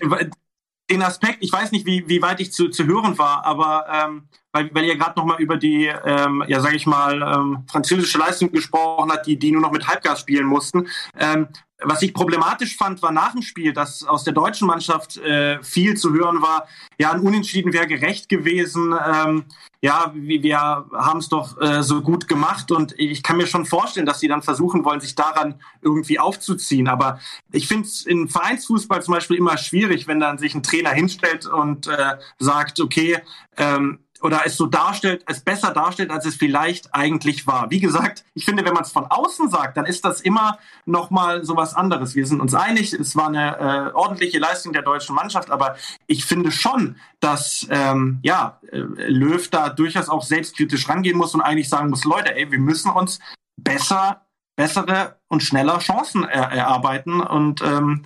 Den 0.91 1.03
Aspekt, 1.03 1.39
ich 1.41 1.53
weiß 1.53 1.73
nicht, 1.73 1.85
wie, 1.85 2.09
wie 2.09 2.23
weit 2.23 2.41
ich 2.41 2.53
zu, 2.53 2.69
zu 2.71 2.87
hören 2.87 3.19
war, 3.19 3.45
aber 3.45 3.87
ähm, 3.93 4.29
weil, 4.53 4.71
weil 4.75 4.85
ihr 4.85 4.97
gerade 4.97 5.19
noch 5.19 5.27
mal 5.27 5.41
über 5.41 5.57
die, 5.57 5.91
ähm, 6.05 6.45
ja 6.49 6.61
sage 6.61 6.77
ich 6.77 6.87
mal, 6.87 7.23
ähm, 7.23 7.65
französische 7.71 8.19
Leistung 8.19 8.51
gesprochen 8.51 9.13
hat, 9.13 9.27
die, 9.27 9.39
die 9.39 9.53
nur 9.53 9.63
noch 9.63 9.73
mit 9.73 9.87
Halbgas 9.87 10.21
spielen 10.21 10.47
mussten. 10.47 10.89
Ähm, 11.19 11.49
was 11.81 12.03
ich 12.03 12.13
problematisch 12.13 12.77
fand, 12.77 13.03
war 13.03 13.13
nach 13.13 13.33
dem 13.33 13.43
Spiel, 13.43 13.73
dass 13.73 14.03
aus 14.03 14.25
der 14.25 14.33
deutschen 14.33 14.67
Mannschaft 14.67 15.17
äh, 15.19 15.63
viel 15.63 15.97
zu 15.97 16.13
hören 16.13 16.43
war. 16.43 16.67
Ja, 16.99 17.13
ein 17.13 17.21
Unentschieden 17.21 17.73
wäre 17.73 17.87
gerecht 17.87 18.29
gewesen. 18.29 18.95
Ähm, 19.07 19.45
ja, 19.81 20.13
wir, 20.13 20.43
wir 20.43 20.59
haben 20.59 21.21
es 21.21 21.29
doch 21.29 21.61
äh, 21.61 21.85
so 21.85 22.03
gut 22.03 22.27
gemacht 22.27 22.73
und 22.73 22.99
ich 22.99 23.23
kann 23.23 23.37
mir 23.37 23.47
schon 23.47 23.65
vorstellen, 23.65 24.07
dass 24.07 24.19
sie 24.19 24.27
dann 24.27 24.43
versuchen 24.43 24.85
wollen, 24.85 25.01
sich 25.01 25.15
daran 25.15 25.61
irgendwie 25.81 26.19
aufzuziehen. 26.19 26.89
Aber 26.89 27.21
ich 27.53 27.69
finde 27.69 27.87
es 27.87 28.05
im 28.05 28.29
Vereinsfußball 28.29 29.01
zum 29.03 29.15
Beispiel 29.15 29.37
immer 29.37 29.57
schwierig, 29.57 30.09
wenn 30.09 30.19
dann 30.19 30.39
sich 30.39 30.57
ein 30.57 30.65
Trainer 30.65 30.91
hinstellt 30.91 31.47
und 31.47 31.87
äh, 31.87 32.17
sagt, 32.41 32.81
okay, 32.81 33.19
ähm, 33.57 34.01
oder 34.23 34.43
es 34.45 34.57
so 34.57 34.67
darstellt, 34.67 35.25
es 35.27 35.41
besser 35.41 35.73
darstellt, 35.73 36.11
als 36.11 36.27
es 36.27 36.35
vielleicht 36.35 36.95
eigentlich 36.95 37.47
war. 37.47 37.71
Wie 37.71 37.81
gesagt, 37.81 38.25
ich 38.35 38.45
finde, 38.45 38.65
wenn 38.65 38.75
man 38.75 38.83
es 38.83 38.93
von 38.93 39.07
außen 39.07 39.49
sagt, 39.49 39.77
dann 39.77 39.87
ist 39.87 40.05
das 40.05 40.21
immer 40.21 40.59
noch 40.87 41.11
mal 41.11 41.45
so 41.45 41.57
was 41.57 41.75
anderes. 41.75 42.15
Wir 42.15 42.27
sind 42.27 42.41
uns 42.41 42.55
einig, 42.55 42.93
es 42.93 43.17
war 43.17 43.29
eine 43.29 43.59
äh, 43.59 43.95
ordentliche 43.95 44.39
Leistung 44.39 44.73
der 44.73 44.83
deutschen 44.83 45.15
Mannschaft, 45.15 45.51
aber 45.51 45.77
ich 46.07 46.25
finde 46.25 46.51
schon, 46.51 46.97
dass 47.21 47.67
ähm, 47.71 48.19
ja 48.23 48.61
äh, 48.71 48.79
Löw 48.79 49.49
da 49.49 49.69
durchaus 49.69 50.09
auch 50.09 50.23
selbstkritisch 50.23 50.89
rangehen 50.89 51.17
muss 51.17 51.35
und 51.35 51.41
eigentlich 51.41 51.69
sagen 51.69 51.91
muss, 51.91 52.05
Leute, 52.05 52.35
ey, 52.35 52.51
wir 52.51 52.59
müssen 52.59 52.91
uns 52.91 53.19
besser, 53.57 54.23
bessere 54.57 55.19
und 55.29 55.43
schneller 55.43 55.79
Chancen 55.79 56.25
er 56.25 56.51
erarbeiten 56.51 57.21
und 57.21 57.63
ähm, 57.63 58.05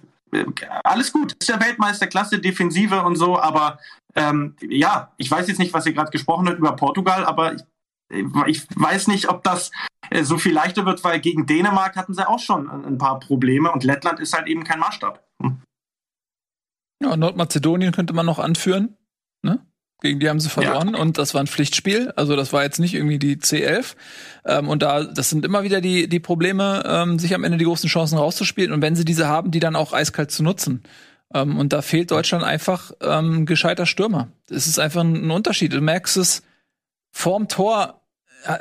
alles 0.84 1.12
gut. 1.12 1.34
Ist 1.38 1.48
ja 1.48 1.60
Weltmeisterklasse, 1.60 2.38
Defensive 2.38 3.02
und 3.02 3.16
so, 3.16 3.38
aber 3.38 3.78
ähm, 4.14 4.56
ja, 4.60 5.12
ich 5.16 5.30
weiß 5.30 5.48
jetzt 5.48 5.58
nicht, 5.58 5.72
was 5.72 5.86
ihr 5.86 5.92
gerade 5.92 6.10
gesprochen 6.10 6.48
habt 6.48 6.58
über 6.58 6.76
Portugal, 6.76 7.24
aber 7.24 7.54
ich, 7.54 7.62
ich 8.46 8.66
weiß 8.74 9.08
nicht, 9.08 9.28
ob 9.28 9.42
das 9.42 9.70
äh, 10.10 10.24
so 10.24 10.38
viel 10.38 10.52
leichter 10.52 10.84
wird, 10.84 11.02
weil 11.04 11.20
gegen 11.20 11.46
Dänemark 11.46 11.96
hatten 11.96 12.14
sie 12.14 12.28
auch 12.28 12.38
schon 12.38 12.68
ein 12.68 12.84
ein 12.84 12.98
paar 12.98 13.20
Probleme 13.20 13.72
und 13.72 13.84
Lettland 13.84 14.20
ist 14.20 14.34
halt 14.34 14.48
eben 14.48 14.64
kein 14.64 14.80
Maßstab. 14.80 15.24
Hm. 15.42 15.62
Ja, 17.02 17.16
Nordmazedonien 17.16 17.92
könnte 17.92 18.12
man 18.12 18.26
noch 18.26 18.38
anführen. 18.38 18.96
Ne? 19.42 19.64
Gegen 20.00 20.20
die 20.20 20.28
haben 20.28 20.40
sie 20.40 20.50
verloren 20.50 20.94
und 20.94 21.18
das 21.18 21.34
war 21.34 21.40
ein 21.40 21.46
Pflichtspiel. 21.46 22.12
Also 22.16 22.36
das 22.36 22.52
war 22.52 22.62
jetzt 22.62 22.78
nicht 22.78 22.94
irgendwie 22.94 23.18
die 23.18 23.36
C11. 23.36 23.96
Ähm, 24.44 24.68
und 24.68 24.82
da, 24.82 25.04
das 25.04 25.30
sind 25.30 25.44
immer 25.44 25.62
wieder 25.62 25.80
die, 25.80 26.08
die 26.08 26.20
Probleme, 26.20 26.82
ähm, 26.86 27.18
sich 27.18 27.34
am 27.34 27.44
Ende 27.44 27.58
die 27.58 27.64
großen 27.64 27.88
Chancen 27.88 28.18
rauszuspielen. 28.18 28.72
Und 28.72 28.82
wenn 28.82 28.94
sie 28.94 29.04
diese 29.04 29.26
haben, 29.26 29.50
die 29.50 29.60
dann 29.60 29.76
auch 29.76 29.92
eiskalt 29.92 30.30
zu 30.30 30.42
nutzen. 30.42 30.82
Ähm, 31.34 31.58
und 31.58 31.72
da 31.72 31.82
fehlt 31.82 32.10
Deutschland 32.10 32.44
einfach 32.44 32.92
ähm, 33.00 33.46
gescheiter 33.46 33.86
Stürmer. 33.86 34.28
Es 34.50 34.66
ist 34.66 34.78
einfach 34.78 35.02
ein 35.02 35.30
Unterschied. 35.30 35.72
Du 35.72 35.80
merkst 35.80 36.16
es 36.16 36.42
vorm 37.10 37.48
Tor. 37.48 38.00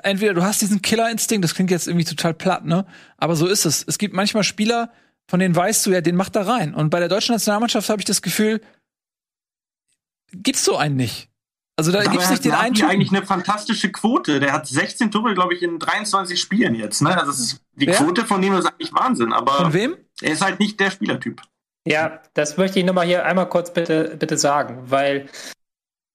Entweder 0.04 0.36
du 0.36 0.44
hast 0.44 0.62
diesen 0.62 0.82
Killerinstinkt, 0.82 1.44
das 1.44 1.56
klingt 1.56 1.72
jetzt 1.72 1.88
irgendwie 1.88 2.06
total 2.06 2.36
platt, 2.36 2.66
ne? 2.66 2.86
Aber 3.18 3.36
so 3.36 3.48
ist 3.48 3.66
es. 3.66 3.84
Es 3.88 3.98
gibt 3.98 4.14
manchmal 4.14 4.44
Spieler, 4.44 4.92
von 5.28 5.40
denen 5.40 5.56
weißt 5.56 5.86
du 5.86 5.92
ja, 5.92 6.02
den 6.02 6.16
macht 6.16 6.36
da 6.36 6.44
rein. 6.44 6.76
Und 6.76 6.92
bei 6.92 7.00
der 7.00 7.10
deutschen 7.10 7.34
Nationalmannschaft 7.34 7.90
habe 7.90 8.00
ich 8.00 8.06
das 8.06 8.22
Gefühl, 8.22 8.62
gibt's 10.34 10.64
so 10.64 10.78
einen 10.78 10.96
nicht. 10.98 11.30
Also 11.78 11.92
da 11.92 12.04
gibt's 12.04 12.26
hat 12.26 12.32
nicht 12.32 12.46
den 12.46 12.52
einen 12.52 12.74
Gnabry 12.74 12.80
Typen. 12.80 12.90
eigentlich 12.92 13.12
eine 13.12 13.26
fantastische 13.26 13.92
Quote. 13.92 14.40
Der 14.40 14.54
hat 14.54 14.68
16 14.68 15.10
Tore, 15.10 15.34
glaube 15.34 15.56
ich, 15.56 15.64
in 15.64 15.80
23 15.80 16.40
Spielen 16.40 16.76
jetzt. 16.76 17.02
Ne? 17.02 17.10
Also 17.18 17.32
das 17.32 17.40
ist, 17.40 17.62
die 17.74 17.88
Wer? 17.88 17.96
Quote 17.96 18.26
von 18.26 18.44
ihm 18.44 18.54
ist 18.54 18.66
eigentlich 18.68 18.94
Wahnsinn, 18.94 19.34
aber 19.34 19.54
Von 19.54 19.74
wem? 19.74 19.96
er 20.22 20.32
ist 20.34 20.42
halt 20.44 20.60
nicht 20.60 20.80
der 20.80 20.92
Spielertyp. 20.92 21.42
Ja, 21.88 22.22
das 22.34 22.58
möchte 22.58 22.80
ich 22.80 22.86
nochmal 22.86 23.08
hier 23.08 23.26
einmal 23.26 23.50
kurz 23.50 23.74
bitte, 23.74 24.16
bitte 24.18 24.38
sagen, 24.38 24.84
weil 24.86 25.28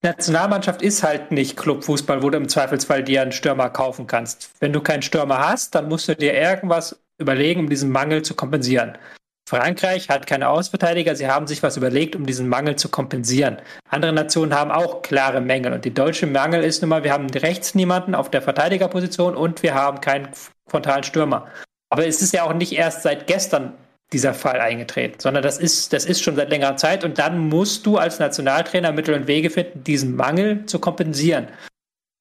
Nationalmannschaft 0.02 0.82
ist 0.82 1.02
halt 1.02 1.32
nicht 1.32 1.56
Clubfußball, 1.56 2.22
wo 2.22 2.30
du 2.30 2.38
im 2.38 2.48
Zweifelsfall 2.48 3.02
dir 3.02 3.22
einen 3.22 3.32
Stürmer 3.32 3.70
kaufen 3.70 4.06
kannst. 4.06 4.52
Wenn 4.60 4.72
du 4.72 4.80
keinen 4.80 5.02
Stürmer 5.02 5.38
hast, 5.48 5.74
dann 5.74 5.88
musst 5.88 6.08
du 6.08 6.14
dir 6.14 6.34
irgendwas 6.34 7.00
überlegen, 7.18 7.60
um 7.60 7.68
diesen 7.68 7.90
Mangel 7.90 8.22
zu 8.22 8.34
kompensieren. 8.34 8.96
Frankreich 9.48 10.08
hat 10.08 10.26
keine 10.26 10.48
Außenverteidiger, 10.48 11.14
sie 11.14 11.28
haben 11.28 11.46
sich 11.46 11.62
was 11.62 11.76
überlegt, 11.76 12.16
um 12.16 12.26
diesen 12.26 12.48
Mangel 12.48 12.76
zu 12.76 12.88
kompensieren. 12.88 13.58
Andere 13.88 14.12
Nationen 14.12 14.54
haben 14.54 14.72
auch 14.72 15.02
klare 15.02 15.40
Mängel 15.40 15.72
und 15.72 15.84
die 15.84 15.94
deutsche 15.94 16.26
Mangel 16.26 16.64
ist 16.64 16.82
nun 16.82 16.88
mal, 16.88 17.04
wir 17.04 17.12
haben 17.12 17.30
rechts 17.30 17.74
niemanden 17.74 18.16
auf 18.16 18.28
der 18.28 18.42
Verteidigerposition 18.42 19.36
und 19.36 19.62
wir 19.62 19.74
haben 19.74 20.00
keinen 20.00 20.28
frontalen 20.68 21.04
Stürmer. 21.04 21.46
Aber 21.90 22.06
es 22.06 22.22
ist 22.22 22.32
ja 22.32 22.42
auch 22.42 22.54
nicht 22.54 22.72
erst 22.72 23.02
seit 23.02 23.28
gestern 23.28 23.74
dieser 24.12 24.34
Fall 24.34 24.60
eingetreten, 24.60 25.18
sondern 25.18 25.42
das 25.42 25.58
ist, 25.58 25.92
das 25.92 26.04
ist 26.04 26.22
schon 26.22 26.36
seit 26.36 26.50
längerer 26.50 26.76
Zeit 26.76 27.04
und 27.04 27.18
dann 27.18 27.38
musst 27.48 27.86
du 27.86 27.98
als 27.98 28.18
Nationaltrainer 28.18 28.92
Mittel 28.92 29.14
und 29.14 29.26
Wege 29.26 29.50
finden, 29.50 29.82
diesen 29.82 30.14
Mangel 30.14 30.64
zu 30.66 30.78
kompensieren. 30.78 31.48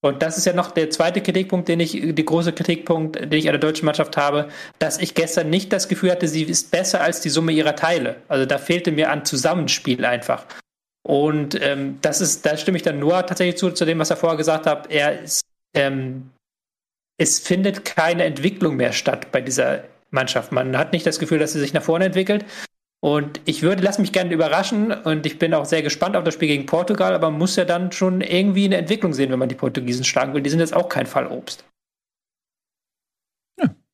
Und 0.01 0.21
das 0.21 0.37
ist 0.37 0.45
ja 0.45 0.53
noch 0.53 0.71
der 0.71 0.91
zweite 0.91 1.21
Kritikpunkt, 1.21 1.67
den 1.67 1.79
ich, 1.79 1.91
die 1.91 2.25
große 2.25 2.53
Kritikpunkt, 2.53 3.15
den 3.15 3.33
ich 3.33 3.47
an 3.47 3.53
der 3.53 3.59
deutschen 3.59 3.85
Mannschaft 3.85 4.17
habe, 4.17 4.49
dass 4.77 4.99
ich 4.99 5.15
gestern 5.15 5.49
nicht 5.49 5.73
das 5.73 5.87
Gefühl 5.87 6.11
hatte, 6.11 6.27
sie 6.27 6.43
ist 6.43 6.69
besser 6.69 7.01
als 7.01 7.21
die 7.21 7.29
Summe 7.29 7.51
ihrer 7.51 7.75
Teile. 7.75 8.17
Also 8.27 8.45
da 8.45 8.59
fehlte 8.59 8.91
mir 8.91 9.09
an 9.09 9.25
Zusammenspiel 9.25 10.05
einfach. 10.05 10.45
Und 11.03 11.59
ähm, 11.61 11.99
das 12.01 12.21
ist, 12.21 12.45
da 12.45 12.55
stimme 12.57 12.77
ich 12.77 12.83
dann 12.83 12.99
nur 12.99 13.25
tatsächlich 13.25 13.57
zu, 13.57 13.71
zu 13.71 13.85
dem, 13.85 13.97
was 13.97 14.09
er 14.09 14.17
vorher 14.17 14.37
gesagt 14.37 14.67
hat. 14.67 14.91
Er 14.91 15.21
ist, 15.21 15.41
ähm, 15.75 16.31
es 17.17 17.39
findet 17.39 17.85
keine 17.85 18.25
Entwicklung 18.25 18.75
mehr 18.75 18.91
statt 18.91 19.31
bei 19.31 19.41
dieser 19.41 19.85
Mannschaft. 20.15 20.51
Man 20.51 20.75
hat 20.77 20.93
nicht 20.93 21.05
das 21.05 21.19
Gefühl, 21.19 21.37
dass 21.37 21.53
sie 21.53 21.59
sich 21.59 21.73
nach 21.73 21.83
vorne 21.83 22.05
entwickelt. 22.05 22.45
Und 22.99 23.39
ich 23.45 23.61
würde, 23.61 23.83
lass 23.83 23.99
mich 23.99 24.11
gerne 24.11 24.33
überraschen 24.33 24.91
und 24.91 25.27
ich 25.27 25.37
bin 25.37 25.53
auch 25.53 25.65
sehr 25.65 25.83
gespannt 25.83 26.15
auf 26.15 26.23
das 26.23 26.33
Spiel 26.33 26.47
gegen 26.47 26.65
Portugal, 26.65 27.13
aber 27.13 27.29
man 27.29 27.37
muss 27.37 27.55
ja 27.55 27.63
dann 27.63 27.91
schon 27.91 28.21
irgendwie 28.21 28.65
eine 28.65 28.77
Entwicklung 28.77 29.13
sehen, 29.13 29.29
wenn 29.29 29.37
man 29.37 29.49
die 29.49 29.53
Portugiesen 29.53 30.03
schlagen 30.03 30.33
will. 30.33 30.41
Die 30.41 30.49
sind 30.49 30.59
jetzt 30.59 30.75
auch 30.75 30.89
kein 30.89 31.05
Fallobst. 31.05 31.65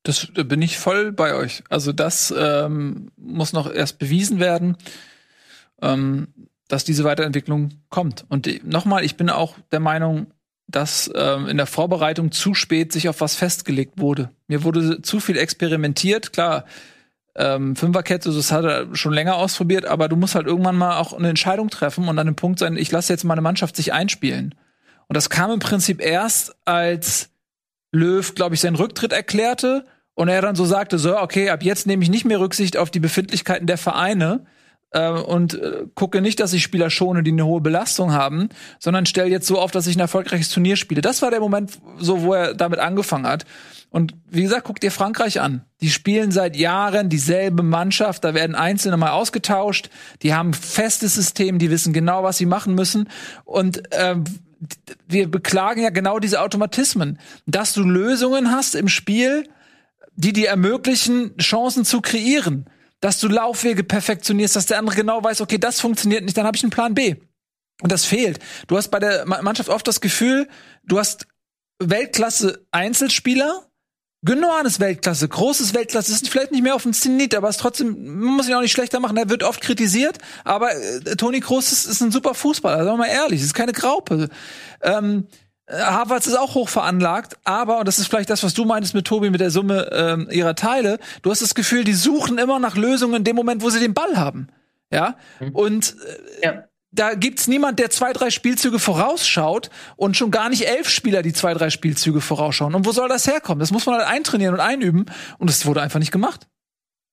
Das 0.03 0.27
da 0.33 0.43
bin 0.43 0.61
ich 0.61 0.79
voll 0.79 1.11
bei 1.11 1.35
euch. 1.35 1.63
Also 1.69 1.91
das 1.91 2.33
ähm, 2.35 3.11
muss 3.17 3.53
noch 3.53 3.71
erst 3.71 3.99
bewiesen 3.99 4.39
werden, 4.39 4.77
ähm, 5.81 6.27
dass 6.67 6.83
diese 6.83 7.03
Weiterentwicklung 7.03 7.73
kommt. 7.89 8.25
Und 8.29 8.65
nochmal, 8.65 9.03
ich 9.03 9.15
bin 9.15 9.29
auch 9.29 9.57
der 9.71 9.79
Meinung, 9.79 10.27
dass 10.71 11.11
ähm, 11.15 11.47
in 11.47 11.57
der 11.57 11.65
Vorbereitung 11.65 12.31
zu 12.31 12.53
spät 12.53 12.91
sich 12.91 13.09
auf 13.09 13.21
was 13.21 13.35
festgelegt 13.35 13.99
wurde. 13.99 14.29
Mir 14.47 14.63
wurde 14.63 15.01
zu 15.01 15.19
viel 15.19 15.37
experimentiert. 15.37 16.33
Klar, 16.33 16.65
ähm, 17.35 17.75
Fünferkette, 17.75 18.31
das 18.31 18.51
hat 18.51 18.65
er 18.65 18.95
schon 18.95 19.13
länger 19.13 19.35
ausprobiert, 19.35 19.85
aber 19.85 20.09
du 20.09 20.15
musst 20.15 20.35
halt 20.35 20.47
irgendwann 20.47 20.75
mal 20.75 20.97
auch 20.97 21.13
eine 21.13 21.29
Entscheidung 21.29 21.69
treffen 21.69 22.07
und 22.07 22.19
an 22.19 22.25
dem 22.25 22.35
Punkt 22.35 22.59
sein, 22.59 22.75
ich 22.75 22.91
lasse 22.91 23.13
jetzt 23.13 23.23
meine 23.23 23.41
Mannschaft 23.41 23.75
sich 23.75 23.93
einspielen. 23.93 24.55
Und 25.07 25.15
das 25.15 25.29
kam 25.29 25.51
im 25.51 25.59
Prinzip 25.59 26.01
erst, 26.01 26.55
als 26.65 27.29
Löw, 27.91 28.33
glaube 28.35 28.55
ich, 28.55 28.61
seinen 28.61 28.75
Rücktritt 28.75 29.13
erklärte 29.13 29.85
und 30.13 30.29
er 30.29 30.41
dann 30.41 30.55
so 30.55 30.65
sagte, 30.65 30.97
so, 30.97 31.17
okay, 31.17 31.49
ab 31.49 31.63
jetzt 31.63 31.87
nehme 31.87 32.03
ich 32.03 32.09
nicht 32.09 32.25
mehr 32.25 32.39
Rücksicht 32.39 32.77
auf 32.77 32.91
die 32.91 32.99
Befindlichkeiten 32.99 33.67
der 33.67 33.77
Vereine 33.77 34.45
äh, 34.91 35.09
und 35.09 35.55
äh, 35.55 35.85
gucke 35.95 36.21
nicht, 36.21 36.39
dass 36.39 36.53
ich 36.53 36.63
Spieler 36.63 36.89
schone, 36.89 37.23
die 37.23 37.31
eine 37.31 37.45
hohe 37.45 37.61
Belastung 37.61 38.11
haben, 38.11 38.49
sondern 38.79 39.05
stelle 39.05 39.29
jetzt 39.29 39.47
so 39.47 39.59
auf, 39.59 39.71
dass 39.71 39.87
ich 39.87 39.95
ein 39.95 40.01
erfolgreiches 40.01 40.49
Turnier 40.49 40.75
spiele. 40.75 41.01
Das 41.01 41.21
war 41.21 41.31
der 41.31 41.39
Moment, 41.39 41.79
so 41.97 42.21
wo 42.21 42.33
er 42.33 42.53
damit 42.53 42.79
angefangen 42.79 43.27
hat. 43.27 43.45
Und 43.89 44.13
wie 44.29 44.43
gesagt, 44.43 44.63
guck 44.63 44.79
dir 44.79 44.91
Frankreich 44.91 45.41
an. 45.41 45.65
Die 45.81 45.89
spielen 45.89 46.31
seit 46.31 46.55
Jahren 46.55 47.09
dieselbe 47.09 47.61
Mannschaft, 47.63 48.23
da 48.23 48.33
werden 48.33 48.55
Einzelne 48.55 48.95
mal 48.95 49.11
ausgetauscht, 49.11 49.89
die 50.21 50.33
haben 50.33 50.53
festes 50.53 51.15
System, 51.15 51.59
die 51.59 51.69
wissen 51.69 51.91
genau, 51.91 52.23
was 52.23 52.37
sie 52.37 52.45
machen 52.45 52.73
müssen. 52.73 53.09
Und 53.43 53.83
ähm, 53.91 54.23
wir 55.07 55.29
beklagen 55.29 55.81
ja 55.81 55.89
genau 55.89 56.19
diese 56.19 56.39
Automatismen, 56.41 57.19
dass 57.45 57.73
du 57.73 57.83
Lösungen 57.83 58.51
hast 58.51 58.75
im 58.75 58.87
Spiel, 58.87 59.49
die 60.15 60.33
dir 60.33 60.49
ermöglichen, 60.49 61.35
Chancen 61.37 61.83
zu 61.83 61.99
kreieren, 61.99 62.65
dass 63.01 63.19
du 63.19 63.27
Laufwege 63.27 63.83
perfektionierst, 63.83 64.55
dass 64.55 64.67
der 64.67 64.79
andere 64.79 64.95
genau 64.95 65.21
weiß, 65.23 65.41
okay, 65.41 65.57
das 65.57 65.81
funktioniert 65.81 66.23
nicht, 66.23 66.37
dann 66.37 66.45
habe 66.45 66.55
ich 66.55 66.63
einen 66.63 66.71
Plan 66.71 66.93
B. 66.93 67.15
Und 67.81 67.91
das 67.91 68.05
fehlt. 68.05 68.39
Du 68.67 68.77
hast 68.77 68.89
bei 68.89 68.99
der 68.99 69.25
Ma- 69.25 69.41
Mannschaft 69.41 69.69
oft 69.69 69.87
das 69.87 69.99
Gefühl, 70.01 70.47
du 70.83 70.99
hast 70.99 71.27
Weltklasse 71.79 72.65
Einzelspieler, 72.71 73.67
Gündogan 74.23 74.67
ist 74.67 74.79
Weltklasse, 74.79 75.27
großes 75.27 75.73
Weltklasse, 75.73 76.11
ist 76.11 76.29
vielleicht 76.29 76.51
nicht 76.51 76.61
mehr 76.61 76.75
auf 76.75 76.83
dem 76.83 76.93
Zenit, 76.93 77.33
aber 77.33 77.49
ist 77.49 77.59
trotzdem, 77.59 77.89
man 78.19 78.35
muss 78.35 78.47
ihn 78.47 78.53
auch 78.53 78.61
nicht 78.61 78.71
schlechter 78.71 78.99
machen. 78.99 79.17
Er 79.17 79.29
wird 79.29 79.41
oft 79.41 79.61
kritisiert, 79.61 80.19
aber 80.43 80.75
äh, 80.75 81.15
Toni 81.15 81.39
Kroos 81.39 81.71
ist, 81.71 81.85
ist 81.85 82.01
ein 82.01 82.11
super 82.11 82.35
Fußballer, 82.35 82.83
sagen 82.83 82.99
wir 82.99 83.07
mal 83.07 83.11
ehrlich, 83.11 83.41
ist 83.41 83.55
keine 83.55 83.73
Graupe. 83.73 84.29
Ähm, 84.83 85.25
Havertz 85.71 86.27
ist 86.27 86.37
auch 86.37 86.55
hoch 86.55 86.69
veranlagt, 86.69 87.37
aber, 87.43 87.79
und 87.79 87.87
das 87.87 87.99
ist 87.99 88.07
vielleicht 88.07 88.29
das, 88.29 88.43
was 88.43 88.53
du 88.53 88.65
meintest 88.65 88.93
mit 88.93 89.05
Tobi, 89.05 89.29
mit 89.29 89.41
der 89.41 89.51
Summe 89.51 89.89
ähm, 89.93 90.27
ihrer 90.31 90.55
Teile, 90.55 90.99
du 91.21 91.31
hast 91.31 91.41
das 91.41 91.55
Gefühl, 91.55 91.83
die 91.83 91.93
suchen 91.93 92.37
immer 92.37 92.59
nach 92.59 92.75
Lösungen 92.75 93.15
in 93.15 93.23
dem 93.23 93.35
Moment, 93.35 93.61
wo 93.61 93.69
sie 93.69 93.79
den 93.79 93.93
Ball 93.93 94.17
haben. 94.17 94.47
Ja. 94.91 95.15
Mhm. 95.39 95.51
Und 95.51 95.95
äh, 96.41 96.45
ja. 96.45 96.63
da 96.91 97.13
gibt's 97.13 97.47
niemand, 97.47 97.79
der 97.79 97.89
zwei, 97.89 98.11
drei 98.11 98.29
Spielzüge 98.29 98.79
vorausschaut 98.79 99.69
und 99.95 100.17
schon 100.17 100.31
gar 100.31 100.49
nicht 100.49 100.67
elf 100.67 100.89
Spieler, 100.89 101.21
die 101.21 101.33
zwei, 101.33 101.53
drei 101.53 101.69
Spielzüge 101.69 102.21
vorausschauen. 102.21 102.75
Und 102.75 102.85
wo 102.85 102.91
soll 102.91 103.07
das 103.07 103.27
herkommen? 103.27 103.59
Das 103.59 103.71
muss 103.71 103.85
man 103.85 103.95
halt 103.95 104.07
eintrainieren 104.07 104.53
und 104.53 104.59
einüben. 104.59 105.05
Und 105.37 105.49
es 105.49 105.65
wurde 105.65 105.81
einfach 105.81 105.99
nicht 105.99 106.11
gemacht. 106.11 106.47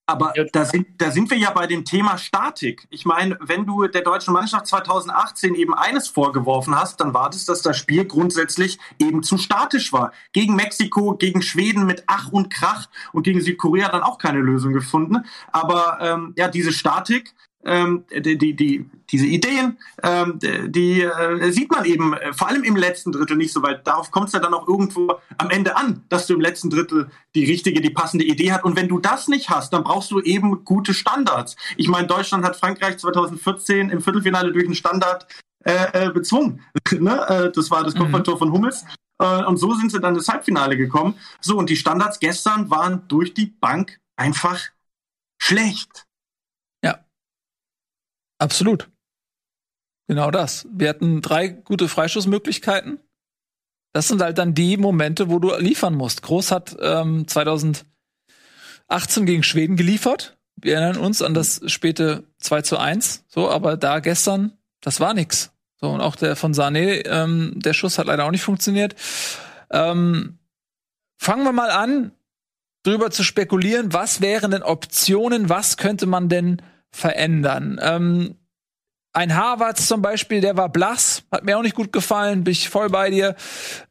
Aber 0.09 0.33
da 0.55 0.65
sind, 0.65 0.87
da 0.97 1.11
sind 1.11 1.31
wir 1.31 1.37
ja 1.37 1.51
bei 1.51 1.67
dem 1.67 1.85
Thema 1.85 2.17
Statik. 2.17 2.89
Ich 2.89 3.05
meine, 3.05 3.37
wenn 3.43 3.67
du 3.67 3.87
der 3.89 4.01
deutschen 4.01 4.33
Mannschaft 4.33 4.67
2018 4.67 5.55
eben 5.55 5.75
eines 5.75 6.09
vorgeworfen 6.09 6.75
hast, 6.75 7.01
dann 7.01 7.13
war 7.13 7.29
das, 7.29 7.45
dass 7.45 7.61
das 7.61 7.77
Spiel 7.77 8.07
grundsätzlich 8.07 8.79
eben 8.99 9.23
zu 9.23 9.37
statisch 9.37 9.93
war. 9.93 10.13
Gegen 10.33 10.57
Mexiko, 10.57 11.15
gegen 11.15 11.43
Schweden 11.43 11.85
mit 11.85 12.05
Ach 12.07 12.33
und 12.33 12.49
Krach 12.49 12.89
und 13.13 13.25
gegen 13.25 13.43
Südkorea 13.43 13.91
dann 13.91 14.03
auch 14.03 14.17
keine 14.17 14.39
Lösung 14.39 14.73
gefunden. 14.73 15.27
Aber 15.53 15.99
ähm, 16.01 16.33
ja, 16.39 16.49
diese 16.49 16.73
Statik, 16.73 17.35
ähm, 17.65 18.05
die, 18.11 18.39
die, 18.39 18.55
die, 18.55 18.89
diese 19.11 19.27
Ideen, 19.27 19.79
ähm, 20.03 20.39
die 20.41 21.03
äh, 21.03 21.51
sieht 21.51 21.71
man 21.71 21.85
eben 21.85 22.15
äh, 22.15 22.33
vor 22.33 22.49
allem 22.49 22.63
im 22.63 22.77
letzten 22.77 23.13
Drittel 23.13 23.37
nicht 23.37 23.53
so, 23.53 23.63
weil 23.63 23.81
darauf 23.85 24.11
kommt 24.11 24.29
es 24.29 24.33
ja 24.33 24.41
dann 24.41 24.55
auch 24.55 24.69
irgendwo 24.69 25.15
am 25.39 25.51
Ende 25.51 25.77
an, 25.77 26.05
dass 26.09 26.27
du 26.27 26.35
im 26.35 26.41
letzten 26.41 26.71
Drittel 26.71 27.11
die 27.35 27.45
richtige, 27.45 27.81
die 27.81 27.91
passende 27.91 28.25
Idee 28.25 28.53
hast. 28.53 28.65
Und 28.65 28.77
wenn 28.77 28.89
du 28.89 28.99
das 28.99 29.29
nicht 29.29 29.51
hast, 29.51 29.73
dann 29.73 29.85
brauchst 29.85 30.11
du 30.11 30.21
eben 30.21 30.65
gute 30.65 30.95
Standards. 30.95 31.57
Ich 31.77 31.89
meine, 31.89 32.07
Deutschland 32.07 32.45
hat 32.45 32.57
Frankreich 32.57 32.99
2014 32.99 33.91
im 33.91 34.01
Viertelfinale 34.01 34.53
durch 34.53 34.65
einen 34.65 34.75
Standard 34.75 35.27
äh, 35.65 36.07
äh, 36.07 36.11
bezwungen. 36.11 36.63
ne? 36.93 37.27
Äh, 37.29 37.53
das 37.53 37.71
war 37.71 37.83
das 37.83 37.95
mhm. 37.95 38.01
Kopfballtor 38.01 38.35
mhm. 38.35 38.39
von 38.39 38.53
Hummels. 38.53 38.85
Äh, 39.21 39.45
und 39.45 39.57
so 39.57 39.75
sind 39.75 39.91
sie 39.91 40.01
dann 40.01 40.15
ins 40.15 40.29
Halbfinale 40.29 40.77
gekommen. 40.77 41.15
So, 41.41 41.59
und 41.59 41.69
die 41.71 41.77
Standards 41.77 42.21
gestern 42.21 42.71
waren 42.71 43.07
durch 43.09 43.35
die 43.35 43.47
Bank 43.47 43.99
einfach 44.17 44.61
schlecht. 45.41 46.08
Absolut. 48.39 48.89
Genau 50.07 50.31
das. 50.31 50.67
Wir 50.73 50.89
hatten 50.89 51.21
drei 51.21 51.49
gute 51.49 51.89
Freischussmöglichkeiten. 51.89 52.99
Das 53.93 54.09
sind 54.09 54.23
halt 54.23 54.39
dann 54.39 54.55
die 54.55 54.77
Momente, 54.77 55.29
wo 55.29 55.39
du 55.39 55.55
liefern 55.57 55.95
musst. 55.95 56.23
Groß 56.23 56.51
hat 56.51 56.77
ähm, 56.81 57.27
2018 57.29 57.85
gegen 59.27 59.43
Schweden 59.43 59.77
geliefert. 59.77 60.39
Wir 60.57 60.77
erinnern 60.77 61.03
uns 61.03 61.23
an 61.23 61.35
das 61.35 61.61
späte 61.67 62.25
2 62.39 62.63
zu 62.63 62.79
1. 62.79 63.25
So, 63.29 63.51
aber 63.51 63.77
da 63.77 64.01
gestern, 64.01 64.53
das 64.81 65.01
war 65.01 65.15
nix. 65.15 65.53
So, 65.77 65.91
und 65.91 66.01
auch 66.01 66.17
der 66.17 66.37
von 66.37 66.55
Sané, 66.55 67.07
ähm, 67.07 67.53
der 67.57 67.73
Schuss 67.73 67.99
hat 67.99 68.07
leider 68.07 68.25
auch 68.25 68.31
nicht 68.31 68.43
funktioniert. 68.43 68.97
Ähm, 69.71 70.39
fangen 71.17 71.45
wir 71.45 71.53
mal 71.53 71.71
an, 71.71 72.13
drüber 72.83 73.11
zu 73.11 73.23
spekulieren, 73.23 73.93
was 73.93 74.21
wären 74.21 74.51
denn 74.51 74.63
Optionen, 74.63 75.49
was 75.49 75.77
könnte 75.77 76.07
man 76.07 76.29
denn 76.29 76.63
verändern. 76.91 77.79
Ähm, 77.83 78.37
ein 79.13 79.35
Harvard 79.35 79.79
zum 79.79 80.03
Beispiel, 80.03 80.41
der 80.41 80.57
war 80.57 80.69
blass, 80.69 81.25
hat 81.33 81.45
mir 81.45 81.59
auch 81.59 81.63
nicht 81.63 81.75
gut 81.75 81.93
gefallen, 81.93 82.45
bin 82.45 82.53
ich 82.53 82.69
voll 82.69 82.89
bei 82.89 83.11
dir. 83.11 83.35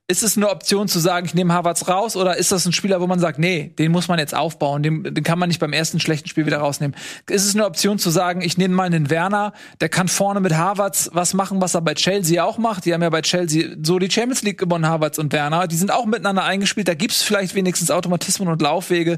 Ist 0.10 0.24
es 0.24 0.38
eine 0.38 0.50
Option 0.50 0.88
zu 0.88 1.00
sagen, 1.00 1.26
ich 1.26 1.34
nehme 1.34 1.54
Harvards 1.54 1.90
raus 1.90 2.16
oder 2.16 2.38
ist 2.38 2.54
das 2.54 2.66
ein 2.66 2.72
Spieler, 2.72 3.02
wo 3.02 3.08
man 3.08 3.20
sagt, 3.20 3.40
nee, 3.40 3.74
den 3.78 3.92
muss 3.92 4.08
man 4.08 4.20
jetzt 4.20 4.34
aufbauen, 4.34 4.82
den, 4.82 5.04
den 5.04 5.22
kann 5.22 5.38
man 5.38 5.50
nicht 5.50 5.60
beim 5.60 5.74
ersten 5.74 6.00
schlechten 6.00 6.30
Spiel 6.30 6.46
wieder 6.46 6.60
rausnehmen? 6.60 6.96
Ist 7.30 7.46
es 7.46 7.56
eine 7.56 7.66
Option 7.66 8.00
zu 8.00 8.10
sagen, 8.10 8.40
ich 8.40 8.58
nehme 8.58 8.74
mal 8.74 8.86
einen 8.86 9.10
Werner, 9.10 9.52
der 9.82 9.90
kann 9.90 10.08
vorne 10.08 10.40
mit 10.40 10.56
Harvards 10.56 11.10
was 11.12 11.34
machen, 11.34 11.60
was 11.60 11.74
er 11.74 11.82
bei 11.82 11.94
Chelsea 11.94 12.42
auch 12.42 12.58
macht? 12.58 12.86
Die 12.86 12.94
haben 12.94 13.02
ja 13.02 13.10
bei 13.10 13.22
Chelsea 13.22 13.76
so 13.84 14.00
die 14.00 14.10
Champions 14.10 14.44
League 14.44 14.58
gewonnen, 14.58 14.88
Harvards 14.88 15.20
und 15.20 15.34
Werner. 15.34 15.68
Die 15.68 15.76
sind 15.76 15.92
auch 15.92 16.06
miteinander 16.06 16.46
eingespielt, 16.46 16.88
da 16.88 16.94
gibt's 16.94 17.22
vielleicht 17.22 17.54
wenigstens 17.54 17.92
Automatismen 17.92 18.48
und 18.48 18.62
Laufwege. 18.62 19.18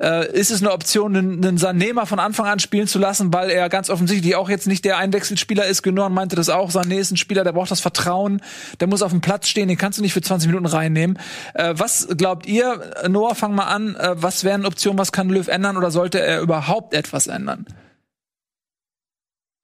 Äh, 0.00 0.32
ist 0.32 0.50
es 0.50 0.62
eine 0.62 0.72
Option, 0.72 1.14
einen, 1.14 1.44
einen 1.44 1.58
Sané 1.58 1.92
mal 1.92 2.06
von 2.06 2.20
Anfang 2.20 2.46
an 2.46 2.58
spielen 2.58 2.86
zu 2.86 2.98
lassen, 2.98 3.34
weil 3.34 3.50
er 3.50 3.68
ganz 3.68 3.90
offensichtlich 3.90 4.34
auch 4.34 4.48
jetzt 4.48 4.66
nicht 4.66 4.86
der 4.86 4.96
Einwechselspieler 4.96 5.66
ist? 5.66 5.82
Genoan 5.82 6.14
meinte 6.14 6.36
das 6.36 6.48
auch. 6.48 6.70
Sané 6.70 6.94
ist 6.94 7.10
ein 7.10 7.18
Spieler, 7.18 7.44
der 7.44 7.52
braucht 7.52 7.70
das 7.70 7.80
Vertrauen, 7.80 8.40
der 8.80 8.88
muss 8.88 9.02
auf 9.02 9.10
dem 9.10 9.20
Platz 9.20 9.46
stehen, 9.46 9.68
den 9.68 9.76
kannst 9.76 9.98
du 9.98 10.02
nicht 10.02 10.14
für 10.14 10.21
20 10.22 10.48
Minuten 10.48 10.66
reinnehmen. 10.66 11.18
Äh, 11.54 11.74
was 11.76 12.08
glaubt 12.16 12.46
ihr, 12.46 12.94
Noah, 13.08 13.34
fang 13.34 13.54
mal 13.54 13.66
an, 13.66 13.96
äh, 13.96 14.14
was 14.14 14.44
wären 14.44 14.66
Optionen, 14.66 14.98
was 14.98 15.12
kann 15.12 15.28
Löw 15.28 15.48
ändern 15.48 15.76
oder 15.76 15.90
sollte 15.90 16.20
er 16.20 16.40
überhaupt 16.40 16.94
etwas 16.94 17.26
ändern? 17.26 17.66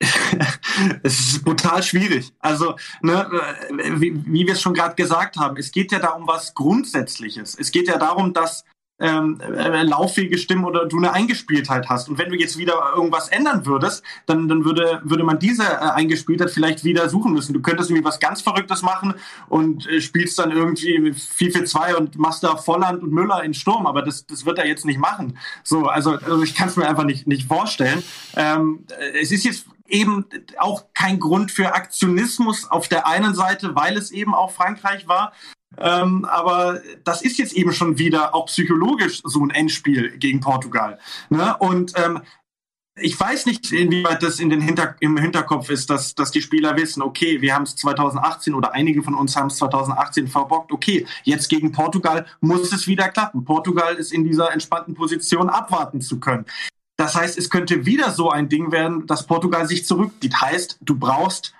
es 1.03 1.19
ist 1.19 1.45
brutal 1.45 1.83
schwierig. 1.83 2.33
Also, 2.39 2.77
ne, 3.03 3.29
wie, 3.97 4.23
wie 4.27 4.47
wir 4.47 4.53
es 4.53 4.61
schon 4.63 4.75
gerade 4.75 4.95
gesagt 4.95 5.37
haben, 5.37 5.57
es 5.57 5.73
geht 5.73 5.91
ja 5.91 5.99
da 5.99 6.11
um 6.11 6.27
was 6.27 6.55
Grundsätzliches. 6.55 7.57
Es 7.59 7.73
geht 7.73 7.89
ja 7.89 7.99
darum, 7.99 8.33
dass 8.33 8.65
ähm, 9.01 9.41
äh, 9.41 9.83
lauffähige 9.83 10.39
Stimmen 10.39 10.65
oder 10.65 10.87
du 10.87 10.99
eine 10.99 11.13
Eingespieltheit 11.13 11.89
hast. 11.89 12.09
Und 12.09 12.19
wenn 12.19 12.31
du 12.31 12.37
jetzt 12.37 12.59
wieder 12.59 12.93
irgendwas 12.95 13.29
ändern 13.29 13.65
würdest, 13.67 14.03
dann, 14.27 14.49
dann 14.49 14.65
würde, 14.65 15.01
würde 15.05 15.25
man 15.25 15.39
diese 15.39 15.63
äh, 15.63 15.77
Eingespieltheit 15.77 16.51
vielleicht 16.51 16.85
wieder 16.85 17.09
suchen 17.09 17.33
müssen. 17.33 17.53
Du 17.53 17.61
könntest 17.61 17.91
irgendwie 17.91 18.05
was 18.05 18.21
ganz 18.21 18.41
Verrücktes 18.43 18.83
machen 18.83 19.15
und 19.49 19.87
äh, 19.87 20.01
spielst 20.01 20.39
dann 20.39 20.51
irgendwie 20.51 21.13
4 21.13 21.53
für 21.53 21.65
2 21.65 21.97
und 21.97 22.19
machst 22.19 22.43
da 22.43 22.57
Volland 22.57 23.03
und 23.03 23.13
Müller 23.13 23.43
in 23.45 23.55
Sturm, 23.55 23.87
aber 23.87 24.03
das, 24.03 24.27
das 24.27 24.45
wird 24.45 24.59
er 24.59 24.67
jetzt 24.67 24.85
nicht 24.85 24.99
machen. 24.99 25.39
So, 25.63 25.87
also, 25.87 26.13
also 26.13 26.43
ich 26.43 26.55
kann 26.55 26.69
es 26.69 26.77
mir 26.77 26.89
einfach 26.89 27.05
nicht, 27.05 27.27
nicht 27.27 27.47
vorstellen. 27.47 28.03
Ähm, 28.37 28.85
es 29.21 29.31
ist 29.31 29.45
jetzt 29.45 29.67
eben 29.89 30.27
auch 30.59 30.85
kein 30.95 31.19
Grund 31.19 31.51
für 31.51 31.75
Aktionismus 31.75 32.71
auf 32.71 32.89
der 32.89 33.07
einen 33.07 33.35
Seite, 33.35 33.75
weil 33.75 33.97
es 33.97 34.11
eben 34.11 34.35
auch 34.35 34.53
Frankreich 34.53 35.09
war. 35.09 35.33
Ähm, 35.77 36.25
aber 36.25 36.81
das 37.05 37.23
ist 37.23 37.39
jetzt 37.39 37.53
eben 37.53 37.73
schon 37.73 37.99
wieder 37.99 38.35
auch 38.35 38.47
psychologisch 38.47 39.21
so 39.25 39.45
ein 39.45 39.51
Endspiel 39.51 40.17
gegen 40.19 40.41
Portugal. 40.41 40.99
Ne? 41.29 41.57
Und 41.59 41.93
ähm, 41.97 42.23
ich 43.01 43.19
weiß 43.19 43.47
nicht, 43.47 43.73
inwieweit 43.73 44.23
das 44.23 44.41
in 44.41 44.51
den 44.51 44.61
Hinter 44.61 44.97
im 45.01 45.17
Hinterkopf 45.17 45.71
ist, 45.71 45.91
dass, 45.91 46.15
dass 46.15 46.31
die 46.31 46.43
Spieler 46.43 46.77
wissen, 46.77 47.03
okay, 47.03 47.41
wir 47.41 47.55
haben 47.55 47.63
es 47.63 47.77
2018 47.77 48.55
oder 48.55 48.73
einige 48.73 49.03
von 49.03 49.15
uns 49.15 49.37
haben 49.37 49.49
es 49.49 49.57
2018 49.57 50.29
verbockt, 50.29 50.73
okay, 50.73 51.07
jetzt 51.25 51.49
gegen 51.49 51.73
Portugal 51.73 52.27
muss 52.41 52.73
es 52.73 52.87
wieder 52.87 53.09
klappen. 53.09 53.45
Portugal 53.45 53.95
ist 53.95 54.13
in 54.13 54.25
dieser 54.25 54.53
entspannten 54.53 54.95
Position, 54.95 55.49
abwarten 55.49 56.01
zu 56.01 56.19
können. 56.19 56.45
Das 56.97 57.15
heißt, 57.15 57.39
es 57.39 57.49
könnte 57.49 57.87
wieder 57.87 58.11
so 58.11 58.31
ein 58.31 58.49
Ding 58.49 58.73
werden, 58.73 59.07
dass 59.07 59.27
Portugal 59.27 59.69
sich 59.69 59.87
zurückzieht. 59.87 60.35
Heißt, 60.41 60.79
du 60.81 60.99
brauchst 60.99 61.55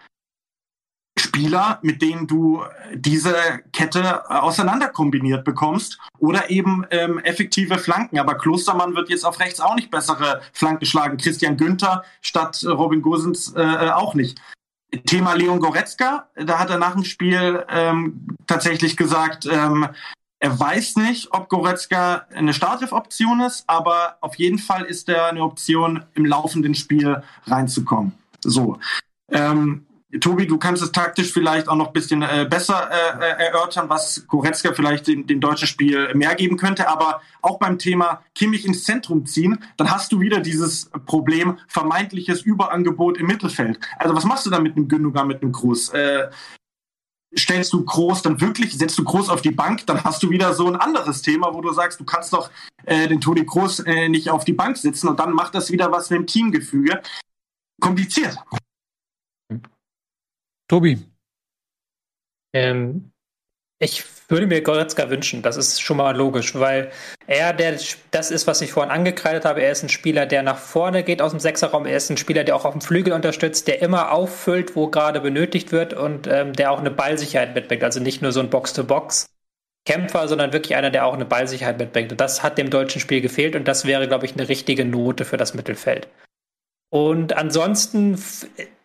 Spieler, 1.19 1.79
mit 1.83 2.03
denen 2.03 2.27
du 2.27 2.63
diese 2.95 3.35
Kette 3.73 4.29
auseinander 4.31 4.89
kombiniert 4.89 5.45
bekommst 5.45 5.99
oder 6.19 6.51
eben 6.51 6.85
ähm, 6.91 7.19
effektive 7.21 7.79
Flanken. 7.79 8.19
Aber 8.19 8.35
Klostermann 8.35 8.95
wird 8.95 9.11
jetzt 9.11 9.25
auf 9.25 9.41
rechts 9.41 9.61
auch 9.61 9.75
nicht 9.75 9.91
bessere 9.91 10.41
Flanken 10.53 10.87
schlagen. 10.87 11.17
Christian 11.17 11.57
Günther 11.57 12.05
statt 12.21 12.65
Robin 12.67 13.03
Gosens 13.03 13.53
äh, 13.55 13.63
äh, 13.63 13.91
auch 13.91 14.15
nicht. 14.15 14.41
Thema 15.07 15.35
Leon 15.35 15.61
Goretzka, 15.61 16.29
da 16.35 16.59
hat 16.59 16.71
er 16.71 16.79
nach 16.79 16.95
dem 16.95 17.05
Spiel 17.05 17.65
ähm, 17.69 18.37
tatsächlich 18.47 18.97
gesagt, 18.97 19.45
ähm, 19.45 19.87
er 20.41 20.59
weiß 20.59 20.97
nicht, 20.97 21.33
ob 21.33 21.49
Goretzka 21.49 22.27
eine 22.33 22.55
Startelf-Option 22.55 23.41
ist, 23.41 23.65
aber 23.67 24.19
auf 24.21 24.37
jeden 24.37 24.59
Fall 24.59 24.85
ist 24.85 25.09
er 25.09 25.27
eine 25.27 25.43
Option, 25.43 26.05
im 26.15 26.25
laufenden 26.25 26.75
Spiel 26.75 27.23
reinzukommen. 27.47 28.13
So. 28.43 28.79
Ähm, 29.31 29.88
Tobi, 30.21 30.47
du 30.47 30.57
kannst 30.57 30.83
es 30.83 30.91
taktisch 30.91 31.33
vielleicht 31.33 31.69
auch 31.69 31.77
noch 31.77 31.89
ein 31.89 31.93
bisschen 31.93 32.23
äh, 32.23 32.47
besser 32.49 32.89
äh, 32.91 33.19
äh, 33.19 33.47
erörtern, 33.49 33.91
was 33.91 34.27
Goretzka 34.27 34.73
vielleicht 34.73 35.07
dem, 35.07 35.27
dem 35.27 35.39
deutschen 35.39 35.69
Spiel 35.69 36.15
mehr 36.15 36.35
geben 36.35 36.57
könnte. 36.57 36.89
Aber 36.89 37.21
auch 37.43 37.59
beim 37.59 37.79
Thema 37.79 38.23
Kimmich 38.35 38.65
ins 38.65 38.85
Zentrum 38.85 39.27
ziehen, 39.27 39.63
dann 39.77 39.91
hast 39.91 40.11
du 40.13 40.21
wieder 40.21 40.41
dieses 40.41 40.91
Problem 41.05 41.59
vermeintliches 41.69 42.41
Überangebot 42.41 43.19
im 43.19 43.27
Mittelfeld. 43.27 43.81
Also 43.99 44.15
was 44.15 44.25
machst 44.25 44.47
du 44.47 44.51
da 44.51 44.61
mit 44.61 44.77
einem 44.77 44.89
Gündogan, 44.89 45.29
mit 45.29 45.43
einem 45.43 45.53
Groß? 45.53 45.91
Äh, 45.91 46.31
stellst 47.37 47.75
du 47.75 47.85
groß 47.85 48.23
dann 48.23 48.41
wirklich, 48.41 48.79
setzt 48.79 48.97
du 48.97 49.05
groß 49.05 49.29
auf 49.29 49.43
die 49.43 49.51
Bank, 49.51 49.87
dann 49.87 50.03
hast 50.05 50.23
du 50.23 50.31
wieder 50.31 50.55
so 50.55 50.67
ein 50.67 50.77
anderes 50.77 51.21
Thema, 51.21 51.53
wo 51.53 51.61
du 51.61 51.71
sagst, 51.73 52.01
du 52.01 52.05
kannst 52.05 52.33
doch 52.33 52.51
äh, 52.87 53.09
den 53.09 53.21
Toni 53.21 53.45
Groß 53.45 53.81
äh, 53.81 54.09
nicht 54.09 54.31
auf 54.31 54.47
die 54.47 54.55
Bank 54.55 54.79
sitzen 54.79 55.09
und 55.09 55.21
dann 55.21 55.35
macht 55.35 55.55
das 55.55 55.71
wieder 55.71 55.93
was 55.93 56.09
mit 56.09 56.21
dem 56.21 56.27
Teamgefüge. 56.27 57.03
Kompliziert. 57.79 58.39
Tobi. 60.69 60.99
Ähm, 62.53 63.11
ich 63.81 64.05
würde 64.29 64.47
mir 64.47 64.61
Goretzka 64.61 65.09
wünschen, 65.09 65.41
das 65.41 65.57
ist 65.57 65.81
schon 65.81 65.97
mal 65.97 66.15
logisch, 66.15 66.55
weil 66.55 66.91
er 67.27 67.53
der, 67.53 67.79
das 68.11 68.31
ist, 68.31 68.47
was 68.47 68.61
ich 68.61 68.73
vorhin 68.73 68.91
angekreidet 68.93 69.45
habe, 69.45 69.63
er 69.63 69.73
ist 69.73 69.83
ein 69.83 69.89
Spieler, 69.89 70.27
der 70.27 70.43
nach 70.43 70.59
vorne 70.59 71.03
geht 71.03 71.23
aus 71.23 71.31
dem 71.31 71.41
Sechserraum, 71.41 71.87
er 71.87 71.97
ist 71.97 72.11
ein 72.11 72.17
Spieler, 72.17 72.45
der 72.45 72.57
auch 72.57 72.65
auf 72.65 72.73
dem 72.73 72.81
Flügel 72.81 73.13
unterstützt, 73.15 73.69
der 73.69 73.81
immer 73.81 74.13
auffüllt, 74.13 74.77
wo 74.77 74.89
gerade 74.89 75.21
benötigt 75.21 75.73
wird 75.73 75.95
und 75.95 76.27
ähm, 76.27 76.53
der 76.53 76.73
auch 76.73 76.81
eine 76.81 76.91
Ballsicherheit 76.91 77.55
mitbringt, 77.55 77.85
also 77.85 78.01
nicht 78.01 78.21
nur 78.21 78.33
so 78.33 78.41
ein 78.41 78.51
Box-to-Box. 78.51 79.31
Kämpfer, 79.87 80.29
sondern 80.29 80.53
wirklich 80.53 80.77
einer, 80.77 80.91
der 80.91 81.07
auch 81.07 81.15
eine 81.15 81.25
Ballsicherheit 81.25 81.79
mitbringt. 81.79 82.13
Und 82.13 82.21
das 82.21 82.43
hat 82.43 82.59
dem 82.59 82.69
deutschen 82.69 83.01
Spiel 83.01 83.23
gefehlt 83.23 83.57
und 83.57 83.67
das 83.67 83.87
wäre, 83.87 84.07
glaube 84.07 84.27
ich, 84.27 84.35
eine 84.35 84.47
richtige 84.47 84.85
Note 84.85 85.25
für 85.25 85.39
das 85.39 85.55
Mittelfeld. 85.55 86.09
Und 86.91 87.37
ansonsten 87.37 88.17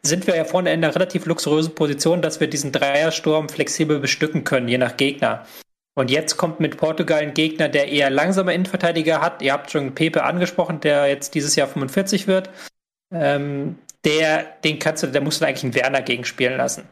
sind 0.02 0.28
wir 0.28 0.36
ja 0.36 0.44
vorne 0.46 0.74
in 0.74 0.84
einer 0.84 0.94
relativ 0.94 1.26
luxuriösen 1.26 1.76
Position, 1.76 2.22
dass 2.22 2.40
wir 2.40 2.48
diesen 2.48 2.72
Dreiersturm 2.72 3.48
flexibel 3.48 4.00
bestücken 4.00 4.44
können, 4.44 4.68
je 4.68 4.78
nach 4.78 4.98
Gegner. 4.98 5.46
Und 5.96 6.10
jetzt 6.10 6.38
kommt 6.38 6.60
mit 6.60 6.78
Portugal 6.78 7.22
ein 7.22 7.34
Gegner, 7.34 7.70
der 7.70 7.88
eher 7.88 8.10
langsame 8.10 8.54
Innenverteidiger 8.54 9.22
hat. 9.22 9.42
Ihr 9.42 9.54
habt 9.54 9.72
schon 9.72 9.94
Pepe 9.94 10.24
angesprochen, 10.24 10.80
der 10.80 11.08
jetzt 11.08 11.36
dieses 11.36 11.56
Jahr 11.56 11.68
45 11.68 12.28
wird. 12.28 12.50
Ähm, 13.14 13.78
der, 14.04 14.44
den 14.64 14.80
kannst 14.80 15.04
du, 15.04 15.08
der 15.08 15.22
musst 15.22 15.42
du 15.42 15.46
eigentlich 15.46 15.64
einen 15.64 15.76
Werner 15.76 16.02
gegenspielen 16.02 16.58
lassen. 16.58 16.88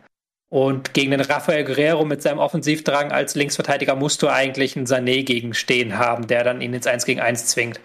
Und 0.50 0.94
gegen 0.94 1.12
den 1.12 1.22
Rafael 1.22 1.64
Guerrero 1.64 2.06
mit 2.06 2.22
seinem 2.22 2.40
Offensivdrang 2.40 3.12
als 3.12 3.36
Linksverteidiger 3.36 3.96
musst 3.96 4.22
du 4.22 4.28
eigentlich 4.28 4.76
einen 4.76 4.86
Sané 4.86 5.24
gegenstehen 5.24 5.98
haben, 5.98 6.28
der 6.28 6.44
dann 6.44 6.62
ihn 6.62 6.74
ins 6.74 6.88
1 6.88 7.06
gegen 7.06 7.22
1 7.22 7.48
zwingt. 7.48 7.80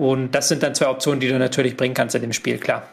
Und 0.00 0.34
das 0.34 0.48
sind 0.48 0.62
dann 0.62 0.74
zwei 0.74 0.88
Optionen, 0.88 1.20
die 1.20 1.28
du 1.28 1.38
natürlich 1.38 1.76
bringen 1.76 1.92
kannst 1.92 2.14
in 2.14 2.22
dem 2.22 2.32
Spiel, 2.32 2.56
klar. 2.56 2.88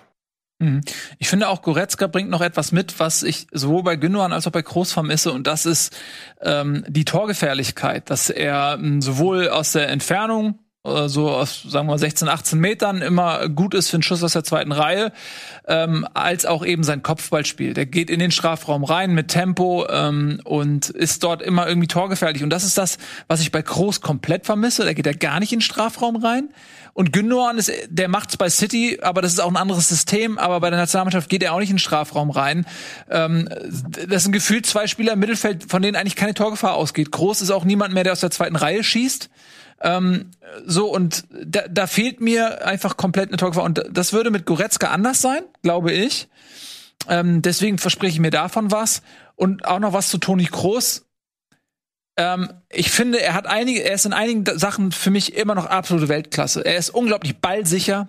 Mhm. 0.60 0.82
Ich 1.20 1.30
finde 1.30 1.48
auch 1.48 1.62
Goretzka 1.62 2.08
bringt 2.08 2.30
noch 2.30 2.42
etwas 2.42 2.74
mit, 2.74 3.00
was 3.00 3.24
ich 3.24 3.48
sowohl 3.54 3.82
bei 3.82 3.96
Gündogan 3.96 4.34
als 4.34 4.46
auch 4.46 4.52
bei 4.52 4.62
Kroos 4.62 4.92
vermisse 4.92 5.32
und 5.32 5.48
das 5.48 5.66
ist 5.66 5.96
ähm, 6.42 6.84
die 6.90 7.06
Torgefährlichkeit, 7.06 8.10
dass 8.10 8.30
er 8.30 8.78
ähm, 8.78 9.02
sowohl 9.02 9.48
aus 9.48 9.72
der 9.72 9.88
Entfernung 9.88 10.60
äh, 10.88 11.09
so 11.09 11.30
aus, 11.30 11.64
sagen 11.64 11.88
wir 11.88 11.97
16, 11.97 12.30
18 12.30 12.59
Metern 12.59 13.01
immer 13.01 13.49
gut 13.49 13.73
ist 13.73 13.89
für 13.89 13.97
einen 13.97 14.03
Schuss 14.03 14.23
aus 14.23 14.34
der 14.34 14.43
zweiten 14.43 14.72
Reihe, 14.72 15.11
ähm, 15.68 16.07
als 16.14 16.45
auch 16.45 16.65
eben 16.65 16.84
sein 16.84 17.03
Kopfballspiel. 17.03 17.73
Der 17.73 17.85
geht 17.85 18.09
in 18.09 18.19
den 18.19 18.31
Strafraum 18.31 18.84
rein 18.84 19.14
mit 19.14 19.27
Tempo 19.27 19.85
ähm, 19.89 20.39
und 20.43 20.89
ist 20.89 21.23
dort 21.23 21.41
immer 21.41 21.68
irgendwie 21.68 21.88
torgefährlich. 21.88 22.43
Und 22.43 22.49
das 22.49 22.64
ist 22.64 22.77
das, 22.77 22.97
was 23.27 23.41
ich 23.41 23.51
bei 23.51 23.61
Kroos 23.61 24.01
komplett 24.01 24.45
vermisse. 24.45 24.84
Der 24.84 24.93
geht 24.93 25.05
ja 25.05 25.14
gar 25.14 25.39
nicht 25.39 25.51
in 25.51 25.59
den 25.59 25.64
Strafraum 25.64 26.15
rein. 26.15 26.49
Und 26.93 27.14
Gündogan 27.14 27.59
ist, 27.59 27.72
der 27.89 28.07
macht's 28.07 28.38
bei 28.38 28.49
City, 28.49 28.99
aber 29.03 29.22
das 29.22 29.34
ist 29.34 29.39
auch 29.39 29.49
ein 29.49 29.55
anderes 29.55 29.88
System. 29.88 30.39
Aber 30.39 30.59
bei 30.61 30.72
der 30.72 30.80
Nationalmannschaft 30.80 31.30
geht 31.30 31.43
er 31.43 31.53
auch 31.53 31.59
nicht 31.59 31.69
in 31.69 31.76
den 31.76 31.80
Strafraum 31.80 32.31
rein. 32.31 32.65
Ähm, 33.11 33.47
das 34.07 34.23
sind 34.23 34.31
gefühlt 34.31 34.65
zwei 34.65 34.88
Spieler 34.88 35.14
im 35.14 35.19
Mittelfeld, 35.19 35.69
von 35.69 35.84
denen 35.84 35.95
eigentlich 35.95 36.15
keine 36.15 36.34
Torgefahr 36.34 36.73
ausgeht. 36.73 37.11
Groß 37.11 37.41
ist 37.41 37.51
auch 37.51 37.65
niemand 37.65 37.93
mehr, 37.93 38.03
der 38.03 38.14
aus 38.14 38.22
der 38.22 38.31
zweiten 38.31 38.55
Reihe 38.55 38.84
schießt. 38.84 39.30
Ähm, 39.82 40.32
so, 40.66 40.91
und 40.91 41.26
da, 41.30 41.68
da 41.68 41.88
fehlt 41.88 42.22
mir 42.22 42.66
einfach 42.66 42.98
komplett 42.98 43.30
eine 43.30 43.38
Torgefahr. 43.38 43.64
Und 43.64 43.84
das 43.91 44.14
würde 44.14 44.32
mit 44.32 44.45
Goretzka 44.45 44.88
anders 44.88 45.22
sein, 45.22 45.44
glaube 45.62 45.91
ich. 45.91 46.28
Ähm, 47.08 47.41
deswegen 47.41 47.78
verspreche 47.78 48.14
ich 48.14 48.20
mir 48.20 48.32
davon 48.32 48.72
was. 48.72 49.02
Und 49.36 49.66
auch 49.66 49.80
noch 49.80 49.94
was 49.94 50.10
zu 50.10 50.18
Toni 50.18 50.45
Kroos. 50.45 51.06
Ähm, 52.18 52.49
ich 52.70 52.91
finde, 52.91 53.22
er 53.22 53.36
hat 53.36 53.45
einige, 53.45 53.84
er 53.84 53.94
ist 53.94 54.06
in 54.06 54.14
einigen 54.14 54.45
Sachen 54.58 54.91
für 54.91 55.12
mich 55.12 55.36
immer 55.36 55.54
noch 55.54 55.68
absolute 55.68 56.10
Weltklasse. 56.10 56.66
Er 56.66 56.78
ist 56.78 56.90
unglaublich 56.90 57.38
ballsicher. 57.38 58.08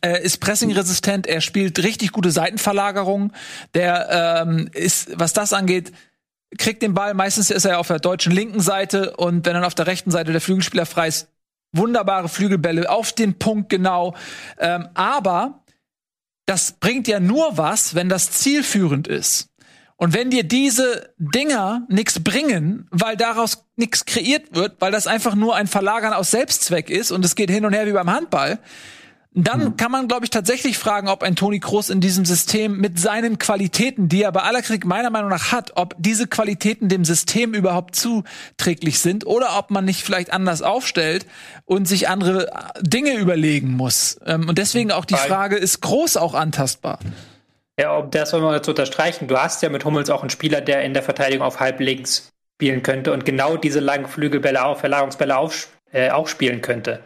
Er 0.00 0.20
ist 0.20 0.38
pressingresistent, 0.38 1.28
er 1.28 1.40
spielt 1.40 1.80
richtig 1.84 2.10
gute 2.10 2.32
Seitenverlagerungen. 2.32 3.32
Der 3.74 4.42
ähm, 4.42 4.68
ist, 4.72 5.10
was 5.16 5.32
das 5.32 5.52
angeht, 5.52 5.92
kriegt 6.58 6.82
den 6.82 6.94
Ball, 6.94 7.14
meistens 7.14 7.50
ist 7.50 7.64
er 7.64 7.78
auf 7.78 7.88
der 7.88 7.98
deutschen 7.98 8.32
linken 8.32 8.60
Seite 8.60 9.16
und 9.16 9.46
wenn 9.46 9.54
dann 9.54 9.64
auf 9.64 9.74
der 9.74 9.86
rechten 9.86 10.10
Seite 10.10 10.32
der 10.32 10.40
Flügelspieler 10.40 10.86
frei 10.86 11.08
ist, 11.08 11.28
wunderbare 11.72 12.28
Flügelbälle 12.28 12.88
auf 12.88 13.12
den 13.12 13.38
Punkt 13.38 13.68
genau. 13.68 14.14
Ähm, 14.58 14.88
aber 14.94 15.64
das 16.46 16.72
bringt 16.72 17.08
ja 17.08 17.20
nur 17.20 17.58
was, 17.58 17.94
wenn 17.94 18.08
das 18.08 18.30
zielführend 18.30 19.08
ist. 19.08 19.50
Und 19.96 20.12
wenn 20.12 20.30
dir 20.30 20.44
diese 20.44 21.14
Dinger 21.18 21.86
nichts 21.88 22.22
bringen, 22.22 22.86
weil 22.90 23.16
daraus 23.16 23.64
nichts 23.76 24.04
kreiert 24.04 24.54
wird, 24.54 24.76
weil 24.78 24.92
das 24.92 25.06
einfach 25.06 25.34
nur 25.34 25.56
ein 25.56 25.66
Verlagern 25.66 26.12
aus 26.12 26.30
Selbstzweck 26.30 26.90
ist 26.90 27.10
und 27.10 27.24
es 27.24 27.34
geht 27.34 27.50
hin 27.50 27.64
und 27.64 27.72
her 27.72 27.86
wie 27.86 27.92
beim 27.92 28.10
Handball, 28.10 28.58
dann 29.38 29.60
mhm. 29.60 29.76
kann 29.76 29.92
man, 29.92 30.08
glaube 30.08 30.24
ich, 30.24 30.30
tatsächlich 30.30 30.78
fragen, 30.78 31.08
ob 31.08 31.22
ein 31.22 31.36
Toni 31.36 31.60
Kroos 31.60 31.90
in 31.90 32.00
diesem 32.00 32.24
System 32.24 32.78
mit 32.78 32.98
seinen 32.98 33.38
Qualitäten, 33.38 34.08
die 34.08 34.22
er 34.22 34.32
bei 34.32 34.40
aller 34.40 34.62
Kritik 34.62 34.86
meiner 34.86 35.10
Meinung 35.10 35.28
nach 35.28 35.52
hat, 35.52 35.72
ob 35.74 35.94
diese 35.98 36.26
Qualitäten 36.26 36.88
dem 36.88 37.04
System 37.04 37.52
überhaupt 37.52 37.96
zuträglich 37.96 38.98
sind 38.98 39.26
oder 39.26 39.58
ob 39.58 39.70
man 39.70 39.84
nicht 39.84 40.02
vielleicht 40.02 40.32
anders 40.32 40.62
aufstellt 40.62 41.26
und 41.66 41.86
sich 41.86 42.08
andere 42.08 42.50
Dinge 42.80 43.12
überlegen 43.14 43.72
muss. 43.72 44.18
Ähm, 44.24 44.48
und 44.48 44.56
deswegen 44.56 44.90
auch 44.90 45.04
die 45.04 45.16
Frage, 45.16 45.56
ist 45.56 45.82
Groß 45.82 46.16
auch 46.16 46.32
antastbar? 46.32 46.98
Ja, 47.78 47.94
um 47.94 48.10
das 48.10 48.32
mal 48.32 48.62
zu 48.62 48.70
unterstreichen, 48.70 49.28
du 49.28 49.36
hast 49.36 49.62
ja 49.62 49.68
mit 49.68 49.84
Hummels 49.84 50.08
auch 50.08 50.22
einen 50.22 50.30
Spieler, 50.30 50.62
der 50.62 50.82
in 50.82 50.94
der 50.94 51.02
Verteidigung 51.02 51.46
auf 51.46 51.60
halb 51.60 51.80
links 51.80 52.32
spielen 52.54 52.82
könnte 52.82 53.12
und 53.12 53.26
genau 53.26 53.58
diese 53.58 53.80
langen 53.80 54.06
Flügelbälle, 54.06 54.76
Verlagerungsbälle 54.76 55.36
auf, 55.36 55.68
äh, 55.92 56.10
auch 56.10 56.26
spielen 56.26 56.62
könnte. 56.62 57.00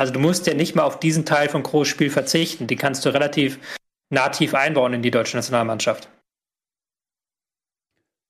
Also 0.00 0.14
du 0.14 0.18
musst 0.18 0.46
ja 0.46 0.54
nicht 0.54 0.74
mal 0.74 0.84
auf 0.84 0.98
diesen 0.98 1.26
Teil 1.26 1.50
von 1.50 1.62
Groß 1.62 1.86
Spiel 1.86 2.08
verzichten. 2.08 2.66
Die 2.66 2.76
kannst 2.76 3.04
du 3.04 3.10
relativ 3.12 3.58
nativ 4.08 4.54
einbauen 4.54 4.94
in 4.94 5.02
die 5.02 5.10
deutsche 5.10 5.36
Nationalmannschaft. 5.36 6.08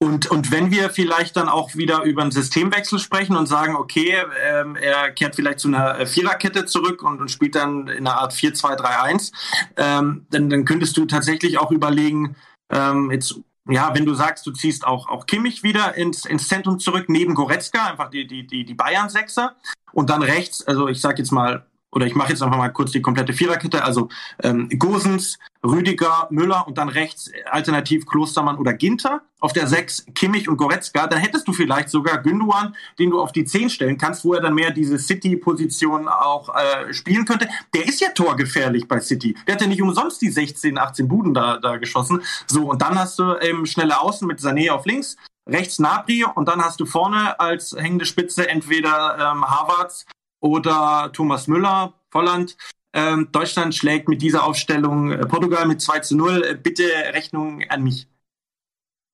Und, 0.03 0.29
und 0.33 0.51
wenn 0.51 0.73
wir 0.73 0.91
vielleicht 0.91 1.37
dann 1.37 1.49
auch 1.49 1.77
wieder 1.77 2.03
über 2.03 2.23
einen 2.23 2.33
Systemwechsel 2.33 2.99
sprechen 2.99 3.37
und 3.37 3.47
sagen, 3.47 3.77
okay, 3.77 4.17
ähm, 4.43 4.75
er 4.75 5.13
kehrt 5.13 5.37
vielleicht 5.37 5.61
zu 5.61 5.69
einer 5.69 6.05
Viererkette 6.07 6.67
zurück 6.67 7.05
und, 7.05 7.21
und 7.21 7.31
spielt 7.31 7.55
dann 7.55 7.87
in 7.87 8.05
einer 8.05 8.19
Art 8.19 8.33
4-2-3-1, 8.33 9.33
ähm, 9.77 10.27
dann, 10.29 10.51
dann 10.51 10.65
könntest 10.65 10.97
du 10.97 11.07
tatsächlich 11.07 11.59
auch 11.59 11.71
überlegen, 11.71 12.35
ähm, 12.73 13.13
jetzt 13.13 13.37
ja, 13.71 13.95
wenn 13.95 14.07
du 14.07 14.15
sagst, 14.15 14.47
du 14.47 14.53
ziehst 14.53 14.87
auch, 14.87 15.09
auch 15.09 15.27
Kimmich 15.27 15.63
wieder 15.63 15.95
ins, 15.97 16.25
ins 16.25 16.49
Zentrum 16.49 16.79
zurück, 16.79 17.09
neben 17.09 17.35
Goretzka, 17.35 17.87
einfach 17.87 18.11
die, 18.11 18.27
die, 18.27 18.47
die, 18.47 18.65
die 18.65 18.75
Bayern-Sechser. 18.75 19.57
Und 19.93 20.11
dann 20.11 20.23
rechts, 20.23 20.67
also 20.67 20.89
ich 20.89 21.01
sag 21.01 21.19
jetzt 21.19 21.33
mal 21.33 21.67
oder 21.93 22.07
ich 22.07 22.15
mache 22.15 22.31
jetzt 22.31 22.43
einfach 22.43 22.59
mal 22.59 22.69
kurz 22.69 22.93
die 22.93 23.03
komplette 23.03 23.33
Viererkette, 23.33 23.85
also 23.85 24.09
ähm, 24.43 24.69
Gosens, 24.79 25.39
Rüdiger, 25.65 26.29
Müller 26.31 26.67
und 26.67 26.79
dann 26.79 26.89
rechts 26.89 27.31
alternativ 27.51 28.07
Klostermann 28.07 28.57
oder 28.57 28.73
Ginter. 28.73 29.23
Auf 29.41 29.53
der 29.55 29.67
sechs 29.67 30.05
Kimmich 30.15 30.51
und 30.51 30.59
Goretzka. 30.59 31.07
Dann 31.07 31.19
hättest 31.19 31.49
du 31.49 31.55
vielleicht 31.55 31.89
sogar 31.89 32.19
Günduan, 32.19 32.77
den 32.99 33.09
du 33.09 33.23
auf 33.23 33.33
die 33.33 33.47
zehn 33.47 33.71
stellen 33.71 33.97
kannst, 33.97 34.23
wo 34.25 34.35
er 34.35 34.43
dann 34.43 34.55
mehr 34.55 34.71
diese 34.71 34.99
City-Position 34.99 36.09
auch 36.09 36.55
äh, 36.55 36.93
spielen 36.93 37.25
könnte. 37.25 37.49
Der 37.75 37.87
ist 37.87 38.03
ja 38.03 38.11
torgefährlich 38.11 38.87
bei 38.87 39.01
City. 39.01 39.35
Der 39.47 39.55
hat 39.55 39.63
ja 39.63 39.67
nicht 39.67 39.81
umsonst 39.81 40.21
die 40.21 40.29
16, 40.29 40.77
18 40.77 41.09
Buden 41.09 41.33
da, 41.33 41.57
da 41.57 41.79
geschossen. 41.79 42.23
So, 42.47 42.71
und 42.71 42.83
dann 42.83 42.99
hast 42.99 43.19
du 43.19 43.35
ähm, 43.41 43.65
schnelle 43.65 43.99
Außen 44.01 44.29
mit 44.29 44.41
Sané 44.41 44.71
auf 44.71 44.85
links, 44.85 45.17
rechts 45.49 45.79
Nabri 45.79 46.25
und 46.25 46.47
dann 46.47 46.63
hast 46.63 46.79
du 46.81 46.85
vorne 46.85 47.41
als 47.41 47.75
hängende 47.77 48.05
Spitze 48.05 48.47
entweder 48.47 49.17
ähm, 49.19 49.45
Havertz 49.45 50.05
oder 50.41 51.11
Thomas 51.13 51.47
Müller, 51.47 51.95
Volland. 52.11 52.57
Ähm, 52.93 53.29
Deutschland 53.31 53.75
schlägt 53.75 54.09
mit 54.09 54.21
dieser 54.21 54.45
Aufstellung 54.45 55.13
äh, 55.13 55.19
Portugal 55.27 55.67
mit 55.67 55.81
2 55.81 56.01
zu 56.01 56.17
0. 56.17 56.43
Äh, 56.43 56.55
bitte 56.55 56.85
Rechnung 57.13 57.63
an 57.69 57.83
mich. 57.83 58.09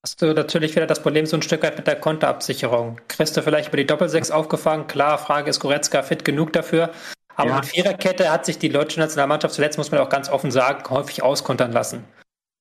Hast 0.03 0.23
du 0.23 0.33
natürlich 0.33 0.75
wieder 0.77 0.87
das 0.87 1.03
Problem 1.03 1.27
so 1.27 1.37
ein 1.37 1.43
Stück 1.43 1.63
weit 1.63 1.77
mit 1.77 1.87
der 1.87 1.97
Konterabsicherung. 1.97 3.01
Kriegst 3.09 3.37
du 3.37 3.43
vielleicht 3.43 3.69
über 3.69 3.77
die 3.77 3.87
Doppelsechs 3.87 4.31
aufgefangen? 4.31 4.87
Klar, 4.87 5.19
Frage 5.19 5.51
ist 5.51 5.61
Goretzka 5.61 6.03
fit 6.03 6.25
genug 6.25 6.53
dafür. 6.53 6.91
Aber 7.35 7.51
ja. 7.51 7.57
mit 7.57 7.67
Viererkette 7.67 8.31
hat 8.31 8.47
sich 8.47 8.59
die 8.59 8.71
deutsche 8.71 8.99
Nationalmannschaft 9.01 9.55
zuletzt, 9.55 9.77
muss 9.77 9.91
man 9.91 10.01
auch 10.01 10.09
ganz 10.09 10.31
offen 10.31 10.51
sagen, 10.51 10.89
häufig 10.89 11.23
auskontern 11.23 11.73
lassen. 11.73 12.05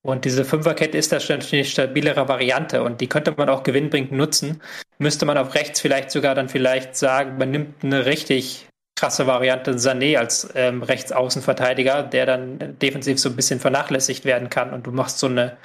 Und 0.06 0.24
diese 0.24 0.46
Fünferkette 0.46 1.00
ist 1.00 1.12
da 1.12 1.16
natürlich 1.16 1.54
eine 1.54 1.66
stabilere 1.66 2.28
Variante 2.28 2.84
und 2.84 3.02
die 3.02 3.08
könnte 3.08 3.34
man 3.36 3.50
auch 3.50 3.64
gewinnbringend 3.64 4.12
nutzen 4.12 4.62
müsste 4.98 5.26
man 5.26 5.38
auf 5.38 5.56
rechts 5.56 5.82
vielleicht 5.82 6.12
sogar 6.12 6.36
dann 6.36 6.50
vielleicht 6.50 6.96
sagen, 6.96 7.38
man 7.38 7.52
nimmt 7.52 7.84
eine 7.84 8.06
richtig 8.06 8.68
krasse 8.96 9.28
Variante 9.28 9.74
Sané 9.74 10.18
als 10.18 10.50
ähm, 10.56 10.84
Rechtsaußenverteidiger, 10.84 12.04
der 12.04 12.26
dann 12.26 12.80
defensiv 12.80 13.20
so 13.20 13.30
ein 13.30 13.36
bisschen 13.36 13.60
vernachlässigt 13.60 14.24
werden 14.24 14.50
kann 14.50 14.74
und 14.74 14.88
du 14.88 14.92
machst 14.92 15.20
so 15.20 15.28
eine 15.28 15.58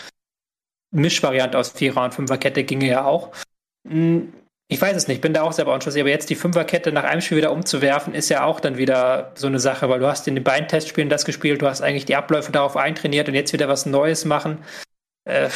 Mischvariante 0.90 1.56
aus 1.56 1.70
Vierer- 1.70 2.04
und 2.04 2.14
Fünferkette 2.14 2.64
ginge 2.64 2.88
ja 2.88 3.04
auch. 3.04 3.32
Ich 4.72 4.80
weiß 4.80 4.96
es 4.96 5.08
nicht, 5.08 5.20
bin 5.20 5.34
da 5.34 5.42
auch 5.42 5.50
selber 5.50 5.74
unschlüssig, 5.74 6.00
aber 6.00 6.10
jetzt 6.10 6.30
die 6.30 6.36
Fünferkette 6.36 6.92
nach 6.92 7.02
einem 7.02 7.20
Spiel 7.20 7.38
wieder 7.38 7.50
umzuwerfen, 7.50 8.14
ist 8.14 8.28
ja 8.28 8.44
auch 8.44 8.60
dann 8.60 8.78
wieder 8.78 9.32
so 9.34 9.48
eine 9.48 9.58
Sache, 9.58 9.88
weil 9.88 9.98
du 9.98 10.06
hast 10.06 10.28
in 10.28 10.36
den 10.36 10.44
beiden 10.44 10.68
Testspielen 10.68 11.08
das 11.08 11.24
gespielt, 11.24 11.60
du 11.60 11.66
hast 11.66 11.82
eigentlich 11.82 12.04
die 12.04 12.14
Abläufe 12.14 12.52
darauf 12.52 12.76
eintrainiert 12.76 13.28
und 13.28 13.34
jetzt 13.34 13.52
wieder 13.52 13.68
was 13.68 13.84
Neues 13.84 14.24
machen. 14.24 14.58
Äh, 15.24 15.48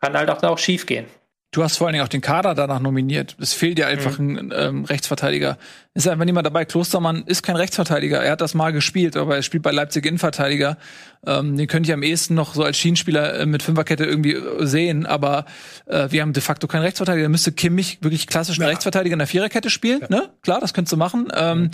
kann 0.00 0.16
halt 0.16 0.30
auch, 0.30 0.42
auch 0.42 0.56
schief 0.56 0.86
gehen. 0.86 1.04
Du 1.52 1.64
hast 1.64 1.78
vor 1.78 1.88
allen 1.88 1.94
Dingen 1.94 2.04
auch 2.04 2.08
den 2.08 2.20
Kader 2.20 2.54
danach 2.54 2.78
nominiert. 2.78 3.36
Es 3.40 3.54
fehlt 3.54 3.76
dir 3.76 3.88
einfach 3.88 4.20
mhm. 4.20 4.38
ein 4.38 4.52
ähm, 4.54 4.84
Rechtsverteidiger. 4.84 5.58
Ist 5.94 6.06
einfach 6.06 6.24
niemand 6.24 6.46
dabei. 6.46 6.64
Klostermann 6.64 7.24
ist 7.26 7.42
kein 7.42 7.56
Rechtsverteidiger. 7.56 8.22
Er 8.22 8.32
hat 8.32 8.40
das 8.40 8.54
mal 8.54 8.72
gespielt, 8.72 9.16
aber 9.16 9.34
er 9.34 9.42
spielt 9.42 9.64
bei 9.64 9.72
Leipzig 9.72 10.06
Innenverteidiger. 10.06 10.78
Ähm, 11.26 11.56
den 11.56 11.66
könnte 11.66 11.88
ich 11.88 11.92
am 11.92 12.04
ehesten 12.04 12.34
noch 12.34 12.54
so 12.54 12.62
als 12.62 12.76
Schienenspieler 12.76 13.40
äh, 13.40 13.46
mit 13.46 13.64
Fünferkette 13.64 14.04
irgendwie 14.04 14.34
äh, 14.34 14.64
sehen, 14.64 15.06
aber 15.06 15.44
äh, 15.86 16.06
wir 16.10 16.22
haben 16.22 16.32
de 16.32 16.42
facto 16.42 16.68
keinen 16.68 16.82
Rechtsverteidiger. 16.82 17.24
Da 17.24 17.28
müsste 17.28 17.50
Kimmich 17.50 17.98
wirklich 18.00 18.28
klassischen 18.28 18.62
ja. 18.62 18.68
Rechtsverteidiger 18.68 19.14
in 19.14 19.18
der 19.18 19.26
Viererkette 19.26 19.70
spielen. 19.70 20.02
Ja. 20.02 20.08
Ne? 20.08 20.28
Klar, 20.42 20.60
das 20.60 20.72
könntest 20.72 20.92
du 20.92 20.96
machen. 20.98 21.32
Ähm, 21.34 21.72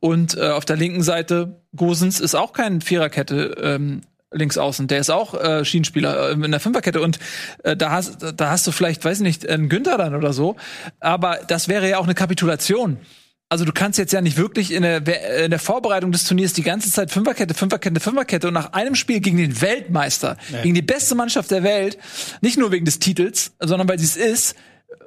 und 0.00 0.38
äh, 0.38 0.48
auf 0.48 0.64
der 0.64 0.76
linken 0.76 1.02
Seite 1.02 1.60
Gosens 1.76 2.18
ist 2.18 2.34
auch 2.34 2.54
kein 2.54 2.80
Viererkette. 2.80 3.56
Ähm, 3.62 4.00
links 4.32 4.58
außen. 4.58 4.86
Der 4.88 4.98
ist 5.00 5.10
auch 5.10 5.34
äh, 5.34 5.64
Schienenspieler 5.64 6.30
äh, 6.30 6.32
in 6.32 6.50
der 6.50 6.60
Fünferkette 6.60 7.00
und 7.00 7.18
äh, 7.64 7.76
da 7.76 7.90
hast 7.90 8.18
da 8.36 8.50
hast 8.50 8.66
du 8.66 8.72
vielleicht, 8.72 9.04
weiß 9.04 9.18
ich 9.18 9.22
nicht, 9.24 9.48
einen 9.48 9.68
Günther 9.68 9.96
dann 9.98 10.14
oder 10.14 10.32
so. 10.32 10.56
Aber 11.00 11.38
das 11.48 11.68
wäre 11.68 11.88
ja 11.88 11.98
auch 11.98 12.04
eine 12.04 12.14
Kapitulation. 12.14 12.98
Also 13.50 13.64
du 13.64 13.72
kannst 13.72 13.98
jetzt 13.98 14.12
ja 14.12 14.20
nicht 14.20 14.36
wirklich 14.36 14.72
in 14.72 14.82
der, 14.82 14.98
in 15.42 15.50
der 15.50 15.58
Vorbereitung 15.58 16.12
des 16.12 16.24
Turniers 16.24 16.52
die 16.52 16.62
ganze 16.62 16.90
Zeit 16.90 17.10
Fünferkette, 17.10 17.54
Fünferkette, 17.54 17.98
Fünferkette 17.98 18.48
und 18.48 18.52
nach 18.54 18.74
einem 18.74 18.94
Spiel 18.94 19.20
gegen 19.20 19.38
den 19.38 19.62
Weltmeister, 19.62 20.36
Nee. 20.50 20.62
gegen 20.64 20.74
die 20.74 20.82
beste 20.82 21.14
Mannschaft 21.14 21.50
der 21.50 21.62
Welt, 21.62 21.96
nicht 22.42 22.58
nur 22.58 22.70
wegen 22.72 22.84
des 22.84 22.98
Titels, 22.98 23.52
sondern 23.58 23.88
weil 23.88 23.98
sie 23.98 24.04
es 24.04 24.16
ist, 24.16 24.54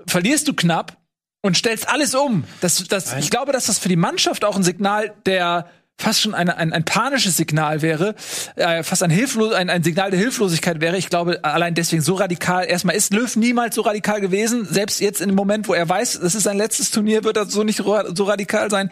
verlierst 0.07 0.47
du 0.47 0.55
knapp 0.55 0.97
und 1.43 1.55
stellst 1.55 1.87
alles 1.87 2.15
um. 2.15 2.45
Das, 2.61 2.83
das, 2.87 3.15
ich 3.19 3.29
glaube, 3.29 3.51
dass 3.51 3.67
das 3.67 3.77
für 3.77 3.89
die 3.89 3.95
Mannschaft 3.95 4.43
auch 4.43 4.55
ein 4.55 4.63
Signal 4.63 5.13
der 5.27 5.67
fast 6.01 6.21
schon 6.21 6.33
eine, 6.33 6.57
ein, 6.57 6.73
ein 6.73 6.83
panisches 6.83 7.37
Signal 7.37 7.81
wäre, 7.81 8.15
äh, 8.55 8.83
fast 8.83 9.03
ein, 9.03 9.09
Hilflos 9.09 9.53
ein, 9.53 9.69
ein 9.69 9.83
Signal 9.83 10.11
der 10.11 10.19
Hilflosigkeit 10.19 10.81
wäre. 10.81 10.97
Ich 10.97 11.09
glaube, 11.09 11.43
allein 11.43 11.75
deswegen 11.75 12.01
so 12.01 12.15
radikal. 12.15 12.65
Erstmal 12.65 12.95
ist 12.95 13.13
Löw 13.13 13.33
niemals 13.35 13.75
so 13.75 13.81
radikal 13.81 14.19
gewesen. 14.19 14.67
Selbst 14.69 14.99
jetzt 14.99 15.21
in 15.21 15.29
dem 15.29 15.35
Moment, 15.35 15.67
wo 15.67 15.73
er 15.73 15.87
weiß, 15.87 16.19
das 16.21 16.35
ist 16.35 16.43
sein 16.43 16.57
letztes 16.57 16.91
Turnier, 16.91 17.23
wird 17.23 17.37
er 17.37 17.45
so 17.45 17.63
nicht 17.63 17.77
so 17.77 18.23
radikal 18.23 18.69
sein. 18.69 18.89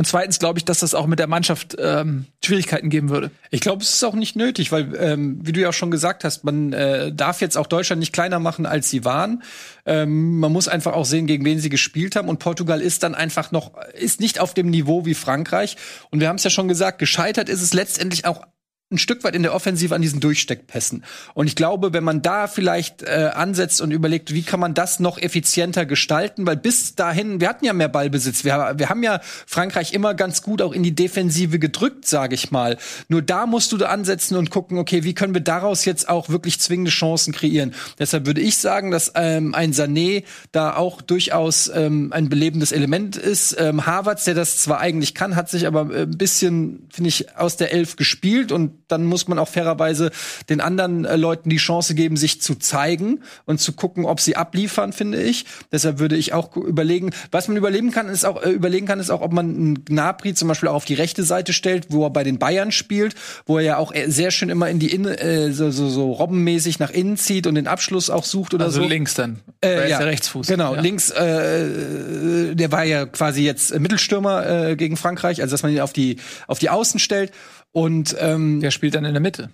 Und 0.00 0.06
zweitens 0.06 0.38
glaube 0.38 0.58
ich, 0.58 0.64
dass 0.64 0.78
das 0.78 0.94
auch 0.94 1.06
mit 1.06 1.18
der 1.18 1.26
Mannschaft 1.26 1.76
ähm, 1.78 2.24
Schwierigkeiten 2.42 2.88
geben 2.88 3.10
würde. 3.10 3.30
Ich 3.50 3.60
glaube, 3.60 3.82
es 3.82 3.90
ist 3.90 4.02
auch 4.02 4.14
nicht 4.14 4.34
nötig, 4.34 4.72
weil, 4.72 4.94
ähm, 4.98 5.40
wie 5.42 5.52
du 5.52 5.60
ja 5.60 5.68
auch 5.68 5.74
schon 5.74 5.90
gesagt 5.90 6.24
hast, 6.24 6.42
man 6.42 6.72
äh, 6.72 7.12
darf 7.12 7.42
jetzt 7.42 7.58
auch 7.58 7.66
Deutschland 7.66 8.00
nicht 8.00 8.14
kleiner 8.14 8.38
machen, 8.38 8.64
als 8.64 8.88
sie 8.88 9.04
waren. 9.04 9.42
Ähm, 9.84 10.38
man 10.38 10.52
muss 10.52 10.68
einfach 10.68 10.94
auch 10.94 11.04
sehen, 11.04 11.26
gegen 11.26 11.44
wen 11.44 11.58
sie 11.58 11.68
gespielt 11.68 12.16
haben. 12.16 12.30
Und 12.30 12.38
Portugal 12.38 12.80
ist 12.80 13.02
dann 13.02 13.14
einfach 13.14 13.52
noch, 13.52 13.72
ist 13.92 14.20
nicht 14.20 14.40
auf 14.40 14.54
dem 14.54 14.70
Niveau 14.70 15.04
wie 15.04 15.12
Frankreich. 15.12 15.76
Und 16.08 16.20
wir 16.20 16.28
haben 16.28 16.36
es 16.36 16.44
ja 16.44 16.50
schon 16.50 16.66
gesagt, 16.66 16.98
gescheitert 16.98 17.50
ist 17.50 17.60
es 17.60 17.74
letztendlich 17.74 18.24
auch 18.24 18.46
ein 18.92 18.98
Stück 18.98 19.22
weit 19.22 19.36
in 19.36 19.44
der 19.44 19.54
Offensive 19.54 19.94
an 19.94 20.02
diesen 20.02 20.18
Durchsteckpässen. 20.18 21.04
Und 21.34 21.46
ich 21.46 21.54
glaube, 21.54 21.92
wenn 21.92 22.02
man 22.02 22.22
da 22.22 22.48
vielleicht 22.48 23.02
äh, 23.02 23.30
ansetzt 23.32 23.80
und 23.80 23.92
überlegt, 23.92 24.34
wie 24.34 24.42
kann 24.42 24.58
man 24.58 24.74
das 24.74 24.98
noch 24.98 25.16
effizienter 25.16 25.86
gestalten, 25.86 26.44
weil 26.44 26.56
bis 26.56 26.96
dahin, 26.96 27.40
wir 27.40 27.48
hatten 27.48 27.64
ja 27.64 27.72
mehr 27.72 27.88
Ballbesitz. 27.88 28.42
Wir, 28.44 28.74
wir 28.76 28.88
haben 28.88 29.04
ja 29.04 29.20
Frankreich 29.46 29.92
immer 29.92 30.14
ganz 30.14 30.42
gut 30.42 30.60
auch 30.60 30.72
in 30.72 30.82
die 30.82 30.94
Defensive 30.94 31.60
gedrückt, 31.60 32.04
sage 32.04 32.34
ich 32.34 32.50
mal. 32.50 32.78
Nur 33.08 33.22
da 33.22 33.46
musst 33.46 33.70
du 33.70 33.76
da 33.76 33.90
ansetzen 33.90 34.36
und 34.36 34.50
gucken, 34.50 34.76
okay, 34.76 35.04
wie 35.04 35.14
können 35.14 35.34
wir 35.34 35.40
daraus 35.40 35.84
jetzt 35.84 36.08
auch 36.08 36.28
wirklich 36.28 36.58
zwingende 36.58 36.90
Chancen 36.90 37.32
kreieren. 37.32 37.74
Deshalb 38.00 38.26
würde 38.26 38.40
ich 38.40 38.56
sagen, 38.56 38.90
dass 38.90 39.12
ähm, 39.14 39.54
ein 39.54 39.72
Sané 39.72 40.24
da 40.50 40.74
auch 40.74 41.00
durchaus 41.00 41.70
ähm, 41.72 42.12
ein 42.12 42.28
belebendes 42.28 42.72
Element 42.72 43.16
ist. 43.16 43.56
Ähm, 43.56 43.86
Havertz, 43.86 44.24
der 44.24 44.34
das 44.34 44.58
zwar 44.58 44.80
eigentlich 44.80 45.14
kann, 45.14 45.36
hat 45.36 45.48
sich 45.48 45.68
aber 45.68 45.94
äh, 45.94 46.02
ein 46.02 46.18
bisschen, 46.18 46.88
finde 46.92 47.08
ich, 47.08 47.36
aus 47.36 47.56
der 47.56 47.72
Elf 47.72 47.94
gespielt 47.94 48.50
und 48.50 48.79
dann 48.92 49.04
muss 49.04 49.28
man 49.28 49.38
auch 49.38 49.48
fairerweise 49.48 50.10
den 50.48 50.60
anderen 50.60 51.04
äh, 51.04 51.16
Leuten 51.16 51.50
die 51.50 51.56
Chance 51.56 51.94
geben, 51.94 52.16
sich 52.16 52.40
zu 52.40 52.54
zeigen 52.54 53.20
und 53.46 53.60
zu 53.60 53.72
gucken, 53.72 54.04
ob 54.04 54.20
sie 54.20 54.36
abliefern, 54.36 54.92
finde 54.92 55.22
ich. 55.22 55.44
Deshalb 55.72 55.98
würde 55.98 56.16
ich 56.16 56.32
auch 56.32 56.56
überlegen, 56.56 57.10
was 57.30 57.48
man 57.48 57.56
überleben 57.56 57.90
kann, 57.90 58.08
ist 58.08 58.24
auch 58.24 58.42
äh, 58.42 58.50
überlegen 58.50 58.86
kann, 58.86 59.00
ist 59.00 59.10
auch, 59.10 59.20
ob 59.20 59.32
man 59.32 59.46
einen 59.48 59.84
Gnabry 59.84 60.34
zum 60.34 60.48
Beispiel 60.48 60.68
auch 60.68 60.74
auf 60.74 60.84
die 60.84 60.94
rechte 60.94 61.22
Seite 61.22 61.52
stellt, 61.52 61.86
wo 61.90 62.04
er 62.04 62.10
bei 62.10 62.24
den 62.24 62.38
Bayern 62.38 62.72
spielt, 62.72 63.14
wo 63.46 63.58
er 63.58 63.64
ja 63.64 63.76
auch 63.76 63.92
äh, 63.94 64.08
sehr 64.10 64.30
schön 64.30 64.48
immer 64.48 64.68
in 64.68 64.78
die 64.78 64.92
Innen, 64.94 65.14
äh, 65.14 65.52
so, 65.52 65.70
so, 65.70 65.88
so 65.88 66.12
robbenmäßig 66.12 66.78
nach 66.78 66.90
innen 66.90 67.16
zieht 67.16 67.46
und 67.46 67.54
den 67.54 67.66
Abschluss 67.66 68.10
auch 68.10 68.24
sucht 68.24 68.54
oder 68.54 68.64
Also 68.66 68.82
so. 68.82 68.88
links 68.88 69.14
dann. 69.14 69.40
Äh, 69.64 69.90
ja, 69.90 69.98
der 69.98 70.06
Rechtsfuß. 70.08 70.46
Genau, 70.46 70.74
Ja. 70.74 70.80
links, 70.80 71.10
äh, 71.10 72.54
der 72.54 72.72
war 72.72 72.84
ja 72.84 73.06
quasi 73.06 73.42
jetzt 73.44 73.78
Mittelstürmer 73.78 74.68
äh, 74.70 74.76
gegen 74.76 74.96
Frankreich, 74.96 75.40
also 75.42 75.52
dass 75.52 75.62
man 75.62 75.72
ihn 75.72 75.80
auf 75.80 75.92
die, 75.92 76.16
auf 76.46 76.58
die 76.58 76.70
Außen 76.70 77.00
stellt. 77.00 77.32
Und 77.72 78.16
ähm, 78.18 78.60
Der 78.60 78.70
spielt 78.70 78.94
dann 78.94 79.04
in 79.04 79.12
der 79.14 79.20
Mitte. 79.20 79.50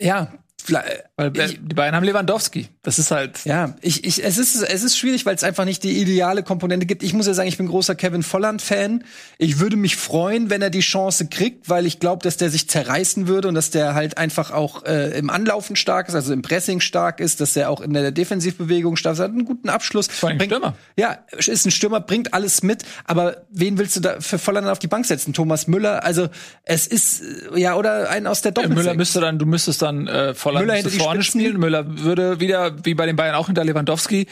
ja, 0.00 0.32
Weil 0.68 1.04
äh, 1.16 1.30
die 1.30 1.74
beiden 1.74 1.94
haben 1.94 2.04
Lewandowski. 2.04 2.68
Das 2.82 2.98
ist 2.98 3.10
halt. 3.10 3.44
ja, 3.44 3.74
ich, 3.80 4.04
ich, 4.04 4.24
es 4.24 4.38
ist, 4.38 4.62
es 4.62 4.82
ist 4.82 4.96
schwierig, 4.96 5.26
weil 5.26 5.34
es 5.34 5.44
einfach 5.44 5.64
nicht 5.64 5.82
die 5.82 6.00
ideale 6.00 6.42
Komponente 6.42 6.86
gibt. 6.86 7.02
Ich 7.02 7.12
muss 7.12 7.26
ja 7.26 7.34
sagen, 7.34 7.48
ich 7.48 7.56
bin 7.58 7.66
großer 7.66 7.94
Kevin 7.94 8.22
Volland-Fan. 8.22 9.04
Ich 9.38 9.58
würde 9.58 9.76
mich 9.76 9.96
freuen, 9.96 10.50
wenn 10.50 10.62
er 10.62 10.70
die 10.70 10.80
Chance 10.80 11.26
kriegt, 11.28 11.68
weil 11.68 11.86
ich 11.86 12.00
glaube, 12.00 12.22
dass 12.22 12.36
der 12.36 12.50
sich 12.50 12.68
zerreißen 12.68 13.28
würde 13.28 13.48
und 13.48 13.54
dass 13.54 13.70
der 13.70 13.94
halt 13.94 14.18
einfach 14.18 14.50
auch 14.50 14.84
äh, 14.84 15.18
im 15.18 15.30
Anlaufen 15.30 15.76
stark 15.76 16.08
ist, 16.08 16.14
also 16.14 16.32
im 16.32 16.42
Pressing 16.42 16.80
stark 16.80 17.20
ist, 17.20 17.40
dass 17.40 17.56
er 17.56 17.70
auch 17.70 17.80
in 17.80 17.92
der 17.92 18.10
Defensivbewegung 18.12 18.96
stark 18.96 19.14
ist, 19.14 19.20
hat 19.20 19.30
einen 19.30 19.44
guten 19.44 19.68
Abschluss. 19.68 20.08
Vor 20.08 20.28
allem 20.28 20.38
Bringt- 20.38 20.52
Stürmer. 20.52 20.76
Ja, 20.96 21.18
ist 21.36 21.66
ein 21.66 21.70
Stürmer, 21.70 22.00
bringt 22.00 22.34
alles 22.34 22.62
mit, 22.62 22.82
aber 23.04 23.38
wen 23.50 23.78
willst 23.78 23.96
du 23.96 24.00
da 24.00 24.20
für 24.20 24.38
Volland 24.38 24.66
auf 24.68 24.78
die 24.78 24.88
Bank 24.88 25.06
setzen? 25.06 25.32
Thomas 25.32 25.66
Müller? 25.66 26.04
Also 26.04 26.28
es 26.64 26.86
ist 26.86 27.22
äh, 27.54 27.60
ja 27.60 27.76
oder 27.76 28.10
einen 28.10 28.26
aus 28.26 28.42
der 28.42 28.52
Doppel. 28.52 28.70
Müller 28.70 28.94
müsste 28.94 29.20
dann, 29.20 29.38
du 29.38 29.46
müsstest 29.46 29.82
dann 29.82 30.06
äh, 30.06 30.34
Volland 30.34 30.49
Müller 30.58 30.74
müsste 30.74 30.88
hinter 30.88 30.90
die 30.90 31.04
vorne 31.04 31.22
Spitzen. 31.22 31.40
spielen. 31.40 31.60
Müller 31.60 31.84
würde 31.86 32.40
wieder, 32.40 32.84
wie 32.84 32.94
bei 32.94 33.06
den 33.06 33.16
Bayern 33.16 33.36
auch 33.36 33.46
hinter 33.46 33.64
Lewandowski, 33.64 34.26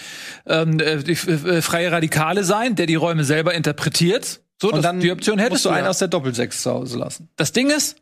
ähm, 0.47 0.81
äh, 0.81 1.03
die 1.03 1.13
äh, 1.13 1.63
freie 1.63 1.93
Radikale 1.93 2.43
sein, 2.45 2.75
der 2.75 2.87
die 2.87 2.97
Räume 2.97 3.25
selber 3.25 3.55
interpretiert. 3.55 4.41
So, 4.61 4.73
und 4.73 4.83
dann 4.83 5.01
die 5.01 5.13
Option 5.13 5.39
hättest 5.39 5.53
musst 5.53 5.65
du 5.67 5.69
du 5.69 5.75
einen 5.75 5.85
ja. 5.85 5.91
aus 5.91 5.99
der 5.99 6.09
Doppelsechs 6.09 6.63
zu 6.63 6.71
Hause 6.73 6.99
lassen. 6.99 7.29
Das 7.37 7.53
Ding 7.53 7.71
ist, 7.71 7.97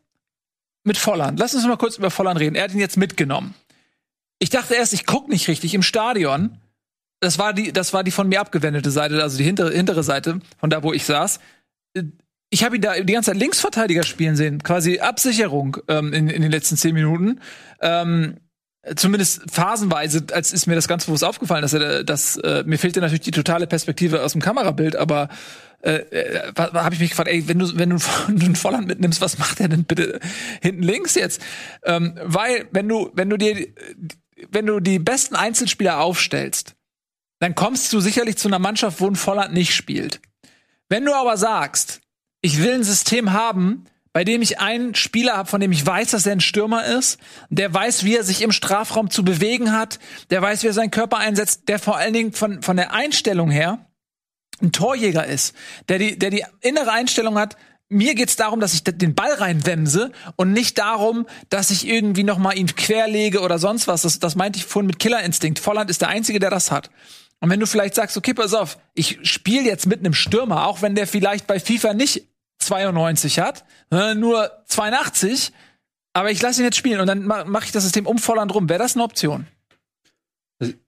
mit 0.83 0.97
Volland, 0.97 1.37
lass 1.37 1.53
uns 1.53 1.65
mal 1.65 1.77
kurz 1.77 1.97
über 1.97 2.09
Volland 2.09 2.39
reden. 2.39 2.55
Er 2.55 2.63
hat 2.63 2.73
ihn 2.73 2.79
jetzt 2.79 2.97
mitgenommen. 2.97 3.53
Ich 4.39 4.49
dachte 4.49 4.73
erst, 4.73 4.93
ich 4.93 5.05
guck 5.05 5.27
nicht 5.27 5.47
richtig 5.47 5.73
im 5.73 5.83
Stadion. 5.83 6.57
Das 7.19 7.37
war 7.37 7.53
die, 7.53 7.73
das 7.73 7.93
war 7.93 8.03
die 8.03 8.11
von 8.11 8.27
mir 8.29 8.39
abgewendete 8.39 8.91
Seite, 8.91 9.21
also 9.21 9.37
die 9.37 9.43
hintere, 9.43 9.71
hintere 9.71 10.03
Seite, 10.03 10.39
von 10.57 10.69
da, 10.69 10.83
wo 10.83 10.93
ich 10.93 11.05
saß. 11.05 11.39
Ich 12.49 12.63
habe 12.63 12.77
ihn 12.77 12.81
da 12.81 12.99
die 12.99 13.13
ganze 13.13 13.31
Zeit 13.31 13.39
Linksverteidiger 13.39 14.03
spielen 14.03 14.35
sehen, 14.35 14.63
quasi 14.63 14.99
Absicherung 14.99 15.77
ähm, 15.87 16.13
in, 16.13 16.29
in 16.29 16.41
den 16.41 16.51
letzten 16.51 16.77
zehn 16.77 16.93
Minuten. 16.93 17.41
Ähm, 17.81 18.37
zumindest 18.95 19.41
phasenweise, 19.51 20.25
als 20.31 20.53
ist 20.53 20.65
mir 20.65 20.75
das 20.75 20.87
ganz 20.87 21.05
bewusst 21.05 21.23
aufgefallen, 21.23 21.61
dass 21.61 21.73
er, 21.73 22.03
dass 22.03 22.37
äh, 22.37 22.63
mir 22.65 22.77
fehlte 22.77 23.01
natürlich 23.01 23.21
die 23.21 23.31
totale 23.31 23.67
Perspektive 23.67 24.23
aus 24.23 24.31
dem 24.31 24.41
Kamerabild, 24.41 24.95
aber 24.95 25.27
äh, 25.81 25.97
äh, 25.97 26.53
habe 26.55 26.95
ich 26.95 27.01
mich 27.01 27.09
gefragt, 27.11 27.29
ey, 27.29 27.47
wenn 27.47 27.59
du 27.59 27.67
wenn 27.77 27.89
du 27.89 27.97
einen 28.27 28.55
Volland 28.55 28.87
mitnimmst, 28.87 29.21
was 29.21 29.37
macht 29.37 29.59
er 29.59 29.67
denn 29.67 29.83
bitte 29.83 30.19
hinten 30.61 30.83
links 30.83 31.15
jetzt? 31.15 31.41
Ähm, 31.83 32.17
weil 32.23 32.67
wenn 32.71 32.87
du 32.87 33.11
wenn 33.13 33.29
du 33.29 33.37
dir 33.37 33.67
wenn 34.51 34.65
du 34.65 34.79
die 34.79 34.99
besten 34.99 35.35
Einzelspieler 35.35 35.99
aufstellst, 35.99 36.75
dann 37.39 37.55
kommst 37.55 37.91
du 37.93 37.99
sicherlich 37.99 38.37
zu 38.37 38.47
einer 38.47 38.59
Mannschaft, 38.59 39.01
wo 39.01 39.07
ein 39.07 39.15
Volland 39.15 39.53
nicht 39.53 39.75
spielt. 39.75 40.21
Wenn 40.89 41.05
du 41.05 41.13
aber 41.13 41.37
sagst, 41.37 42.01
ich 42.41 42.61
will 42.61 42.73
ein 42.73 42.83
System 42.83 43.33
haben, 43.33 43.85
bei 44.13 44.23
dem 44.23 44.41
ich 44.41 44.59
einen 44.59 44.95
Spieler 44.95 45.37
habe, 45.37 45.49
von 45.49 45.61
dem 45.61 45.71
ich 45.71 45.85
weiß, 45.85 46.11
dass 46.11 46.25
er 46.25 46.31
ein 46.31 46.39
Stürmer 46.39 46.85
ist, 46.85 47.19
der 47.49 47.71
weiß, 47.71 48.03
wie 48.03 48.15
er 48.15 48.23
sich 48.23 48.41
im 48.41 48.51
Strafraum 48.51 49.11
zu 49.11 49.23
bewegen 49.23 49.71
hat, 49.71 49.99
der 50.31 50.41
weiß, 50.41 50.63
wie 50.63 50.67
er 50.67 50.73
seinen 50.73 50.91
Körper 50.91 51.17
einsetzt, 51.17 51.67
der 51.67 51.77
vor 51.77 51.97
allen 51.97 52.13
Dingen 52.13 52.33
von, 52.33 52.63
von 52.63 52.77
der 52.77 52.93
Einstellung 52.93 53.51
her 53.51 53.85
ein 54.59 54.71
Torjäger 54.71 55.25
ist, 55.25 55.55
der 55.87 55.99
die, 55.99 56.17
der 56.17 56.31
die 56.31 56.43
innere 56.61 56.91
Einstellung 56.91 57.37
hat, 57.37 57.57
mir 57.89 58.15
geht's 58.15 58.35
darum, 58.35 58.59
dass 58.59 58.73
ich 58.73 58.83
den 58.83 59.15
Ball 59.15 59.33
reinwemse 59.33 60.11
und 60.35 60.51
nicht 60.51 60.77
darum, 60.77 61.25
dass 61.49 61.71
ich 61.71 61.87
irgendwie 61.87 62.23
noch 62.23 62.37
mal 62.37 62.57
ihn 62.57 62.75
querlege 62.75 63.39
oder 63.39 63.59
sonst 63.59 63.87
was. 63.87 64.01
Das, 64.01 64.19
das 64.19 64.35
meinte 64.35 64.59
ich 64.59 64.65
vorhin 64.65 64.87
mit 64.87 64.99
Killerinstinkt. 64.99 65.59
Volland 65.59 65.89
ist 65.89 66.01
der 66.01 66.09
Einzige, 66.09 66.39
der 66.39 66.49
das 66.49 66.69
hat. 66.69 66.89
Und 67.39 67.49
wenn 67.49 67.59
du 67.59 67.67
vielleicht 67.67 67.95
sagst, 67.95 68.17
okay, 68.17 68.33
pass 68.33 68.53
auf, 68.53 68.77
ich 68.93 69.19
spiele 69.23 69.63
jetzt 69.65 69.85
mit 69.85 69.99
einem 69.99 70.13
Stürmer, 70.13 70.65
auch 70.65 70.81
wenn 70.81 70.95
der 70.95 71.07
vielleicht 71.07 71.45
bei 71.47 71.59
FIFA 71.59 71.93
nicht 71.93 72.23
92 72.59 73.39
hat, 73.39 73.63
äh, 73.91 74.15
nur 74.15 74.51
82, 74.65 75.51
aber 76.13 76.31
ich 76.31 76.41
lasse 76.41 76.61
ihn 76.61 76.65
jetzt 76.65 76.77
spielen 76.77 76.99
und 76.99 77.07
dann 77.07 77.23
ma- 77.25 77.45
mache 77.45 77.65
ich 77.65 77.71
das 77.71 77.83
System 77.83 78.07
um 78.07 78.17
Volland 78.17 78.53
rum. 78.53 78.67
Wäre 78.69 78.79
das 78.79 78.95
eine 78.95 79.03
Option? 79.03 79.45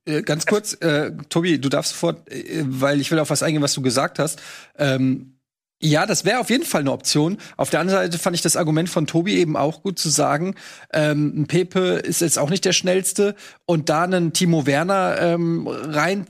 Äh, 0.06 0.24
ganz 0.24 0.48
kurz, 0.48 0.74
äh, 0.82 1.12
Tobi, 1.30 1.62
du 1.62 1.70
darfst 1.70 1.92
sofort, 1.92 2.28
äh, 2.32 2.64
weil 2.66 3.00
ich 3.00 3.12
will 3.12 3.20
auf 3.20 3.30
was 3.30 3.44
eingehen, 3.44 3.62
was 3.62 3.76
du 3.76 3.84
gesagt 3.84 4.18
hast. 4.18 4.42
Ähm, 4.78 5.36
ja, 5.82 6.06
das 6.08 6.26
wäre 6.26 6.40
auf 6.40 6.50
jeden 6.50 6.66
Fall 6.66 6.82
eine 6.82 6.92
Option. 6.92 7.38
Auf 7.56 7.70
der 7.70 7.80
anderen 7.80 8.02
Seite 8.02 8.18
fand 8.18 8.36
ich 8.36 8.42
das 8.42 8.58
Argument 8.58 8.90
von 8.90 9.06
Tobi 9.08 9.36
eben 9.36 9.56
auch 9.56 9.84
gut 9.84 10.00
zu 10.00 10.10
sagen, 10.10 10.56
ähm, 10.92 11.46
Pepe 11.48 12.00
ist 12.00 12.22
jetzt 12.22 12.40
auch 12.40 12.50
nicht 12.50 12.66
der 12.66 12.74
schnellste 12.74 13.36
und 13.66 13.88
da 13.90 14.04
einen 14.04 14.34
Timo 14.34 14.66
Werner 14.66 15.18
ähm, 15.22 15.68
rein 15.68 16.26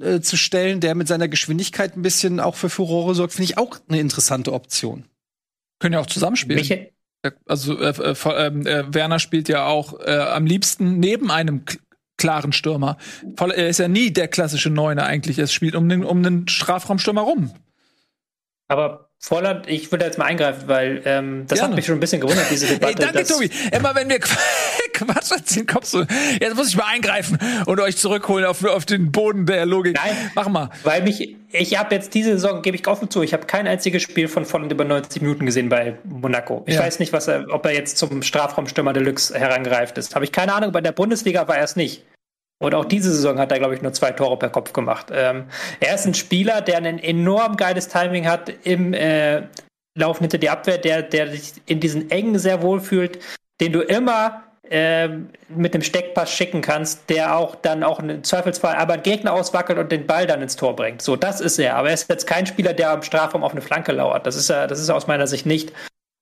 äh, 0.00 0.20
zu 0.20 0.36
stellen, 0.36 0.80
der 0.80 0.94
mit 0.94 1.08
seiner 1.08 1.28
Geschwindigkeit 1.28 1.96
ein 1.96 2.02
bisschen 2.02 2.40
auch 2.40 2.54
für 2.54 2.68
Furore 2.68 3.14
sorgt, 3.14 3.34
finde 3.34 3.50
ich 3.50 3.58
auch 3.58 3.78
eine 3.88 4.00
interessante 4.00 4.52
Option. 4.52 5.04
Können 5.80 5.94
ja 5.94 6.00
auch 6.00 6.06
zusammenspielen. 6.06 6.60
Michael, 6.60 6.90
Also 7.46 7.78
äh, 7.78 7.90
äh, 7.90 8.46
ähm, 8.46 8.66
äh, 8.66 8.94
Werner 8.94 9.18
spielt 9.18 9.48
ja 9.48 9.66
auch 9.66 10.00
äh, 10.00 10.16
am 10.16 10.46
liebsten 10.46 10.98
neben 10.98 11.30
einem 11.30 11.64
klaren 12.16 12.52
Stürmer. 12.52 12.96
Voll, 13.36 13.50
er 13.50 13.68
ist 13.68 13.78
ja 13.78 13.88
nie 13.88 14.12
der 14.12 14.28
klassische 14.28 14.70
Neuner 14.70 15.04
eigentlich. 15.04 15.38
Er 15.38 15.46
spielt 15.48 15.74
um 15.74 15.88
den, 15.88 16.04
um 16.04 16.22
den 16.22 16.48
Strafraumstürmer 16.48 17.22
rum. 17.22 17.52
aber 18.68 19.03
Volland, 19.26 19.66
ich 19.68 19.90
würde 19.90 20.04
jetzt 20.04 20.18
mal 20.18 20.26
eingreifen, 20.26 20.64
weil 20.66 21.00
ähm, 21.06 21.44
das 21.48 21.58
Gerne. 21.58 21.70
hat 21.70 21.76
mich 21.76 21.86
schon 21.86 21.96
ein 21.96 22.00
bisschen 22.00 22.20
gewundert, 22.20 22.44
diese 22.50 22.66
Debatte. 22.78 23.06
Hey, 23.06 23.12
danke, 23.12 23.24
Tobi. 23.26 23.50
Immer 23.74 23.94
wenn 23.94 24.08
wir 24.10 24.18
Qu- 24.20 24.36
Quatsch 24.92 25.30
erzählen, 25.32 25.66
kommst 25.66 25.94
du. 25.94 26.04
Jetzt 26.40 26.54
muss 26.56 26.68
ich 26.68 26.76
mal 26.76 26.84
eingreifen 26.92 27.38
und 27.64 27.80
euch 27.80 27.96
zurückholen 27.96 28.44
auf, 28.44 28.62
auf 28.64 28.84
den 28.84 29.10
Boden 29.12 29.46
der 29.46 29.64
Logik. 29.64 29.96
Nein. 29.96 30.30
Mach 30.34 30.48
mal. 30.48 30.68
Weil 30.82 31.02
mich, 31.02 31.36
ich 31.52 31.78
habe 31.78 31.94
jetzt 31.94 32.12
diese 32.12 32.32
Saison, 32.32 32.60
gebe 32.60 32.76
ich 32.76 32.86
offen 32.86 33.08
zu, 33.08 33.22
ich 33.22 33.32
habe 33.32 33.46
kein 33.46 33.66
einziges 33.66 34.02
Spiel 34.02 34.28
von 34.28 34.44
Volland 34.44 34.70
über 34.70 34.84
90 34.84 35.22
Minuten 35.22 35.46
gesehen 35.46 35.70
bei 35.70 35.94
Monaco. 36.04 36.62
Ich 36.66 36.74
Ja. 36.74 36.82
weiß 36.82 36.98
nicht, 36.98 37.12
was 37.14 37.26
er, 37.26 37.46
ob 37.48 37.64
er 37.64 37.72
jetzt 37.72 37.96
zum 37.96 38.22
Strafraumstürmer 38.22 38.92
Deluxe 38.92 39.38
herangereift 39.38 39.96
ist. 39.96 40.14
Habe 40.14 40.26
ich 40.26 40.32
keine 40.32 40.52
Ahnung, 40.52 40.70
bei 40.70 40.82
der 40.82 40.92
Bundesliga 40.92 41.48
war 41.48 41.56
er 41.56 41.64
es 41.64 41.76
nicht. 41.76 42.02
Und 42.64 42.74
auch 42.74 42.86
diese 42.86 43.12
Saison 43.12 43.38
hat 43.38 43.52
er, 43.52 43.58
glaube 43.58 43.74
ich, 43.74 43.82
nur 43.82 43.92
zwei 43.92 44.12
Tore 44.12 44.38
per 44.38 44.48
Kopf 44.48 44.72
gemacht. 44.72 45.08
Ähm, 45.12 45.44
er 45.80 45.96
ist 45.96 46.06
ein 46.06 46.14
Spieler, 46.14 46.62
der 46.62 46.78
ein 46.78 46.98
enorm 46.98 47.58
geiles 47.58 47.88
Timing 47.88 48.26
hat 48.26 48.50
im 48.64 48.94
äh, 48.94 49.42
Laufen 49.98 50.22
hinter 50.22 50.38
die 50.38 50.48
Abwehr, 50.48 50.78
der, 50.78 51.02
der 51.02 51.30
sich 51.30 51.52
in 51.66 51.78
diesen 51.78 52.10
Engen 52.10 52.38
sehr 52.38 52.62
wohl 52.62 52.80
fühlt, 52.80 53.18
den 53.60 53.72
du 53.72 53.82
immer 53.82 54.44
ähm, 54.70 55.28
mit 55.50 55.74
dem 55.74 55.82
Steckpass 55.82 56.32
schicken 56.32 56.62
kannst, 56.62 57.10
der 57.10 57.36
auch 57.36 57.54
dann 57.54 57.82
auch 57.82 58.00
im 58.00 58.24
Zweifelsfall 58.24 58.76
aber 58.76 58.94
einen 58.94 59.02
Gegner 59.02 59.34
auswackelt 59.34 59.78
und 59.78 59.92
den 59.92 60.06
Ball 60.06 60.26
dann 60.26 60.40
ins 60.40 60.56
Tor 60.56 60.74
bringt. 60.74 61.02
So, 61.02 61.16
das 61.16 61.42
ist 61.42 61.58
er. 61.58 61.76
Aber 61.76 61.88
er 61.88 61.94
ist 61.94 62.08
jetzt 62.08 62.26
kein 62.26 62.46
Spieler, 62.46 62.72
der 62.72 62.92
am 62.92 63.02
Strafraum 63.02 63.44
auf 63.44 63.52
eine 63.52 63.60
Flanke 63.60 63.92
lauert. 63.92 64.26
Das 64.26 64.36
ist 64.36 64.48
er, 64.48 64.68
das 64.68 64.80
ist 64.80 64.88
er 64.88 64.96
aus 64.96 65.06
meiner 65.06 65.26
Sicht 65.26 65.44
nicht. 65.44 65.70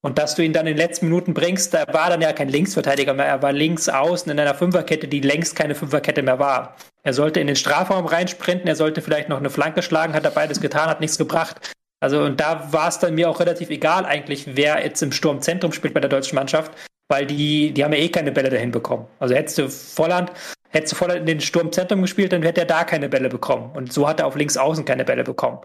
Und 0.05 0.19
dass 0.19 0.35
du 0.35 0.43
ihn 0.43 0.53
dann 0.53 0.66
in 0.66 0.77
den 0.77 0.85
letzten 0.85 1.07
Minuten 1.07 1.33
bringst, 1.33 1.73
da 1.74 1.85
war 1.93 2.11
dann 2.11 2.20
ja 2.20 2.33
kein 2.33 2.49
Linksverteidiger 2.49 3.15
mehr, 3.15 3.27
er 3.27 3.43
war 3.43 3.53
links 3.53 3.89
außen 3.89 4.31
in 4.33 4.39
einer 4.39 4.55
Fünferkette, 4.55 5.07
die 5.07 5.20
längst 5.20 5.55
keine 5.55 5.77
Fünferkette 5.77 6.23
mehr 6.23 6.41
war. 6.41 6.77
Er 7.05 7.12
sollte 7.12 7.39
in 7.39 7.47
den 7.47 7.57
Strafraum 7.57 8.07
reinsprinten, 8.07 8.66
er 8.66 8.74
sollte 8.74 9.01
vielleicht 9.01 9.29
noch 9.29 9.39
eine 9.39 9.51
Flanke 9.51 9.81
schlagen, 9.81 10.12
hat 10.12 10.24
er 10.24 10.33
beides 10.33 10.61
getan, 10.61 10.89
hat 10.89 11.01
nichts 11.01 11.19
gebracht. 11.19 11.73
Also 12.01 12.20
und 12.24 12.41
da 12.41 12.73
war 12.73 12.89
es 12.89 12.99
dann 12.99 13.15
mir 13.15 13.31
auch 13.31 13.39
relativ 13.39 13.70
egal 13.70 14.05
eigentlich, 14.05 14.57
wer 14.57 14.85
jetzt 14.85 15.03
im 15.03 15.12
Sturmzentrum 15.12 15.73
spielt 15.73 15.95
bei 15.95 16.01
der 16.01 16.11
deutschen 16.11 16.35
Mannschaft, 16.35 16.73
weil 17.09 17.24
die, 17.24 17.70
die 17.70 17.85
haben 17.85 17.93
ja 17.93 18.01
eh 18.01 18.09
keine 18.09 18.33
Bälle 18.33 18.51
dahin 18.51 18.73
bekommen. 18.73 19.07
Also 19.20 19.37
hättest 19.37 19.59
du 19.59 19.69
Volland, 19.69 20.33
hättest 20.70 20.95
du 20.95 20.97
Volland 20.97 21.20
in 21.20 21.27
den 21.27 21.41
Sturmzentrum 21.41 22.03
gespielt, 22.03 22.33
dann 22.33 22.43
hätte 22.43 22.62
er 22.62 22.66
da 22.66 22.83
keine 22.83 23.09
Bälle 23.09 23.29
bekommen. 23.29 23.70
Und 23.73 23.93
so 23.93 24.09
hat 24.09 24.19
er 24.19 24.27
auf 24.27 24.35
links 24.35 24.57
außen 24.57 24.85
keine 24.85 25.05
Bälle 25.05 25.23
bekommen. 25.23 25.61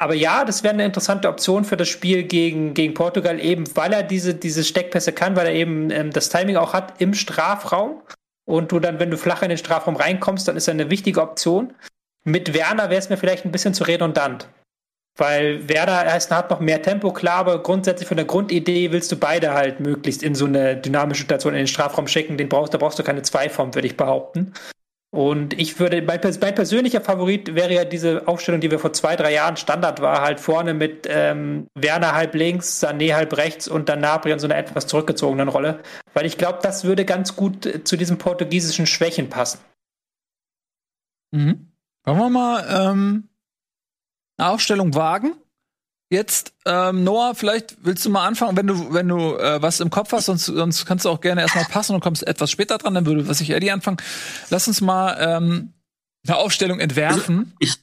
Aber 0.00 0.14
ja, 0.14 0.44
das 0.44 0.62
wäre 0.62 0.74
eine 0.74 0.84
interessante 0.84 1.28
Option 1.28 1.64
für 1.64 1.76
das 1.76 1.88
Spiel 1.88 2.22
gegen, 2.22 2.72
gegen 2.72 2.94
Portugal, 2.94 3.40
eben 3.40 3.64
weil 3.76 3.92
er 3.92 4.04
diese, 4.04 4.32
diese 4.32 4.62
Steckpässe 4.62 5.12
kann, 5.12 5.34
weil 5.34 5.48
er 5.48 5.54
eben 5.54 5.90
ähm, 5.90 6.12
das 6.12 6.28
Timing 6.28 6.56
auch 6.56 6.72
hat 6.72 7.00
im 7.00 7.14
Strafraum. 7.14 8.00
Und 8.46 8.72
du 8.72 8.78
dann, 8.78 9.00
wenn 9.00 9.10
du 9.10 9.18
flach 9.18 9.42
in 9.42 9.48
den 9.48 9.58
Strafraum 9.58 9.96
reinkommst, 9.96 10.46
dann 10.46 10.56
ist 10.56 10.68
er 10.68 10.74
eine 10.74 10.88
wichtige 10.88 11.20
Option. 11.20 11.74
Mit 12.24 12.54
Werner 12.54 12.90
wäre 12.90 13.00
es 13.00 13.10
mir 13.10 13.16
vielleicht 13.16 13.44
ein 13.44 13.52
bisschen 13.52 13.74
zu 13.74 13.84
redundant. 13.84 14.48
Weil 15.18 15.68
Werder 15.68 15.96
heißt, 16.10 16.30
hat 16.30 16.48
noch 16.48 16.60
mehr 16.60 16.80
Tempo, 16.80 17.12
klar, 17.12 17.38
aber 17.38 17.60
grundsätzlich 17.62 18.06
von 18.06 18.16
der 18.16 18.26
Grundidee 18.26 18.92
willst 18.92 19.10
du 19.10 19.16
beide 19.16 19.52
halt 19.52 19.80
möglichst 19.80 20.22
in 20.22 20.36
so 20.36 20.46
eine 20.46 20.76
dynamische 20.76 21.22
Situation 21.22 21.54
in 21.54 21.58
den 21.58 21.66
Strafraum 21.66 22.06
schicken. 22.06 22.38
Den 22.38 22.48
brauchst, 22.48 22.72
da 22.72 22.78
brauchst 22.78 23.00
du 23.00 23.02
keine 23.02 23.22
zwei 23.22 23.48
von, 23.48 23.74
würde 23.74 23.88
ich 23.88 23.96
behaupten. 23.96 24.54
Und 25.10 25.58
ich 25.58 25.80
würde, 25.80 26.02
mein, 26.02 26.20
mein 26.22 26.54
persönlicher 26.54 27.00
Favorit 27.00 27.54
wäre 27.54 27.72
ja 27.72 27.84
diese 27.86 28.28
Aufstellung, 28.28 28.60
die 28.60 28.70
wir 28.70 28.78
vor 28.78 28.92
zwei, 28.92 29.16
drei 29.16 29.32
Jahren 29.32 29.56
Standard 29.56 30.02
war, 30.02 30.20
halt 30.20 30.38
vorne 30.38 30.74
mit 30.74 31.06
ähm, 31.08 31.66
Werner 31.74 32.14
halb 32.14 32.34
links, 32.34 32.82
Sané 32.82 33.14
halb 33.14 33.34
rechts 33.38 33.68
und 33.68 33.88
dann 33.88 34.00
Nabri 34.00 34.32
in 34.32 34.38
so 34.38 34.46
einer 34.46 34.58
etwas 34.58 34.86
zurückgezogenen 34.86 35.48
Rolle. 35.48 35.82
Weil 36.12 36.26
ich 36.26 36.36
glaube, 36.36 36.58
das 36.62 36.84
würde 36.84 37.06
ganz 37.06 37.36
gut 37.36 37.64
äh, 37.64 37.84
zu 37.84 37.96
diesen 37.96 38.18
portugiesischen 38.18 38.86
Schwächen 38.86 39.30
passen. 39.30 39.60
Mhm. 41.30 41.72
Wollen 42.04 42.18
wir 42.18 42.30
mal 42.30 42.90
ähm, 42.90 43.28
eine 44.36 44.50
Aufstellung 44.50 44.94
wagen? 44.94 45.36
Jetzt, 46.10 46.54
ähm, 46.64 47.04
Noah, 47.04 47.34
vielleicht 47.34 47.76
willst 47.82 48.04
du 48.06 48.10
mal 48.10 48.26
anfangen, 48.26 48.56
wenn 48.56 48.66
du, 48.66 48.94
wenn 48.94 49.08
du 49.08 49.36
äh, 49.36 49.60
was 49.60 49.80
im 49.80 49.90
Kopf 49.90 50.12
hast, 50.12 50.26
sonst, 50.26 50.46
sonst 50.46 50.86
kannst 50.86 51.04
du 51.04 51.10
auch 51.10 51.20
gerne 51.20 51.42
erstmal 51.42 51.66
passen 51.66 51.94
und 51.94 52.00
kommst 52.00 52.26
etwas 52.26 52.50
später 52.50 52.78
dran, 52.78 52.94
dann 52.94 53.04
würde 53.04 53.28
was 53.28 53.42
ich 53.42 53.50
Eddie 53.50 53.70
anfangen. 53.70 53.98
Lass 54.48 54.66
uns 54.68 54.80
mal 54.80 55.16
ähm, 55.20 55.74
eine 56.26 56.38
Aufstellung 56.38 56.80
entwerfen. 56.80 57.52
Ich, 57.58 57.76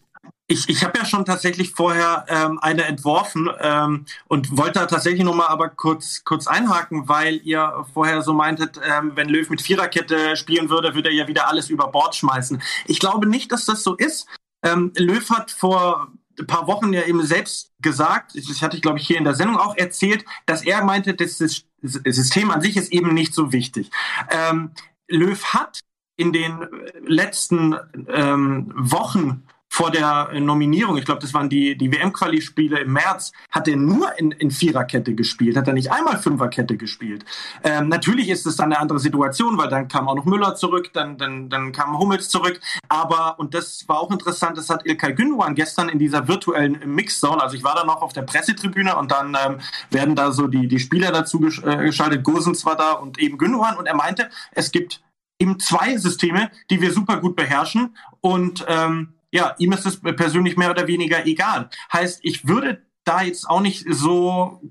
ich, 0.48 0.68
ich 0.70 0.84
habe 0.84 0.98
ja 0.98 1.06
schon 1.06 1.24
tatsächlich 1.26 1.72
vorher 1.72 2.26
ähm, 2.28 2.58
eine 2.64 2.86
entworfen 2.86 3.48
ähm, 3.60 4.06
und 4.28 4.58
wollte 4.58 4.80
da 4.80 4.86
tatsächlich 4.88 5.24
noch 5.24 5.36
mal 5.36 5.48
aber 5.48 5.70
kurz, 5.70 6.24
kurz 6.24 6.48
einhaken, 6.48 7.08
weil 7.08 7.40
ihr 7.44 7.86
vorher 7.94 8.24
so 8.24 8.34
meintet, 8.34 8.80
ähm, 8.84 9.12
wenn 9.14 9.30
Löw 9.30 9.48
mit 9.52 9.62
Viererkette 9.62 10.36
spielen 10.36 10.72
würde, 10.72 10.96
würde 10.96 11.10
er 11.10 11.16
ja 11.16 11.28
wieder 11.28 11.48
alles 11.48 11.70
über 11.70 11.90
Bord 11.90 12.16
schmeißen. 12.16 12.60
Ich 12.86 13.00
glaube 13.00 13.28
nicht, 13.28 13.52
dass 13.52 13.66
das 13.66 13.84
so 13.84 13.94
ist. 13.94 14.26
Ähm, 14.64 14.92
Löw 14.98 15.30
hat 15.30 15.52
vor 15.52 16.12
paar 16.48 16.68
Wochen 16.68 16.94
ja 16.94 17.04
eben 17.04 17.24
selbst 17.24 17.72
gesagt, 17.82 18.36
das 18.36 18.62
hatte 18.62 18.76
ich 18.76 18.82
glaube 18.82 19.00
ich 19.00 19.08
hier 19.08 19.18
in 19.18 19.24
der 19.24 19.36
Sendung 19.36 19.58
auch 19.58 19.76
erzählt, 19.78 20.26
dass 20.46 20.64
er 20.64 20.84
meinte, 20.84 21.14
das 21.14 21.40
Sys- 21.40 21.64
System 21.82 22.52
an 22.52 22.62
sich 22.62 22.78
ist 22.78 22.92
eben 22.92 23.14
nicht 23.14 23.34
so 23.34 23.52
wichtig. 23.52 23.92
Ähm, 24.30 24.72
Löw 25.08 25.44
hat 25.54 25.82
in 26.18 26.34
den 26.34 26.68
letzten 27.06 27.76
ähm, 28.08 28.72
Wochen 28.76 29.44
vor 29.76 29.92
der 29.92 30.30
Nominierung, 30.40 30.96
ich 30.96 31.04
glaube, 31.04 31.20
das 31.20 31.34
waren 31.34 31.50
die, 31.50 31.78
die 31.78 31.92
WM-Quali-Spiele 31.92 32.80
im 32.80 32.94
März, 32.94 33.34
hat 33.52 33.68
er 33.68 33.76
nur 33.76 34.18
in, 34.18 34.32
in 34.32 34.50
Viererkette 34.50 35.14
gespielt, 35.14 35.58
hat 35.58 35.68
er 35.68 35.74
nicht 35.74 35.92
einmal 35.92 36.18
Fünferkette 36.18 36.78
gespielt. 36.78 37.26
Ähm, 37.62 37.90
natürlich 37.90 38.30
ist 38.30 38.46
es 38.46 38.56
dann 38.56 38.72
eine 38.72 38.80
andere 38.80 39.00
Situation, 39.00 39.58
weil 39.58 39.68
dann 39.68 39.90
kam 39.90 40.08
auch 40.08 40.16
noch 40.16 40.24
Müller 40.24 40.56
zurück, 40.56 40.92
dann, 40.94 41.18
dann, 41.18 41.50
dann 41.50 41.74
kam 41.74 42.00
Hummels 42.00 42.30
zurück, 42.30 42.62
aber, 42.88 43.38
und 43.38 43.54
das 43.54 43.84
war 43.90 44.00
auch 44.00 44.12
interessant, 44.12 44.58
das 44.58 44.70
hat 44.70 44.86
Ilkay 44.86 45.14
Gündogan 45.14 45.56
gestern 45.56 45.90
in 45.90 46.00
dieser 46.00 46.30
virtuellen 46.30 46.80
Mixzone, 46.86 47.44
also 47.44 47.58
ich 47.58 47.64
war 47.66 47.76
da 47.76 47.84
noch 47.84 48.02
auf 48.02 48.14
der 48.14 48.22
Pressetribüne 48.22 48.96
und 48.96 49.12
dann 49.12 49.36
ähm, 49.46 49.60
werden 49.92 50.16
da 50.16 50.32
so 50.32 50.48
die, 50.48 50.70
die 50.70 50.80
Spieler 50.80 51.12
dazu 51.12 51.42
gesch 51.42 51.62
äh, 51.64 51.84
geschaltet, 51.84 52.24
Gosens 52.24 52.66
war 52.66 52.78
da 52.78 52.94
und 52.94 53.20
eben 53.20 53.38
Gündogan 53.38 53.76
und 53.76 53.88
er 53.88 53.96
meinte, 53.96 54.30
es 54.52 54.72
gibt 54.72 55.02
eben 55.38 55.60
zwei 55.60 55.98
Systeme, 55.98 56.50
die 56.70 56.80
wir 56.80 56.94
super 56.94 57.18
gut 57.18 57.36
beherrschen 57.36 57.98
und 58.22 58.66
ähm, 58.70 59.15
ja, 59.36 59.54
ihm 59.60 59.74
ist 59.74 59.86
es 59.86 60.00
persönlich 60.00 60.56
mehr 60.56 60.72
oder 60.72 60.88
weniger 60.88 61.26
egal. 61.26 61.70
Heißt, 61.92 62.22
ich 62.24 62.48
würde 62.48 62.82
da 63.04 63.22
jetzt 63.22 63.50
auch 63.50 63.60
nicht 63.60 63.86
so 63.90 64.62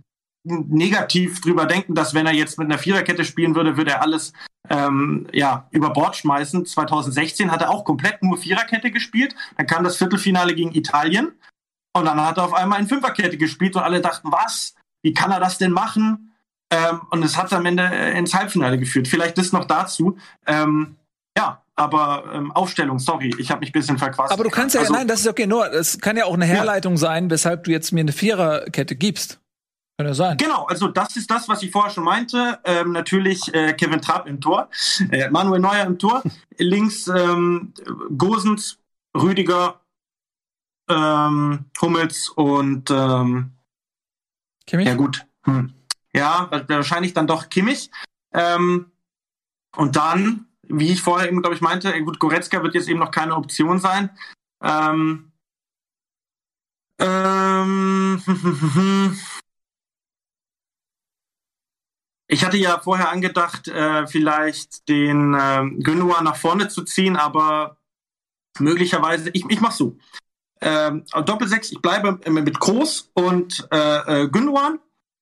negativ 0.43 1.43
drüber 1.43 1.67
denken, 1.67 1.95
dass 1.95 2.15
wenn 2.15 2.27
er 2.27 2.33
jetzt 2.33 2.59
mit 2.59 2.67
einer 2.67 2.79
Viererkette 2.79 3.27
spielen 3.27 3.55
würde, 3.55 3.77
würde 3.77 3.93
er 3.93 4.03
alles 4.03 4.33
ähm, 4.71 5.27
ja, 5.33 5.69
über 5.71 5.91
Bord 5.91 6.17
schmeißen. 6.17 6.65
2016 6.65 7.51
hat 7.51 7.61
er 7.61 7.71
auch 7.71 7.85
komplett 7.85 8.23
nur 8.23 8.39
Viererkette 8.39 8.91
gespielt. 8.91 9.35
Dann 9.59 9.67
kam 9.67 9.85
das 9.85 9.99
Viertelfinale 9.99 10.55
gegen 10.55 10.75
Italien 10.75 11.33
und 11.95 12.07
dann 12.07 12.19
hat 12.21 12.39
er 12.39 12.45
auf 12.45 12.55
einmal 12.55 12.81
in 12.81 12.89
Fünferkette 12.89 13.37
gespielt 13.37 13.77
und 13.77 13.83
alle 13.83 14.01
dachten, 14.01 14.33
was? 14.33 14.75
Wie 15.03 15.13
kann 15.13 15.31
er 15.31 15.41
das 15.41 15.59
denn 15.59 15.73
machen? 15.73 16.33
Ähm, 16.71 17.03
und 17.11 17.23
es 17.23 17.37
hat 17.37 17.53
am 17.53 17.67
Ende 17.67 17.83
äh, 17.83 18.19
ins 18.19 18.33
Halbfinale 18.33 18.79
geführt. 18.79 19.09
Vielleicht 19.09 19.37
das 19.37 19.53
noch 19.53 19.67
dazu. 19.67 20.17
Ähm, 20.47 20.97
ja, 21.37 21.64
aber 21.77 22.25
ähm, 22.33 22.53
Aufstellung, 22.53 22.99
sorry, 22.99 23.35
ich 23.39 23.51
habe 23.51 23.61
mich 23.61 23.71
ein 23.71 23.73
bisschen 23.73 23.99
verquatscht. 23.99 24.33
Aber 24.33 24.45
du 24.45 24.51
kannst 24.51 24.75
ja, 24.75 24.81
Also- 24.83 24.93
nein, 24.93 25.09
das 25.09 25.21
ist 25.21 25.27
okay, 25.27 25.47
nur, 25.47 25.73
es 25.73 25.99
kann 26.01 26.17
ja 26.17 26.25
auch 26.25 26.35
eine 26.35 26.45
Herleitung 26.45 26.97
sein, 26.97 27.31
weshalb 27.31 27.65
du 27.65 27.71
jetzt 27.71 27.93
mir 27.93 28.01
eine 28.01 28.13
Viererkette 28.13 28.97
gibst. 28.97 29.41
Kann 29.97 30.09
ja 30.09 30.15
sein. 30.15 30.37
Genau, 30.39 30.65
also 30.65 30.89
das 30.89 31.17
ist 31.17 31.31
das, 31.31 31.49
was 31.49 31.63
ich 31.63 31.71
vorher 31.71 31.91
schon 31.91 32.03
meinte. 32.05 32.59
Ähm, 32.65 32.93
natürlich 32.93 33.53
äh, 33.55 33.75
Kevin 33.75 34.01
Trapp 34.01 34.27
im 34.27 34.41
Tor, 34.41 34.69
äh, 35.11 35.31
Manuel 35.31 35.61
Neuer 35.61 35.85
im 35.85 35.99
Tor, 35.99 36.23
links 36.59 37.07
ähm, 37.07 37.73
Gosens, 38.19 38.79
Rüdiger, 39.17 39.81
ähm, 40.89 41.67
Hummels 41.81 42.29
und 42.31 42.91
ähm, 42.91 43.53
Kimmich? 44.67 44.89
ja 44.89 44.95
gut, 44.95 45.27
hm. 45.45 45.73
ja 46.13 46.49
wahrscheinlich 46.69 47.15
dann 47.15 47.29
doch 47.29 47.49
Kimmich. 47.49 47.91
Ähm, 48.33 48.91
und 49.77 49.95
dann, 49.97 50.47
wie 50.69 50.93
ich 50.93 51.03
vorher 51.03 51.29
eben 51.29 51.43
glaube 51.43 51.55
ich 51.57 51.61
meinte, 51.61 51.93
äh, 51.93 52.01
gut 52.03 52.19
Goretzka 52.19 52.63
wird 52.63 52.75
jetzt 52.75 52.89
eben 52.89 53.01
noch 53.01 53.11
keine 53.11 53.37
Option 53.37 53.79
sein. 53.79 54.11
Ähm, 54.63 55.33
ähm, 56.99 58.23
Ich 62.27 62.45
hatte 62.45 62.57
ja 62.57 62.81
vorher 62.81 63.11
angedacht, 63.11 63.69
äh, 63.69 64.07
vielleicht 64.07 64.89
den 64.89 65.37
ähm, 65.39 65.79
Gündogan 65.81 66.25
nach 66.25 66.37
vorne 66.37 66.69
zu 66.69 66.83
ziehen, 66.83 67.17
aber 67.17 67.77
möglicherweise, 68.59 69.31
ich, 69.31 69.45
ich 69.49 69.61
mach 69.61 69.73
so. 69.73 69.99
Ähm, 70.61 71.05
Doppelsechs, 71.27 71.71
ich 71.71 71.83
bleibe 71.83 72.19
mit 72.31 72.59
Groß 72.59 73.13
und 73.15 73.69
äh, 73.71 74.23
äh, 74.23 74.29
Gündogan. 74.29 74.81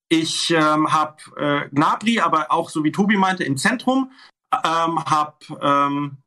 Ich 0.09 0.51
ähm, 0.51 0.93
habe 0.93 1.17
äh, 1.37 1.69
Gnabry, 1.71 2.21
aber 2.21 2.53
auch 2.53 2.71
so 2.71 2.85
wie 2.85 2.93
Tobi 2.93 3.17
meinte, 3.17 3.45
im 3.45 3.57
Zentrum. 3.57 4.13
Ähm, 4.53 5.05
habe 5.05 5.37
ähm, 5.63 6.19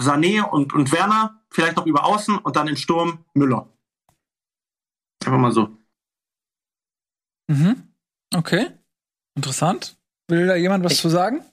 Sané 0.00 0.42
und, 0.42 0.72
und 0.72 0.92
Werner, 0.92 1.40
vielleicht 1.50 1.76
noch 1.76 1.86
über 1.86 2.04
Außen 2.06 2.38
und 2.38 2.56
dann 2.56 2.68
im 2.68 2.76
Sturm 2.76 3.24
Müller. 3.34 3.68
Einfach 5.24 5.38
mal 5.38 5.52
so. 5.52 5.68
Mhm. 7.48 7.92
Okay. 8.34 8.68
Interessant. 9.36 9.96
Will 10.28 10.46
da 10.46 10.54
jemand 10.56 10.84
was 10.84 10.92
Ich- 10.92 11.00
zu 11.00 11.08
sagen? 11.08 11.44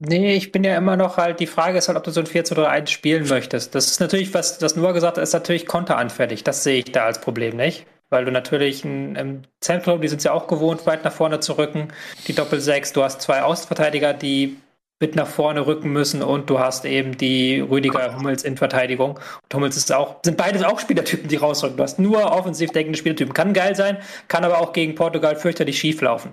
Nee, 0.00 0.34
ich 0.36 0.50
bin 0.52 0.64
ja 0.64 0.76
immer 0.76 0.96
noch 0.96 1.16
halt, 1.16 1.38
die 1.40 1.46
Frage 1.46 1.78
ist 1.78 1.86
halt, 1.88 1.96
ob 1.96 2.04
du 2.04 2.10
so 2.10 2.20
ein 2.20 2.26
4 2.26 2.44
zu 2.44 2.54
3 2.54 2.68
1 2.68 2.90
spielen 2.90 3.28
möchtest. 3.28 3.74
Das 3.74 3.86
ist 3.86 4.00
natürlich, 4.00 4.34
was 4.34 4.58
das 4.58 4.74
Noah 4.76 4.92
gesagt 4.92 5.16
hat, 5.16 5.22
ist 5.22 5.32
natürlich 5.32 5.66
konteranfällig. 5.66 6.42
Das 6.44 6.64
sehe 6.64 6.80
ich 6.80 6.92
da 6.92 7.04
als 7.04 7.20
Problem 7.20 7.56
nicht. 7.56 7.86
weil 8.10 8.24
du 8.26 8.30
natürlich 8.32 8.84
ein, 8.84 9.16
im 9.16 9.42
Zentrum, 9.60 10.00
die 10.00 10.06
sind 10.08 10.22
ja 10.22 10.32
auch 10.32 10.46
gewohnt, 10.46 10.84
weit 10.86 11.04
nach 11.04 11.12
vorne 11.12 11.40
zu 11.40 11.54
rücken, 11.54 11.88
die 12.28 12.34
Doppel-6. 12.34 12.92
Du 12.92 13.02
hast 13.02 13.20
zwei 13.22 13.42
Außenverteidiger, 13.42 14.12
die 14.14 14.56
mit 15.04 15.16
nach 15.16 15.26
vorne 15.26 15.66
rücken 15.66 15.92
müssen 15.92 16.22
und 16.22 16.48
du 16.48 16.58
hast 16.58 16.86
eben 16.86 17.18
die 17.18 17.60
Rüdiger 17.60 18.16
Hummels 18.16 18.42
in 18.42 18.56
Verteidigung. 18.56 19.20
Und 19.42 19.54
Hummels 19.54 19.76
ist 19.76 19.92
auch, 19.92 20.16
sind 20.24 20.38
beides 20.38 20.62
auch 20.62 20.80
Spielertypen, 20.80 21.28
die 21.28 21.36
rausrücken. 21.36 21.76
Du 21.76 21.82
hast 21.82 21.98
nur 21.98 22.32
offensiv 22.32 22.70
denkende 22.70 22.98
Spielertypen. 22.98 23.34
Kann 23.34 23.52
geil 23.52 23.76
sein, 23.76 23.98
kann 24.28 24.44
aber 24.44 24.60
auch 24.60 24.72
gegen 24.72 24.94
Portugal 24.94 25.36
fürchterlich 25.36 25.78
schief 25.78 26.00
laufen. 26.00 26.30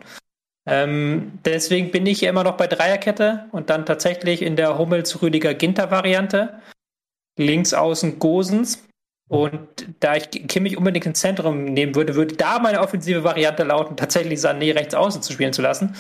Ähm, 0.66 1.34
deswegen 1.44 1.92
bin 1.92 2.06
ich 2.06 2.22
ja 2.22 2.30
immer 2.30 2.46
noch 2.46 2.56
bei 2.56 2.68
Dreierkette 2.68 3.48
und 3.52 3.70
dann 3.70 3.86
tatsächlich 3.86 4.42
in 4.42 4.56
der 4.56 4.78
Hummels-Rüdiger-Ginter-Variante. 4.78 6.62
Links 7.38 7.74
außen 7.74 8.20
Gosens. 8.20 8.88
Und 9.28 9.68
da 10.00 10.16
ich 10.16 10.30
Kimmich 10.30 10.78
unbedingt 10.78 11.06
ins 11.06 11.20
Zentrum 11.20 11.66
nehmen 11.66 11.96
würde, 11.96 12.16
würde 12.16 12.36
da 12.36 12.60
meine 12.60 12.80
offensive 12.80 13.26
Variante 13.26 13.64
lauten, 13.64 13.98
tatsächlich 13.98 14.40
Sané 14.40 14.74
rechts 14.76 14.94
außen 14.94 15.22
zu 15.22 15.34
spielen 15.34 15.52
zu 15.52 15.62
lassen 15.62 15.94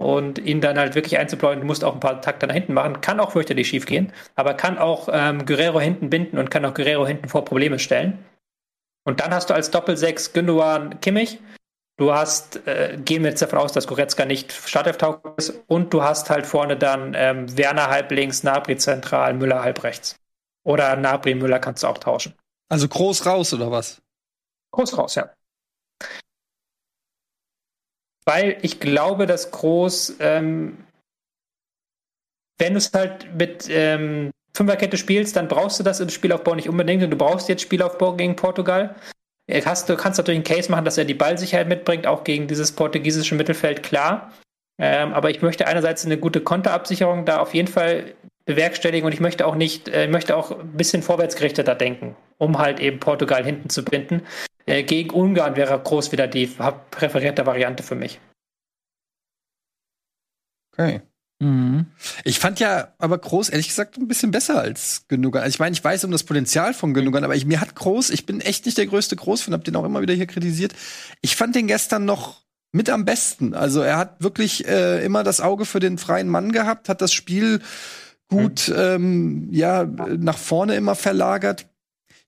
und 0.00 0.38
ihn 0.38 0.62
dann 0.62 0.78
halt 0.78 0.94
wirklich 0.94 1.18
einzubläuen. 1.18 1.60
Du 1.60 1.66
musst 1.66 1.84
auch 1.84 1.92
ein 1.92 2.00
paar 2.00 2.22
Takte 2.22 2.46
nach 2.46 2.54
hinten 2.54 2.72
machen. 2.72 3.02
Kann 3.02 3.20
auch 3.20 3.32
fürchterlich 3.32 3.68
schief 3.68 3.84
gehen, 3.84 4.12
aber 4.34 4.54
kann 4.54 4.78
auch 4.78 5.10
ähm, 5.12 5.44
Guerrero 5.44 5.78
hinten 5.78 6.08
binden 6.08 6.38
und 6.38 6.50
kann 6.50 6.64
auch 6.64 6.72
Guerrero 6.72 7.06
hinten 7.06 7.28
vor 7.28 7.44
Probleme 7.44 7.78
stellen. 7.78 8.18
Und 9.04 9.20
dann 9.20 9.34
hast 9.34 9.50
du 9.50 9.54
als 9.54 9.70
Doppel-6 9.70 10.32
Gündogan 10.32 11.00
Kimmich. 11.00 11.38
Du 11.98 12.14
hast, 12.14 12.66
äh, 12.66 12.96
gehen 13.04 13.24
wir 13.24 13.30
jetzt 13.30 13.42
davon 13.42 13.58
aus, 13.58 13.72
dass 13.72 13.86
Goretzka 13.86 14.24
nicht 14.24 14.52
startelftauglich 14.52 15.34
ist. 15.36 15.62
Und 15.66 15.92
du 15.92 16.02
hast 16.02 16.30
halt 16.30 16.46
vorne 16.46 16.78
dann 16.78 17.12
ähm, 17.14 17.58
Werner 17.58 17.88
halb 17.90 18.10
links, 18.10 18.42
Nabri 18.42 18.78
zentral, 18.78 19.34
Müller 19.34 19.62
halb 19.62 19.84
rechts. 19.84 20.16
Oder 20.64 20.96
Nabri, 20.96 21.34
Müller 21.34 21.58
kannst 21.58 21.82
du 21.82 21.88
auch 21.88 21.98
tauschen. 21.98 22.32
Also 22.70 22.88
groß 22.88 23.26
raus 23.26 23.52
oder 23.52 23.70
was? 23.70 24.00
Groß 24.70 24.96
raus, 24.96 25.14
ja 25.16 25.28
weil 28.30 28.58
ich 28.62 28.78
glaube, 28.78 29.26
dass 29.26 29.50
Groß, 29.50 30.18
ähm, 30.20 30.78
wenn 32.60 32.74
du 32.74 32.78
es 32.78 32.92
halt 32.92 33.34
mit 33.34 33.66
ähm, 33.68 34.30
Fünferkette 34.54 34.96
spielst, 34.96 35.34
dann 35.34 35.48
brauchst 35.48 35.80
du 35.80 35.82
das 35.82 35.98
im 35.98 36.10
Spielaufbau 36.10 36.54
nicht 36.54 36.68
unbedingt 36.68 37.02
und 37.02 37.10
du 37.10 37.16
brauchst 37.16 37.48
jetzt 37.48 37.62
Spielaufbau 37.62 38.14
gegen 38.14 38.36
Portugal. 38.36 38.94
Hast, 39.64 39.88
du 39.88 39.96
kannst 39.96 40.18
natürlich 40.18 40.36
einen 40.36 40.44
Case 40.44 40.70
machen, 40.70 40.84
dass 40.84 40.96
er 40.96 41.04
die 41.04 41.14
Ballsicherheit 41.14 41.66
mitbringt, 41.66 42.06
auch 42.06 42.22
gegen 42.22 42.46
dieses 42.46 42.70
portugiesische 42.70 43.34
Mittelfeld, 43.34 43.82
klar. 43.82 44.32
Ähm, 44.80 45.12
aber 45.12 45.30
ich 45.30 45.42
möchte 45.42 45.66
einerseits 45.66 46.06
eine 46.06 46.16
gute 46.16 46.40
Konterabsicherung 46.40 47.24
da 47.24 47.40
auf 47.40 47.52
jeden 47.52 47.66
Fall 47.66 48.14
bewerkstelligen 48.44 49.06
und 49.06 49.12
ich 49.12 49.18
möchte 49.18 49.44
auch 49.44 49.56
nicht, 49.56 49.88
äh, 49.88 50.06
möchte 50.06 50.36
auch 50.36 50.52
ein 50.52 50.76
bisschen 50.76 51.02
vorwärtsgerichteter 51.02 51.74
denken, 51.74 52.14
um 52.40 52.58
halt 52.58 52.80
eben 52.80 52.98
Portugal 52.98 53.44
hinten 53.44 53.68
zu 53.68 53.84
binden. 53.84 54.22
Äh, 54.66 54.82
gegen 54.82 55.10
Ungarn 55.10 55.56
wäre 55.56 55.78
groß 55.78 56.10
wieder 56.10 56.26
die 56.26 56.50
präferierte 56.90 57.46
Variante 57.46 57.82
für 57.82 57.94
mich. 57.94 58.18
Okay. 60.72 61.02
Mhm. 61.38 61.86
Ich 62.24 62.38
fand 62.38 62.60
ja 62.60 62.92
aber 62.98 63.18
Groß, 63.18 63.50
ehrlich 63.50 63.68
gesagt, 63.68 63.96
ein 63.96 64.08
bisschen 64.08 64.30
besser 64.30 64.60
als 64.60 65.04
Gündogan. 65.08 65.42
Also 65.42 65.54
ich 65.54 65.58
meine, 65.58 65.74
ich 65.74 65.82
weiß 65.82 66.04
um 66.04 66.10
das 66.10 66.24
Potenzial 66.24 66.74
von 66.74 66.92
Gündogan, 66.94 67.24
aber 67.24 67.34
ich, 67.34 67.46
mir 67.46 67.60
hat 67.60 67.74
Groß, 67.74 68.10
ich 68.10 68.26
bin 68.26 68.40
echt 68.40 68.66
nicht 68.66 68.78
der 68.78 68.86
größte 68.86 69.16
Groß-Fan, 69.16 69.54
hab 69.54 69.64
den 69.64 69.76
auch 69.76 69.84
immer 69.84 70.02
wieder 70.02 70.14
hier 70.14 70.26
kritisiert. 70.26 70.74
Ich 71.22 71.36
fand 71.36 71.54
den 71.54 71.66
gestern 71.66 72.04
noch 72.04 72.42
mit 72.72 72.88
am 72.88 73.04
besten. 73.04 73.54
Also 73.54 73.80
er 73.80 73.96
hat 73.96 74.22
wirklich 74.22 74.66
äh, 74.68 75.04
immer 75.04 75.24
das 75.24 75.40
Auge 75.40 75.64
für 75.64 75.80
den 75.80 75.98
freien 75.98 76.28
Mann 76.28 76.52
gehabt, 76.52 76.88
hat 76.88 77.00
das 77.00 77.12
Spiel 77.12 77.60
gut 78.28 78.68
mhm. 78.68 78.74
ähm, 78.78 79.48
ja 79.50 79.84
nach 79.84 80.38
vorne 80.38 80.76
immer 80.76 80.94
verlagert 80.94 81.66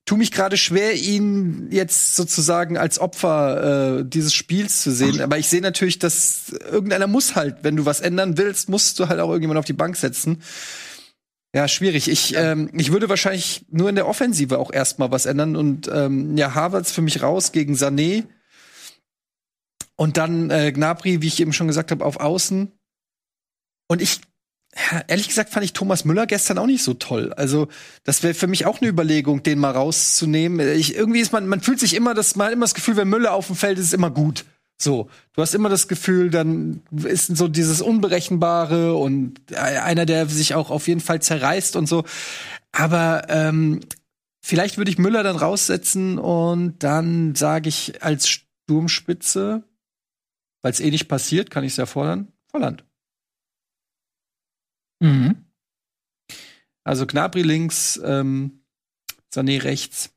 tu 0.05 0.17
mich 0.17 0.31
gerade 0.31 0.57
schwer, 0.57 0.95
ihn 0.95 1.69
jetzt 1.71 2.15
sozusagen 2.15 2.77
als 2.77 2.99
Opfer 2.99 3.99
äh, 3.99 4.05
dieses 4.05 4.33
Spiels 4.33 4.81
zu 4.81 4.91
sehen. 4.91 5.21
Aber 5.21 5.37
ich 5.37 5.47
sehe 5.47 5.61
natürlich, 5.61 5.99
dass 5.99 6.49
irgendeiner 6.49 7.07
muss 7.07 7.35
halt, 7.35 7.63
wenn 7.63 7.77
du 7.77 7.85
was 7.85 8.01
ändern 8.01 8.37
willst, 8.37 8.69
musst 8.69 8.99
du 8.99 9.07
halt 9.07 9.19
auch 9.19 9.29
irgendjemand 9.29 9.59
auf 9.59 9.65
die 9.65 9.73
Bank 9.73 9.95
setzen. 9.95 10.41
Ja, 11.55 11.67
schwierig. 11.67 12.09
Ich, 12.09 12.35
ähm, 12.35 12.69
ich 12.73 12.91
würde 12.91 13.09
wahrscheinlich 13.09 13.65
nur 13.69 13.87
in 13.87 13.95
der 13.95 14.07
Offensive 14.07 14.57
auch 14.57 14.73
erstmal 14.73 15.11
was 15.11 15.25
ändern. 15.25 15.55
Und 15.55 15.87
ähm, 15.93 16.35
ja, 16.35 16.53
Harvards 16.53 16.91
für 16.91 17.01
mich 17.01 17.21
raus 17.21 17.51
gegen 17.51 17.75
Sané. 17.75 18.25
Und 19.95 20.17
dann 20.17 20.49
äh, 20.49 20.71
Gnabry, 20.71 21.21
wie 21.21 21.27
ich 21.27 21.39
eben 21.39 21.53
schon 21.53 21.67
gesagt 21.67 21.91
habe, 21.91 22.03
auf 22.03 22.17
Außen. 22.17 22.71
Und 23.87 24.01
ich 24.01 24.21
ja, 24.75 25.03
ehrlich 25.07 25.27
gesagt 25.27 25.51
fand 25.51 25.63
ich 25.63 25.73
Thomas 25.73 26.03
Müller 26.03 26.25
gestern 26.25 26.57
auch 26.57 26.65
nicht 26.65 26.83
so 26.83 26.95
toll. 26.95 27.31
Also, 27.33 27.67
das 28.03 28.23
wäre 28.23 28.33
für 28.33 28.47
mich 28.47 28.65
auch 28.65 28.81
eine 28.81 28.89
Überlegung, 28.89 29.43
den 29.43 29.59
mal 29.59 29.71
rauszunehmen. 29.71 30.67
Ich, 30.75 30.95
irgendwie 30.95 31.19
ist 31.19 31.31
man, 31.31 31.47
man 31.47 31.61
fühlt 31.61 31.79
sich 31.79 31.95
immer, 31.95 32.13
dass 32.13 32.35
man 32.35 32.51
immer 32.51 32.65
das 32.65 32.73
Gefühl, 32.73 32.97
wenn 32.97 33.07
Müller 33.07 33.33
auf 33.33 33.47
dem 33.47 33.55
Feld 33.55 33.77
ist, 33.77 33.87
ist 33.87 33.93
immer 33.93 34.09
gut. 34.09 34.45
So, 34.81 35.09
du 35.33 35.41
hast 35.41 35.53
immer 35.53 35.69
das 35.69 35.87
Gefühl, 35.87 36.29
dann 36.29 36.81
ist 37.03 37.37
so 37.37 37.47
dieses 37.47 37.81
Unberechenbare 37.81 38.95
und 38.95 39.55
einer, 39.55 40.05
der 40.05 40.27
sich 40.27 40.55
auch 40.55 40.71
auf 40.71 40.87
jeden 40.87 41.01
Fall 41.01 41.21
zerreißt 41.21 41.75
und 41.75 41.87
so. 41.87 42.03
Aber 42.71 43.27
ähm, 43.29 43.81
vielleicht 44.41 44.77
würde 44.77 44.89
ich 44.89 44.97
Müller 44.97 45.23
dann 45.23 45.35
raussetzen 45.35 46.17
und 46.17 46.79
dann 46.79 47.35
sage 47.35 47.69
ich 47.69 48.03
als 48.03 48.27
Sturmspitze, 48.27 49.63
weil 50.63 50.71
es 50.71 50.79
eh 50.79 50.89
nicht 50.89 51.07
passiert, 51.07 51.51
kann 51.51 51.63
ich 51.63 51.73
es 51.73 51.77
ja 51.77 51.85
fordern, 51.85 52.29
Volland. 52.47 52.83
Mhm. 55.03 55.45
Also 56.85 57.05
Gnabry 57.05 57.41
links, 57.41 57.99
ähm, 58.03 58.63
Sané 59.33 59.61
rechts 59.63 60.15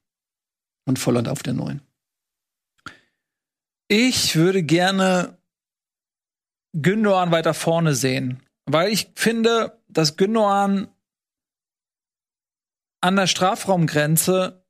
und 0.86 0.98
Volland 0.98 1.28
auf 1.28 1.42
der 1.42 1.54
neuen. 1.54 1.82
Ich 3.88 4.36
würde 4.36 4.62
gerne 4.62 5.38
Gündoan 6.72 7.32
weiter 7.32 7.54
vorne 7.54 7.94
sehen, 7.94 8.42
weil 8.66 8.92
ich 8.92 9.10
finde, 9.16 9.82
dass 9.88 10.16
Gündoan 10.16 10.88
an 13.00 13.16
der 13.16 13.26
Strafraumgrenze 13.26 14.65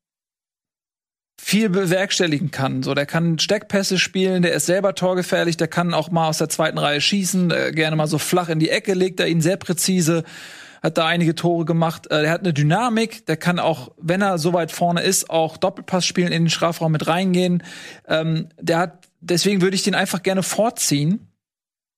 viel 1.38 1.68
bewerkstelligen 1.68 2.50
kann. 2.50 2.82
So, 2.82 2.94
der 2.94 3.06
kann 3.06 3.38
Steckpässe 3.38 3.98
spielen, 3.98 4.42
der 4.42 4.54
ist 4.54 4.66
selber 4.66 4.94
torgefährlich, 4.94 5.56
der 5.56 5.68
kann 5.68 5.94
auch 5.94 6.10
mal 6.10 6.28
aus 6.28 6.38
der 6.38 6.48
zweiten 6.48 6.78
Reihe 6.78 7.00
schießen, 7.00 7.50
äh, 7.50 7.72
gerne 7.72 7.96
mal 7.96 8.06
so 8.06 8.18
flach 8.18 8.48
in 8.48 8.58
die 8.58 8.70
Ecke 8.70 8.94
legt 8.94 9.20
er 9.20 9.28
ihn 9.28 9.40
sehr 9.40 9.56
präzise, 9.56 10.24
hat 10.82 10.98
da 10.98 11.06
einige 11.06 11.34
Tore 11.34 11.64
gemacht. 11.64 12.10
Äh, 12.10 12.22
der 12.22 12.30
hat 12.30 12.40
eine 12.40 12.54
Dynamik, 12.54 13.26
der 13.26 13.36
kann 13.36 13.58
auch, 13.58 13.92
wenn 13.98 14.22
er 14.22 14.38
so 14.38 14.52
weit 14.54 14.72
vorne 14.72 15.02
ist, 15.02 15.28
auch 15.28 15.56
Doppelpass 15.56 16.06
spielen, 16.06 16.32
in 16.32 16.44
den 16.44 16.50
Strafraum 16.50 16.92
mit 16.92 17.06
reingehen. 17.06 17.62
Ähm, 18.08 18.48
der 18.58 18.78
hat, 18.78 19.08
deswegen 19.20 19.60
würde 19.60 19.76
ich 19.76 19.82
den 19.82 19.94
einfach 19.94 20.22
gerne 20.22 20.42
vorziehen 20.42 21.32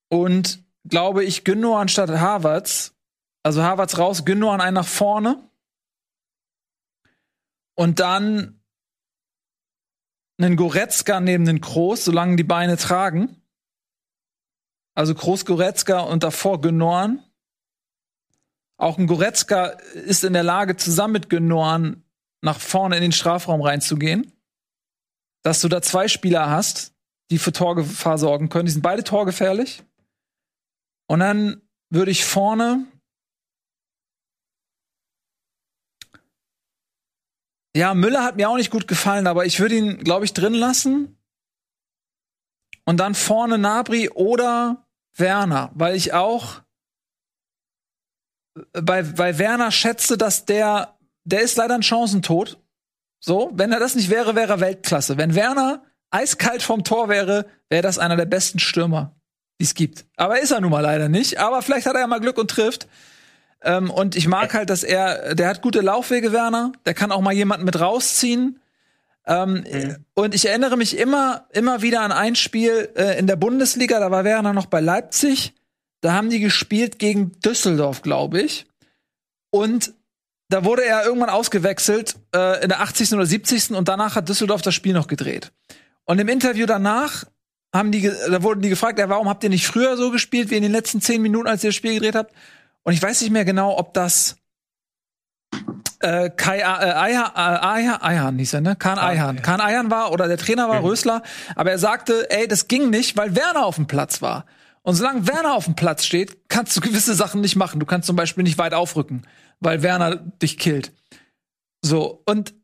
und 0.08 0.64
glaube 0.88 1.24
ich, 1.24 1.44
Günno 1.44 1.76
anstatt 1.76 2.10
Harvards, 2.10 2.94
also 3.42 3.62
Harvards 3.62 3.98
raus, 3.98 4.24
Günno 4.24 4.50
an 4.50 4.60
einen 4.60 4.74
nach 4.74 4.86
vorne 4.86 5.38
und 7.74 8.00
dann 8.00 8.57
einen 10.38 10.56
Goretzka 10.56 11.20
neben 11.20 11.44
den 11.44 11.60
Kroos, 11.60 12.04
solange 12.04 12.36
die 12.36 12.44
Beine 12.44 12.76
tragen. 12.76 13.36
Also 14.94 15.14
Kroos 15.14 15.44
Goretzka 15.44 16.00
und 16.00 16.22
davor 16.22 16.60
Genorn. 16.60 17.22
Auch 18.76 18.98
ein 18.98 19.06
Goretzka 19.06 19.66
ist 19.94 20.24
in 20.24 20.32
der 20.32 20.44
Lage, 20.44 20.76
zusammen 20.76 21.14
mit 21.14 21.28
Genorn 21.30 22.04
nach 22.40 22.60
vorne 22.60 22.96
in 22.96 23.02
den 23.02 23.12
Strafraum 23.12 23.60
reinzugehen. 23.60 24.32
Dass 25.42 25.60
du 25.60 25.68
da 25.68 25.82
zwei 25.82 26.08
Spieler 26.08 26.50
hast, 26.50 26.94
die 27.30 27.38
für 27.38 27.52
Torgefahr 27.52 28.18
sorgen 28.18 28.48
können. 28.48 28.66
Die 28.66 28.72
sind 28.72 28.82
beide 28.82 29.04
torgefährlich. 29.04 29.82
Und 31.08 31.20
dann 31.20 31.62
würde 31.90 32.10
ich 32.10 32.24
vorne 32.24 32.86
Ja, 37.78 37.94
Müller 37.94 38.24
hat 38.24 38.34
mir 38.34 38.50
auch 38.50 38.56
nicht 38.56 38.72
gut 38.72 38.88
gefallen, 38.88 39.28
aber 39.28 39.46
ich 39.46 39.60
würde 39.60 39.76
ihn, 39.76 39.98
glaube 39.98 40.24
ich, 40.24 40.32
drin 40.32 40.52
lassen. 40.52 41.16
Und 42.84 42.96
dann 42.96 43.14
vorne 43.14 43.56
Nabri 43.56 44.08
oder 44.08 44.88
Werner, 45.14 45.70
weil 45.74 45.94
ich 45.94 46.12
auch 46.12 46.60
bei, 48.72 49.04
bei 49.04 49.38
Werner 49.38 49.70
schätze, 49.70 50.18
dass 50.18 50.44
der, 50.44 50.98
der 51.22 51.42
ist 51.42 51.56
leider 51.56 51.76
ein 51.76 51.84
Chancentod. 51.84 52.60
So, 53.20 53.52
wenn 53.54 53.70
er 53.70 53.78
das 53.78 53.94
nicht 53.94 54.10
wäre, 54.10 54.34
wäre 54.34 54.54
er 54.54 54.60
Weltklasse. 54.60 55.16
Wenn 55.16 55.36
Werner 55.36 55.84
eiskalt 56.10 56.64
vom 56.64 56.82
Tor 56.82 57.08
wäre, 57.08 57.46
wäre 57.68 57.82
das 57.82 58.00
einer 58.00 58.16
der 58.16 58.26
besten 58.26 58.58
Stürmer, 58.58 59.14
die 59.60 59.64
es 59.64 59.74
gibt. 59.74 60.04
Aber 60.16 60.40
ist 60.40 60.50
er 60.50 60.60
nun 60.60 60.72
mal 60.72 60.80
leider 60.80 61.08
nicht. 61.08 61.38
Aber 61.38 61.62
vielleicht 61.62 61.86
hat 61.86 61.94
er 61.94 62.00
ja 62.00 62.06
mal 62.08 62.18
Glück 62.18 62.38
und 62.38 62.50
trifft. 62.50 62.88
Ähm, 63.62 63.90
und 63.90 64.16
ich 64.16 64.28
mag 64.28 64.54
halt, 64.54 64.70
dass 64.70 64.84
er, 64.84 65.34
der 65.34 65.48
hat 65.48 65.62
gute 65.62 65.80
Laufwege, 65.80 66.32
Werner. 66.32 66.72
Der 66.86 66.94
kann 66.94 67.12
auch 67.12 67.20
mal 67.20 67.34
jemanden 67.34 67.64
mit 67.64 67.80
rausziehen. 67.80 68.60
Ähm, 69.26 69.64
mhm. 69.70 69.96
Und 70.14 70.34
ich 70.34 70.48
erinnere 70.48 70.76
mich 70.76 70.96
immer, 70.96 71.46
immer 71.52 71.82
wieder 71.82 72.00
an 72.02 72.12
ein 72.12 72.34
Spiel 72.34 72.88
äh, 72.96 73.18
in 73.18 73.26
der 73.26 73.36
Bundesliga. 73.36 74.00
Da 74.00 74.10
war 74.10 74.24
Werner 74.24 74.52
noch 74.52 74.66
bei 74.66 74.80
Leipzig. 74.80 75.54
Da 76.00 76.12
haben 76.12 76.30
die 76.30 76.40
gespielt 76.40 76.98
gegen 76.98 77.32
Düsseldorf, 77.40 78.02
glaube 78.02 78.40
ich. 78.40 78.66
Und 79.50 79.92
da 80.48 80.64
wurde 80.64 80.84
er 80.84 81.04
irgendwann 81.04 81.30
ausgewechselt 81.30 82.16
äh, 82.34 82.62
in 82.62 82.68
der 82.68 82.80
80. 82.80 83.12
oder 83.12 83.26
70. 83.26 83.72
und 83.72 83.88
danach 83.88 84.14
hat 84.14 84.28
Düsseldorf 84.28 84.62
das 84.62 84.74
Spiel 84.74 84.94
noch 84.94 85.06
gedreht. 85.06 85.52
Und 86.04 86.18
im 86.18 86.28
Interview 86.28 86.64
danach 86.64 87.24
haben 87.74 87.92
die, 87.92 88.02
da 88.02 88.42
wurden 88.42 88.62
die 88.62 88.70
gefragt, 88.70 88.98
ja, 88.98 89.10
warum 89.10 89.28
habt 89.28 89.44
ihr 89.44 89.50
nicht 89.50 89.66
früher 89.66 89.96
so 89.98 90.10
gespielt 90.10 90.50
wie 90.50 90.56
in 90.56 90.62
den 90.62 90.72
letzten 90.72 91.02
zehn 91.02 91.20
Minuten, 91.20 91.48
als 91.48 91.62
ihr 91.64 91.68
das 91.68 91.74
Spiel 91.74 91.94
gedreht 91.94 92.14
habt? 92.14 92.32
Und 92.88 92.94
ich 92.94 93.02
weiß 93.02 93.20
nicht 93.20 93.32
mehr 93.32 93.44
genau, 93.44 93.76
ob 93.76 93.92
das 93.92 94.38
äh, 96.00 96.30
Kai 96.30 96.60
äh, 96.60 96.62
Eihan, 96.62 97.32
äh, 97.34 97.98
Eihan 98.02 98.38
hieß 98.38 98.54
er, 98.54 98.60
ne? 98.62 98.76
Kahn 98.76 98.98
Eihan. 98.98 99.42
Kahn 99.42 99.60
Eihan 99.60 99.90
war 99.90 100.10
oder 100.10 100.26
der 100.26 100.38
Trainer 100.38 100.70
war 100.70 100.82
Rösler, 100.82 101.22
aber 101.54 101.70
er 101.70 101.78
sagte, 101.78 102.30
ey, 102.30 102.48
das 102.48 102.66
ging 102.66 102.88
nicht, 102.88 103.14
weil 103.18 103.36
Werner 103.36 103.66
auf 103.66 103.74
dem 103.74 103.88
Platz 103.88 104.22
war. 104.22 104.46
Und 104.80 104.94
solange 104.94 105.26
Werner 105.26 105.52
auf 105.52 105.66
dem 105.66 105.74
Platz 105.74 106.06
steht, 106.06 106.48
kannst 106.48 106.78
du 106.78 106.80
gewisse 106.80 107.12
Sachen 107.12 107.42
nicht 107.42 107.56
machen. 107.56 107.78
Du 107.78 107.84
kannst 107.84 108.06
zum 108.06 108.16
Beispiel 108.16 108.42
nicht 108.42 108.56
weit 108.56 108.72
aufrücken, 108.72 109.26
weil 109.60 109.82
Werner 109.82 110.16
dich 110.16 110.56
killt. 110.56 110.94
So, 111.82 112.22
und 112.24 112.54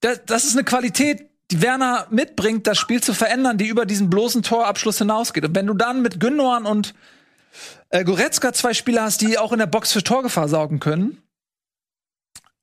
das, 0.00 0.22
das 0.24 0.44
ist 0.44 0.56
eine 0.56 0.64
Qualität, 0.64 1.28
die 1.50 1.60
Werner 1.60 2.06
mitbringt, 2.08 2.66
das 2.66 2.78
Spiel 2.78 3.02
zu 3.02 3.12
verändern, 3.12 3.58
die 3.58 3.68
über 3.68 3.84
diesen 3.84 4.08
bloßen 4.08 4.42
Torabschluss 4.42 4.96
hinausgeht. 4.96 5.44
Und 5.44 5.54
wenn 5.54 5.66
du 5.66 5.74
dann 5.74 6.00
mit 6.00 6.18
Gündogan 6.18 6.64
und 6.64 6.94
äh, 7.90 8.04
Goretzka 8.04 8.52
zwei 8.52 8.74
Spieler 8.74 9.02
hast, 9.02 9.20
die 9.20 9.38
auch 9.38 9.52
in 9.52 9.58
der 9.58 9.66
Box 9.66 9.92
für 9.92 10.02
Torgefahr 10.02 10.48
saugen 10.48 10.80
können, 10.80 11.22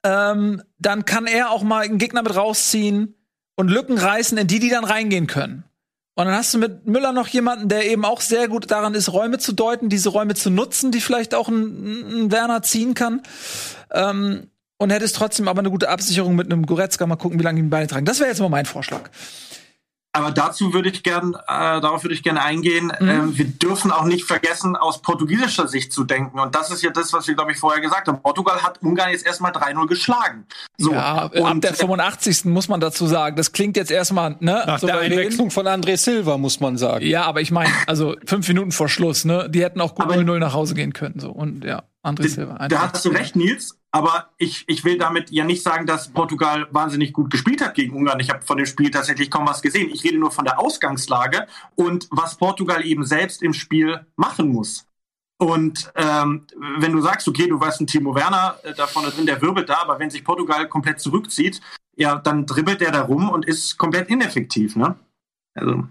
ähm, 0.04 0.62
dann 0.80 1.06
kann 1.06 1.28
er 1.28 1.52
auch 1.52 1.64
mal 1.64 1.84
einen 1.84 1.98
Gegner 1.98 2.24
mit 2.24 2.36
rausziehen 2.36 3.16
und 3.56 3.70
Lücken 3.70 3.98
reißen, 3.98 4.38
in 4.38 4.48
die 4.48 4.60
die 4.60 4.70
dann 4.70 4.86
reingehen 4.86 5.28
können. 5.28 5.64
Und 6.16 6.26
dann 6.26 6.36
hast 6.36 6.54
du 6.54 6.58
mit 6.58 6.88
Müller 6.88 7.12
noch 7.12 7.28
jemanden, 7.28 7.70
der 7.70 7.86
eben 7.86 8.04
auch 8.04 8.22
sehr 8.22 8.48
gut 8.48 8.72
daran 8.72 8.96
ist, 8.96 9.14
Räume 9.14 9.38
zu 9.38 9.54
deuten, 9.54 9.88
diese 9.88 10.10
Räume 10.10 10.34
zu 10.34 10.50
nutzen, 10.50 10.92
die 10.92 11.02
vielleicht 11.02 11.36
auch 11.36 11.48
ein, 11.48 12.24
ein 12.26 12.32
Werner 12.32 12.64
ziehen 12.64 12.96
kann. 12.96 13.22
Ähm, 13.92 14.50
und 14.80 14.92
hättest 14.92 15.16
trotzdem 15.16 15.48
aber 15.48 15.60
eine 15.60 15.72
gute 15.72 15.90
Absicherung 15.90 16.36
mit 16.36 16.52
einem 16.52 16.66
Goretzka. 16.66 17.06
Mal 17.06 17.16
gucken, 17.18 17.40
wie 17.40 17.44
lange 17.44 17.60
die 17.60 17.66
ihn 17.66 17.70
beide 17.70 17.88
tragen. 17.88 18.06
Das 18.06 18.20
wäre 18.20 18.30
jetzt 18.30 18.40
mal 18.40 18.50
mein 18.50 18.66
Vorschlag. 18.66 19.10
Aber 20.14 20.32
dazu 20.32 20.74
würde 20.74 20.90
ich 20.90 21.04
gern, 21.04 21.36
äh, 21.36 21.38
darauf 21.48 22.04
würde 22.04 22.16
ich 22.16 22.24
gerne 22.24 22.42
eingehen. 22.42 22.92
Mhm. 23.00 23.10
Ähm, 23.10 23.38
wir 23.38 23.46
dürfen 23.46 23.92
auch 23.92 24.06
nicht 24.06 24.26
vergessen, 24.26 24.76
aus 24.76 25.02
portugiesischer 25.02 25.68
Sicht 25.68 25.94
zu 25.94 26.06
denken. 26.06 26.40
Und 26.40 26.56
das 26.56 26.72
ist 26.72 26.82
ja 26.82 26.90
das, 26.90 27.14
was 27.14 27.28
wir, 27.28 27.36
glaube 27.36 27.52
ich, 27.52 27.60
vorher 27.60 27.82
gesagt 27.82 28.08
haben. 28.08 28.22
Portugal 28.22 28.64
hat 28.64 28.82
Ungarn 28.82 29.12
jetzt 29.12 29.26
erstmal 29.28 29.52
3-0 29.52 29.86
geschlagen. 29.86 30.48
So. 30.78 30.92
ja, 30.94 31.16
ab 31.24 31.36
und 31.36 31.64
der 31.64 31.74
85. 31.76 32.46
muss 32.46 32.68
man 32.68 32.80
dazu 32.80 33.06
sagen. 33.06 33.36
Das 33.36 33.52
klingt 33.52 33.78
jetzt 33.78 33.92
erstmal, 33.92 34.32
ne? 34.40 34.64
Nach 34.66 34.80
der 34.80 34.90
souverän. 34.90 35.12
Einwechslung 35.12 35.52
von 35.52 35.68
André 35.68 35.98
Silva, 35.98 36.38
muss 36.38 36.60
man 36.60 36.78
sagen. 36.78 37.06
Ja, 37.06 37.24
aber 37.26 37.42
ich 37.42 37.52
meine, 37.52 37.72
also 37.86 38.16
fünf 38.26 38.48
Minuten 38.48 38.72
vor 38.72 38.90
Schluss, 38.90 39.24
ne? 39.24 39.48
Die 39.52 39.62
hätten 39.64 39.82
auch 39.82 39.94
gut 39.94 40.06
Aber- 40.06 40.16
0-0 40.16 40.40
nach 40.40 40.54
Hause 40.54 40.74
gehen 40.74 40.94
können. 40.94 41.20
So. 41.20 41.30
Und 41.30 41.64
ja, 41.64 41.84
André 42.04 42.28
Silva. 42.28 42.68
Da 42.70 42.92
hast 42.92 43.06
du 43.06 43.10
recht, 43.10 43.36
Nils. 43.36 43.78
Aber 43.98 44.30
ich, 44.38 44.64
ich 44.68 44.84
will 44.84 45.00
damit 45.00 45.32
ja 45.32 45.44
nicht 45.44 45.64
sagen, 45.64 45.88
dass 45.88 46.10
Portugal 46.10 46.68
wahnsinnig 46.70 47.14
gut 47.14 47.32
gespielt 47.32 47.62
hat 47.62 47.74
gegen 47.74 47.96
Ungarn. 47.96 48.20
Ich 48.20 48.30
habe 48.30 48.46
von 48.46 48.58
dem 48.58 48.68
Spiel 48.68 48.92
tatsächlich 48.92 49.32
kaum 49.32 49.48
was 49.48 49.64
gesehen. 49.64 49.90
Ich 49.92 50.04
rede 50.04 50.20
nur 50.20 50.30
von 50.30 50.46
der 50.46 50.60
Ausgangslage 50.60 51.48
und 51.74 52.08
was 52.12 52.38
Portugal 52.38 52.86
eben 52.86 53.06
selbst 53.06 53.42
im 53.42 53.54
Spiel 53.54 54.06
machen 54.16 54.50
muss. 54.50 54.86
Und 55.40 55.92
ähm, 55.96 56.46
wenn 56.78 56.92
du 56.92 57.02
sagst, 57.02 57.28
okay, 57.28 57.48
du 57.48 57.60
weißt, 57.60 57.82
ein 57.82 57.88
Timo 57.88 58.14
Werner 58.14 58.60
äh, 58.62 58.76
da 58.76 58.86
vorne 58.86 59.10
drin, 59.10 59.26
der 59.26 59.42
wirbelt 59.42 59.68
da, 59.68 59.82
aber 59.82 59.98
wenn 59.98 60.12
sich 60.12 60.24
Portugal 60.24 60.70
komplett 60.70 61.00
zurückzieht, 61.00 61.60
ja, 61.96 62.18
dann 62.20 62.46
dribbelt 62.46 62.82
der 62.82 62.92
da 62.92 63.02
rum 63.02 63.30
und 63.30 63.46
ist 63.48 63.80
komplett 63.80 64.10
ineffektiv, 64.10 64.76
ne? 64.76 64.96
Also. 65.56 65.88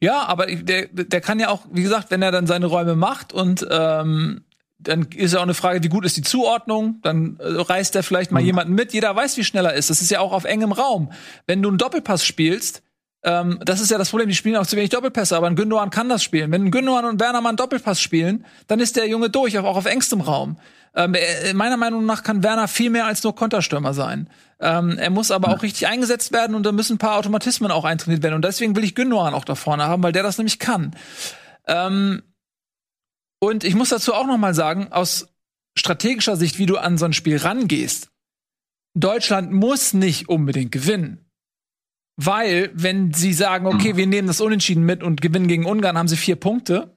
Ja, 0.00 0.24
aber 0.26 0.46
der, 0.46 0.88
der 0.88 1.20
kann 1.20 1.38
ja 1.38 1.50
auch, 1.50 1.64
wie 1.70 1.84
gesagt, 1.84 2.10
wenn 2.10 2.22
er 2.22 2.32
dann 2.32 2.48
seine 2.48 2.66
Räume 2.66 2.96
macht 2.96 3.32
und 3.32 3.64
ähm, 3.70 4.42
dann 4.82 5.06
ist 5.14 5.32
ja 5.32 5.38
auch 5.38 5.44
eine 5.44 5.54
Frage, 5.54 5.82
wie 5.82 5.88
gut 5.88 6.04
ist 6.04 6.16
die 6.16 6.22
Zuordnung? 6.22 7.00
Dann 7.02 7.38
äh, 7.38 7.44
reißt 7.46 7.94
er 7.96 8.02
vielleicht 8.02 8.32
mal 8.32 8.42
jemanden 8.42 8.74
mit. 8.74 8.92
Jeder 8.92 9.14
weiß, 9.14 9.36
wie 9.36 9.44
schnell 9.44 9.66
er 9.66 9.74
ist. 9.74 9.90
Das 9.90 10.00
ist 10.00 10.10
ja 10.10 10.20
auch 10.20 10.32
auf 10.32 10.44
engem 10.44 10.72
Raum. 10.72 11.12
Wenn 11.46 11.62
du 11.62 11.68
einen 11.68 11.78
Doppelpass 11.78 12.24
spielst, 12.24 12.82
ähm, 13.22 13.58
das 13.64 13.80
ist 13.80 13.90
ja 13.90 13.98
das 13.98 14.08
Problem, 14.10 14.28
die 14.28 14.34
spielen 14.34 14.56
auch 14.56 14.66
zu 14.66 14.76
wenig 14.76 14.90
Doppelpässe, 14.90 15.36
aber 15.36 15.46
ein 15.46 15.56
Gündogan 15.56 15.90
kann 15.90 16.08
das 16.08 16.22
spielen. 16.22 16.50
Wenn 16.50 16.64
ein 16.64 16.70
Gündogan 16.70 17.04
und 17.04 17.20
Werner 17.20 17.40
mal 17.42 17.50
einen 17.50 17.56
Doppelpass 17.58 18.00
spielen, 18.00 18.46
dann 18.66 18.80
ist 18.80 18.96
der 18.96 19.06
Junge 19.08 19.28
durch, 19.28 19.58
auch 19.58 19.76
auf 19.76 19.84
engstem 19.84 20.22
Raum. 20.22 20.56
Ähm, 20.94 21.14
er- 21.14 21.54
meiner 21.54 21.76
Meinung 21.76 22.06
nach 22.06 22.22
kann 22.22 22.42
Werner 22.42 22.66
viel 22.66 22.88
mehr 22.90 23.06
als 23.06 23.22
nur 23.22 23.34
Konterstürmer 23.34 23.92
sein. 23.94 24.28
Ähm, 24.58 24.96
er 24.98 25.10
muss 25.10 25.30
aber 25.30 25.48
auch 25.48 25.62
richtig 25.62 25.86
eingesetzt 25.86 26.32
werden 26.32 26.56
und 26.56 26.64
da 26.64 26.72
müssen 26.72 26.94
ein 26.94 26.98
paar 26.98 27.16
Automatismen 27.18 27.70
auch 27.70 27.84
eintrainiert 27.84 28.22
werden. 28.22 28.34
Und 28.34 28.44
deswegen 28.44 28.74
will 28.74 28.84
ich 28.84 28.94
Gündogan 28.94 29.34
auch 29.34 29.44
da 29.44 29.54
vorne 29.54 29.84
haben, 29.84 30.02
weil 30.02 30.12
der 30.12 30.22
das 30.22 30.38
nämlich 30.38 30.58
kann. 30.58 30.96
Ähm, 31.66 32.22
und 33.40 33.64
ich 33.64 33.74
muss 33.74 33.88
dazu 33.88 34.14
auch 34.14 34.26
noch 34.26 34.38
mal 34.38 34.54
sagen, 34.54 34.92
aus 34.92 35.28
strategischer 35.76 36.36
Sicht, 36.36 36.58
wie 36.58 36.66
du 36.66 36.76
an 36.76 36.98
so 36.98 37.06
ein 37.06 37.12
Spiel 37.12 37.38
rangehst, 37.38 38.10
Deutschland 38.94 39.52
muss 39.52 39.92
nicht 39.92 40.28
unbedingt 40.28 40.72
gewinnen. 40.72 41.24
Weil, 42.16 42.70
wenn 42.74 43.14
sie 43.14 43.32
sagen, 43.32 43.66
okay, 43.66 43.96
wir 43.96 44.06
nehmen 44.06 44.28
das 44.28 44.42
Unentschieden 44.42 44.84
mit 44.84 45.02
und 45.02 45.22
gewinnen 45.22 45.48
gegen 45.48 45.64
Ungarn, 45.64 45.96
haben 45.96 46.08
sie 46.08 46.18
vier 46.18 46.36
Punkte. 46.36 46.94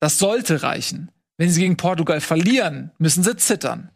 Das 0.00 0.18
sollte 0.18 0.64
reichen. 0.64 1.12
Wenn 1.36 1.48
sie 1.48 1.60
gegen 1.60 1.76
Portugal 1.76 2.20
verlieren, 2.20 2.90
müssen 2.98 3.22
sie 3.22 3.36
zittern. 3.36 3.90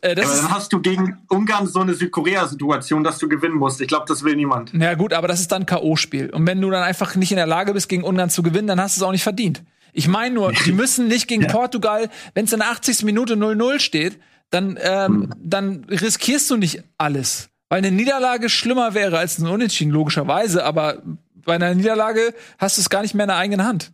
Äh, 0.00 0.14
das 0.14 0.26
Aber 0.26 0.36
dann 0.36 0.50
hast 0.50 0.72
du 0.72 0.80
gegen 0.80 1.18
Ungarn 1.28 1.66
so 1.66 1.80
eine 1.80 1.94
Südkorea-Situation, 1.94 3.04
dass 3.04 3.18
du 3.18 3.28
gewinnen 3.28 3.56
musst. 3.56 3.80
Ich 3.80 3.88
glaube, 3.88 4.06
das 4.08 4.22
will 4.22 4.36
niemand. 4.36 4.70
na 4.72 4.94
gut, 4.94 5.12
aber 5.12 5.28
das 5.28 5.40
ist 5.40 5.52
dann 5.52 5.66
K.O.-Spiel. 5.66 6.30
Und 6.30 6.46
wenn 6.46 6.60
du 6.60 6.70
dann 6.70 6.82
einfach 6.82 7.14
nicht 7.16 7.30
in 7.32 7.36
der 7.36 7.46
Lage 7.46 7.74
bist, 7.74 7.88
gegen 7.88 8.04
Ungarn 8.04 8.30
zu 8.30 8.42
gewinnen, 8.42 8.68
dann 8.68 8.80
hast 8.80 8.96
du 8.96 9.00
es 9.00 9.06
auch 9.06 9.12
nicht 9.12 9.22
verdient. 9.22 9.62
Ich 9.98 10.06
meine 10.06 10.32
nur, 10.34 10.52
die 10.52 10.72
müssen 10.82 11.08
nicht 11.08 11.26
gegen 11.26 11.48
Portugal, 11.48 12.08
wenn 12.34 12.44
es 12.44 12.52
in 12.52 12.60
der 12.60 12.70
80. 12.70 13.02
Minute 13.02 13.34
0-0 13.34 13.80
steht, 13.80 14.20
dann, 14.50 14.78
ähm, 14.80 15.34
dann 15.38 15.84
riskierst 15.90 16.48
du 16.50 16.56
nicht 16.56 16.84
alles. 16.98 17.48
Weil 17.68 17.78
eine 17.78 17.90
Niederlage 17.90 18.48
schlimmer 18.48 18.94
wäre 18.94 19.18
als 19.18 19.38
ein 19.38 19.46
Unentschieden, 19.48 19.90
logischerweise, 19.90 20.64
aber 20.64 21.02
bei 21.34 21.56
einer 21.56 21.74
Niederlage 21.74 22.32
hast 22.58 22.76
du 22.78 22.80
es 22.80 22.88
gar 22.90 23.02
nicht 23.02 23.14
mehr 23.14 23.24
in 23.24 23.28
der 23.28 23.36
eigenen 23.38 23.66
Hand. 23.66 23.92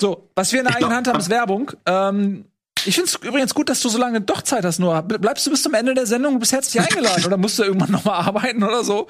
So, 0.00 0.30
was 0.36 0.52
wir 0.52 0.60
in 0.60 0.66
der 0.66 0.72
Ich 0.72 0.76
eigenen 0.76 0.90
glaub- 0.90 0.96
Hand 0.98 1.08
haben, 1.08 1.18
ist 1.18 1.30
Werbung. 1.30 1.72
Ähm, 1.86 2.44
ich 2.84 2.94
finde 2.94 3.08
es 3.08 3.14
übrigens 3.16 3.54
gut, 3.54 3.70
dass 3.70 3.80
du 3.80 3.88
so 3.88 3.96
lange 3.96 4.20
doch 4.20 4.42
Zeit 4.42 4.66
hast, 4.66 4.78
Noah. 4.78 5.00
Bleibst 5.02 5.46
du 5.46 5.50
bis 5.50 5.62
zum 5.62 5.72
Ende 5.72 5.94
der 5.94 6.06
Sendung 6.06 6.34
und 6.34 6.40
bist 6.40 6.52
herzlich 6.52 6.80
eingeladen 6.82 7.24
oder 7.26 7.38
musst 7.38 7.58
du 7.58 7.62
irgendwann 7.64 7.90
noch 7.90 8.04
mal 8.04 8.18
arbeiten 8.18 8.62
oder 8.62 8.84
so? 8.84 9.06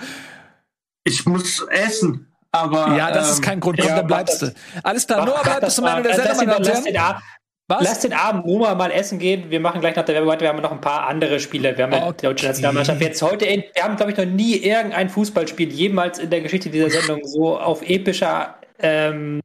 Ich 1.03 1.27
muss 1.27 1.63
essen. 1.69 2.29
Aber, 2.63 2.97
Ja, 2.97 3.11
das 3.11 3.31
ist 3.31 3.39
ähm, 3.39 3.45
kein 3.45 3.61
Grund, 3.61 3.79
ja, 3.79 3.97
dann 3.97 4.07
bleibst 4.07 4.43
du. 4.43 4.53
Alles 4.83 5.07
klar, 5.07 5.25
Noah 5.25 5.43
bleibt 5.43 5.61
bis 5.63 5.75
zum 5.75 5.87
Ende 5.87 6.03
der 6.05 6.17
Lass 6.17 6.39
Sendung, 6.39 6.39
den, 6.39 6.49
meine 6.49 6.53
Damen 6.53 6.65
lass, 6.65 6.79
und 6.79 6.87
den 6.87 6.95
Herren. 7.01 7.23
Was? 7.69 7.83
lass 7.83 7.99
den 8.01 8.13
Abend 8.13 8.47
nur 8.47 8.73
mal 8.77 8.93
essen 8.93 9.19
gehen. 9.19 9.51
Wir 9.51 9.59
machen 9.59 9.81
gleich 9.81 9.97
nach 9.97 10.05
der 10.05 10.15
Werbung 10.15 10.31
weiter. 10.31 10.43
Wir 10.43 10.51
haben 10.51 10.63
noch 10.63 10.71
ein 10.71 10.81
paar 10.81 11.09
andere 11.09 11.41
Spiele. 11.41 11.77
Wir 11.77 11.85
haben 11.85 11.95
Okay. 11.95 12.15
die 12.21 12.27
deutsche 12.27 12.47
Nationalmannschaft 12.47 13.01
jetzt 13.01 13.21
heute. 13.23 13.45
In, 13.45 13.65
wir 13.75 13.83
haben, 13.83 13.97
glaube 13.97 14.13
ich, 14.13 14.19
noch 14.19 14.25
nie 14.25 14.55
irgendein 14.57 15.09
Fußballspiel 15.09 15.73
jemals 15.73 16.21
in 16.21 16.31
der 16.31 16.43
Geschichte 16.43 16.71
dieser 16.71 16.91
Sendung 16.91 17.25
so 17.25 17.59
auf 17.59 17.83
epischer 17.83 18.55
ähm, 18.79 19.41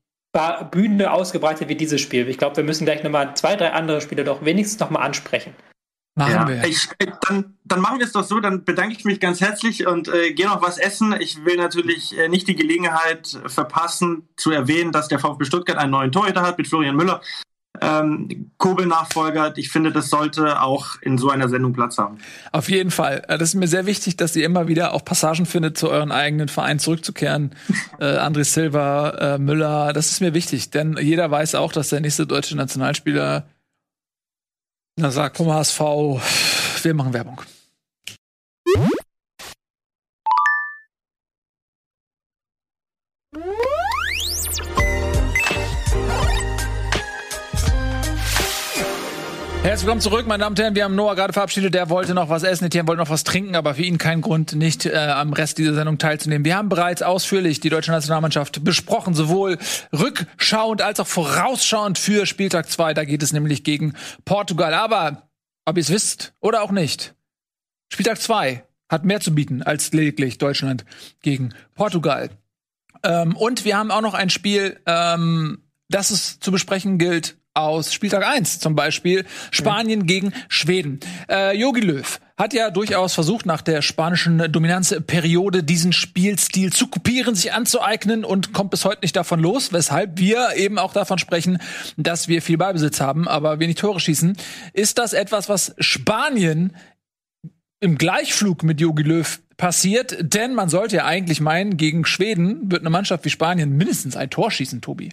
Bühne 0.69 1.11
ausgebreitet 1.11 1.67
wie 1.67 1.75
dieses 1.75 1.99
Spiel. 1.99 2.27
Ich 2.29 2.37
glaube, 2.37 2.57
wir 2.57 2.63
müssen 2.63 2.85
gleich 2.85 3.03
noch 3.03 3.09
mal 3.11 3.33
zwei, 3.35 3.55
drei 3.55 3.71
andere 3.71 4.01
Spiele 4.01 4.23
doch 4.23 4.45
wenigstens 4.45 4.79
noch 4.79 4.91
mal 4.91 4.99
ansprechen. 5.01 5.55
Machen 6.21 6.33
Ja, 6.33 6.47
wir. 6.47 6.63
ich, 6.65 6.87
äh, 6.99 7.07
dann, 7.27 7.53
dann 7.65 7.81
machen 7.81 7.99
wir 7.99 8.05
es 8.05 8.11
doch 8.11 8.23
so, 8.23 8.39
dann 8.39 8.63
bedanke 8.63 8.95
ich 8.97 9.05
mich 9.05 9.19
ganz 9.19 9.41
herzlich 9.41 9.85
und 9.87 10.07
äh, 10.07 10.33
gehe 10.33 10.47
noch 10.47 10.61
was 10.61 10.77
essen. 10.77 11.15
Ich 11.19 11.43
will 11.45 11.57
natürlich 11.57 12.17
äh, 12.17 12.27
nicht 12.29 12.47
die 12.47 12.55
Gelegenheit 12.55 13.39
verpassen, 13.47 14.27
zu 14.37 14.51
erwähnen, 14.51 14.91
dass 14.91 15.07
der 15.07 15.19
VfB 15.19 15.45
Stuttgart 15.45 15.77
einen 15.77 15.91
neuen 15.91 16.11
Torhüter 16.11 16.41
hat 16.41 16.57
mit 16.57 16.67
Florian 16.67 16.95
Müller. 16.95 17.21
Ähm, 17.83 18.51
Kobel-Nachfolger, 18.57 19.53
ich 19.57 19.71
finde, 19.71 19.91
das 19.91 20.09
sollte 20.09 20.61
auch 20.61 20.97
in 21.01 21.17
so 21.17 21.29
einer 21.29 21.47
Sendung 21.49 21.73
Platz 21.73 21.97
haben. 21.97 22.17
Auf 22.51 22.69
jeden 22.69 22.91
Fall. 22.91 23.23
Äh, 23.27 23.37
Das 23.37 23.49
ist 23.49 23.55
mir 23.55 23.67
sehr 23.67 23.85
wichtig, 23.85 24.17
dass 24.17 24.35
ihr 24.35 24.45
immer 24.45 24.67
wieder 24.67 24.93
auch 24.93 25.03
Passagen 25.05 25.45
findet, 25.45 25.77
zu 25.77 25.89
euren 25.89 26.11
eigenen 26.11 26.47
Verein 26.49 26.77
zurückzukehren. 26.79 27.55
äh, 27.99 28.03
André 28.17 28.43
Silva, 28.43 29.09
äh, 29.35 29.37
Müller, 29.39 29.93
das 29.93 30.11
ist 30.11 30.21
mir 30.21 30.33
wichtig, 30.33 30.69
denn 30.69 30.97
jeder 31.01 31.31
weiß 31.31 31.55
auch, 31.55 31.71
dass 31.71 31.89
der 31.89 32.01
nächste 32.01 32.27
deutsche 32.27 32.55
Nationalspieler 32.55 33.45
na 35.01 35.09
sagt 35.09 35.37
vom 35.37 35.51
HSV, 35.51 35.79
wir 36.83 36.93
machen 36.93 37.13
Werbung. 37.13 37.41
Herzlich 49.63 49.85
willkommen 49.85 50.01
zurück, 50.01 50.25
meine 50.25 50.41
Damen 50.41 50.53
und 50.53 50.59
Herren. 50.59 50.73
Wir 50.73 50.85
haben 50.85 50.95
Noah 50.95 51.13
gerade 51.13 51.33
verabschiedet. 51.33 51.75
Der 51.75 51.91
wollte 51.91 52.15
noch 52.15 52.29
was 52.29 52.41
essen, 52.41 52.65
Etienne 52.65 52.87
wollte 52.87 52.99
noch 52.99 53.11
was 53.11 53.23
trinken, 53.23 53.55
aber 53.55 53.75
für 53.75 53.83
ihn 53.83 53.99
kein 53.99 54.21
Grund, 54.21 54.53
nicht 54.53 54.87
äh, 54.87 54.95
am 54.95 55.33
Rest 55.33 55.59
dieser 55.59 55.75
Sendung 55.75 55.99
teilzunehmen. 55.99 56.43
Wir 56.43 56.55
haben 56.55 56.67
bereits 56.67 57.03
ausführlich 57.03 57.59
die 57.59 57.69
deutsche 57.69 57.91
Nationalmannschaft 57.91 58.63
besprochen, 58.63 59.13
sowohl 59.13 59.59
rückschauend 59.93 60.81
als 60.81 60.99
auch 60.99 61.05
vorausschauend 61.05 61.99
für 61.99 62.25
Spieltag 62.25 62.71
2. 62.71 62.95
Da 62.95 63.05
geht 63.05 63.21
es 63.21 63.33
nämlich 63.33 63.63
gegen 63.63 63.93
Portugal. 64.25 64.73
Aber, 64.73 65.29
ob 65.65 65.77
ihr 65.77 65.81
es 65.81 65.91
wisst 65.91 66.33
oder 66.39 66.63
auch 66.63 66.71
nicht, 66.71 67.13
Spieltag 67.93 68.19
2 68.19 68.63
hat 68.89 69.05
mehr 69.05 69.19
zu 69.19 69.35
bieten 69.35 69.61
als 69.61 69.93
lediglich 69.93 70.39
Deutschland 70.39 70.85
gegen 71.21 71.53
Portugal. 71.75 72.31
Ähm, 73.03 73.35
und 73.37 73.63
wir 73.63 73.77
haben 73.77 73.91
auch 73.91 74.01
noch 74.01 74.15
ein 74.15 74.31
Spiel, 74.31 74.79
ähm, 74.87 75.61
das 75.87 76.09
es 76.09 76.39
zu 76.39 76.51
besprechen 76.51 76.97
gilt 76.97 77.37
aus 77.53 77.93
Spieltag 77.93 78.25
1, 78.25 78.59
zum 78.59 78.75
Beispiel 78.75 79.25
Spanien 79.51 80.05
gegen 80.05 80.33
Schweden. 80.47 80.99
Äh, 81.29 81.57
Jogi 81.57 81.81
Löw 81.81 82.19
hat 82.37 82.53
ja 82.53 82.71
durchaus 82.71 83.13
versucht, 83.13 83.45
nach 83.45 83.61
der 83.61 83.81
spanischen 83.81 84.51
Dominanzperiode 84.51 85.63
diesen 85.63 85.91
Spielstil 85.93 86.71
zu 86.71 86.87
kopieren, 86.87 87.35
sich 87.35 87.53
anzueignen 87.53 88.23
und 88.23 88.53
kommt 88.53 88.71
bis 88.71 88.85
heute 88.85 89.01
nicht 89.01 89.15
davon 89.15 89.39
los, 89.41 89.73
weshalb 89.73 90.17
wir 90.17 90.55
eben 90.55 90.79
auch 90.79 90.93
davon 90.93 91.19
sprechen, 91.19 91.59
dass 91.97 92.27
wir 92.27 92.41
viel 92.41 92.57
Ballbesitz 92.57 93.01
haben, 93.01 93.27
aber 93.27 93.59
wenig 93.59 93.75
Tore 93.75 93.99
schießen. 93.99 94.37
Ist 94.73 94.97
das 94.97 95.13
etwas, 95.13 95.49
was 95.49 95.75
Spanien 95.77 96.75
im 97.81 97.97
Gleichflug 97.97 98.63
mit 98.63 98.79
Jogi 98.79 99.03
Löw 99.03 99.39
passiert? 99.57 100.17
Denn 100.21 100.55
man 100.55 100.69
sollte 100.69 100.95
ja 100.95 101.05
eigentlich 101.05 101.41
meinen, 101.41 101.75
gegen 101.77 102.05
Schweden 102.05 102.71
wird 102.71 102.81
eine 102.81 102.89
Mannschaft 102.89 103.25
wie 103.25 103.29
Spanien 103.29 103.75
mindestens 103.75 104.15
ein 104.15 104.29
Tor 104.29 104.51
schießen, 104.51 104.81
Tobi. 104.81 105.09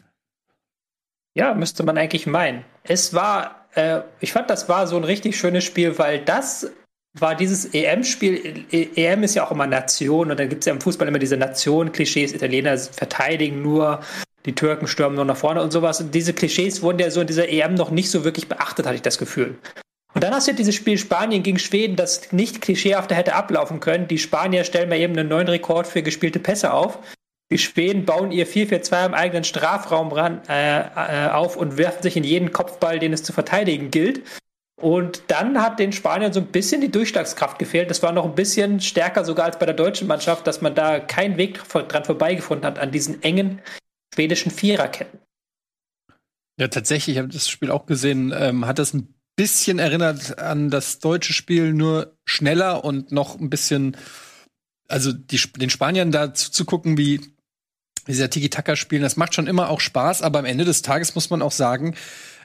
Ja, 1.39 1.55
müsste 1.55 1.85
man 1.85 1.97
eigentlich 1.97 2.27
meinen. 2.27 2.65
Es 2.83 3.15
war, 3.15 3.69
äh, 3.77 4.01
ich 4.19 4.33
fand, 4.33 4.51
das 4.51 4.69
war 4.69 4.89
so 4.89 4.97
ein 4.97 5.05
richtig 5.05 5.39
schönes 5.39 5.63
Spiel, 5.63 5.97
weil 5.97 6.19
das 6.19 6.69
war 7.17 7.37
dieses 7.37 7.75
EM-Spiel. 7.75 8.65
EM 8.73 9.23
ist 9.23 9.37
ja 9.37 9.47
auch 9.47 9.53
immer 9.53 9.69
Nation 9.69 10.33
und 10.33 10.41
dann 10.41 10.49
gibt 10.49 10.63
es 10.63 10.67
ja 10.67 10.73
im 10.73 10.81
Fußball 10.81 11.07
immer 11.07 11.21
diese 11.21 11.37
Nation-Klischees. 11.37 12.33
Italiener 12.33 12.77
verteidigen 12.77 13.63
nur, 13.63 14.01
die 14.47 14.55
Türken 14.57 14.89
stürmen 14.89 15.15
nur 15.15 15.25
nach 15.25 15.37
vorne 15.37 15.63
und 15.63 15.73
sowas. 15.73 16.01
Und 16.01 16.13
diese 16.13 16.33
Klischees 16.33 16.83
wurden 16.83 16.99
ja 16.99 17.09
so 17.09 17.21
in 17.21 17.29
dieser 17.29 17.49
EM 17.49 17.75
noch 17.75 17.93
nicht 17.93 18.11
so 18.11 18.25
wirklich 18.25 18.49
beachtet, 18.49 18.87
hatte 18.87 18.97
ich 18.97 19.03
das 19.03 19.19
Gefühl. 19.19 19.57
Und 20.15 20.25
dann 20.25 20.35
hast 20.35 20.49
du 20.49 20.55
dieses 20.55 20.75
Spiel 20.75 20.99
Spanien 20.99 21.45
gegen 21.45 21.61
Schweden, 21.61 21.95
das 21.95 22.33
nicht 22.33 22.61
klischeehafter 22.63 23.15
hätte 23.15 23.37
ablaufen 23.37 23.79
können. 23.79 24.09
Die 24.09 24.19
Spanier 24.19 24.65
stellen 24.65 24.89
mal 24.89 24.99
eben 24.99 25.17
einen 25.17 25.29
neuen 25.29 25.47
Rekord 25.47 25.87
für 25.87 26.03
gespielte 26.03 26.41
Pässe 26.41 26.73
auf. 26.73 26.99
Die 27.51 27.59
Schweden 27.59 28.05
bauen 28.05 28.31
ihr 28.31 28.47
4-4-2 28.47 29.07
im 29.07 29.15
eigenen 29.15 29.45
Strafraum 29.45 30.13
ran, 30.13 30.43
äh, 30.49 30.81
äh, 30.81 31.31
auf 31.31 31.57
und 31.57 31.79
werfen 31.79 32.03
sich 32.03 32.17
in 32.17 32.25
jeden 32.25 32.53
Kopfball, 32.53 32.99
den 32.99 33.13
es 33.13 33.23
zu 33.23 33.33
verteidigen 33.33 33.91
gilt. 33.91 34.23
Und 34.81 35.23
dann 35.29 35.61
hat 35.61 35.81
den 35.81 35.93
Spaniern 35.93 36.33
so 36.33 36.41
ein 36.41 36.47
bisschen 36.47 36.81
die 36.81 36.91
Durchschlagskraft 36.91 37.59
gefehlt. 37.59 37.91
Das 37.91 38.03
war 38.03 38.13
noch 38.13 38.25
ein 38.25 38.35
bisschen 38.35 38.81
stärker 38.81 39.25
sogar 39.25 39.47
als 39.47 39.59
bei 39.59 39.67
der 39.67 39.75
deutschen 39.75 40.07
Mannschaft, 40.07 40.47
dass 40.47 40.61
man 40.61 40.75
da 40.75 41.01
keinen 41.01 41.37
Weg 41.37 41.61
dran 41.69 42.05
vorbeigefunden 42.05 42.65
hat 42.65 42.79
an 42.79 42.93
diesen 42.93 43.23
engen 43.23 43.61
schwedischen 44.15 44.53
Viererketten. 44.53 45.19
Ja, 46.61 46.69
tatsächlich, 46.69 47.17
ich 47.17 47.19
habe 47.19 47.29
das 47.29 47.49
Spiel 47.49 47.71
auch 47.71 47.87
gesehen, 47.87 48.33
ähm, 48.37 48.67
hat 48.67 48.79
das 48.79 48.93
ein 48.93 49.15
bisschen 49.37 49.79
erinnert 49.79 50.39
an 50.39 50.71
das 50.71 50.99
deutsche 50.99 51.33
Spiel, 51.33 51.73
nur 51.73 52.17
schneller 52.25 52.85
und 52.85 53.11
noch 53.11 53.39
ein 53.39 53.51
bisschen, 53.51 53.97
also 54.89 55.13
die, 55.13 55.41
den 55.57 55.71
Spaniern 55.71 56.11
da 56.11 56.35
zuzugucken, 56.35 56.99
wie 56.99 57.21
dieser 58.13 58.31
Tiki-Taka 58.31 58.77
spielen, 58.77 59.03
das 59.03 59.17
macht 59.17 59.35
schon 59.35 59.47
immer 59.47 59.71
auch 59.71 59.81
Spaß, 59.81 60.23
aber 60.23 60.39
am 60.41 60.45
Ende 60.45 60.65
des 60.65 60.83
Tages 60.83 61.15
muss 61.15 61.31
man 61.31 61.43
auch 61.43 61.53
sagen, 61.53 61.95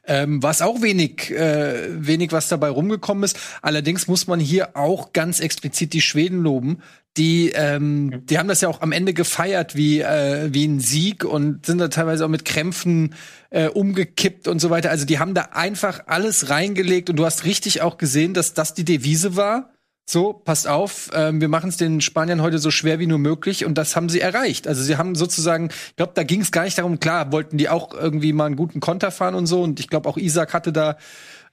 ähm, 0.05 0.43
was 0.43 0.61
auch 0.61 0.81
wenig, 0.81 1.31
äh, 1.31 1.87
wenig 1.89 2.31
was 2.31 2.49
dabei 2.49 2.69
rumgekommen 2.69 3.23
ist. 3.23 3.39
Allerdings 3.61 4.07
muss 4.07 4.27
man 4.27 4.39
hier 4.39 4.75
auch 4.75 5.13
ganz 5.13 5.39
explizit 5.39 5.93
die 5.93 6.01
Schweden 6.01 6.41
loben. 6.41 6.79
Die, 7.15 7.51
ähm, 7.55 8.23
die 8.25 8.39
haben 8.39 8.47
das 8.47 8.61
ja 8.61 8.69
auch 8.69 8.81
am 8.81 8.91
Ende 8.91 9.13
gefeiert 9.13 9.75
wie, 9.75 10.01
äh, 10.01 10.49
wie 10.51 10.67
ein 10.67 10.79
Sieg 10.79 11.23
und 11.23 11.65
sind 11.65 11.77
da 11.77 11.87
teilweise 11.87 12.25
auch 12.25 12.29
mit 12.29 12.43
Krämpfen 12.43 13.13
äh, 13.51 13.67
umgekippt 13.67 14.47
und 14.47 14.59
so 14.59 14.71
weiter. 14.71 14.89
Also 14.89 15.05
die 15.05 15.19
haben 15.19 15.35
da 15.35 15.49
einfach 15.53 16.07
alles 16.07 16.49
reingelegt 16.49 17.09
und 17.09 17.15
du 17.15 17.25
hast 17.25 17.45
richtig 17.45 17.81
auch 17.81 17.97
gesehen, 17.97 18.33
dass 18.33 18.53
das 18.53 18.73
die 18.73 18.83
Devise 18.83 19.35
war 19.35 19.72
so, 20.05 20.33
passt 20.33 20.67
auf, 20.67 21.09
ähm, 21.13 21.39
wir 21.39 21.47
machen 21.47 21.69
es 21.69 21.77
den 21.77 22.01
Spaniern 22.01 22.41
heute 22.41 22.59
so 22.59 22.71
schwer 22.71 22.99
wie 22.99 23.07
nur 23.07 23.19
möglich 23.19 23.65
und 23.65 23.77
das 23.77 23.95
haben 23.95 24.09
sie 24.09 24.19
erreicht. 24.19 24.67
Also 24.67 24.83
sie 24.83 24.97
haben 24.97 25.15
sozusagen, 25.15 25.69
ich 25.69 25.95
glaube, 25.95 26.11
da 26.15 26.23
ging 26.23 26.41
es 26.41 26.51
gar 26.51 26.65
nicht 26.65 26.77
darum, 26.77 26.99
klar, 26.99 27.31
wollten 27.31 27.57
die 27.57 27.69
auch 27.69 27.93
irgendwie 27.93 28.33
mal 28.33 28.47
einen 28.47 28.57
guten 28.57 28.81
Konter 28.81 29.11
fahren 29.11 29.33
und 29.33 29.45
so 29.45 29.61
und 29.61 29.79
ich 29.79 29.87
glaube 29.87 30.09
auch 30.09 30.17
Isaac 30.17 30.53
hatte 30.53 30.73
da 30.73 30.97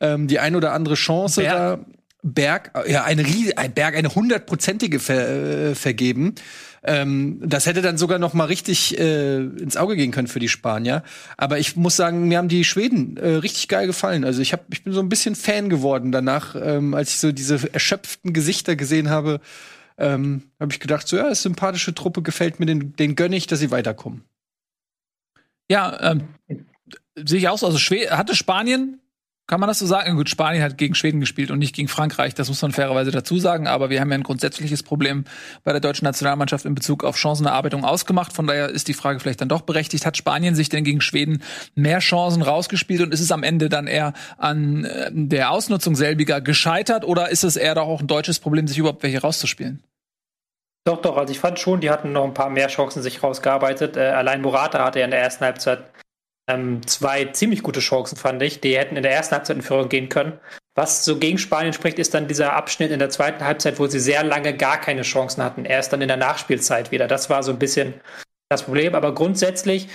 ähm, 0.01 0.27
die 0.27 0.41
ein 0.41 0.57
oder 0.57 0.73
andere 0.73 0.95
Chance 0.95 1.43
Berg. 1.43 1.57
da. 1.57 1.85
Berg, 2.23 2.73
ja, 2.87 3.05
eine 3.05 3.25
Ries 3.25 3.57
ein 3.57 3.73
Berg, 3.73 3.97
eine 3.97 4.15
hundertprozentige 4.15 4.99
ver 4.99 5.29
äh, 5.71 5.75
vergeben. 5.75 6.35
Ähm, 6.83 7.41
das 7.45 7.67
hätte 7.67 7.83
dann 7.83 7.99
sogar 7.99 8.19
noch 8.19 8.33
mal 8.33 8.47
richtig 8.47 8.99
äh, 8.99 9.37
ins 9.37 9.77
Auge 9.77 9.97
gehen 9.97 10.13
können 10.13 10.29
für 10.29 10.39
die 10.39 10.49
Spanier. 10.49 11.03
Aber 11.37 11.59
ich 11.59 11.77
muss 11.77 11.97
sagen, 11.97 12.29
mir 12.29 12.39
haben 12.39 12.49
die 12.49 12.65
Schweden 12.65 13.17
äh, 13.19 13.35
richtig 13.35 13.69
geil 13.69 13.87
gefallen. 13.87 14.25
Also 14.25 14.41
ich 14.41 14.53
hab, 14.53 14.65
ich 14.73 14.83
bin 14.83 14.93
so 14.93 15.01
ein 15.01 15.09
bisschen 15.09 15.35
Fan 15.35 15.69
geworden 15.69 16.11
danach, 16.11 16.57
ähm, 16.57 16.95
als 16.95 17.11
ich 17.11 17.19
so 17.19 17.33
diese 17.33 17.73
erschöpften 17.73 18.33
Gesichter 18.33 18.77
gesehen 18.77 19.11
habe. 19.11 19.41
Ähm, 19.99 20.45
habe 20.59 20.73
ich 20.73 20.81
gedacht, 20.81 21.07
so 21.07 21.19
ja, 21.19 21.29
ist 21.29 21.43
sympathische 21.43 21.95
Truppe, 21.95 22.23
gefällt 22.23 22.59
mir, 22.59 22.67
den, 22.67 22.95
den 22.97 23.17
gönne 23.17 23.37
ich, 23.37 23.47
dass 23.47 23.59
sie 23.59 23.71
weiterkommen. 23.71 24.25
Ja, 25.71 26.13
ähm, 26.13 26.23
sehe 27.15 27.39
ich 27.39 27.49
auch 27.49 27.59
so. 27.59 27.67
Also 27.67 27.79
Schwe 27.79 28.11
hatte 28.11 28.35
Spanien 28.35 29.01
kann 29.51 29.59
man 29.59 29.67
das 29.67 29.81
so 29.81 29.87
sagen? 29.87 30.15
Gut, 30.15 30.31
Spanien 30.31 30.63
hat 30.63 30.79
gegen 30.79 30.95
Schweden 30.95 31.19
gespielt 31.19 31.51
und 31.51 31.59
nicht 31.59 31.75
gegen 31.75 31.89
Frankreich. 31.89 32.37
Das 32.37 32.47
muss 32.47 32.63
man 32.63 32.71
fairerweise 32.71 33.11
dazu 33.11 33.37
sagen. 33.41 33.67
Aber 33.67 33.91
wir 33.91 34.01
haben 34.01 34.09
ja 34.11 34.15
ein 34.15 34.23
grundsätzliches 34.23 34.85
Problem 34.85 35.25
bei 35.65 35.73
der 35.73 35.81
deutschen 35.81 36.05
Nationalmannschaft 36.05 36.65
in 36.67 36.77
Bezug 36.77 37.03
auf 37.03 37.17
Chancenerarbeitung 37.19 37.85
ausgemacht. 37.85 38.33
Von 38.33 38.47
daher 38.47 38.69
ist 38.69 38.87
die 38.87 38.95
Frage 38.95 39.19
vielleicht 39.19 39.41
dann 39.41 39.49
doch 39.49 39.63
berechtigt. 39.63 40.07
Hat 40.07 40.17
Spanien 40.17 40.55
sich 40.55 40.69
denn 40.69 40.85
gegen 40.85 41.01
Schweden 41.01 41.43
mehr 41.75 41.99
Chancen 41.99 42.43
rausgespielt 42.43 43.01
und 43.01 43.13
ist 43.13 43.19
es 43.19 43.33
am 43.33 43.43
Ende 43.43 43.69
dann 43.69 43.89
eher 43.89 44.13
an 44.39 44.85
äh, 44.85 45.11
der 45.13 45.51
Ausnutzung 45.51 45.97
selbiger 45.97 46.41
gescheitert 46.41 47.05
oder 47.05 47.31
ist 47.31 47.43
es 47.43 47.57
eher 47.57 47.75
doch 47.75 47.89
auch 47.89 48.03
ein 48.03 48.07
deutsches 48.07 48.39
Problem, 48.39 48.69
sich 48.69 48.79
überhaupt 48.79 49.03
welche 49.03 49.21
rauszuspielen? 49.21 49.83
Doch, 50.85 51.03
doch. 51.03 51.17
Also 51.17 51.33
ich 51.33 51.41
fand 51.41 51.59
schon, 51.59 51.81
die 51.81 51.91
hatten 51.91 52.13
noch 52.13 52.25
ein 52.25 52.35
paar 52.35 52.51
mehr 52.51 52.69
Chancen 52.69 53.03
sich 53.03 53.23
rausgearbeitet. 53.23 53.97
Äh, 53.97 54.11
allein 54.11 54.43
Morata 54.43 54.85
hatte 54.85 55.01
ja 55.01 55.05
in 55.05 55.11
der 55.11 55.21
ersten 55.21 55.45
Halbzeit 55.45 55.90
ähm, 56.51 56.87
zwei 56.87 57.27
ziemlich 57.27 57.63
gute 57.63 57.81
Chancen, 57.81 58.17
fand 58.17 58.43
ich. 58.43 58.61
Die 58.61 58.77
hätten 58.77 58.97
in 58.97 59.03
der 59.03 59.13
ersten 59.13 59.35
Halbzeit 59.35 59.57
in 59.57 59.63
Führung 59.63 59.89
gehen 59.89 60.09
können. 60.09 60.39
Was 60.75 61.05
so 61.05 61.19
gegen 61.19 61.39
Spanien 61.39 61.73
spricht, 61.73 61.99
ist 61.99 62.15
dann 62.15 62.29
dieser 62.29 62.55
Abschnitt 62.55 62.91
in 62.91 62.99
der 62.99 63.11
zweiten 63.11 63.45
Halbzeit, 63.45 63.79
wo 63.79 63.87
sie 63.87 64.01
sehr 64.01 64.23
lange 64.23 64.57
gar 64.57 64.81
keine 64.81 65.03
Chancen 65.03 65.43
hatten. 65.43 65.65
Erst 65.65 65.93
dann 65.93 66.01
in 66.01 66.09
der 66.09 66.17
Nachspielzeit 66.17 66.91
wieder. 66.91 67.07
Das 67.07 67.29
war 67.29 67.43
so 67.43 67.53
ein 67.53 67.59
bisschen 67.59 67.95
das 68.49 68.63
Problem. 68.63 68.95
Aber 68.95 69.15
grundsätzlich 69.15 69.89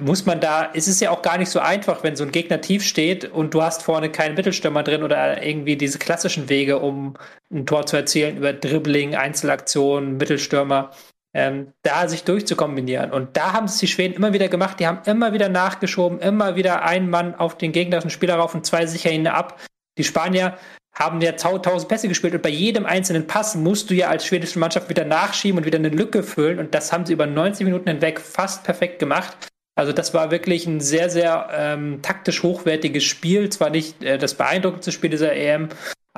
muss 0.00 0.26
man 0.26 0.40
da, 0.40 0.64
ist 0.64 0.88
es 0.88 1.00
ja 1.00 1.10
auch 1.10 1.22
gar 1.22 1.38
nicht 1.38 1.50
so 1.50 1.60
einfach, 1.60 2.02
wenn 2.02 2.16
so 2.16 2.24
ein 2.24 2.32
Gegner 2.32 2.60
tief 2.60 2.84
steht 2.84 3.24
und 3.24 3.54
du 3.54 3.62
hast 3.62 3.82
vorne 3.82 4.10
keinen 4.10 4.34
Mittelstürmer 4.34 4.82
drin 4.82 5.02
oder 5.02 5.42
irgendwie 5.42 5.76
diese 5.76 5.98
klassischen 5.98 6.48
Wege, 6.48 6.78
um 6.78 7.14
ein 7.52 7.66
Tor 7.66 7.86
zu 7.86 7.96
erzielen 7.96 8.36
über 8.36 8.52
Dribbling, 8.52 9.14
Einzelaktionen, 9.14 10.16
Mittelstürmer 10.16 10.90
ähm, 11.34 11.72
da 11.82 12.08
sich 12.08 12.24
durchzukombinieren. 12.24 13.12
Und 13.12 13.36
da 13.36 13.52
haben 13.52 13.66
es 13.66 13.78
die 13.78 13.86
Schweden 13.86 14.14
immer 14.14 14.32
wieder 14.32 14.48
gemacht. 14.48 14.80
Die 14.80 14.86
haben 14.86 15.00
immer 15.04 15.32
wieder 15.32 15.48
nachgeschoben, 15.48 16.20
immer 16.20 16.56
wieder 16.56 16.82
einen 16.82 17.10
Mann 17.10 17.34
auf 17.34 17.58
den 17.58 17.72
gegnerischen 17.72 18.10
Spieler 18.10 18.36
rauf 18.36 18.54
und 18.54 18.66
zwei 18.66 18.86
sicher 18.86 19.10
ihn 19.10 19.26
ab. 19.26 19.60
Die 19.98 20.04
Spanier 20.04 20.56
haben 20.94 21.20
ja 21.20 21.32
tausend 21.32 21.88
Pässe 21.88 22.08
gespielt 22.08 22.34
und 22.34 22.42
bei 22.42 22.48
jedem 22.48 22.86
einzelnen 22.86 23.26
Pass 23.26 23.54
musst 23.54 23.90
du 23.90 23.94
ja 23.94 24.08
als 24.08 24.26
schwedische 24.26 24.58
Mannschaft 24.58 24.88
wieder 24.88 25.04
nachschieben 25.04 25.58
und 25.58 25.64
wieder 25.64 25.78
eine 25.78 25.90
Lücke 25.90 26.22
füllen 26.22 26.58
und 26.58 26.74
das 26.74 26.92
haben 26.92 27.06
sie 27.06 27.12
über 27.12 27.26
90 27.26 27.64
Minuten 27.64 27.88
hinweg 27.88 28.20
fast 28.20 28.64
perfekt 28.64 28.98
gemacht. 28.98 29.48
Also 29.76 29.92
das 29.92 30.12
war 30.12 30.32
wirklich 30.32 30.66
ein 30.66 30.80
sehr, 30.80 31.08
sehr 31.08 31.50
ähm, 31.52 32.00
taktisch 32.02 32.42
hochwertiges 32.42 33.04
Spiel. 33.04 33.48
Zwar 33.48 33.70
nicht 33.70 34.02
äh, 34.02 34.18
das 34.18 34.34
beeindruckendste 34.34 34.90
Spiel 34.90 35.10
dieser 35.10 35.32
EM, 35.34 35.68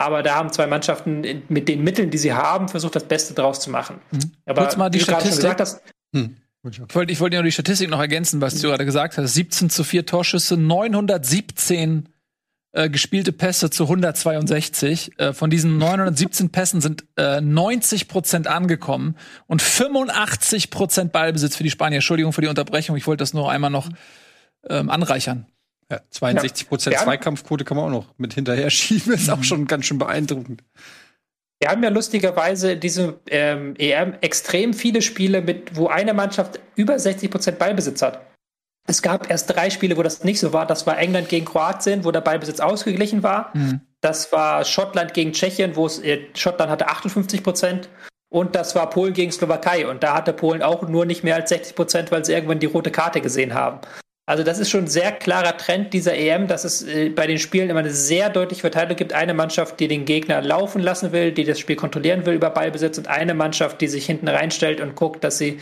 aber 0.01 0.22
da 0.22 0.36
haben 0.36 0.51
zwei 0.51 0.66
Mannschaften 0.66 1.44
mit 1.48 1.68
den 1.68 1.85
Mitteln, 1.85 2.10
die 2.10 2.16
sie 2.16 2.32
haben, 2.32 2.68
versucht, 2.68 2.97
das 2.97 3.05
Beste 3.05 3.35
draus 3.35 3.60
zu 3.60 3.68
machen. 3.68 4.01
Mhm. 4.10 4.32
Aber 4.47 4.62
Kurz 4.62 4.77
mal 4.78 4.89
die 4.89 5.01
Statistik. 5.01 5.60
Hast, 5.60 5.82
hm. 6.14 6.36
Ich 6.70 6.94
wollte 6.94 7.12
ich 7.12 7.20
wollt 7.20 7.35
ja 7.35 7.40
nur 7.40 7.44
die 7.44 7.52
Statistik 7.52 7.90
noch 7.90 8.01
ergänzen, 8.01 8.40
was 8.40 8.60
du 8.60 8.68
gerade 8.68 8.86
gesagt 8.86 9.18
hast. 9.18 9.35
17 9.35 9.68
zu 9.68 9.85
4 9.85 10.06
Torschüsse, 10.06 10.56
917 10.56 12.09
äh, 12.72 12.89
gespielte 12.89 13.32
Pässe 13.32 13.68
zu 13.68 13.85
162. 13.85 15.18
Äh, 15.18 15.32
von 15.35 15.51
diesen 15.51 15.77
917 15.77 16.48
Pässen 16.52 16.81
sind 16.81 17.05
äh, 17.16 17.43
90 17.43 18.09
Prozent 18.09 18.47
angekommen 18.47 19.16
und 19.48 19.60
85 19.60 20.70
Prozent 20.70 21.12
Ballbesitz 21.12 21.56
für 21.56 21.62
die 21.64 21.70
Spanier. 21.70 21.97
Entschuldigung 21.97 22.32
für 22.32 22.43
die 22.43 22.48
Unterbrechung. 22.48 22.97
Ich 22.97 23.06
wollte 23.06 23.20
das 23.20 23.35
nur 23.35 23.51
einmal 23.51 23.70
noch 23.70 23.90
ähm, 24.66 24.89
anreichern. 24.89 25.47
Ja, 25.90 26.00
62 26.10 26.68
Prozent 26.68 26.94
ja. 26.94 27.02
Zweikampfquote 27.02 27.64
kann 27.64 27.76
man 27.76 27.86
auch 27.86 27.90
noch 27.90 28.14
mit 28.16 28.34
hinterher 28.34 28.70
schieben. 28.70 29.12
Ist 29.12 29.30
auch 29.30 29.38
mhm. 29.38 29.44
schon 29.44 29.66
ganz 29.66 29.86
schön 29.86 29.98
beeindruckend. 29.98 30.62
Wir 31.60 31.70
haben 31.70 31.82
ja 31.82 31.90
lustigerweise 31.90 32.76
diese 32.76 33.20
ähm, 33.28 33.74
EM 33.76 34.14
extrem 34.22 34.72
viele 34.72 35.02
Spiele, 35.02 35.42
mit, 35.42 35.76
wo 35.76 35.88
eine 35.88 36.14
Mannschaft 36.14 36.58
über 36.74 36.98
60 36.98 37.30
Prozent 37.30 37.58
Ballbesitz 37.58 38.00
hat. 38.00 38.20
Es 38.88 39.02
gab 39.02 39.30
erst 39.30 39.54
drei 39.54 39.68
Spiele, 39.68 39.96
wo 39.98 40.02
das 40.02 40.24
nicht 40.24 40.40
so 40.40 40.54
war. 40.54 40.66
Das 40.66 40.86
war 40.86 40.98
England 40.98 41.28
gegen 41.28 41.44
Kroatien, 41.44 42.04
wo 42.04 42.10
der 42.12 42.22
Ballbesitz 42.22 42.60
ausgeglichen 42.60 43.22
war. 43.22 43.50
Mhm. 43.54 43.82
Das 44.00 44.32
war 44.32 44.64
Schottland 44.64 45.12
gegen 45.12 45.32
Tschechien, 45.32 45.76
wo 45.76 45.84
es 45.84 45.98
äh, 45.98 46.20
Schottland 46.34 46.70
hatte 46.70 46.88
58 46.88 47.42
Prozent. 47.42 47.88
Und 48.32 48.54
das 48.54 48.74
war 48.74 48.88
Polen 48.88 49.12
gegen 49.12 49.30
Slowakei. 49.30 49.86
Und 49.86 50.02
da 50.02 50.14
hatte 50.14 50.32
Polen 50.32 50.62
auch 50.62 50.88
nur 50.88 51.04
nicht 51.04 51.24
mehr 51.24 51.34
als 51.34 51.50
60 51.50 51.74
Prozent, 51.76 52.10
weil 52.10 52.24
sie 52.24 52.32
irgendwann 52.32 52.60
die 52.60 52.66
rote 52.66 52.90
Karte 52.90 53.20
gesehen 53.20 53.52
haben. 53.52 53.80
Also 54.26 54.44
das 54.44 54.59
ist 54.59 54.70
schon 54.70 54.84
ein 54.84 54.88
sehr 54.88 55.12
klarer 55.12 55.56
Trend 55.56 55.92
dieser 55.92 56.14
EM, 56.14 56.47
dass 56.47 56.64
es 56.64 56.82
äh, 56.82 57.09
bei 57.09 57.26
den 57.26 57.38
Spielen 57.38 57.68
immer 57.68 57.80
eine 57.80 57.90
sehr 57.90 58.30
deutliche 58.30 58.60
Verteilung 58.60 58.97
gibt. 58.97 59.12
Eine 59.12 59.34
Mannschaft, 59.34 59.80
die 59.80 59.88
den 59.88 60.05
Gegner 60.05 60.40
laufen 60.40 60.80
lassen 60.80 61.12
will, 61.12 61.32
die 61.32 61.44
das 61.44 61.59
Spiel 61.59 61.76
kontrollieren 61.76 62.26
will 62.26 62.34
über 62.34 62.51
Ballbesitz 62.51 62.98
und 62.98 63.09
eine 63.09 63.34
Mannschaft, 63.34 63.80
die 63.80 63.88
sich 63.88 64.06
hinten 64.06 64.28
reinstellt 64.28 64.80
und 64.80 64.94
guckt, 64.94 65.24
dass 65.24 65.38
sie 65.38 65.59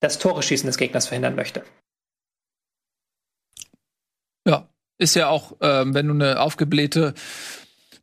das 0.00 0.18
Tore 0.18 0.42
schießen 0.42 0.66
des 0.66 0.76
Gegners 0.76 1.06
verhindern 1.06 1.34
möchte. 1.34 1.64
Ja, 4.46 4.68
ist 4.98 5.14
ja 5.14 5.28
auch, 5.28 5.56
ähm, 5.62 5.94
wenn 5.94 6.06
du 6.08 6.14
eine 6.14 6.40
aufgeblähte 6.40 7.14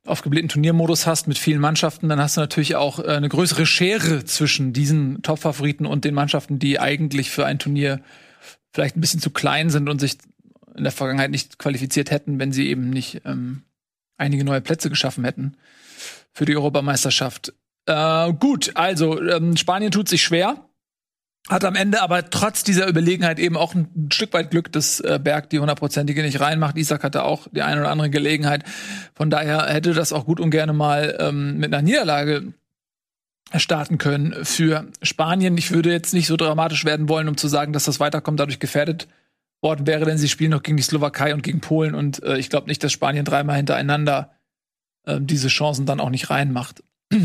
aufgeblähten 0.03 0.49
Turniermodus 0.49 1.05
hast 1.05 1.27
mit 1.27 1.37
vielen 1.37 1.61
Mannschaften, 1.61 2.09
dann 2.09 2.19
hast 2.19 2.37
du 2.37 2.41
natürlich 2.41 2.75
auch 2.75 2.99
äh, 2.99 3.03
eine 3.03 3.29
größere 3.29 3.65
Schere 3.65 4.25
zwischen 4.25 4.73
diesen 4.73 5.21
Top-Favoriten 5.21 5.85
und 5.85 6.05
den 6.05 6.15
Mannschaften, 6.15 6.57
die 6.57 6.79
eigentlich 6.79 7.29
für 7.29 7.45
ein 7.45 7.59
Turnier 7.59 8.01
vielleicht 8.73 8.95
ein 8.95 9.01
bisschen 9.01 9.21
zu 9.21 9.29
klein 9.29 9.69
sind 9.69 9.89
und 9.89 9.99
sich 9.99 10.17
in 10.75 10.83
der 10.83 10.91
Vergangenheit 10.91 11.31
nicht 11.31 11.59
qualifiziert 11.59 12.11
hätten, 12.11 12.39
wenn 12.39 12.51
sie 12.51 12.69
eben 12.69 12.89
nicht 12.89 13.21
ähm, 13.25 13.63
einige 14.17 14.43
neue 14.43 14.61
Plätze 14.61 14.89
geschaffen 14.89 15.23
hätten 15.25 15.57
für 16.33 16.45
die 16.45 16.55
Europameisterschaft. 16.55 17.53
Äh, 17.85 18.33
gut, 18.33 18.71
also 18.75 19.21
ähm, 19.21 19.57
Spanien 19.57 19.91
tut 19.91 20.07
sich 20.07 20.23
schwer. 20.23 20.65
Hat 21.49 21.65
am 21.65 21.75
Ende 21.75 22.03
aber 22.03 22.29
trotz 22.29 22.63
dieser 22.63 22.87
Überlegenheit 22.87 23.39
eben 23.39 23.57
auch 23.57 23.73
ein 23.73 24.09
Stück 24.13 24.31
weit 24.33 24.51
Glück, 24.51 24.71
dass 24.71 24.99
äh, 24.99 25.19
Berg 25.21 25.49
die 25.49 25.59
hundertprozentige 25.59 26.21
nicht 26.21 26.39
reinmacht. 26.39 26.77
Isaac 26.77 27.03
hatte 27.03 27.23
auch 27.23 27.47
die 27.51 27.63
eine 27.63 27.81
oder 27.81 27.89
andere 27.89 28.11
Gelegenheit. 28.11 28.63
Von 29.15 29.31
daher 29.31 29.65
hätte 29.65 29.93
das 29.93 30.13
auch 30.13 30.25
gut 30.25 30.39
und 30.39 30.51
gerne 30.51 30.71
mal 30.71 31.17
ähm, 31.19 31.57
mit 31.57 31.73
einer 31.73 31.81
Niederlage 31.81 32.53
starten 33.59 33.97
können 33.97 34.45
für 34.45 34.87
Spanien. 35.01 35.57
Ich 35.57 35.71
würde 35.71 35.91
jetzt 35.91 36.13
nicht 36.13 36.27
so 36.27 36.37
dramatisch 36.37 36.85
werden 36.85 37.09
wollen, 37.09 37.27
um 37.27 37.37
zu 37.37 37.47
sagen, 37.47 37.73
dass 37.73 37.85
das 37.85 37.99
Weiterkommt 37.99 38.39
dadurch 38.39 38.59
gefährdet 38.59 39.07
worden 39.61 39.85
wäre, 39.87 40.05
denn 40.05 40.17
sie 40.17 40.29
spielen 40.29 40.51
noch 40.51 40.63
gegen 40.63 40.77
die 40.77 40.83
Slowakei 40.83 41.33
und 41.33 41.43
gegen 41.43 41.61
Polen 41.61 41.93
und 41.93 42.23
äh, 42.23 42.37
ich 42.37 42.49
glaube 42.49 42.67
nicht, 42.67 42.83
dass 42.83 42.91
Spanien 42.91 43.25
dreimal 43.25 43.57
hintereinander 43.57 44.31
äh, 45.05 45.19
diese 45.21 45.49
Chancen 45.49 45.85
dann 45.85 45.99
auch 45.99 46.09
nicht 46.09 46.29
reinmacht. 46.29 46.83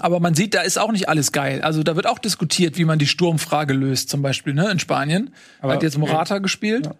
Aber 0.00 0.18
man 0.18 0.34
sieht, 0.34 0.54
da 0.54 0.62
ist 0.62 0.78
auch 0.78 0.92
nicht 0.92 1.08
alles 1.08 1.30
geil. 1.30 1.60
Also 1.62 1.82
da 1.82 1.94
wird 1.94 2.06
auch 2.06 2.18
diskutiert, 2.18 2.78
wie 2.78 2.84
man 2.84 2.98
die 2.98 3.06
Sturmfrage 3.06 3.74
löst, 3.74 4.08
zum 4.08 4.22
Beispiel, 4.22 4.54
ne, 4.54 4.70
in 4.70 4.78
Spanien. 4.78 5.34
Aber- 5.60 5.74
Hat 5.74 5.82
jetzt 5.82 5.98
Morata 5.98 6.38
gespielt. 6.38 6.86
Ja. 6.86 6.94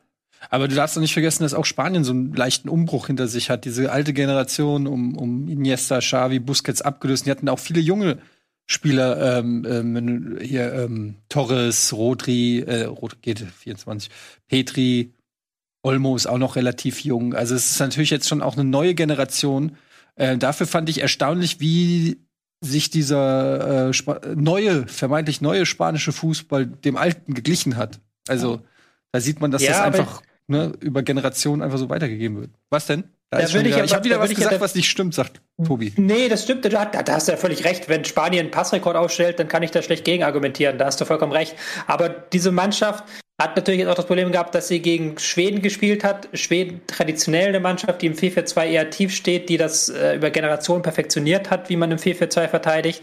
Aber 0.50 0.68
du 0.68 0.74
darfst 0.74 0.94
doch 0.94 1.00
nicht 1.00 1.14
vergessen, 1.14 1.42
dass 1.42 1.54
auch 1.54 1.64
Spanien 1.64 2.04
so 2.04 2.12
einen 2.12 2.34
leichten 2.34 2.68
Umbruch 2.68 3.06
hinter 3.06 3.28
sich 3.28 3.48
hat. 3.48 3.64
Diese 3.64 3.90
alte 3.90 4.12
Generation 4.12 4.86
um, 4.86 5.16
um 5.16 5.48
Iniesta, 5.48 6.00
Xavi, 6.00 6.38
Busquets 6.38 6.82
abgelöst. 6.82 7.24
Die 7.24 7.30
hatten 7.30 7.48
auch 7.48 7.58
viele 7.58 7.80
junge 7.80 8.18
Spieler, 8.66 9.38
ähm, 9.38 9.66
ähm, 9.68 10.38
hier 10.40 10.72
ähm, 10.72 11.16
Torres, 11.28 11.92
Rodri, 11.92 12.60
äh, 12.60 12.84
Rodri 12.84 13.18
geht 13.20 13.40
24, 13.40 14.10
Petri, 14.48 15.12
Olmo 15.82 16.16
ist 16.16 16.26
auch 16.26 16.38
noch 16.38 16.56
relativ 16.56 17.04
jung. 17.04 17.34
Also 17.34 17.54
es 17.54 17.72
ist 17.72 17.80
natürlich 17.80 18.10
jetzt 18.10 18.28
schon 18.28 18.40
auch 18.40 18.54
eine 18.54 18.64
neue 18.64 18.94
Generation. 18.94 19.76
Äh, 20.16 20.38
dafür 20.38 20.66
fand 20.66 20.88
ich 20.88 21.02
erstaunlich, 21.02 21.60
wie 21.60 22.24
sich 22.62 22.88
dieser 22.88 23.90
äh, 23.90 24.34
neue, 24.34 24.88
vermeintlich 24.88 25.42
neue 25.42 25.66
spanische 25.66 26.12
Fußball 26.12 26.66
dem 26.66 26.96
alten 26.96 27.34
geglichen 27.34 27.76
hat. 27.76 28.00
Also 28.26 28.62
da 29.12 29.20
sieht 29.20 29.40
man, 29.40 29.50
dass 29.50 29.62
Ja, 29.62 29.72
das 29.72 29.80
einfach 29.80 30.22
ne, 30.46 30.72
über 30.80 31.02
Generationen 31.02 31.60
einfach 31.60 31.78
so 31.78 31.90
weitergegeben 31.90 32.40
wird. 32.40 32.50
Was 32.70 32.86
denn? 32.86 33.04
Da 33.36 33.42
Da 33.46 33.52
würde 33.52 33.68
ich 33.68 33.74
aber- 33.74 33.84
ich 33.84 33.94
habe 33.94 34.04
wieder 34.04 34.18
was 34.20 34.30
ja 34.30 34.34
gesagt, 34.36 34.54
da- 34.54 34.60
was 34.60 34.74
nicht 34.74 34.88
stimmt, 34.88 35.14
sagt 35.14 35.40
Tobi. 35.66 35.92
Nee, 35.96 36.28
das 36.28 36.44
stimmt. 36.44 36.64
Da, 36.64 36.84
da 36.86 37.12
hast 37.14 37.28
du 37.28 37.32
ja 37.32 37.38
völlig 37.38 37.64
recht. 37.64 37.88
Wenn 37.88 38.04
Spanien 38.04 38.40
einen 38.42 38.50
Passrekord 38.50 38.96
aufstellt, 38.96 39.38
dann 39.38 39.48
kann 39.48 39.62
ich 39.62 39.70
da 39.70 39.82
schlecht 39.82 40.04
gegen 40.04 40.22
argumentieren. 40.24 40.78
Da 40.78 40.86
hast 40.86 41.00
du 41.00 41.04
vollkommen 41.04 41.32
recht. 41.32 41.54
Aber 41.86 42.08
diese 42.08 42.50
Mannschaft 42.52 43.04
hat 43.40 43.56
natürlich 43.56 43.80
jetzt 43.80 43.88
auch 43.88 43.94
das 43.96 44.06
Problem 44.06 44.30
gehabt, 44.32 44.54
dass 44.54 44.68
sie 44.68 44.80
gegen 44.80 45.18
Schweden 45.18 45.60
gespielt 45.60 46.04
hat. 46.04 46.28
Schweden 46.34 46.80
traditionell 46.86 47.48
eine 47.48 47.60
Mannschaft, 47.60 48.02
die 48.02 48.06
im 48.06 48.14
4-4-2 48.14 48.66
eher 48.68 48.90
tief 48.90 49.12
steht, 49.14 49.48
die 49.48 49.56
das 49.56 49.88
äh, 49.88 50.14
über 50.16 50.30
Generationen 50.30 50.82
perfektioniert 50.82 51.50
hat, 51.50 51.68
wie 51.68 51.76
man 51.76 51.90
im 51.90 51.98
4-4-2 51.98 52.48
verteidigt. 52.48 53.02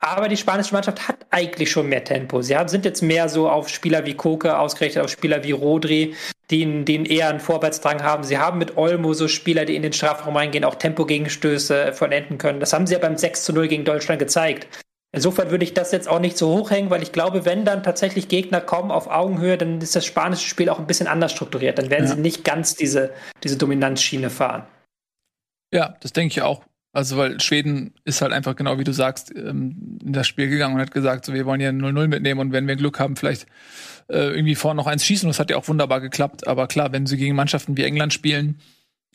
Aber 0.00 0.28
die 0.28 0.36
spanische 0.36 0.74
Mannschaft 0.74 1.08
hat 1.08 1.26
eigentlich 1.30 1.70
schon 1.70 1.88
mehr 1.88 2.04
Tempo. 2.04 2.42
Sie 2.42 2.56
haben, 2.56 2.68
sind 2.68 2.84
jetzt 2.84 3.00
mehr 3.00 3.28
so 3.28 3.48
auf 3.48 3.68
Spieler 3.68 4.04
wie 4.04 4.14
Koke 4.14 4.58
ausgerichtet, 4.58 5.02
auf 5.02 5.10
Spieler 5.10 5.42
wie 5.44 5.52
Rodri, 5.52 6.14
die, 6.50 6.84
die 6.84 7.06
eher 7.10 7.30
einen 7.30 7.40
Vorwärtsdrang 7.40 8.02
haben. 8.02 8.22
Sie 8.22 8.36
haben 8.36 8.58
mit 8.58 8.76
Olmo 8.76 9.14
so 9.14 9.28
Spieler, 9.28 9.64
die 9.64 9.76
in 9.76 9.82
den 9.82 9.94
Strafraum 9.94 10.36
reingehen, 10.36 10.64
auch 10.64 10.74
Tempogegenstöße 10.74 11.94
vollenden 11.94 12.36
können. 12.36 12.60
Das 12.60 12.72
haben 12.74 12.86
sie 12.86 12.92
ja 12.94 12.98
beim 13.00 13.16
6 13.16 13.44
zu 13.44 13.52
0 13.54 13.68
gegen 13.68 13.84
Deutschland 13.84 14.18
gezeigt. 14.18 14.68
Insofern 15.14 15.50
würde 15.52 15.64
ich 15.64 15.74
das 15.74 15.92
jetzt 15.92 16.08
auch 16.08 16.18
nicht 16.18 16.36
so 16.36 16.58
hochhängen, 16.58 16.90
weil 16.90 17.02
ich 17.02 17.12
glaube, 17.12 17.44
wenn 17.44 17.64
dann 17.64 17.84
tatsächlich 17.84 18.26
Gegner 18.28 18.60
kommen 18.60 18.90
auf 18.90 19.06
Augenhöhe, 19.06 19.56
dann 19.56 19.80
ist 19.80 19.94
das 19.94 20.04
spanische 20.04 20.48
Spiel 20.48 20.68
auch 20.68 20.80
ein 20.80 20.88
bisschen 20.88 21.06
anders 21.06 21.30
strukturiert. 21.32 21.78
Dann 21.78 21.88
werden 21.88 22.08
Ja. 22.08 22.14
sie 22.16 22.20
nicht 22.20 22.44
ganz 22.44 22.74
diese, 22.74 23.12
diese 23.44 23.56
Dominanzschiene 23.56 24.28
fahren. 24.28 24.66
Ja, 25.72 25.94
das 26.00 26.12
denke 26.12 26.32
ich 26.32 26.42
auch. 26.42 26.62
Also, 26.94 27.16
weil 27.16 27.40
Schweden 27.40 27.92
ist 28.04 28.22
halt 28.22 28.32
einfach 28.32 28.54
genau 28.54 28.78
wie 28.78 28.84
du 28.84 28.92
sagst, 28.92 29.34
ähm, 29.36 29.98
in 30.04 30.12
das 30.12 30.28
Spiel 30.28 30.48
gegangen 30.48 30.76
und 30.76 30.80
hat 30.80 30.92
gesagt, 30.92 31.24
so, 31.24 31.34
wir 31.34 31.44
wollen 31.44 31.60
ja 31.60 31.70
0-0 31.70 32.06
mitnehmen 32.06 32.40
und 32.40 32.52
wenn 32.52 32.68
wir 32.68 32.76
Glück 32.76 33.00
haben, 33.00 33.16
vielleicht 33.16 33.46
äh, 34.08 34.28
irgendwie 34.28 34.54
vorne 34.54 34.76
noch 34.76 34.86
eins 34.86 35.04
schießen. 35.04 35.28
Das 35.28 35.40
hat 35.40 35.50
ja 35.50 35.56
auch 35.56 35.66
wunderbar 35.66 36.00
geklappt. 36.00 36.46
Aber 36.46 36.68
klar, 36.68 36.92
wenn 36.92 37.06
sie 37.06 37.16
gegen 37.16 37.34
Mannschaften 37.34 37.76
wie 37.76 37.82
England 37.82 38.12
spielen, 38.12 38.60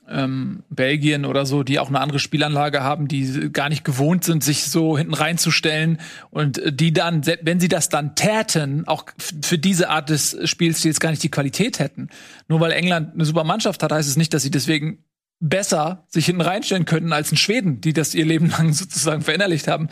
ähm, 0.10 0.64
Belgien 0.70 1.26
oder 1.26 1.46
so, 1.46 1.64
die 1.64 1.80
auch 1.80 1.88
eine 1.88 2.02
andere 2.02 2.20
Spielanlage 2.20 2.84
haben, 2.84 3.08
die 3.08 3.50
gar 3.52 3.70
nicht 3.70 3.86
gewohnt 3.86 4.24
sind, 4.24 4.44
sich 4.44 4.66
so 4.66 4.98
hinten 4.98 5.14
reinzustellen 5.14 6.00
und 6.32 6.62
die 6.68 6.92
dann, 6.92 7.26
wenn 7.26 7.60
sie 7.60 7.68
das 7.70 7.90
dann 7.90 8.16
täten, 8.16 8.88
auch 8.88 9.06
für 9.42 9.58
diese 9.58 9.90
Art 9.90 10.10
des 10.10 10.38
Spielstils 10.44 11.00
gar 11.00 11.12
nicht 11.12 11.24
die 11.24 11.32
Qualität 11.32 11.80
hätten. 11.80 12.10
Nur 12.48 12.60
weil 12.60 12.72
England 12.72 13.14
eine 13.14 13.26
super 13.26 13.44
Mannschaft 13.44 13.84
hat, 13.84 13.92
heißt 13.92 14.10
es 14.10 14.18
nicht, 14.18 14.34
dass 14.34 14.44
sie 14.44 14.52
deswegen 14.52 15.06
besser 15.40 16.06
sich 16.08 16.26
hinten 16.26 16.42
reinstellen 16.42 16.86
könnten 16.86 17.14
als 17.14 17.32
in 17.32 17.38
Schweden, 17.38 17.80
die 17.80 17.94
das 17.94 18.14
ihr 18.14 18.26
Leben 18.26 18.50
lang 18.58 18.74
sozusagen 18.74 19.22
verinnerlicht 19.22 19.68
haben. 19.68 19.90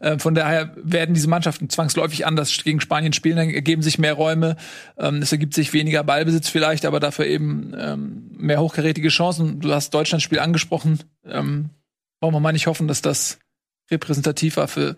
Äh, 0.00 0.18
von 0.18 0.34
daher 0.34 0.74
werden 0.76 1.14
diese 1.14 1.28
Mannschaften 1.28 1.70
zwangsläufig 1.70 2.26
anders 2.26 2.62
gegen 2.62 2.80
Spanien 2.80 3.12
spielen, 3.12 3.36
dann 3.36 3.50
ergeben 3.50 3.82
sich 3.82 3.98
mehr 3.98 4.14
Räume, 4.14 4.56
ähm, 4.98 5.22
es 5.22 5.32
ergibt 5.32 5.54
sich 5.54 5.72
weniger 5.72 6.04
Ballbesitz 6.04 6.48
vielleicht, 6.48 6.84
aber 6.84 7.00
dafür 7.00 7.26
eben 7.26 7.74
ähm, 7.78 8.30
mehr 8.36 8.60
hochkarätige 8.60 9.08
Chancen. 9.08 9.60
Du 9.60 9.72
hast 9.72 9.94
Deutschlands 9.94 10.24
Spiel 10.24 10.38
angesprochen. 10.40 11.00
Ähm, 11.24 11.70
wollen 12.20 12.34
wir 12.34 12.40
mal 12.40 12.52
nicht 12.52 12.66
hoffen, 12.66 12.86
dass 12.86 13.00
das 13.00 13.38
repräsentativ 13.90 14.58
war 14.58 14.68
für 14.68 14.96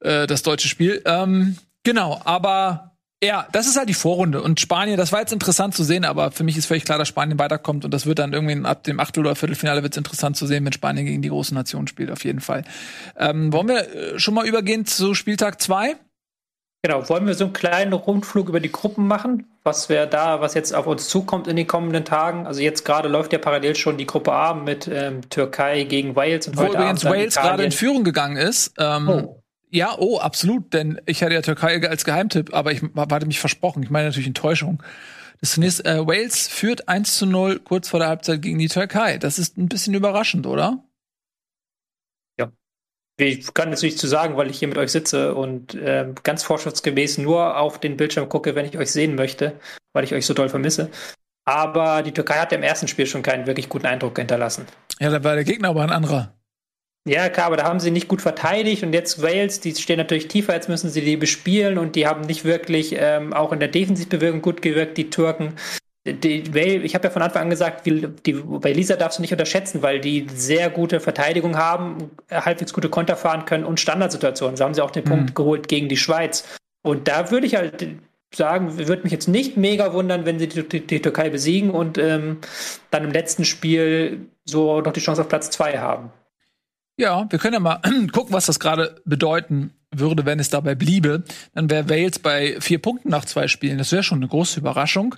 äh, 0.00 0.26
das 0.26 0.42
deutsche 0.42 0.68
Spiel. 0.68 1.02
Ähm, 1.04 1.56
genau, 1.84 2.20
aber 2.24 2.95
ja, 3.22 3.46
das 3.52 3.66
ist 3.66 3.76
halt 3.78 3.88
die 3.88 3.94
Vorrunde. 3.94 4.42
Und 4.42 4.60
Spanien, 4.60 4.96
das 4.96 5.10
war 5.10 5.20
jetzt 5.20 5.32
interessant 5.32 5.74
zu 5.74 5.84
sehen, 5.84 6.04
aber 6.04 6.30
für 6.32 6.44
mich 6.44 6.56
ist 6.56 6.66
völlig 6.66 6.84
klar, 6.84 6.98
dass 6.98 7.08
Spanien 7.08 7.38
weiterkommt. 7.38 7.84
Und 7.84 7.92
das 7.94 8.04
wird 8.06 8.18
dann 8.18 8.32
irgendwie 8.32 8.62
ab 8.66 8.84
dem 8.84 9.00
Achtel- 9.00 9.20
oder 9.20 9.34
Viertelfinale 9.34 9.82
wird 9.82 9.94
es 9.94 9.98
interessant 9.98 10.36
zu 10.36 10.46
sehen, 10.46 10.64
wenn 10.64 10.72
Spanien 10.72 11.06
gegen 11.06 11.22
die 11.22 11.30
große 11.30 11.54
Nation 11.54 11.86
spielt, 11.86 12.10
auf 12.10 12.24
jeden 12.24 12.40
Fall. 12.40 12.64
Ähm, 13.18 13.52
wollen 13.52 13.68
wir 13.68 13.94
äh, 13.94 14.18
schon 14.18 14.34
mal 14.34 14.46
übergehen 14.46 14.84
zu 14.84 15.14
Spieltag 15.14 15.62
2? 15.62 15.96
Genau, 16.82 17.08
wollen 17.08 17.26
wir 17.26 17.34
so 17.34 17.44
einen 17.44 17.52
kleinen 17.52 17.94
Rundflug 17.94 18.48
über 18.48 18.60
die 18.60 18.70
Gruppen 18.70 19.08
machen? 19.08 19.46
Was 19.64 19.88
wir 19.88 20.06
da, 20.06 20.40
was 20.40 20.54
jetzt 20.54 20.74
auf 20.74 20.86
uns 20.86 21.08
zukommt 21.08 21.48
in 21.48 21.56
den 21.56 21.66
kommenden 21.66 22.04
Tagen? 22.04 22.46
Also 22.46 22.60
jetzt 22.60 22.84
gerade 22.84 23.08
läuft 23.08 23.32
ja 23.32 23.38
parallel 23.38 23.74
schon 23.74 23.96
die 23.96 24.06
Gruppe 24.06 24.32
A 24.32 24.54
mit 24.54 24.86
ähm, 24.86 25.28
Türkei 25.28 25.84
gegen 25.84 26.14
Wales 26.14 26.46
und 26.46 26.56
Wo 26.56 26.62
heute 26.62 26.74
übrigens 26.74 27.04
Abend 27.04 27.18
Wales 27.18 27.34
gerade 27.34 27.64
in. 27.64 27.72
Führung 27.72 28.04
gegangen 28.04 28.36
ist. 28.36 28.74
Ähm, 28.78 29.08
Oh. 29.08 29.42
Ja, 29.70 29.96
oh, 29.98 30.18
absolut, 30.18 30.72
denn 30.72 31.00
ich 31.06 31.22
hatte 31.22 31.34
ja 31.34 31.42
Türkei 31.42 31.86
als 31.88 32.04
Geheimtipp, 32.04 32.54
aber 32.54 32.72
ich 32.72 32.82
hatte 32.96 33.26
mich 33.26 33.40
versprochen. 33.40 33.82
Ich 33.82 33.90
meine 33.90 34.06
natürlich 34.06 34.28
Enttäuschung. 34.28 34.82
Das 35.40 35.52
zunächst, 35.52 35.84
äh, 35.84 36.06
Wales 36.06 36.48
führt 36.48 36.88
1 36.88 37.18
zu 37.18 37.26
0 37.26 37.60
kurz 37.60 37.88
vor 37.88 38.00
der 38.00 38.08
Halbzeit 38.08 38.40
gegen 38.40 38.58
die 38.58 38.68
Türkei. 38.68 39.18
Das 39.18 39.38
ist 39.38 39.58
ein 39.58 39.68
bisschen 39.68 39.94
überraschend, 39.94 40.46
oder? 40.46 40.86
Ich 43.18 43.54
kann 43.54 43.70
jetzt 43.70 43.82
nichts 43.82 44.00
zu 44.00 44.06
sagen, 44.06 44.36
weil 44.36 44.50
ich 44.50 44.58
hier 44.58 44.68
mit 44.68 44.76
euch 44.76 44.92
sitze 44.92 45.34
und 45.34 45.76
ähm, 45.80 46.14
ganz 46.22 46.42
vorschriftsgemäß 46.42 47.16
nur 47.16 47.58
auf 47.58 47.80
den 47.80 47.96
Bildschirm 47.96 48.28
gucke, 48.28 48.54
wenn 48.54 48.66
ich 48.66 48.76
euch 48.76 48.92
sehen 48.92 49.14
möchte, 49.14 49.58
weil 49.94 50.04
ich 50.04 50.12
euch 50.12 50.26
so 50.26 50.34
doll 50.34 50.50
vermisse. 50.50 50.90
Aber 51.46 52.02
die 52.02 52.12
Türkei 52.12 52.34
hat 52.34 52.52
im 52.52 52.62
ersten 52.62 52.88
Spiel 52.88 53.06
schon 53.06 53.22
keinen 53.22 53.46
wirklich 53.46 53.70
guten 53.70 53.86
Eindruck 53.86 54.18
hinterlassen. 54.18 54.66
Ja, 55.00 55.08
da 55.08 55.24
war 55.24 55.34
der 55.34 55.44
Gegner 55.44 55.68
aber 55.68 55.82
ein 55.82 55.90
anderer. 55.90 56.35
Ja, 57.08 57.28
klar, 57.28 57.46
aber 57.46 57.56
da 57.56 57.64
haben 57.64 57.78
sie 57.78 57.92
nicht 57.92 58.08
gut 58.08 58.20
verteidigt 58.20 58.82
und 58.82 58.92
jetzt 58.92 59.22
Wales, 59.22 59.60
die 59.60 59.72
stehen 59.76 59.96
natürlich 59.98 60.26
tiefer, 60.26 60.54
jetzt 60.54 60.68
müssen 60.68 60.90
sie 60.90 61.02
die 61.02 61.16
bespielen 61.16 61.78
und 61.78 61.94
die 61.94 62.04
haben 62.06 62.22
nicht 62.22 62.44
wirklich 62.44 62.96
ähm, 62.98 63.32
auch 63.32 63.52
in 63.52 63.60
der 63.60 63.68
Defensivbewegung 63.68 64.42
gut 64.42 64.60
gewirkt, 64.60 64.98
die 64.98 65.08
Türken. 65.08 65.54
Die, 66.04 66.52
Wales, 66.52 66.82
ich 66.84 66.94
habe 66.96 67.04
ja 67.04 67.10
von 67.10 67.22
Anfang 67.22 67.42
an 67.42 67.50
gesagt, 67.50 67.86
wie- 67.86 68.08
die, 68.26 68.32
bei 68.32 68.72
Lisa 68.72 68.96
darfst 68.96 69.18
du 69.18 69.22
nicht 69.22 69.32
unterschätzen, 69.32 69.82
weil 69.82 70.00
die 70.00 70.26
sehr 70.34 70.68
gute 70.68 70.98
Verteidigung 70.98 71.56
haben, 71.56 72.10
halbwegs 72.30 72.72
gute 72.72 72.88
Konter 72.88 73.16
fahren 73.16 73.44
können 73.44 73.64
und 73.64 73.78
Standardsituationen. 73.78 74.56
So 74.56 74.64
haben 74.64 74.74
sie 74.74 74.82
auch 74.82 74.90
den 74.90 75.04
Punkt 75.04 75.34
geholt 75.36 75.68
gegen 75.68 75.88
die 75.88 75.96
Schweiz. 75.96 76.44
Und 76.82 77.06
da 77.08 77.30
würde 77.30 77.46
ich 77.46 77.54
halt 77.54 77.86
sagen, 78.34 78.78
würde 78.78 79.02
mich 79.04 79.12
jetzt 79.12 79.28
nicht 79.28 79.56
mega 79.56 79.92
wundern, 79.92 80.26
wenn 80.26 80.38
sie 80.40 80.48
die, 80.48 80.68
die, 80.68 80.86
die 80.86 81.02
Türkei 81.02 81.30
besiegen 81.30 81.70
und 81.70 81.98
ähm, 81.98 82.38
dann 82.90 83.04
im 83.04 83.10
letzten 83.12 83.44
Spiel 83.44 84.26
so 84.44 84.80
noch 84.80 84.92
die 84.92 85.00
Chance 85.00 85.22
auf 85.22 85.28
Platz 85.28 85.50
zwei 85.50 85.78
haben. 85.78 86.10
Ja, 86.98 87.26
wir 87.30 87.38
können 87.38 87.54
ja 87.54 87.60
mal 87.60 87.80
gucken, 88.12 88.32
was 88.32 88.46
das 88.46 88.58
gerade 88.58 89.00
bedeuten 89.04 89.72
würde, 89.90 90.24
wenn 90.24 90.40
es 90.40 90.50
dabei 90.50 90.74
bliebe. 90.74 91.24
Dann 91.54 91.70
wäre 91.70 91.88
Wales 91.88 92.18
bei 92.18 92.56
vier 92.60 92.80
Punkten 92.80 93.10
nach 93.10 93.24
zwei 93.24 93.48
Spielen. 93.48 93.78
Das 93.78 93.92
wäre 93.92 94.02
schon 94.02 94.18
eine 94.18 94.28
große 94.28 94.60
Überraschung. 94.60 95.14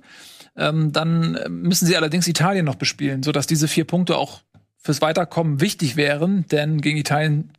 Ähm, 0.56 0.92
dann 0.92 1.38
müssen 1.48 1.86
sie 1.86 1.96
allerdings 1.96 2.26
Italien 2.26 2.64
noch 2.64 2.74
bespielen, 2.74 3.22
sodass 3.22 3.46
diese 3.46 3.68
vier 3.68 3.84
Punkte 3.84 4.16
auch 4.16 4.40
fürs 4.76 5.00
Weiterkommen 5.00 5.60
wichtig 5.60 5.96
wären, 5.96 6.46
denn 6.46 6.80
gegen 6.80 6.98
Italien 6.98 7.52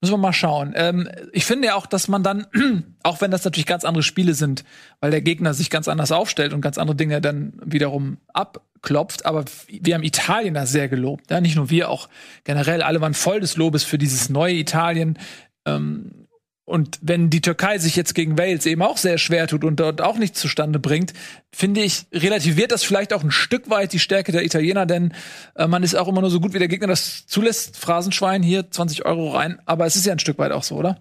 Müssen 0.00 0.14
wir 0.14 0.18
mal 0.18 0.32
schauen. 0.32 0.74
Ähm, 0.76 1.08
ich 1.32 1.46
finde 1.46 1.68
ja 1.68 1.74
auch, 1.76 1.86
dass 1.86 2.08
man 2.08 2.22
dann, 2.22 2.46
auch 3.02 3.20
wenn 3.20 3.30
das 3.30 3.44
natürlich 3.44 3.66
ganz 3.66 3.84
andere 3.84 4.02
Spiele 4.02 4.34
sind, 4.34 4.64
weil 5.00 5.10
der 5.10 5.22
Gegner 5.22 5.54
sich 5.54 5.70
ganz 5.70 5.88
anders 5.88 6.12
aufstellt 6.12 6.52
und 6.52 6.60
ganz 6.60 6.78
andere 6.78 6.96
Dinge 6.96 7.20
dann 7.20 7.54
wiederum 7.64 8.18
abklopft, 8.32 9.24
aber 9.24 9.44
wir 9.68 9.94
haben 9.94 10.02
Italien 10.02 10.54
da 10.54 10.66
sehr 10.66 10.88
gelobt. 10.88 11.30
Ja? 11.30 11.40
Nicht 11.40 11.56
nur 11.56 11.70
wir, 11.70 11.88
auch 11.88 12.08
generell 12.44 12.82
alle 12.82 13.00
waren 13.00 13.14
voll 13.14 13.40
des 13.40 13.56
Lobes 13.56 13.84
für 13.84 13.96
dieses 13.96 14.28
neue 14.28 14.54
Italien. 14.54 15.18
Ähm, 15.64 16.23
und 16.66 16.98
wenn 17.02 17.28
die 17.28 17.42
Türkei 17.42 17.76
sich 17.78 17.94
jetzt 17.94 18.14
gegen 18.14 18.38
Wales 18.38 18.64
eben 18.64 18.80
auch 18.80 18.96
sehr 18.96 19.18
schwer 19.18 19.46
tut 19.46 19.64
und 19.64 19.76
dort 19.76 20.00
auch 20.00 20.16
nichts 20.16 20.40
zustande 20.40 20.78
bringt, 20.78 21.12
finde 21.52 21.82
ich, 21.82 22.06
relativiert 22.12 22.72
das 22.72 22.82
vielleicht 22.84 23.12
auch 23.12 23.22
ein 23.22 23.30
Stück 23.30 23.68
weit 23.68 23.92
die 23.92 23.98
Stärke 23.98 24.32
der 24.32 24.44
Italiener, 24.44 24.86
denn 24.86 25.12
äh, 25.56 25.66
man 25.66 25.82
ist 25.82 25.94
auch 25.94 26.08
immer 26.08 26.22
nur 26.22 26.30
so 26.30 26.40
gut, 26.40 26.54
wie 26.54 26.58
der 26.58 26.68
Gegner 26.68 26.86
das 26.86 27.26
zulässt. 27.26 27.76
Phrasenschwein 27.76 28.42
hier 28.42 28.70
20 28.70 29.04
Euro 29.04 29.30
rein, 29.30 29.60
aber 29.66 29.84
es 29.84 29.96
ist 29.96 30.06
ja 30.06 30.12
ein 30.12 30.18
Stück 30.18 30.38
weit 30.38 30.52
auch 30.52 30.62
so, 30.62 30.76
oder? 30.76 30.98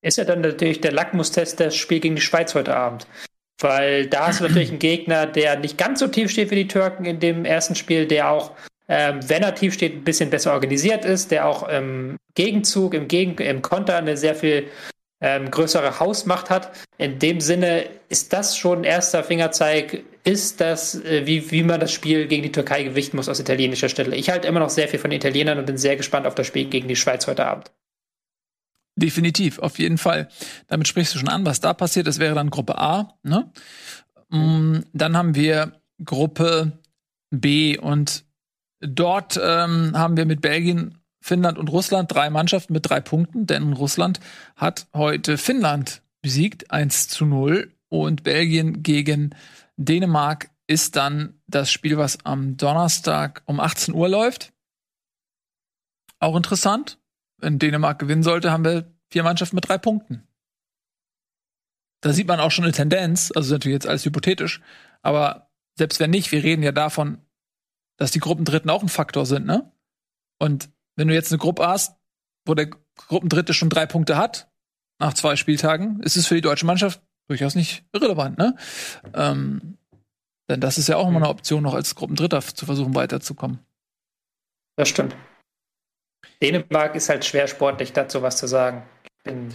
Ist 0.00 0.16
ja 0.16 0.24
dann 0.24 0.40
natürlich 0.40 0.80
der 0.80 0.92
Lackmustest 0.92 1.60
das 1.60 1.76
Spiel 1.76 2.00
gegen 2.00 2.16
die 2.16 2.22
Schweiz 2.22 2.54
heute 2.54 2.74
Abend. 2.74 3.06
Weil 3.60 4.06
da 4.06 4.30
du 4.30 4.42
natürlich 4.42 4.70
einen 4.70 4.78
Gegner, 4.78 5.26
der 5.26 5.58
nicht 5.58 5.78
ganz 5.78 6.00
so 6.00 6.08
tief 6.08 6.30
steht 6.30 6.50
wie 6.50 6.56
die 6.56 6.68
Türken 6.68 7.04
in 7.04 7.20
dem 7.20 7.44
ersten 7.44 7.74
Spiel, 7.74 8.06
der 8.06 8.30
auch 8.30 8.52
ähm, 8.88 9.20
wenn 9.28 9.42
er 9.42 9.54
tief 9.54 9.74
steht, 9.74 9.94
ein 9.94 10.04
bisschen 10.04 10.30
besser 10.30 10.52
organisiert 10.52 11.04
ist, 11.04 11.30
der 11.30 11.46
auch 11.46 11.68
im 11.68 12.16
Gegenzug, 12.34 12.94
im, 12.94 13.08
Gegen 13.08 13.36
im 13.38 13.62
Konter 13.62 13.96
eine 13.96 14.16
sehr 14.16 14.34
viel 14.34 14.68
ähm, 15.20 15.50
größere 15.50 16.00
Hausmacht 16.00 16.50
hat. 16.50 16.70
In 16.98 17.18
dem 17.18 17.40
Sinne 17.40 17.86
ist 18.08 18.32
das 18.32 18.56
schon 18.56 18.80
ein 18.80 18.84
erster 18.84 19.24
Fingerzeig, 19.24 20.04
ist 20.24 20.60
das, 20.60 20.96
äh, 21.02 21.26
wie, 21.26 21.50
wie 21.50 21.62
man 21.62 21.80
das 21.80 21.92
Spiel 21.92 22.26
gegen 22.26 22.42
die 22.42 22.52
Türkei 22.52 22.82
gewichten 22.82 23.16
muss 23.16 23.28
aus 23.28 23.40
italienischer 23.40 23.88
Stelle. 23.88 24.16
Ich 24.16 24.28
halte 24.28 24.48
immer 24.48 24.60
noch 24.60 24.70
sehr 24.70 24.88
viel 24.88 24.98
von 24.98 25.10
den 25.10 25.18
Italienern 25.18 25.58
und 25.58 25.66
bin 25.66 25.78
sehr 25.78 25.96
gespannt 25.96 26.26
auf 26.26 26.34
das 26.34 26.46
Spiel 26.46 26.66
gegen 26.66 26.88
die 26.88 26.96
Schweiz 26.96 27.26
heute 27.26 27.46
Abend. 27.46 27.70
Definitiv, 28.96 29.58
auf 29.58 29.78
jeden 29.78 29.98
Fall. 29.98 30.28
Damit 30.68 30.86
sprichst 30.86 31.14
du 31.14 31.18
schon 31.18 31.28
an, 31.28 31.44
was 31.44 31.60
da 31.60 31.74
passiert. 31.74 32.06
Das 32.06 32.18
wäre 32.18 32.34
dann 32.34 32.50
Gruppe 32.50 32.78
A. 32.78 33.16
Ne? 33.22 33.50
Mhm. 34.28 34.84
Dann 34.92 35.16
haben 35.16 35.34
wir 35.34 35.80
Gruppe 36.04 36.78
B 37.30 37.76
und 37.78 38.24
Dort 38.86 39.40
ähm, 39.42 39.92
haben 39.94 40.16
wir 40.16 40.26
mit 40.26 40.40
Belgien, 40.40 40.98
Finnland 41.20 41.58
und 41.58 41.68
Russland 41.68 42.12
drei 42.12 42.28
Mannschaften 42.28 42.72
mit 42.72 42.88
drei 42.88 43.00
Punkten, 43.00 43.46
denn 43.46 43.72
Russland 43.72 44.20
hat 44.56 44.86
heute 44.92 45.38
Finnland 45.38 46.02
besiegt, 46.20 46.70
1 46.70 47.08
zu 47.08 47.24
0. 47.24 47.70
Und 47.88 48.24
Belgien 48.24 48.82
gegen 48.82 49.34
Dänemark 49.76 50.50
ist 50.66 50.96
dann 50.96 51.40
das 51.46 51.70
Spiel, 51.70 51.96
was 51.96 52.24
am 52.24 52.56
Donnerstag 52.56 53.42
um 53.46 53.60
18 53.60 53.94
Uhr 53.94 54.08
läuft. 54.08 54.52
Auch 56.18 56.36
interessant. 56.36 56.98
Wenn 57.38 57.58
Dänemark 57.58 57.98
gewinnen 57.98 58.22
sollte, 58.22 58.50
haben 58.50 58.64
wir 58.64 58.92
vier 59.10 59.22
Mannschaften 59.22 59.56
mit 59.56 59.68
drei 59.68 59.78
Punkten. 59.78 60.26
Da 62.00 62.12
sieht 62.12 62.28
man 62.28 62.40
auch 62.40 62.50
schon 62.50 62.64
eine 62.64 62.72
Tendenz, 62.72 63.32
also 63.34 63.54
natürlich 63.54 63.76
jetzt 63.76 63.86
alles 63.86 64.04
hypothetisch, 64.04 64.60
aber 65.02 65.50
selbst 65.76 66.00
wenn 66.00 66.10
nicht, 66.10 66.32
wir 66.32 66.42
reden 66.42 66.62
ja 66.62 66.72
davon, 66.72 67.18
dass 67.96 68.10
die 68.10 68.20
Gruppendritten 68.20 68.70
auch 68.70 68.82
ein 68.82 68.88
Faktor 68.88 69.26
sind, 69.26 69.46
ne? 69.46 69.70
Und 70.38 70.70
wenn 70.96 71.08
du 71.08 71.14
jetzt 71.14 71.32
eine 71.32 71.38
Gruppe 71.38 71.66
hast, 71.66 71.96
wo 72.46 72.54
der 72.54 72.70
Gruppendritte 72.96 73.54
schon 73.54 73.70
drei 73.70 73.86
Punkte 73.86 74.16
hat, 74.16 74.50
nach 75.00 75.14
zwei 75.14 75.36
Spieltagen, 75.36 76.00
ist 76.00 76.16
es 76.16 76.26
für 76.26 76.34
die 76.34 76.40
deutsche 76.40 76.66
Mannschaft 76.66 77.02
durchaus 77.28 77.54
nicht 77.54 77.84
irrelevant, 77.92 78.38
ne? 78.38 78.56
Ähm, 79.14 79.78
denn 80.48 80.60
das 80.60 80.78
ist 80.78 80.88
ja 80.88 80.96
auch 80.96 81.08
immer 81.08 81.16
eine 81.16 81.28
Option, 81.28 81.62
noch 81.62 81.74
als 81.74 81.94
Gruppendritter 81.94 82.40
zu 82.42 82.66
versuchen, 82.66 82.94
weiterzukommen. 82.94 83.60
Das 84.76 84.88
stimmt. 84.88 85.16
Dänemark 86.42 86.94
ist 86.94 87.08
halt 87.08 87.24
schwer 87.24 87.46
sportlich, 87.46 87.92
dazu 87.92 88.22
was 88.22 88.36
zu 88.36 88.46
sagen. 88.46 88.82
Ich 89.04 89.24
bin 89.24 89.54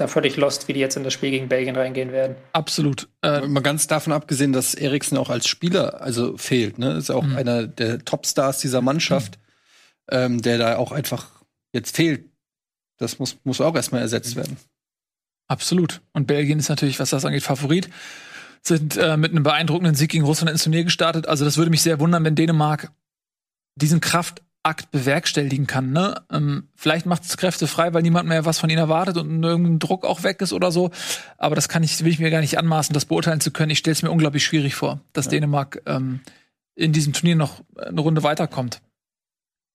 da 0.00 0.08
völlig 0.08 0.36
lost, 0.36 0.68
wie 0.68 0.72
die 0.72 0.80
jetzt 0.80 0.96
in 0.96 1.04
das 1.04 1.12
Spiel 1.12 1.30
gegen 1.30 1.48
Belgien 1.48 1.76
reingehen 1.76 2.12
werden. 2.12 2.36
Absolut. 2.52 3.08
Äh, 3.22 3.42
mal 3.46 3.60
ganz 3.60 3.86
davon 3.86 4.12
abgesehen, 4.12 4.52
dass 4.52 4.74
Eriksen 4.74 5.16
auch 5.16 5.30
als 5.30 5.46
Spieler 5.46 6.00
also 6.00 6.36
fehlt. 6.36 6.78
Ne? 6.78 6.92
Ist 6.92 7.10
auch 7.10 7.22
mhm. 7.22 7.36
einer 7.36 7.66
der 7.66 8.04
Topstars 8.04 8.58
dieser 8.58 8.80
Mannschaft, 8.80 9.38
mhm. 10.10 10.16
ähm, 10.16 10.42
der 10.42 10.58
da 10.58 10.76
auch 10.76 10.92
einfach 10.92 11.28
jetzt 11.72 11.96
fehlt. 11.96 12.24
Das 12.98 13.18
muss, 13.18 13.38
muss 13.44 13.60
auch 13.60 13.74
erstmal 13.74 14.02
ersetzt 14.02 14.36
werden. 14.36 14.56
Absolut. 15.48 16.00
Und 16.12 16.26
Belgien 16.26 16.58
ist 16.58 16.68
natürlich, 16.68 17.00
was 17.00 17.10
das 17.10 17.24
angeht, 17.24 17.42
Favorit. 17.42 17.88
Sind 18.62 18.96
äh, 18.96 19.16
mit 19.16 19.32
einem 19.32 19.42
beeindruckenden 19.42 19.94
Sieg 19.94 20.10
gegen 20.10 20.24
Russland 20.24 20.50
ins 20.50 20.64
Turnier 20.64 20.84
gestartet. 20.84 21.26
Also 21.26 21.44
das 21.44 21.56
würde 21.56 21.70
mich 21.70 21.82
sehr 21.82 21.98
wundern, 21.98 22.24
wenn 22.24 22.34
Dänemark 22.34 22.92
diesen 23.74 24.00
Kraft 24.00 24.42
Akt 24.62 24.90
bewerkstelligen 24.90 25.66
kann. 25.66 25.92
Ne? 25.92 26.22
Ähm, 26.30 26.68
vielleicht 26.74 27.06
macht 27.06 27.24
es 27.24 27.36
Kräfte 27.36 27.66
frei, 27.66 27.94
weil 27.94 28.02
niemand 28.02 28.28
mehr 28.28 28.44
was 28.44 28.58
von 28.58 28.68
ihnen 28.68 28.78
erwartet 28.78 29.16
und 29.16 29.42
irgendein 29.42 29.78
Druck 29.78 30.04
auch 30.04 30.22
weg 30.22 30.42
ist 30.42 30.52
oder 30.52 30.70
so. 30.70 30.90
Aber 31.38 31.54
das 31.54 31.68
kann 31.68 31.82
ich, 31.82 32.04
will 32.04 32.12
ich 32.12 32.18
mir 32.18 32.30
gar 32.30 32.40
nicht 32.40 32.58
anmaßen, 32.58 32.92
das 32.92 33.06
beurteilen 33.06 33.40
zu 33.40 33.50
können. 33.52 33.70
Ich 33.70 33.78
stelle 33.78 33.92
es 33.92 34.02
mir 34.02 34.10
unglaublich 34.10 34.44
schwierig 34.44 34.74
vor, 34.74 35.00
dass 35.12 35.26
ja. 35.26 35.32
Dänemark 35.32 35.82
ähm, 35.86 36.20
in 36.74 36.92
diesem 36.92 37.14
Turnier 37.14 37.36
noch 37.36 37.62
eine 37.76 38.00
Runde 38.00 38.22
weiterkommt. 38.22 38.82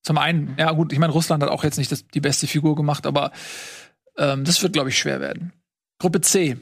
Zum 0.04 0.20
einen, 0.20 0.56
ja 0.60 0.72
gut, 0.72 0.94
ich 0.94 1.00
meine, 1.00 1.14
Russland 1.14 1.42
hat 1.42 1.50
auch 1.50 1.64
jetzt 1.64 1.78
nicht 1.78 1.92
das, 1.92 2.08
die 2.08 2.22
beste 2.22 2.46
Figur 2.46 2.76
gemacht, 2.76 3.08
aber 3.08 3.32
ähm, 4.18 4.44
das 4.44 4.62
wird, 4.62 4.74
glaube 4.74 4.90
ich, 4.90 5.00
schwer 5.00 5.20
werden. 5.20 5.52
Gruppe 5.98 6.22
C. 6.22 6.58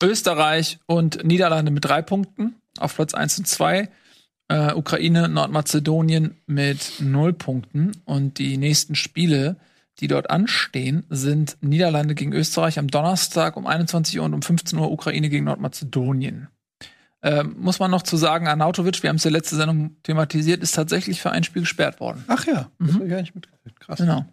Österreich 0.00 0.78
und 0.86 1.24
Niederlande 1.24 1.72
mit 1.72 1.84
drei 1.84 2.02
Punkten 2.02 2.54
auf 2.78 2.94
Platz 2.94 3.14
1 3.14 3.38
und 3.38 3.48
2 3.48 3.88
äh, 4.48 4.74
Ukraine, 4.74 5.28
Nordmazedonien 5.28 6.36
mit 6.46 6.94
null 7.00 7.32
Punkten. 7.32 7.92
Und 8.04 8.38
die 8.38 8.56
nächsten 8.56 8.94
Spiele, 8.94 9.56
die 10.00 10.08
dort 10.08 10.30
anstehen, 10.30 11.04
sind 11.10 11.56
Niederlande 11.60 12.14
gegen 12.14 12.32
Österreich 12.32 12.78
am 12.78 12.88
Donnerstag 12.88 13.56
um 13.56 13.66
21 13.66 14.18
Uhr 14.18 14.24
und 14.24 14.34
um 14.34 14.42
15 14.42 14.78
Uhr 14.78 14.90
Ukraine 14.90 15.28
gegen 15.28 15.44
Nordmazedonien. 15.44 16.48
Äh, 17.22 17.44
muss 17.44 17.78
man 17.78 17.90
noch 17.90 18.02
zu 18.02 18.16
sagen, 18.16 18.46
Arnautovic, 18.46 19.02
wir 19.02 19.08
haben 19.08 19.16
es 19.16 19.24
ja 19.24 19.30
letzte 19.30 19.56
Sendung 19.56 19.96
thematisiert, 20.02 20.62
ist 20.62 20.74
tatsächlich 20.74 21.20
für 21.20 21.30
ein 21.30 21.44
Spiel 21.44 21.62
gesperrt 21.62 21.98
worden. 21.98 22.24
Ach 22.28 22.46
ja, 22.46 22.70
das 22.78 22.92
mhm. 22.92 23.02
ich 23.02 23.08
gar 23.08 23.20
nicht 23.20 23.34
mitgekriegt. 23.34 23.80
Krass. 23.80 23.98
Genau. 23.98 24.24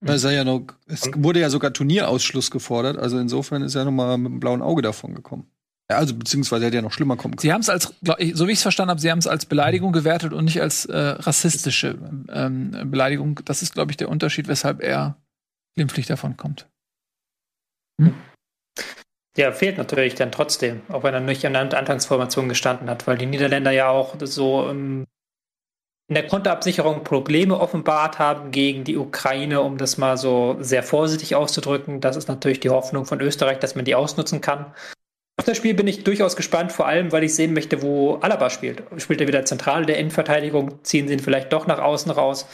es, 0.00 0.22
ja 0.24 0.42
noch, 0.42 0.62
es 0.86 1.10
wurde 1.14 1.40
ja 1.40 1.50
sogar 1.50 1.72
Turnierausschluss 1.72 2.50
gefordert, 2.50 2.96
also 2.96 3.18
insofern 3.18 3.62
ist 3.62 3.74
er 3.74 3.84
noch 3.84 3.92
mal 3.92 4.16
mit 4.16 4.30
einem 4.32 4.40
blauen 4.40 4.62
Auge 4.62 4.82
davon 4.82 5.14
gekommen. 5.14 5.46
Ja, 5.90 5.96
also 5.96 6.14
beziehungsweise 6.14 6.66
hätte 6.66 6.76
ja 6.76 6.82
noch 6.82 6.92
schlimmer 6.92 7.16
kommen 7.16 7.34
können. 7.34 7.42
Sie 7.42 7.52
haben 7.52 7.62
es 7.62 7.68
als, 7.68 7.92
so 8.32 8.46
wie 8.46 8.52
ich 8.52 8.58
es 8.58 8.62
verstanden 8.62 8.90
habe, 8.90 9.00
Sie 9.00 9.10
haben 9.10 9.18
es 9.18 9.26
als 9.26 9.44
Beleidigung 9.44 9.90
gewertet 9.90 10.32
und 10.32 10.44
nicht 10.44 10.60
als 10.62 10.84
äh, 10.84 10.96
rassistische 10.96 11.98
ähm, 12.32 12.70
Beleidigung. 12.92 13.40
Das 13.44 13.60
ist, 13.60 13.74
glaube 13.74 13.90
ich, 13.90 13.96
der 13.96 14.08
Unterschied, 14.08 14.46
weshalb 14.46 14.84
er 14.84 15.16
glimpflich 15.74 16.06
davon 16.06 16.36
kommt. 16.36 16.68
Hm? 18.00 18.14
Ja, 19.36 19.50
fehlt 19.50 19.78
natürlich 19.78 20.14
dann 20.14 20.30
trotzdem, 20.30 20.82
auch 20.90 21.02
wenn 21.02 21.12
er 21.12 21.18
nicht 21.18 21.42
in 21.42 21.54
der 21.54 21.76
Anfangsformation 21.76 22.48
gestanden 22.48 22.88
hat, 22.88 23.08
weil 23.08 23.18
die 23.18 23.26
Niederländer 23.26 23.72
ja 23.72 23.88
auch 23.88 24.14
so 24.22 24.68
ähm, 24.68 25.08
in 26.06 26.14
der 26.14 26.28
Konterabsicherung 26.28 27.02
Probleme 27.02 27.58
offenbart 27.58 28.20
haben 28.20 28.52
gegen 28.52 28.84
die 28.84 28.96
Ukraine, 28.96 29.60
um 29.60 29.76
das 29.76 29.98
mal 29.98 30.16
so 30.16 30.56
sehr 30.60 30.84
vorsichtig 30.84 31.34
auszudrücken. 31.34 32.00
Das 32.00 32.14
ist 32.14 32.28
natürlich 32.28 32.60
die 32.60 32.70
Hoffnung 32.70 33.06
von 33.06 33.20
Österreich, 33.20 33.58
dass 33.58 33.74
man 33.74 33.84
die 33.84 33.96
ausnutzen 33.96 34.40
kann. 34.40 34.72
Auf 35.40 35.46
das 35.46 35.56
Spiel 35.56 35.72
bin 35.72 35.86
ich 35.86 36.04
durchaus 36.04 36.36
gespannt, 36.36 36.70
vor 36.70 36.86
allem, 36.86 37.12
weil 37.12 37.24
ich 37.24 37.34
sehen 37.34 37.54
möchte, 37.54 37.80
wo 37.80 38.16
Alaba 38.16 38.50
spielt. 38.50 38.82
Spielt 38.98 39.22
er 39.22 39.26
wieder 39.26 39.42
zentral 39.46 39.86
der 39.86 39.96
Innenverteidigung? 39.96 40.84
Ziehen 40.84 41.08
sie 41.08 41.14
ihn 41.14 41.20
vielleicht 41.20 41.50
doch 41.54 41.66
nach 41.66 41.78
außen 41.78 42.12
raus? 42.12 42.46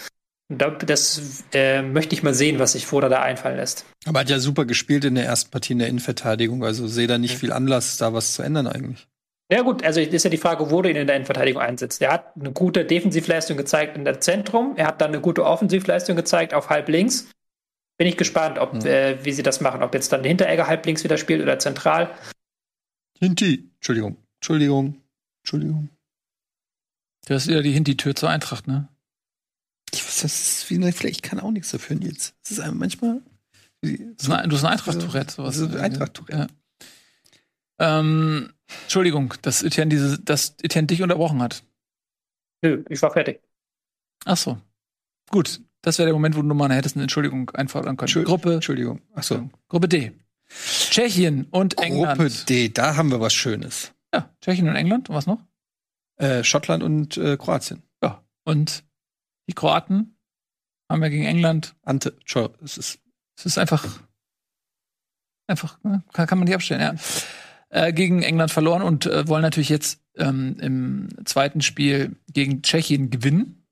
Das 0.49 1.43
äh, 1.53 1.83
möchte 1.83 2.15
ich 2.15 2.23
mal 2.23 2.33
sehen, 2.33 2.61
was 2.61 2.75
sich 2.75 2.87
Foda 2.87 3.09
da 3.09 3.23
einfallen 3.23 3.57
lässt. 3.57 3.87
Aber 4.05 4.21
hat 4.21 4.31
ja 4.31 4.39
super 4.39 4.67
gespielt 4.67 5.05
in 5.05 5.17
der 5.17 5.25
ersten 5.25 5.51
Partie 5.51 5.73
in 5.73 5.81
der 5.81 5.89
Innenverteidigung. 5.89 6.63
Also 6.63 6.87
sehe 6.87 7.09
da 7.09 7.19
nicht 7.19 7.37
viel 7.37 7.53
Anlass, 7.53 7.99
da 7.99 8.13
was 8.13 8.35
zu 8.35 8.43
ändern 8.43 8.69
eigentlich. 8.69 9.09
Ja 9.51 9.63
gut, 9.63 9.85
also 9.85 10.01
ist 10.01 10.23
ja 10.23 10.31
die 10.31 10.37
Frage, 10.37 10.71
wo 10.71 10.81
du 10.81 10.89
ihn 10.89 10.95
in 10.95 11.09
der 11.09 11.17
Innenverteidigung 11.17 11.61
einsetzt. 11.61 12.01
Er 12.01 12.13
hat 12.13 12.37
eine 12.39 12.53
gute 12.53 12.85
Defensivleistung 12.85 13.57
gezeigt 13.57 13.97
in 13.97 14.05
der 14.05 14.21
Zentrum. 14.21 14.75
Er 14.77 14.87
hat 14.87 15.01
dann 15.01 15.09
eine 15.09 15.21
gute 15.21 15.45
Offensivleistung 15.45 16.15
gezeigt 16.15 16.55
auf 16.55 16.71
halb 16.71 16.89
links. 16.89 17.27
Bin 17.99 18.07
ich 18.07 18.17
gespannt, 18.17 18.61
ob, 18.61 18.75
mhm. 18.75 18.87
äh, 18.87 19.25
wie 19.25 19.33
sie 19.33 19.43
das 19.43 19.61
machen. 19.61 19.83
Ob 19.83 19.93
jetzt 19.93 20.13
dann 20.13 20.23
der 20.23 20.29
Hinteregger 20.29 20.69
halb 20.69 20.87
links 20.87 21.03
wieder 21.03 21.19
spielt 21.19 21.43
oder 21.43 21.59
zentral. 21.59 22.11
Hinti. 23.19 23.71
Entschuldigung. 23.77 24.17
Entschuldigung. 24.37 25.03
Entschuldigung. 25.43 25.89
Das 27.27 27.43
ist 27.43 27.49
wieder 27.49 27.63
die 27.63 27.73
Hinti-Tür 27.73 28.15
zur 28.15 28.31
Eintracht, 28.31 28.67
ne? 28.67 28.89
Ich 29.93 30.05
weiß, 30.05 30.23
das 30.23 30.61
ist 30.63 30.71
wie 30.71 30.77
eine, 30.77 30.93
vielleicht 30.93 31.23
kann 31.23 31.41
auch 31.41 31.51
nichts 31.51 31.71
dafür, 31.71 31.97
Nils. 31.97 32.35
Das 32.43 32.53
ist 32.53 32.61
einfach 32.61 32.77
manchmal. 32.77 33.23
Das 33.83 33.91
ist 33.91 34.31
ein, 34.31 34.49
du 34.49 34.57
hast 34.57 34.65
ein 34.65 34.73
Eintracht-Tourette, 34.73 35.35
sowas. 35.35 35.57
Das 35.59 35.69
ist 35.69 35.75
ein 35.75 35.81
Eintracht-Tourette. 35.81 36.49
Ja. 37.79 37.99
Ähm, 37.99 38.53
Entschuldigung, 38.83 39.35
dass 39.43 39.63
Etienne, 39.63 39.91
diese, 39.91 40.19
dass 40.19 40.57
Etienne 40.63 40.87
dich 40.87 41.03
unterbrochen 41.03 41.43
hat. 41.43 41.63
Nö, 42.63 42.85
ich 42.89 43.01
war 43.03 43.13
fertig. 43.13 43.41
Ach 44.25 44.37
so. 44.37 44.61
Gut, 45.31 45.61
das 45.83 45.99
wäre 45.99 46.07
der 46.07 46.15
Moment, 46.15 46.37
wo 46.37 46.43
du 46.43 46.55
mal 46.55 46.73
hättest 46.73 46.97
eine 46.97 47.05
Entschuldigung 47.05 47.51
einfordern 47.51 47.97
können. 47.97 48.25
Gruppe. 48.25 48.55
Entschuldigung. 48.55 49.03
Ach 49.15 49.23
so. 49.23 49.51
Gruppe 49.69 49.89
D. 49.89 50.13
Tschechien 50.49 51.47
und 51.51 51.81
England. 51.81 52.19
Gruppe 52.19 52.31
D, 52.47 52.69
da 52.69 52.97
haben 52.97 53.11
wir 53.11 53.21
was 53.21 53.35
Schönes. 53.35 53.93
Ja, 54.15 54.35
Tschechien 54.41 54.69
und 54.69 54.77
England. 54.77 55.09
Und 55.09 55.15
was 55.15 55.27
noch? 55.27 55.41
Äh, 56.17 56.45
Schottland 56.45 56.83
und 56.83 57.17
äh, 57.17 57.37
Kroatien. 57.37 57.83
Ja. 58.03 58.25
Und 58.45 58.85
die 59.49 59.55
Kroaten 59.55 60.17
haben 60.91 61.03
wir 61.03 61.11
gegen 61.11 61.25
England. 61.25 61.75
Ante, 61.83 62.17
Entschuldigung, 62.21 62.59
es 62.65 62.79
ist 62.79 63.01
Es 63.37 63.47
ist 63.47 63.59
einfach, 63.59 63.85
einfach, 65.47 65.83
ne? 65.83 66.03
kann, 66.13 66.27
kann 66.27 66.39
man 66.39 66.47
nicht 66.47 66.55
abstellen, 66.55 66.81
ja. 66.81 66.95
Äh, 67.69 67.93
gegen 67.93 68.23
England 68.23 68.53
verloren 68.53 68.83
und 68.83 69.07
äh, 69.07 69.27
wollen 69.29 69.43
natürlich 69.43 69.69
jetzt 69.69 70.01
ähm, 70.15 70.57
im 70.61 71.09
zweiten 71.27 71.61
Spiel 71.61 72.17
gegen 72.33 72.63
Tschechien 72.63 73.11
gewinnen, 73.11 73.67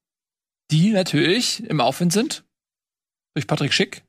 die 0.71 0.91
natürlich 0.91 1.63
im 1.65 1.81
Aufwind 1.81 2.13
sind. 2.13 2.45
Durch 3.35 3.47
Patrick 3.47 3.73
Schick. 3.73 4.05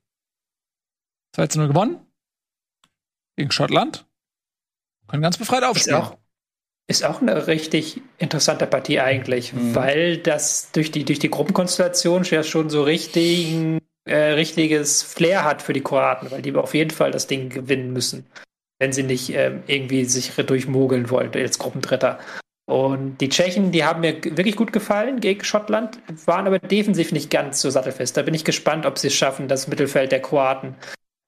2 1.36 1.48
zu 1.48 1.60
0 1.60 1.68
gewonnen. 1.68 2.05
Gegen 3.38 3.52
Schottland. 3.52 4.06
Können 5.08 5.24
ganz 5.24 5.38
befreit 5.38 5.62
Ist 5.62 5.70
aufspielen. 5.70 6.02
auch, 6.02 6.18
ist 6.88 7.04
auch 7.04 7.22
eine 7.22 7.48
richtig 7.48 8.02
interessante 8.18 8.66
Partie 8.68 9.00
eigentlich, 9.00 9.54
weil 9.76 10.18
das 10.18 10.72
durch 10.72 10.92
die, 10.92 11.04
durch 11.04 11.20
die 11.20 11.30
Gruppenkonstellation 11.30 12.24
ja 12.24 12.44
schon 12.44 12.70
so 12.70 12.84
richtig, 12.84 13.56
äh, 14.06 14.16
richtiges 14.16 15.02
Flair 15.02 15.44
hat 15.44 15.62
für 15.62 15.74
die 15.74 15.82
Kroaten, 15.82 16.32
weil 16.32 16.42
die 16.42 16.56
auf 16.56 16.74
jeden 16.74 16.92
Fall 16.92 17.12
das 17.12 17.28
Ding 17.28 17.50
gewinnen 17.50 17.92
müssen, 17.92 18.26
wenn 18.80 18.94
sie 18.94 19.04
nicht 19.04 19.34
ähm, 19.34 19.64
irgendwie 19.68 20.06
sich 20.06 20.32
durchmogeln 20.32 21.10
wollen 21.10 21.32
als 21.34 21.60
Gruppendritter. 21.60 22.20
Und 22.68 23.20
die 23.22 23.30
Tschechen, 23.30 23.72
die 23.72 23.84
haben 23.84 24.02
mir 24.02 24.24
wirklich 24.24 24.56
gut 24.56 24.74
gefallen 24.74 25.20
gegen 25.20 25.44
Schottland, 25.44 26.00
waren 26.26 26.48
aber 26.48 26.58
defensiv 26.58 27.12
nicht 27.12 27.30
ganz 27.30 27.62
so 27.62 27.70
sattelfest. 27.70 28.18
Da 28.18 28.24
bin 28.24 28.34
ich 28.34 28.44
gespannt, 28.44 28.88
ob 28.88 28.98
sie 28.98 29.08
es 29.08 29.14
schaffen, 29.14 29.48
das 29.48 29.68
Mittelfeld 29.68 30.12
der 30.12 30.22
Kroaten 30.22 30.76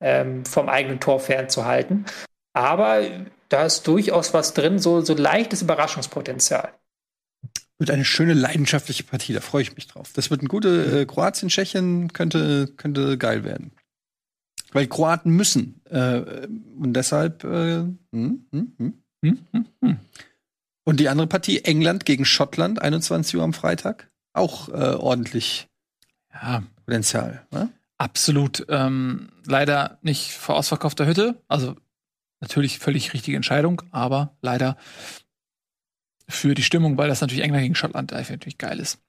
ähm, 0.02 0.46
vom 0.46 0.70
eigenen 0.70 1.00
Tor 1.00 1.20
fernzuhalten. 1.20 2.06
Aber 2.54 3.02
da 3.50 3.66
ist 3.66 3.88
durchaus 3.88 4.34
was 4.34 4.54
drin, 4.54 4.80
so, 4.80 5.02
so 5.02 5.14
leichtes 5.14 5.62
Überraschungspotenzial. 5.62 6.74
wird 7.78 7.92
eine 7.92 8.06
schöne 8.06 8.34
leidenschaftliche 8.34 9.04
Partie. 9.04 9.34
Da 9.34 9.42
freue 9.42 9.62
ich 9.62 9.76
mich 9.76 9.88
drauf. 9.88 10.12
Das 10.14 10.30
wird 10.30 10.42
ein 10.42 10.48
gute 10.48 11.02
äh, 11.02 11.06
Kroatien, 11.06 11.50
Tschechien 11.50 12.12
könnte 12.14 12.68
könnte 12.78 13.18
geil 13.18 13.44
werden. 13.44 13.72
Weil 14.74 14.88
Kroaten 14.88 15.32
müssen 15.32 15.82
äh, 15.86 16.48
und 16.80 16.94
deshalb 16.94 17.44
äh, 17.44 17.78
hm, 17.78 17.96
hm, 18.12 18.74
hm. 18.78 18.94
Hm? 19.24 19.40
Hm? 19.52 19.66
Hm. 19.82 19.98
und 20.84 21.00
die 21.00 21.10
andere 21.10 21.26
Partie 21.26 21.64
England 21.64 22.06
gegen 22.06 22.24
Schottland 22.24 22.82
21 22.82 23.36
Uhr 23.36 23.44
am 23.44 23.54
Freitag 23.54 24.10
auch 24.34 24.70
äh, 24.70 24.96
ordentlich 24.96 25.68
Ja, 26.34 26.64
Potenzial. 26.86 27.46
Ne? 27.52 27.70
Absolut. 27.98 28.66
Ähm, 28.70 29.30
leider 29.46 30.00
nicht 30.02 30.32
vor 30.32 30.56
ausverkaufter 30.56 31.06
Hütte. 31.06 31.42
Also 31.48 31.76
natürlich 32.40 32.80
völlig 32.80 33.14
richtige 33.14 33.38
Entscheidung, 33.38 33.82
aber 33.92 34.36
leider 34.42 34.78
für 36.30 36.54
die 36.54 36.64
Stimmung, 36.64 36.98
weil 36.98 37.08
das 37.08 37.22
natürlich 37.22 37.44
England 37.44 37.64
gegen 37.64 37.76
Schottland 37.76 38.14
einfach 38.14 38.32
natürlich 38.32 38.58
geil 38.58 38.80
ist. 38.80 39.00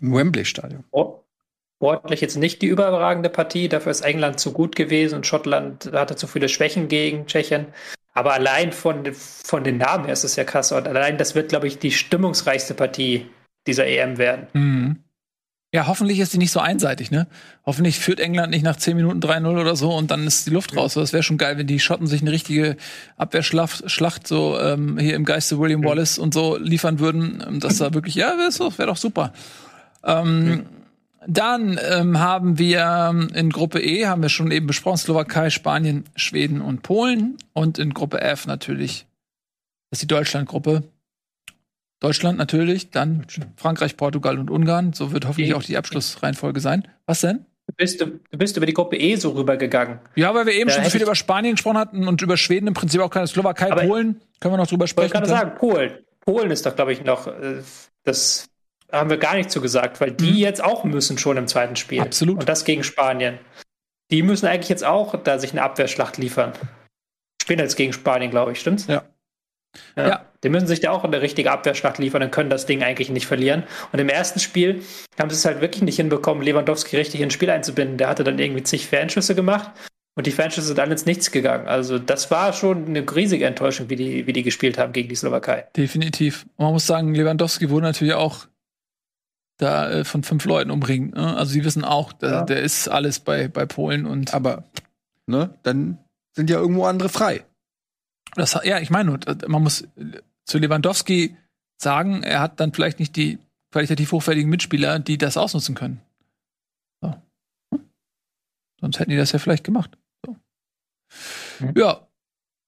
Im 0.00 0.12
Wembley 0.12 0.44
Stadion. 0.44 0.84
Sportlich 1.76 2.20
jetzt 2.20 2.36
nicht 2.36 2.62
die 2.62 2.66
überragende 2.66 3.28
Partie, 3.28 3.68
dafür 3.68 3.92
ist 3.92 4.00
England 4.00 4.40
zu 4.40 4.52
gut 4.52 4.74
gewesen 4.74 5.16
und 5.16 5.26
Schottland 5.26 5.92
hatte 5.92 6.16
zu 6.16 6.26
viele 6.26 6.48
Schwächen 6.48 6.88
gegen 6.88 7.26
Tschechien. 7.26 7.66
Aber 8.14 8.32
allein 8.32 8.72
von, 8.72 9.12
von 9.12 9.64
den 9.64 9.78
Namen 9.78 10.04
her 10.04 10.12
ist 10.12 10.24
es 10.24 10.36
ja 10.36 10.44
krass. 10.44 10.70
Und 10.72 10.86
allein 10.86 11.18
das 11.18 11.34
wird, 11.34 11.48
glaube 11.48 11.66
ich, 11.66 11.78
die 11.78 11.90
stimmungsreichste 11.90 12.74
Partie 12.74 13.26
dieser 13.66 13.86
EM 13.86 14.18
werden. 14.18 14.46
Mhm. 14.52 15.03
Ja, 15.74 15.88
hoffentlich 15.88 16.20
ist 16.20 16.32
die 16.32 16.38
nicht 16.38 16.52
so 16.52 16.60
einseitig, 16.60 17.10
ne? 17.10 17.26
Hoffentlich 17.66 17.98
führt 17.98 18.20
England 18.20 18.52
nicht 18.52 18.62
nach 18.62 18.76
10 18.76 18.96
Minuten 18.96 19.18
3-0 19.18 19.60
oder 19.60 19.74
so 19.74 19.92
und 19.92 20.12
dann 20.12 20.24
ist 20.24 20.46
die 20.46 20.50
Luft 20.50 20.76
raus. 20.76 20.94
Das 20.94 21.12
wäre 21.12 21.24
schon 21.24 21.36
geil, 21.36 21.58
wenn 21.58 21.66
die 21.66 21.80
Schotten 21.80 22.06
sich 22.06 22.22
eine 22.22 22.30
richtige 22.30 22.76
Abwehrschlacht 23.16 23.90
Schlacht 23.90 24.28
so 24.28 24.56
ähm, 24.56 24.98
hier 24.98 25.16
im 25.16 25.24
Geiste 25.24 25.58
William 25.58 25.82
Wallace 25.82 26.16
und 26.20 26.32
so 26.32 26.56
liefern 26.56 27.00
würden. 27.00 27.42
Ähm, 27.44 27.58
Das 27.58 27.78
da 27.78 27.92
wirklich, 27.92 28.14
ja, 28.14 28.34
wäre 28.38 28.78
wär 28.78 28.86
doch 28.86 28.96
super. 28.96 29.32
Ähm, 30.04 30.66
Dann 31.26 31.80
ähm, 31.90 32.20
haben 32.20 32.56
wir 32.56 33.10
ähm, 33.10 33.30
in 33.34 33.50
Gruppe 33.50 33.80
E, 33.82 34.06
haben 34.06 34.22
wir 34.22 34.28
schon 34.28 34.52
eben 34.52 34.68
besprochen, 34.68 34.98
Slowakei, 34.98 35.50
Spanien, 35.50 36.04
Schweden 36.14 36.60
und 36.60 36.84
Polen. 36.84 37.36
Und 37.52 37.80
in 37.80 37.94
Gruppe 37.94 38.20
F 38.20 38.46
natürlich, 38.46 39.06
das 39.90 39.98
ist 39.98 40.02
die 40.02 40.06
Deutschland-Gruppe. 40.06 40.84
Deutschland 42.04 42.38
natürlich, 42.38 42.90
dann 42.90 43.26
Frankreich, 43.56 43.96
Portugal 43.96 44.38
und 44.38 44.50
Ungarn. 44.50 44.92
So 44.92 45.12
wird 45.12 45.26
hoffentlich 45.26 45.54
auch 45.54 45.62
die 45.62 45.76
Abschlussreihenfolge 45.76 46.60
sein. 46.60 46.86
Was 47.06 47.20
denn? 47.22 47.46
Du 47.66 47.72
bist, 47.78 48.00
du 48.00 48.38
bist 48.38 48.56
über 48.58 48.66
die 48.66 48.74
Gruppe 48.74 48.96
E 48.98 49.16
so 49.16 49.30
rübergegangen. 49.30 49.98
Ja, 50.14 50.34
weil 50.34 50.44
wir 50.44 50.52
eben 50.52 50.66
Da 50.68 50.74
schon 50.74 50.82
hätte 50.82 50.92
viel 50.92 51.00
ich- 51.00 51.06
über 51.06 51.14
Spanien 51.14 51.54
gesprochen 51.54 51.78
hatten 51.78 52.06
und 52.06 52.20
über 52.20 52.36
Schweden 52.36 52.66
im 52.66 52.74
Prinzip 52.74 53.00
auch 53.00 53.08
keine 53.08 53.26
Slowakei, 53.26 53.72
Aber- 53.72 53.82
Polen. 53.86 54.20
Können 54.40 54.52
wir 54.54 54.58
noch 54.58 54.66
drüber 54.66 54.84
Ich 54.84 54.90
sprechen? 54.90 55.12
gerade 55.12 55.26
dann? 55.26 55.38
sagen, 55.38 55.58
Polen. 55.58 55.92
Polen 56.20 56.50
ist 56.50 56.66
doch, 56.66 56.76
glaube 56.76 56.92
ich, 56.92 57.02
noch, 57.04 57.26
äh, 57.26 57.62
das 58.02 58.50
haben 58.92 59.08
wir 59.08 59.16
gar 59.16 59.34
nicht 59.36 59.50
so 59.50 59.62
gesagt, 59.62 59.98
weil 60.02 60.12
die 60.12 60.32
Mhm. 60.32 60.36
jetzt 60.36 60.62
auch 60.62 60.84
müssen 60.84 61.16
schon 61.16 61.38
im 61.38 61.46
zweiten 61.48 61.76
Spiel. 61.76 62.00
Absolut. 62.02 62.40
Und 62.40 62.48
das 62.48 62.64
gegen 62.66 62.84
Spanien. 62.84 63.38
Die 64.10 64.22
müssen 64.22 64.46
eigentlich 64.46 64.68
jetzt 64.68 64.84
auch 64.84 65.14
da 65.22 65.38
sich 65.38 65.52
eine 65.52 65.62
Abwehrschlacht 65.62 66.18
liefern. 66.18 66.52
Spielen 67.42 67.60
jetzt 67.60 67.76
gegen 67.76 67.94
Spanien, 67.94 68.30
glaube 68.30 68.52
ich, 68.52 68.60
stimmt's? 68.60 68.86
Ja. 68.88 69.04
Ja. 69.96 70.08
Ja. 70.08 70.24
Die 70.42 70.48
müssen 70.50 70.66
sich 70.66 70.80
da 70.80 70.90
auch 70.90 71.04
eine 71.04 71.22
richtige 71.22 71.50
Abwehrschlacht 71.50 71.98
liefern 71.98 72.22
und 72.22 72.30
können 72.30 72.50
das 72.50 72.66
Ding 72.66 72.82
eigentlich 72.82 73.08
nicht 73.10 73.26
verlieren. 73.26 73.62
Und 73.92 73.98
im 73.98 74.08
ersten 74.08 74.40
Spiel 74.40 74.82
haben 75.18 75.30
sie 75.30 75.36
es 75.36 75.44
halt 75.44 75.60
wirklich 75.60 75.82
nicht 75.82 75.96
hinbekommen, 75.96 76.42
Lewandowski 76.42 76.96
richtig 76.96 77.20
ins 77.22 77.32
Spiel 77.32 77.50
einzubinden. 77.50 77.96
Der 77.96 78.08
hatte 78.08 78.24
dann 78.24 78.38
irgendwie 78.38 78.62
zig 78.62 78.86
Fernschüsse 78.86 79.34
gemacht 79.34 79.70
und 80.16 80.26
die 80.26 80.30
Fernschüsse 80.32 80.66
sind 80.68 80.78
alle 80.78 80.92
ins 80.92 81.06
Nichts 81.06 81.30
gegangen. 81.30 81.66
Also 81.66 81.98
das 81.98 82.30
war 82.30 82.52
schon 82.52 82.86
eine 82.86 83.04
riesige 83.14 83.46
Enttäuschung, 83.46 83.88
wie 83.88 83.96
die, 83.96 84.26
wie 84.26 84.32
die 84.32 84.42
gespielt 84.42 84.76
haben 84.78 84.92
gegen 84.92 85.08
die 85.08 85.14
Slowakei. 85.16 85.66
Definitiv. 85.76 86.44
Und 86.56 86.64
man 86.66 86.72
muss 86.74 86.86
sagen, 86.86 87.14
Lewandowski 87.14 87.70
wurde 87.70 87.86
natürlich 87.86 88.14
auch 88.14 88.46
da 89.56 89.90
äh, 89.90 90.04
von 90.04 90.22
fünf 90.24 90.44
Leuten 90.44 90.70
umringt. 90.70 91.14
Ne? 91.14 91.36
Also 91.36 91.52
sie 91.52 91.64
wissen 91.64 91.84
auch, 91.84 92.12
da, 92.12 92.30
Ja. 92.30 92.42
der 92.44 92.60
ist 92.60 92.88
alles 92.88 93.20
bei, 93.20 93.48
bei 93.48 93.66
Polen 93.66 94.04
und 94.06 94.34
Aber 94.34 94.64
ne, 95.26 95.54
dann 95.62 95.98
sind 96.32 96.50
ja 96.50 96.58
irgendwo 96.58 96.84
andere 96.84 97.08
frei. 97.08 97.44
Das, 98.36 98.58
ja, 98.64 98.80
ich 98.80 98.90
meine, 98.90 99.18
äh, 99.26 99.36
man 99.48 99.62
muss 99.62 99.86
zu 100.44 100.58
Lewandowski 100.58 101.36
sagen, 101.76 102.22
er 102.22 102.40
hat 102.40 102.60
dann 102.60 102.72
vielleicht 102.72 102.98
nicht 102.98 103.16
die 103.16 103.38
qualitativ 103.72 104.12
hochwertigen 104.12 104.50
Mitspieler, 104.50 104.98
die 104.98 105.18
das 105.18 105.36
ausnutzen 105.36 105.74
können. 105.74 106.00
So. 107.00 107.14
Hm? 107.72 107.88
Sonst 108.80 109.00
hätten 109.00 109.10
die 109.10 109.16
das 109.16 109.32
ja 109.32 109.38
vielleicht 109.38 109.64
gemacht. 109.64 109.96
So. 110.24 110.36
Mhm. 111.60 111.74
Ja. 111.76 112.06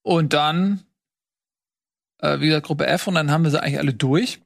Und 0.02 0.32
dann, 0.32 0.84
äh, 2.18 2.40
wie 2.40 2.46
gesagt, 2.46 2.66
Gruppe 2.66 2.86
F 2.86 3.06
und 3.06 3.14
dann 3.14 3.30
haben 3.30 3.44
wir 3.44 3.50
sie 3.50 3.60
eigentlich 3.60 3.78
alle 3.78 3.94
durch. 3.94 4.40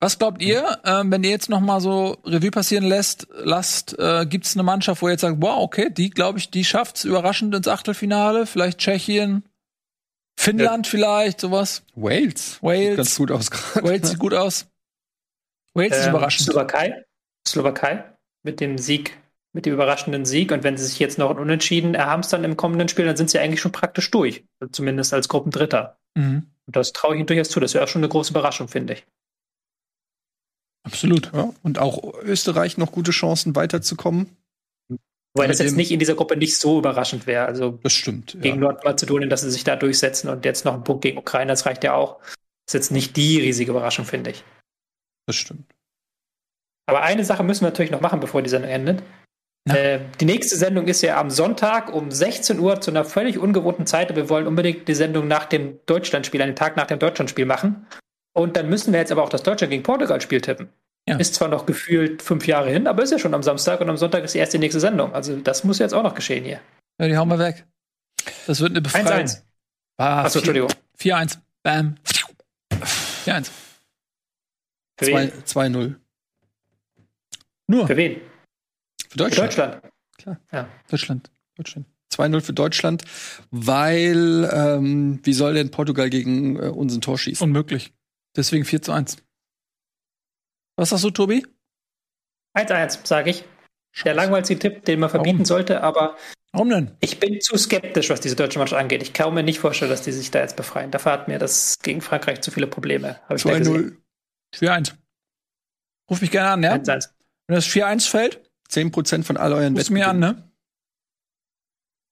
Was 0.00 0.18
glaubt 0.18 0.40
ihr, 0.42 0.78
ähm, 0.84 1.10
wenn 1.10 1.24
ihr 1.24 1.30
jetzt 1.30 1.50
noch 1.50 1.60
mal 1.60 1.80
so 1.80 2.18
Revue 2.24 2.52
passieren 2.52 2.84
lässt, 2.84 3.26
lasst, 3.42 3.98
äh, 3.98 4.26
gibt 4.26 4.46
es 4.46 4.54
eine 4.54 4.62
Mannschaft, 4.62 5.02
wo 5.02 5.08
ihr 5.08 5.12
jetzt 5.12 5.22
sagt, 5.22 5.42
wow, 5.42 5.58
okay, 5.58 5.90
die 5.90 6.10
glaube 6.10 6.38
ich, 6.38 6.50
die 6.50 6.64
schafft's 6.64 7.04
überraschend 7.04 7.54
ins 7.54 7.66
Achtelfinale, 7.66 8.46
vielleicht 8.46 8.78
Tschechien, 8.78 9.42
Finnland 10.38 10.86
vielleicht, 10.86 11.40
sowas. 11.40 11.82
Wales. 11.96 12.62
Wales. 12.62 12.86
Sieht 12.88 12.96
ganz 12.96 13.16
gut 13.16 13.30
aus 13.32 13.50
gerade. 13.50 13.86
Wales 13.88 14.08
sieht 14.08 14.18
gut 14.20 14.34
aus. 14.34 14.66
Wales 15.74 15.96
ist 15.96 16.04
Ähm, 16.04 16.10
überraschend. 16.10 16.46
Slowakei, 16.48 17.04
Slowakei 17.46 18.04
mit 18.44 18.60
dem 18.60 18.78
Sieg, 18.78 19.18
mit 19.52 19.66
dem 19.66 19.74
überraschenden 19.74 20.24
Sieg. 20.24 20.52
Und 20.52 20.62
wenn 20.62 20.76
sie 20.76 20.84
sich 20.84 21.00
jetzt 21.00 21.18
noch 21.18 21.30
ein 21.30 21.38
Unentschieden 21.38 21.96
erhamstern 21.96 22.44
im 22.44 22.56
kommenden 22.56 22.88
Spiel, 22.88 23.04
dann 23.04 23.16
sind 23.16 23.30
sie 23.30 23.40
eigentlich 23.40 23.60
schon 23.60 23.72
praktisch 23.72 24.12
durch. 24.12 24.44
Zumindest 24.70 25.12
als 25.12 25.28
Gruppendritter. 25.28 25.98
Mhm. 26.14 26.46
Und 26.66 26.76
das 26.76 26.92
traue 26.92 27.14
ich 27.14 27.18
ihnen 27.18 27.26
durchaus 27.26 27.48
zu. 27.50 27.58
Das 27.58 27.74
wäre 27.74 27.82
auch 27.82 27.88
schon 27.88 28.00
eine 28.02 28.08
große 28.08 28.30
Überraschung, 28.30 28.68
finde 28.68 28.92
ich. 28.92 29.06
Absolut. 30.84 31.32
Ja, 31.34 31.52
und 31.64 31.80
auch 31.80 32.14
Österreich 32.22 32.78
noch 32.78 32.92
gute 32.92 33.10
Chancen 33.10 33.56
weiterzukommen. 33.56 34.36
Wobei 35.34 35.46
das 35.46 35.58
jetzt 35.58 35.76
nicht 35.76 35.90
in 35.90 35.98
dieser 35.98 36.14
Gruppe 36.14 36.36
nicht 36.36 36.58
so 36.58 36.78
überraschend 36.78 37.26
wäre. 37.26 37.46
Also 37.46 37.78
Das 37.82 37.92
stimmt. 37.92 38.36
gegen 38.40 38.56
Ja. 38.56 38.72
Nordmazedonien, 38.72 39.30
dass 39.30 39.42
sie 39.42 39.50
sich 39.50 39.64
da 39.64 39.76
durchsetzen 39.76 40.28
und 40.28 40.44
jetzt 40.44 40.64
noch 40.64 40.74
ein 40.74 40.84
Punkt 40.84 41.02
gegen 41.02 41.18
Ukraine, 41.18 41.50
das 41.52 41.66
reicht 41.66 41.84
ja 41.84 41.94
auch. 41.94 42.18
Das 42.20 42.34
ist 42.68 42.74
jetzt 42.74 42.90
nicht 42.92 43.16
die 43.16 43.38
riesige 43.40 43.70
Überraschung, 43.70 44.04
finde 44.04 44.30
ich. 44.30 44.44
Das 45.26 45.36
stimmt. 45.36 45.70
Aber 46.86 47.02
eine 47.02 47.24
Sache 47.24 47.42
müssen 47.44 47.62
wir 47.62 47.68
natürlich 47.68 47.90
noch 47.90 48.00
machen, 48.00 48.20
bevor 48.20 48.42
die 48.42 48.48
Sendung 48.50 48.70
endet. 48.70 49.02
Äh, 49.68 50.00
die 50.20 50.24
nächste 50.24 50.56
Sendung 50.56 50.86
ist 50.88 51.02
ja 51.02 51.20
am 51.20 51.30
Sonntag 51.30 51.92
um 51.92 52.10
16 52.10 52.58
Uhr 52.58 52.80
zu 52.80 52.90
einer 52.90 53.04
völlig 53.04 53.38
ungewohnten 53.38 53.86
Zeit. 53.86 54.14
Wir 54.16 54.30
wollen 54.30 54.46
unbedingt 54.46 54.88
die 54.88 54.94
Sendung 54.94 55.28
nach 55.28 55.44
dem 55.44 55.78
Deutschlandspiel, 55.84 56.40
einen 56.40 56.56
Tag 56.56 56.76
nach 56.76 56.86
dem 56.86 56.98
Deutschlandspiel 56.98 57.44
machen. 57.44 57.86
Und 58.34 58.56
dann 58.56 58.68
müssen 58.68 58.92
wir 58.92 59.00
jetzt 59.00 59.12
aber 59.12 59.22
auch 59.22 59.28
das 59.28 59.42
Deutschland 59.42 59.70
gegen 59.70 59.82
Portugal-Spiel 59.82 60.40
tippen. 60.40 60.70
Ja. 61.08 61.16
Ist 61.16 61.34
zwar 61.34 61.48
noch 61.48 61.64
gefühlt 61.66 62.22
fünf 62.22 62.46
Jahre 62.46 62.70
hin, 62.70 62.86
aber 62.86 63.02
ist 63.02 63.10
ja 63.12 63.18
schon 63.18 63.34
am 63.34 63.42
Samstag 63.42 63.80
und 63.80 63.88
am 63.88 63.96
Sonntag 63.96 64.24
ist 64.24 64.34
erst 64.34 64.52
die 64.52 64.58
nächste 64.58 64.80
Sendung. 64.80 65.14
Also 65.14 65.36
das 65.36 65.64
muss 65.64 65.78
jetzt 65.78 65.94
auch 65.94 66.02
noch 66.02 66.14
geschehen 66.14 66.44
hier. 66.44 66.60
Ja, 67.00 67.08
die 67.08 67.16
hauen 67.16 67.28
wir 67.28 67.38
weg. 67.38 67.66
Das 68.46 68.60
wird 68.60 68.70
eine 68.72 68.80
Befreiung. 68.82 69.06
1-1. 69.06 69.42
Ah, 69.96 70.22
Achso, 70.24 70.38
Entschuldigung. 70.40 70.70
4-1. 71.00 71.38
Bam. 71.62 71.96
4-1. 73.24 73.50
Für 74.98 75.06
Zwei- 75.06 75.32
wen? 75.32 75.44
2-0. 75.44 75.94
Nur 77.68 77.86
Für 77.86 77.96
wen? 77.96 78.16
Für 78.16 79.08
Für 79.10 79.16
Deutschland. 79.18 79.58
Deutschland. 79.58 79.80
Deutschland. 80.90 81.30
Deutschland. 81.56 81.86
2-0 82.12 82.40
für 82.40 82.52
Deutschland, 82.54 83.04
weil 83.50 84.48
ähm, 84.52 85.20
wie 85.22 85.32
soll 85.34 85.54
denn 85.54 85.70
Portugal 85.70 86.08
gegen 86.10 86.56
äh, 86.56 86.68
uns 86.68 86.94
ein 86.94 87.00
Tor 87.00 87.18
schießen? 87.18 87.44
Unmöglich. 87.44 87.92
Deswegen 88.34 88.64
4 88.64 88.82
zu 88.82 88.92
1. 88.92 89.18
Was 90.78 90.90
sagst 90.90 91.04
du, 91.04 91.10
Tobi? 91.10 91.44
1-1, 92.56 93.04
sage 93.04 93.30
ich. 93.30 93.44
Der 94.04 94.14
langweiligste 94.14 94.56
Tipp, 94.58 94.84
den 94.84 95.00
man 95.00 95.10
verbieten 95.10 95.38
Warum? 95.38 95.44
sollte, 95.44 95.82
aber 95.82 96.16
Warum 96.52 96.70
denn? 96.70 96.92
ich 97.00 97.18
bin 97.18 97.40
zu 97.40 97.56
skeptisch, 97.58 98.10
was 98.10 98.20
diese 98.20 98.36
deutsche 98.36 98.60
Mannschaft 98.60 98.80
angeht. 98.80 99.02
Ich 99.02 99.12
kann 99.12 99.34
mir 99.34 99.42
nicht 99.42 99.58
vorstellen, 99.58 99.90
dass 99.90 100.02
die 100.02 100.12
sich 100.12 100.30
da 100.30 100.38
jetzt 100.38 100.54
befreien. 100.54 100.92
Dafür 100.92 101.12
hat 101.12 101.26
mir 101.26 101.40
das 101.40 101.80
gegen 101.80 102.00
Frankreich 102.00 102.42
zu 102.42 102.52
viele 102.52 102.68
Probleme. 102.68 103.20
Habe 103.24 103.36
ich 103.36 103.42
da 103.42 103.58
gesehen. 103.58 104.00
4-1. 104.54 104.94
Ruf 106.08 106.20
mich 106.20 106.30
gerne 106.30 106.50
an, 106.50 106.62
ja? 106.62 106.74
1-1. 106.74 107.08
Wenn 107.48 107.56
das 107.56 107.66
4-1 107.66 108.08
fällt, 108.08 108.50
10% 108.70 109.24
von 109.24 109.36
all 109.36 109.52
euren 109.52 109.74
du 109.74 109.92
mir 109.92 110.06
an, 110.06 110.20
ne? 110.20 110.52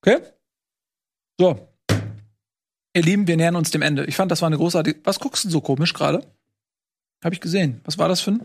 Okay? 0.04 0.22
So. 1.38 1.68
Ihr 2.94 3.02
Lieben, 3.02 3.28
wir 3.28 3.36
nähern 3.36 3.54
uns 3.54 3.70
dem 3.70 3.82
Ende. 3.82 4.06
Ich 4.06 4.16
fand, 4.16 4.32
das 4.32 4.42
war 4.42 4.48
eine 4.48 4.56
großartige. 4.56 5.00
Was 5.04 5.20
guckst 5.20 5.44
du 5.44 5.50
so 5.50 5.60
komisch 5.60 5.94
gerade? 5.94 6.26
Habe 7.24 7.34
ich 7.34 7.40
gesehen. 7.40 7.80
Was 7.84 7.98
war 7.98 8.08
das 8.08 8.20
für 8.20 8.32
ein, 8.32 8.40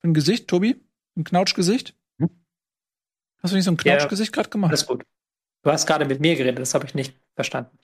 für 0.00 0.08
ein 0.08 0.14
Gesicht, 0.14 0.48
Tobi? 0.48 0.80
Ein 1.16 1.24
Knautschgesicht? 1.24 1.94
Hast 3.42 3.52
du 3.52 3.56
nicht 3.56 3.64
so 3.64 3.70
ein 3.70 3.76
Ja. 3.84 3.96
Knautschgesicht 3.96 4.32
gerade 4.32 4.48
gemacht? 4.50 4.70
Alles 4.70 4.86
gut. 4.86 5.04
Du 5.62 5.70
hast 5.70 5.86
gerade 5.86 6.04
mit 6.04 6.20
mir 6.20 6.36
geredet, 6.36 6.58
das 6.58 6.74
habe 6.74 6.86
ich 6.86 6.94
nicht 6.94 7.14
verstanden. 7.34 7.76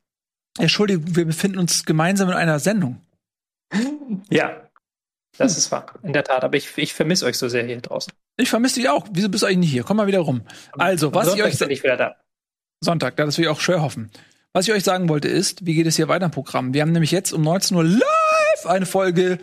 Entschuldigung, 0.59 1.17
wir 1.17 1.25
befinden 1.25 1.59
uns 1.59 1.85
gemeinsam 1.85 2.29
in 2.29 2.35
einer 2.35 2.59
Sendung. 2.59 3.01
Ja, 4.31 4.69
das 5.39 5.57
ist 5.57 5.71
wahr. 5.73 5.99
In 6.03 6.13
der 6.13 6.25
Tat. 6.25 6.45
Aber 6.45 6.57
ich, 6.57 6.77
ich 6.77 6.93
vermisse 6.95 7.25
euch 7.27 7.39
so 7.39 7.49
sehr 7.49 7.65
hier 7.65 7.81
draußen. 7.81 8.13
Ich 8.37 8.51
vermisse 8.51 8.77
dich 8.81 8.89
auch. 8.89 9.07
Wieso 9.13 9.29
bist 9.29 9.43
du 9.43 9.47
eigentlich 9.47 9.59
nicht 9.59 9.71
hier? 9.73 9.85
Komm 9.85 9.97
mal 9.97 10.07
wieder 10.07 10.21
rum. 10.21 10.43
Also, 10.73 11.15
was 11.15 11.29
Am 11.29 11.35
ich 11.35 11.41
Sonntag 11.41 11.53
euch 11.53 11.59
bin 11.59 11.71
ich 11.71 11.83
wieder 11.83 11.97
da. 11.97 12.17
Sonntag, 12.81 13.19
ja, 13.19 13.25
das 13.27 13.39
will 13.39 13.45
ich 13.45 13.51
auch 13.51 13.61
schwer 13.61 13.81
hoffen. 13.83 14.11
Was 14.53 14.67
ich 14.69 14.75
euch 14.75 14.85
sagen 14.85 15.09
wollte 15.09 15.29
ist, 15.29 15.65
wie 15.65 15.75
geht 15.75 15.87
es 15.87 15.97
hier 15.97 16.09
weiter 16.09 16.27
im 16.27 16.31
Programm? 16.31 16.75
Wir 16.75 16.83
haben 16.83 16.93
nämlich 16.93 17.11
jetzt 17.11 17.33
um 17.33 17.43
19 17.43 17.77
Uhr 17.77 17.85
live 17.85 18.67
eine 18.67 18.85
Folge 18.85 19.39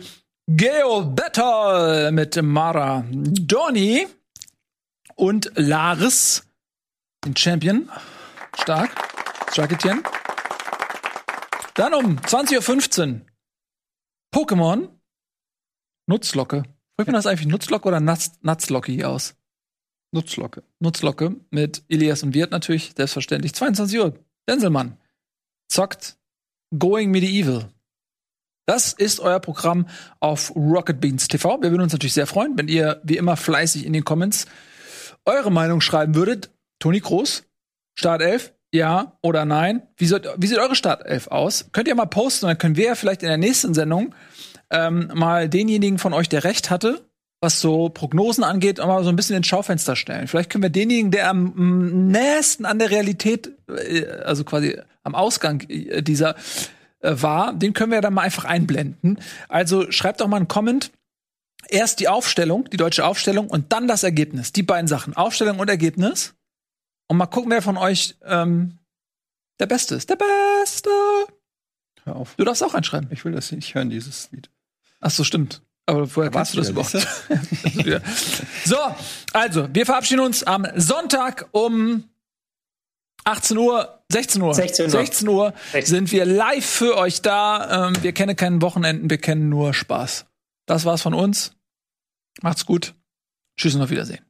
Geo 0.52 1.04
Battle 1.04 2.10
mit 2.10 2.42
Mara 2.42 3.04
Donny 3.08 4.08
und 5.14 5.52
Laris, 5.54 6.44
den 7.24 7.36
Champion. 7.36 7.88
Stark. 8.60 8.90
Stark 9.52 9.70
Etienne. 9.70 10.02
Dann 11.76 11.94
um 11.94 12.18
20.15 12.18 13.12
Uhr 13.12 13.20
Pokémon 14.34 14.88
Nutzlocke. 16.08 16.64
Spricht 16.94 17.06
man 17.06 17.14
das 17.14 17.26
eigentlich 17.26 17.46
Nutzlocke 17.46 17.86
oder 17.86 18.00
Nutz 18.00 18.32
Nutzlocke 18.42 19.06
aus? 19.06 19.36
Nutzlocke. 20.10 20.64
Nutzlocke 20.80 21.36
mit 21.50 21.84
Elias 21.88 22.24
und 22.24 22.34
Wirt 22.34 22.50
natürlich, 22.50 22.92
selbstverständlich. 22.96 23.54
22 23.54 24.00
Uhr. 24.00 24.18
Denselmann 24.48 24.98
zockt 25.68 26.18
Going 26.76 27.12
Medieval. 27.12 27.70
Das 28.66 28.92
ist 28.92 29.20
euer 29.20 29.40
Programm 29.40 29.88
auf 30.20 30.54
Rocket 30.54 31.00
Beans 31.00 31.28
TV. 31.28 31.60
Wir 31.60 31.70
würden 31.70 31.82
uns 31.82 31.92
natürlich 31.92 32.14
sehr 32.14 32.26
freuen, 32.26 32.56
wenn 32.56 32.68
ihr 32.68 33.00
wie 33.02 33.16
immer 33.16 33.36
fleißig 33.36 33.84
in 33.84 33.92
den 33.92 34.04
Comments 34.04 34.46
eure 35.24 35.50
Meinung 35.50 35.80
schreiben 35.80 36.14
würdet. 36.14 36.50
Toni 36.78 37.00
Groß, 37.00 37.44
Startelf, 37.98 38.52
ja 38.72 39.18
oder 39.22 39.44
nein? 39.44 39.82
Wie, 39.96 40.06
soll, 40.06 40.22
wie 40.36 40.46
sieht 40.46 40.58
eure 40.58 40.74
Startelf 40.74 41.28
aus? 41.28 41.66
Könnt 41.72 41.88
ihr 41.88 41.94
mal 41.94 42.06
posten, 42.06 42.46
dann 42.46 42.58
können 42.58 42.76
wir 42.76 42.86
ja 42.86 42.94
vielleicht 42.94 43.22
in 43.22 43.28
der 43.28 43.38
nächsten 43.38 43.74
Sendung 43.74 44.14
ähm, 44.70 45.10
mal 45.14 45.48
denjenigen 45.48 45.98
von 45.98 46.14
euch, 46.14 46.28
der 46.28 46.44
recht 46.44 46.70
hatte, 46.70 47.04
was 47.40 47.60
so 47.60 47.88
Prognosen 47.88 48.44
angeht, 48.44 48.78
mal 48.78 49.02
so 49.02 49.10
ein 49.10 49.16
bisschen 49.16 49.36
ins 49.36 49.46
Schaufenster 49.46 49.96
stellen. 49.96 50.28
Vielleicht 50.28 50.50
können 50.50 50.62
wir 50.62 50.70
denjenigen, 50.70 51.10
der 51.10 51.28
am 51.28 52.08
nächsten 52.08 52.64
an 52.64 52.78
der 52.78 52.90
Realität, 52.90 53.50
äh, 53.68 54.06
also 54.24 54.44
quasi 54.44 54.78
am 55.02 55.14
Ausgang 55.14 55.62
äh, 55.68 56.02
dieser 56.02 56.36
äh, 57.00 57.14
war, 57.22 57.52
den 57.52 57.72
können 57.72 57.92
wir 57.92 58.00
dann 58.00 58.14
mal 58.14 58.22
einfach 58.22 58.44
einblenden. 58.44 59.18
Also 59.48 59.90
schreibt 59.90 60.20
doch 60.20 60.28
mal 60.28 60.36
einen 60.36 60.48
Comment. 60.48 60.90
Erst 61.68 62.00
die 62.00 62.08
Aufstellung, 62.08 62.68
die 62.70 62.76
deutsche 62.76 63.04
Aufstellung 63.04 63.48
und 63.48 63.72
dann 63.72 63.86
das 63.86 64.02
Ergebnis. 64.02 64.52
Die 64.52 64.62
beiden 64.62 64.88
Sachen, 64.88 65.14
Aufstellung 65.14 65.58
und 65.58 65.68
Ergebnis. 65.68 66.34
Und 67.06 67.16
mal 67.16 67.26
gucken, 67.26 67.50
wer 67.50 67.62
von 67.62 67.76
euch 67.76 68.16
ähm, 68.24 68.78
der 69.58 69.66
Beste 69.66 69.94
ist. 69.94 70.08
Der 70.10 70.16
Beste. 70.16 70.90
Hör 72.04 72.16
auf. 72.16 72.34
Du 72.36 72.44
darfst 72.44 72.62
auch 72.62 72.74
einschreiben. 72.74 73.08
Ich 73.12 73.24
will 73.24 73.32
das 73.32 73.52
nicht 73.52 73.74
hören, 73.74 73.90
dieses 73.90 74.30
Lied. 74.32 74.50
Ach 75.00 75.10
so, 75.10 75.24
stimmt. 75.24 75.62
Aber 75.86 76.14
woher 76.14 76.30
Da 76.30 76.38
kannst 76.38 76.54
du 76.54 76.58
das 76.58 76.70
überhaupt? 76.70 76.94
Ja. 77.84 78.00
so, 78.64 78.76
also, 79.32 79.68
wir 79.72 79.86
verabschieden 79.86 80.20
uns 80.20 80.42
am 80.44 80.66
Sonntag 80.76 81.48
um 81.52 82.09
18 83.24 83.58
Uhr, 83.58 84.02
16 84.10 84.42
Uhr. 84.42 84.54
16 84.54 84.84
Uhr. 84.84 84.90
16 84.90 85.28
Uhr 85.28 85.54
sind 85.82 86.12
wir 86.12 86.24
live 86.24 86.64
für 86.64 86.96
euch 86.96 87.22
da. 87.22 87.88
Ähm, 87.88 88.02
wir 88.02 88.12
kennen 88.12 88.36
keinen 88.36 88.62
Wochenenden, 88.62 89.10
wir 89.10 89.18
kennen 89.18 89.48
nur 89.48 89.74
Spaß. 89.74 90.26
Das 90.66 90.84
war's 90.84 91.02
von 91.02 91.14
uns. 91.14 91.56
Macht's 92.42 92.66
gut. 92.66 92.94
Tschüss 93.56 93.74
und 93.74 93.82
auf 93.82 93.90
Wiedersehen. 93.90 94.24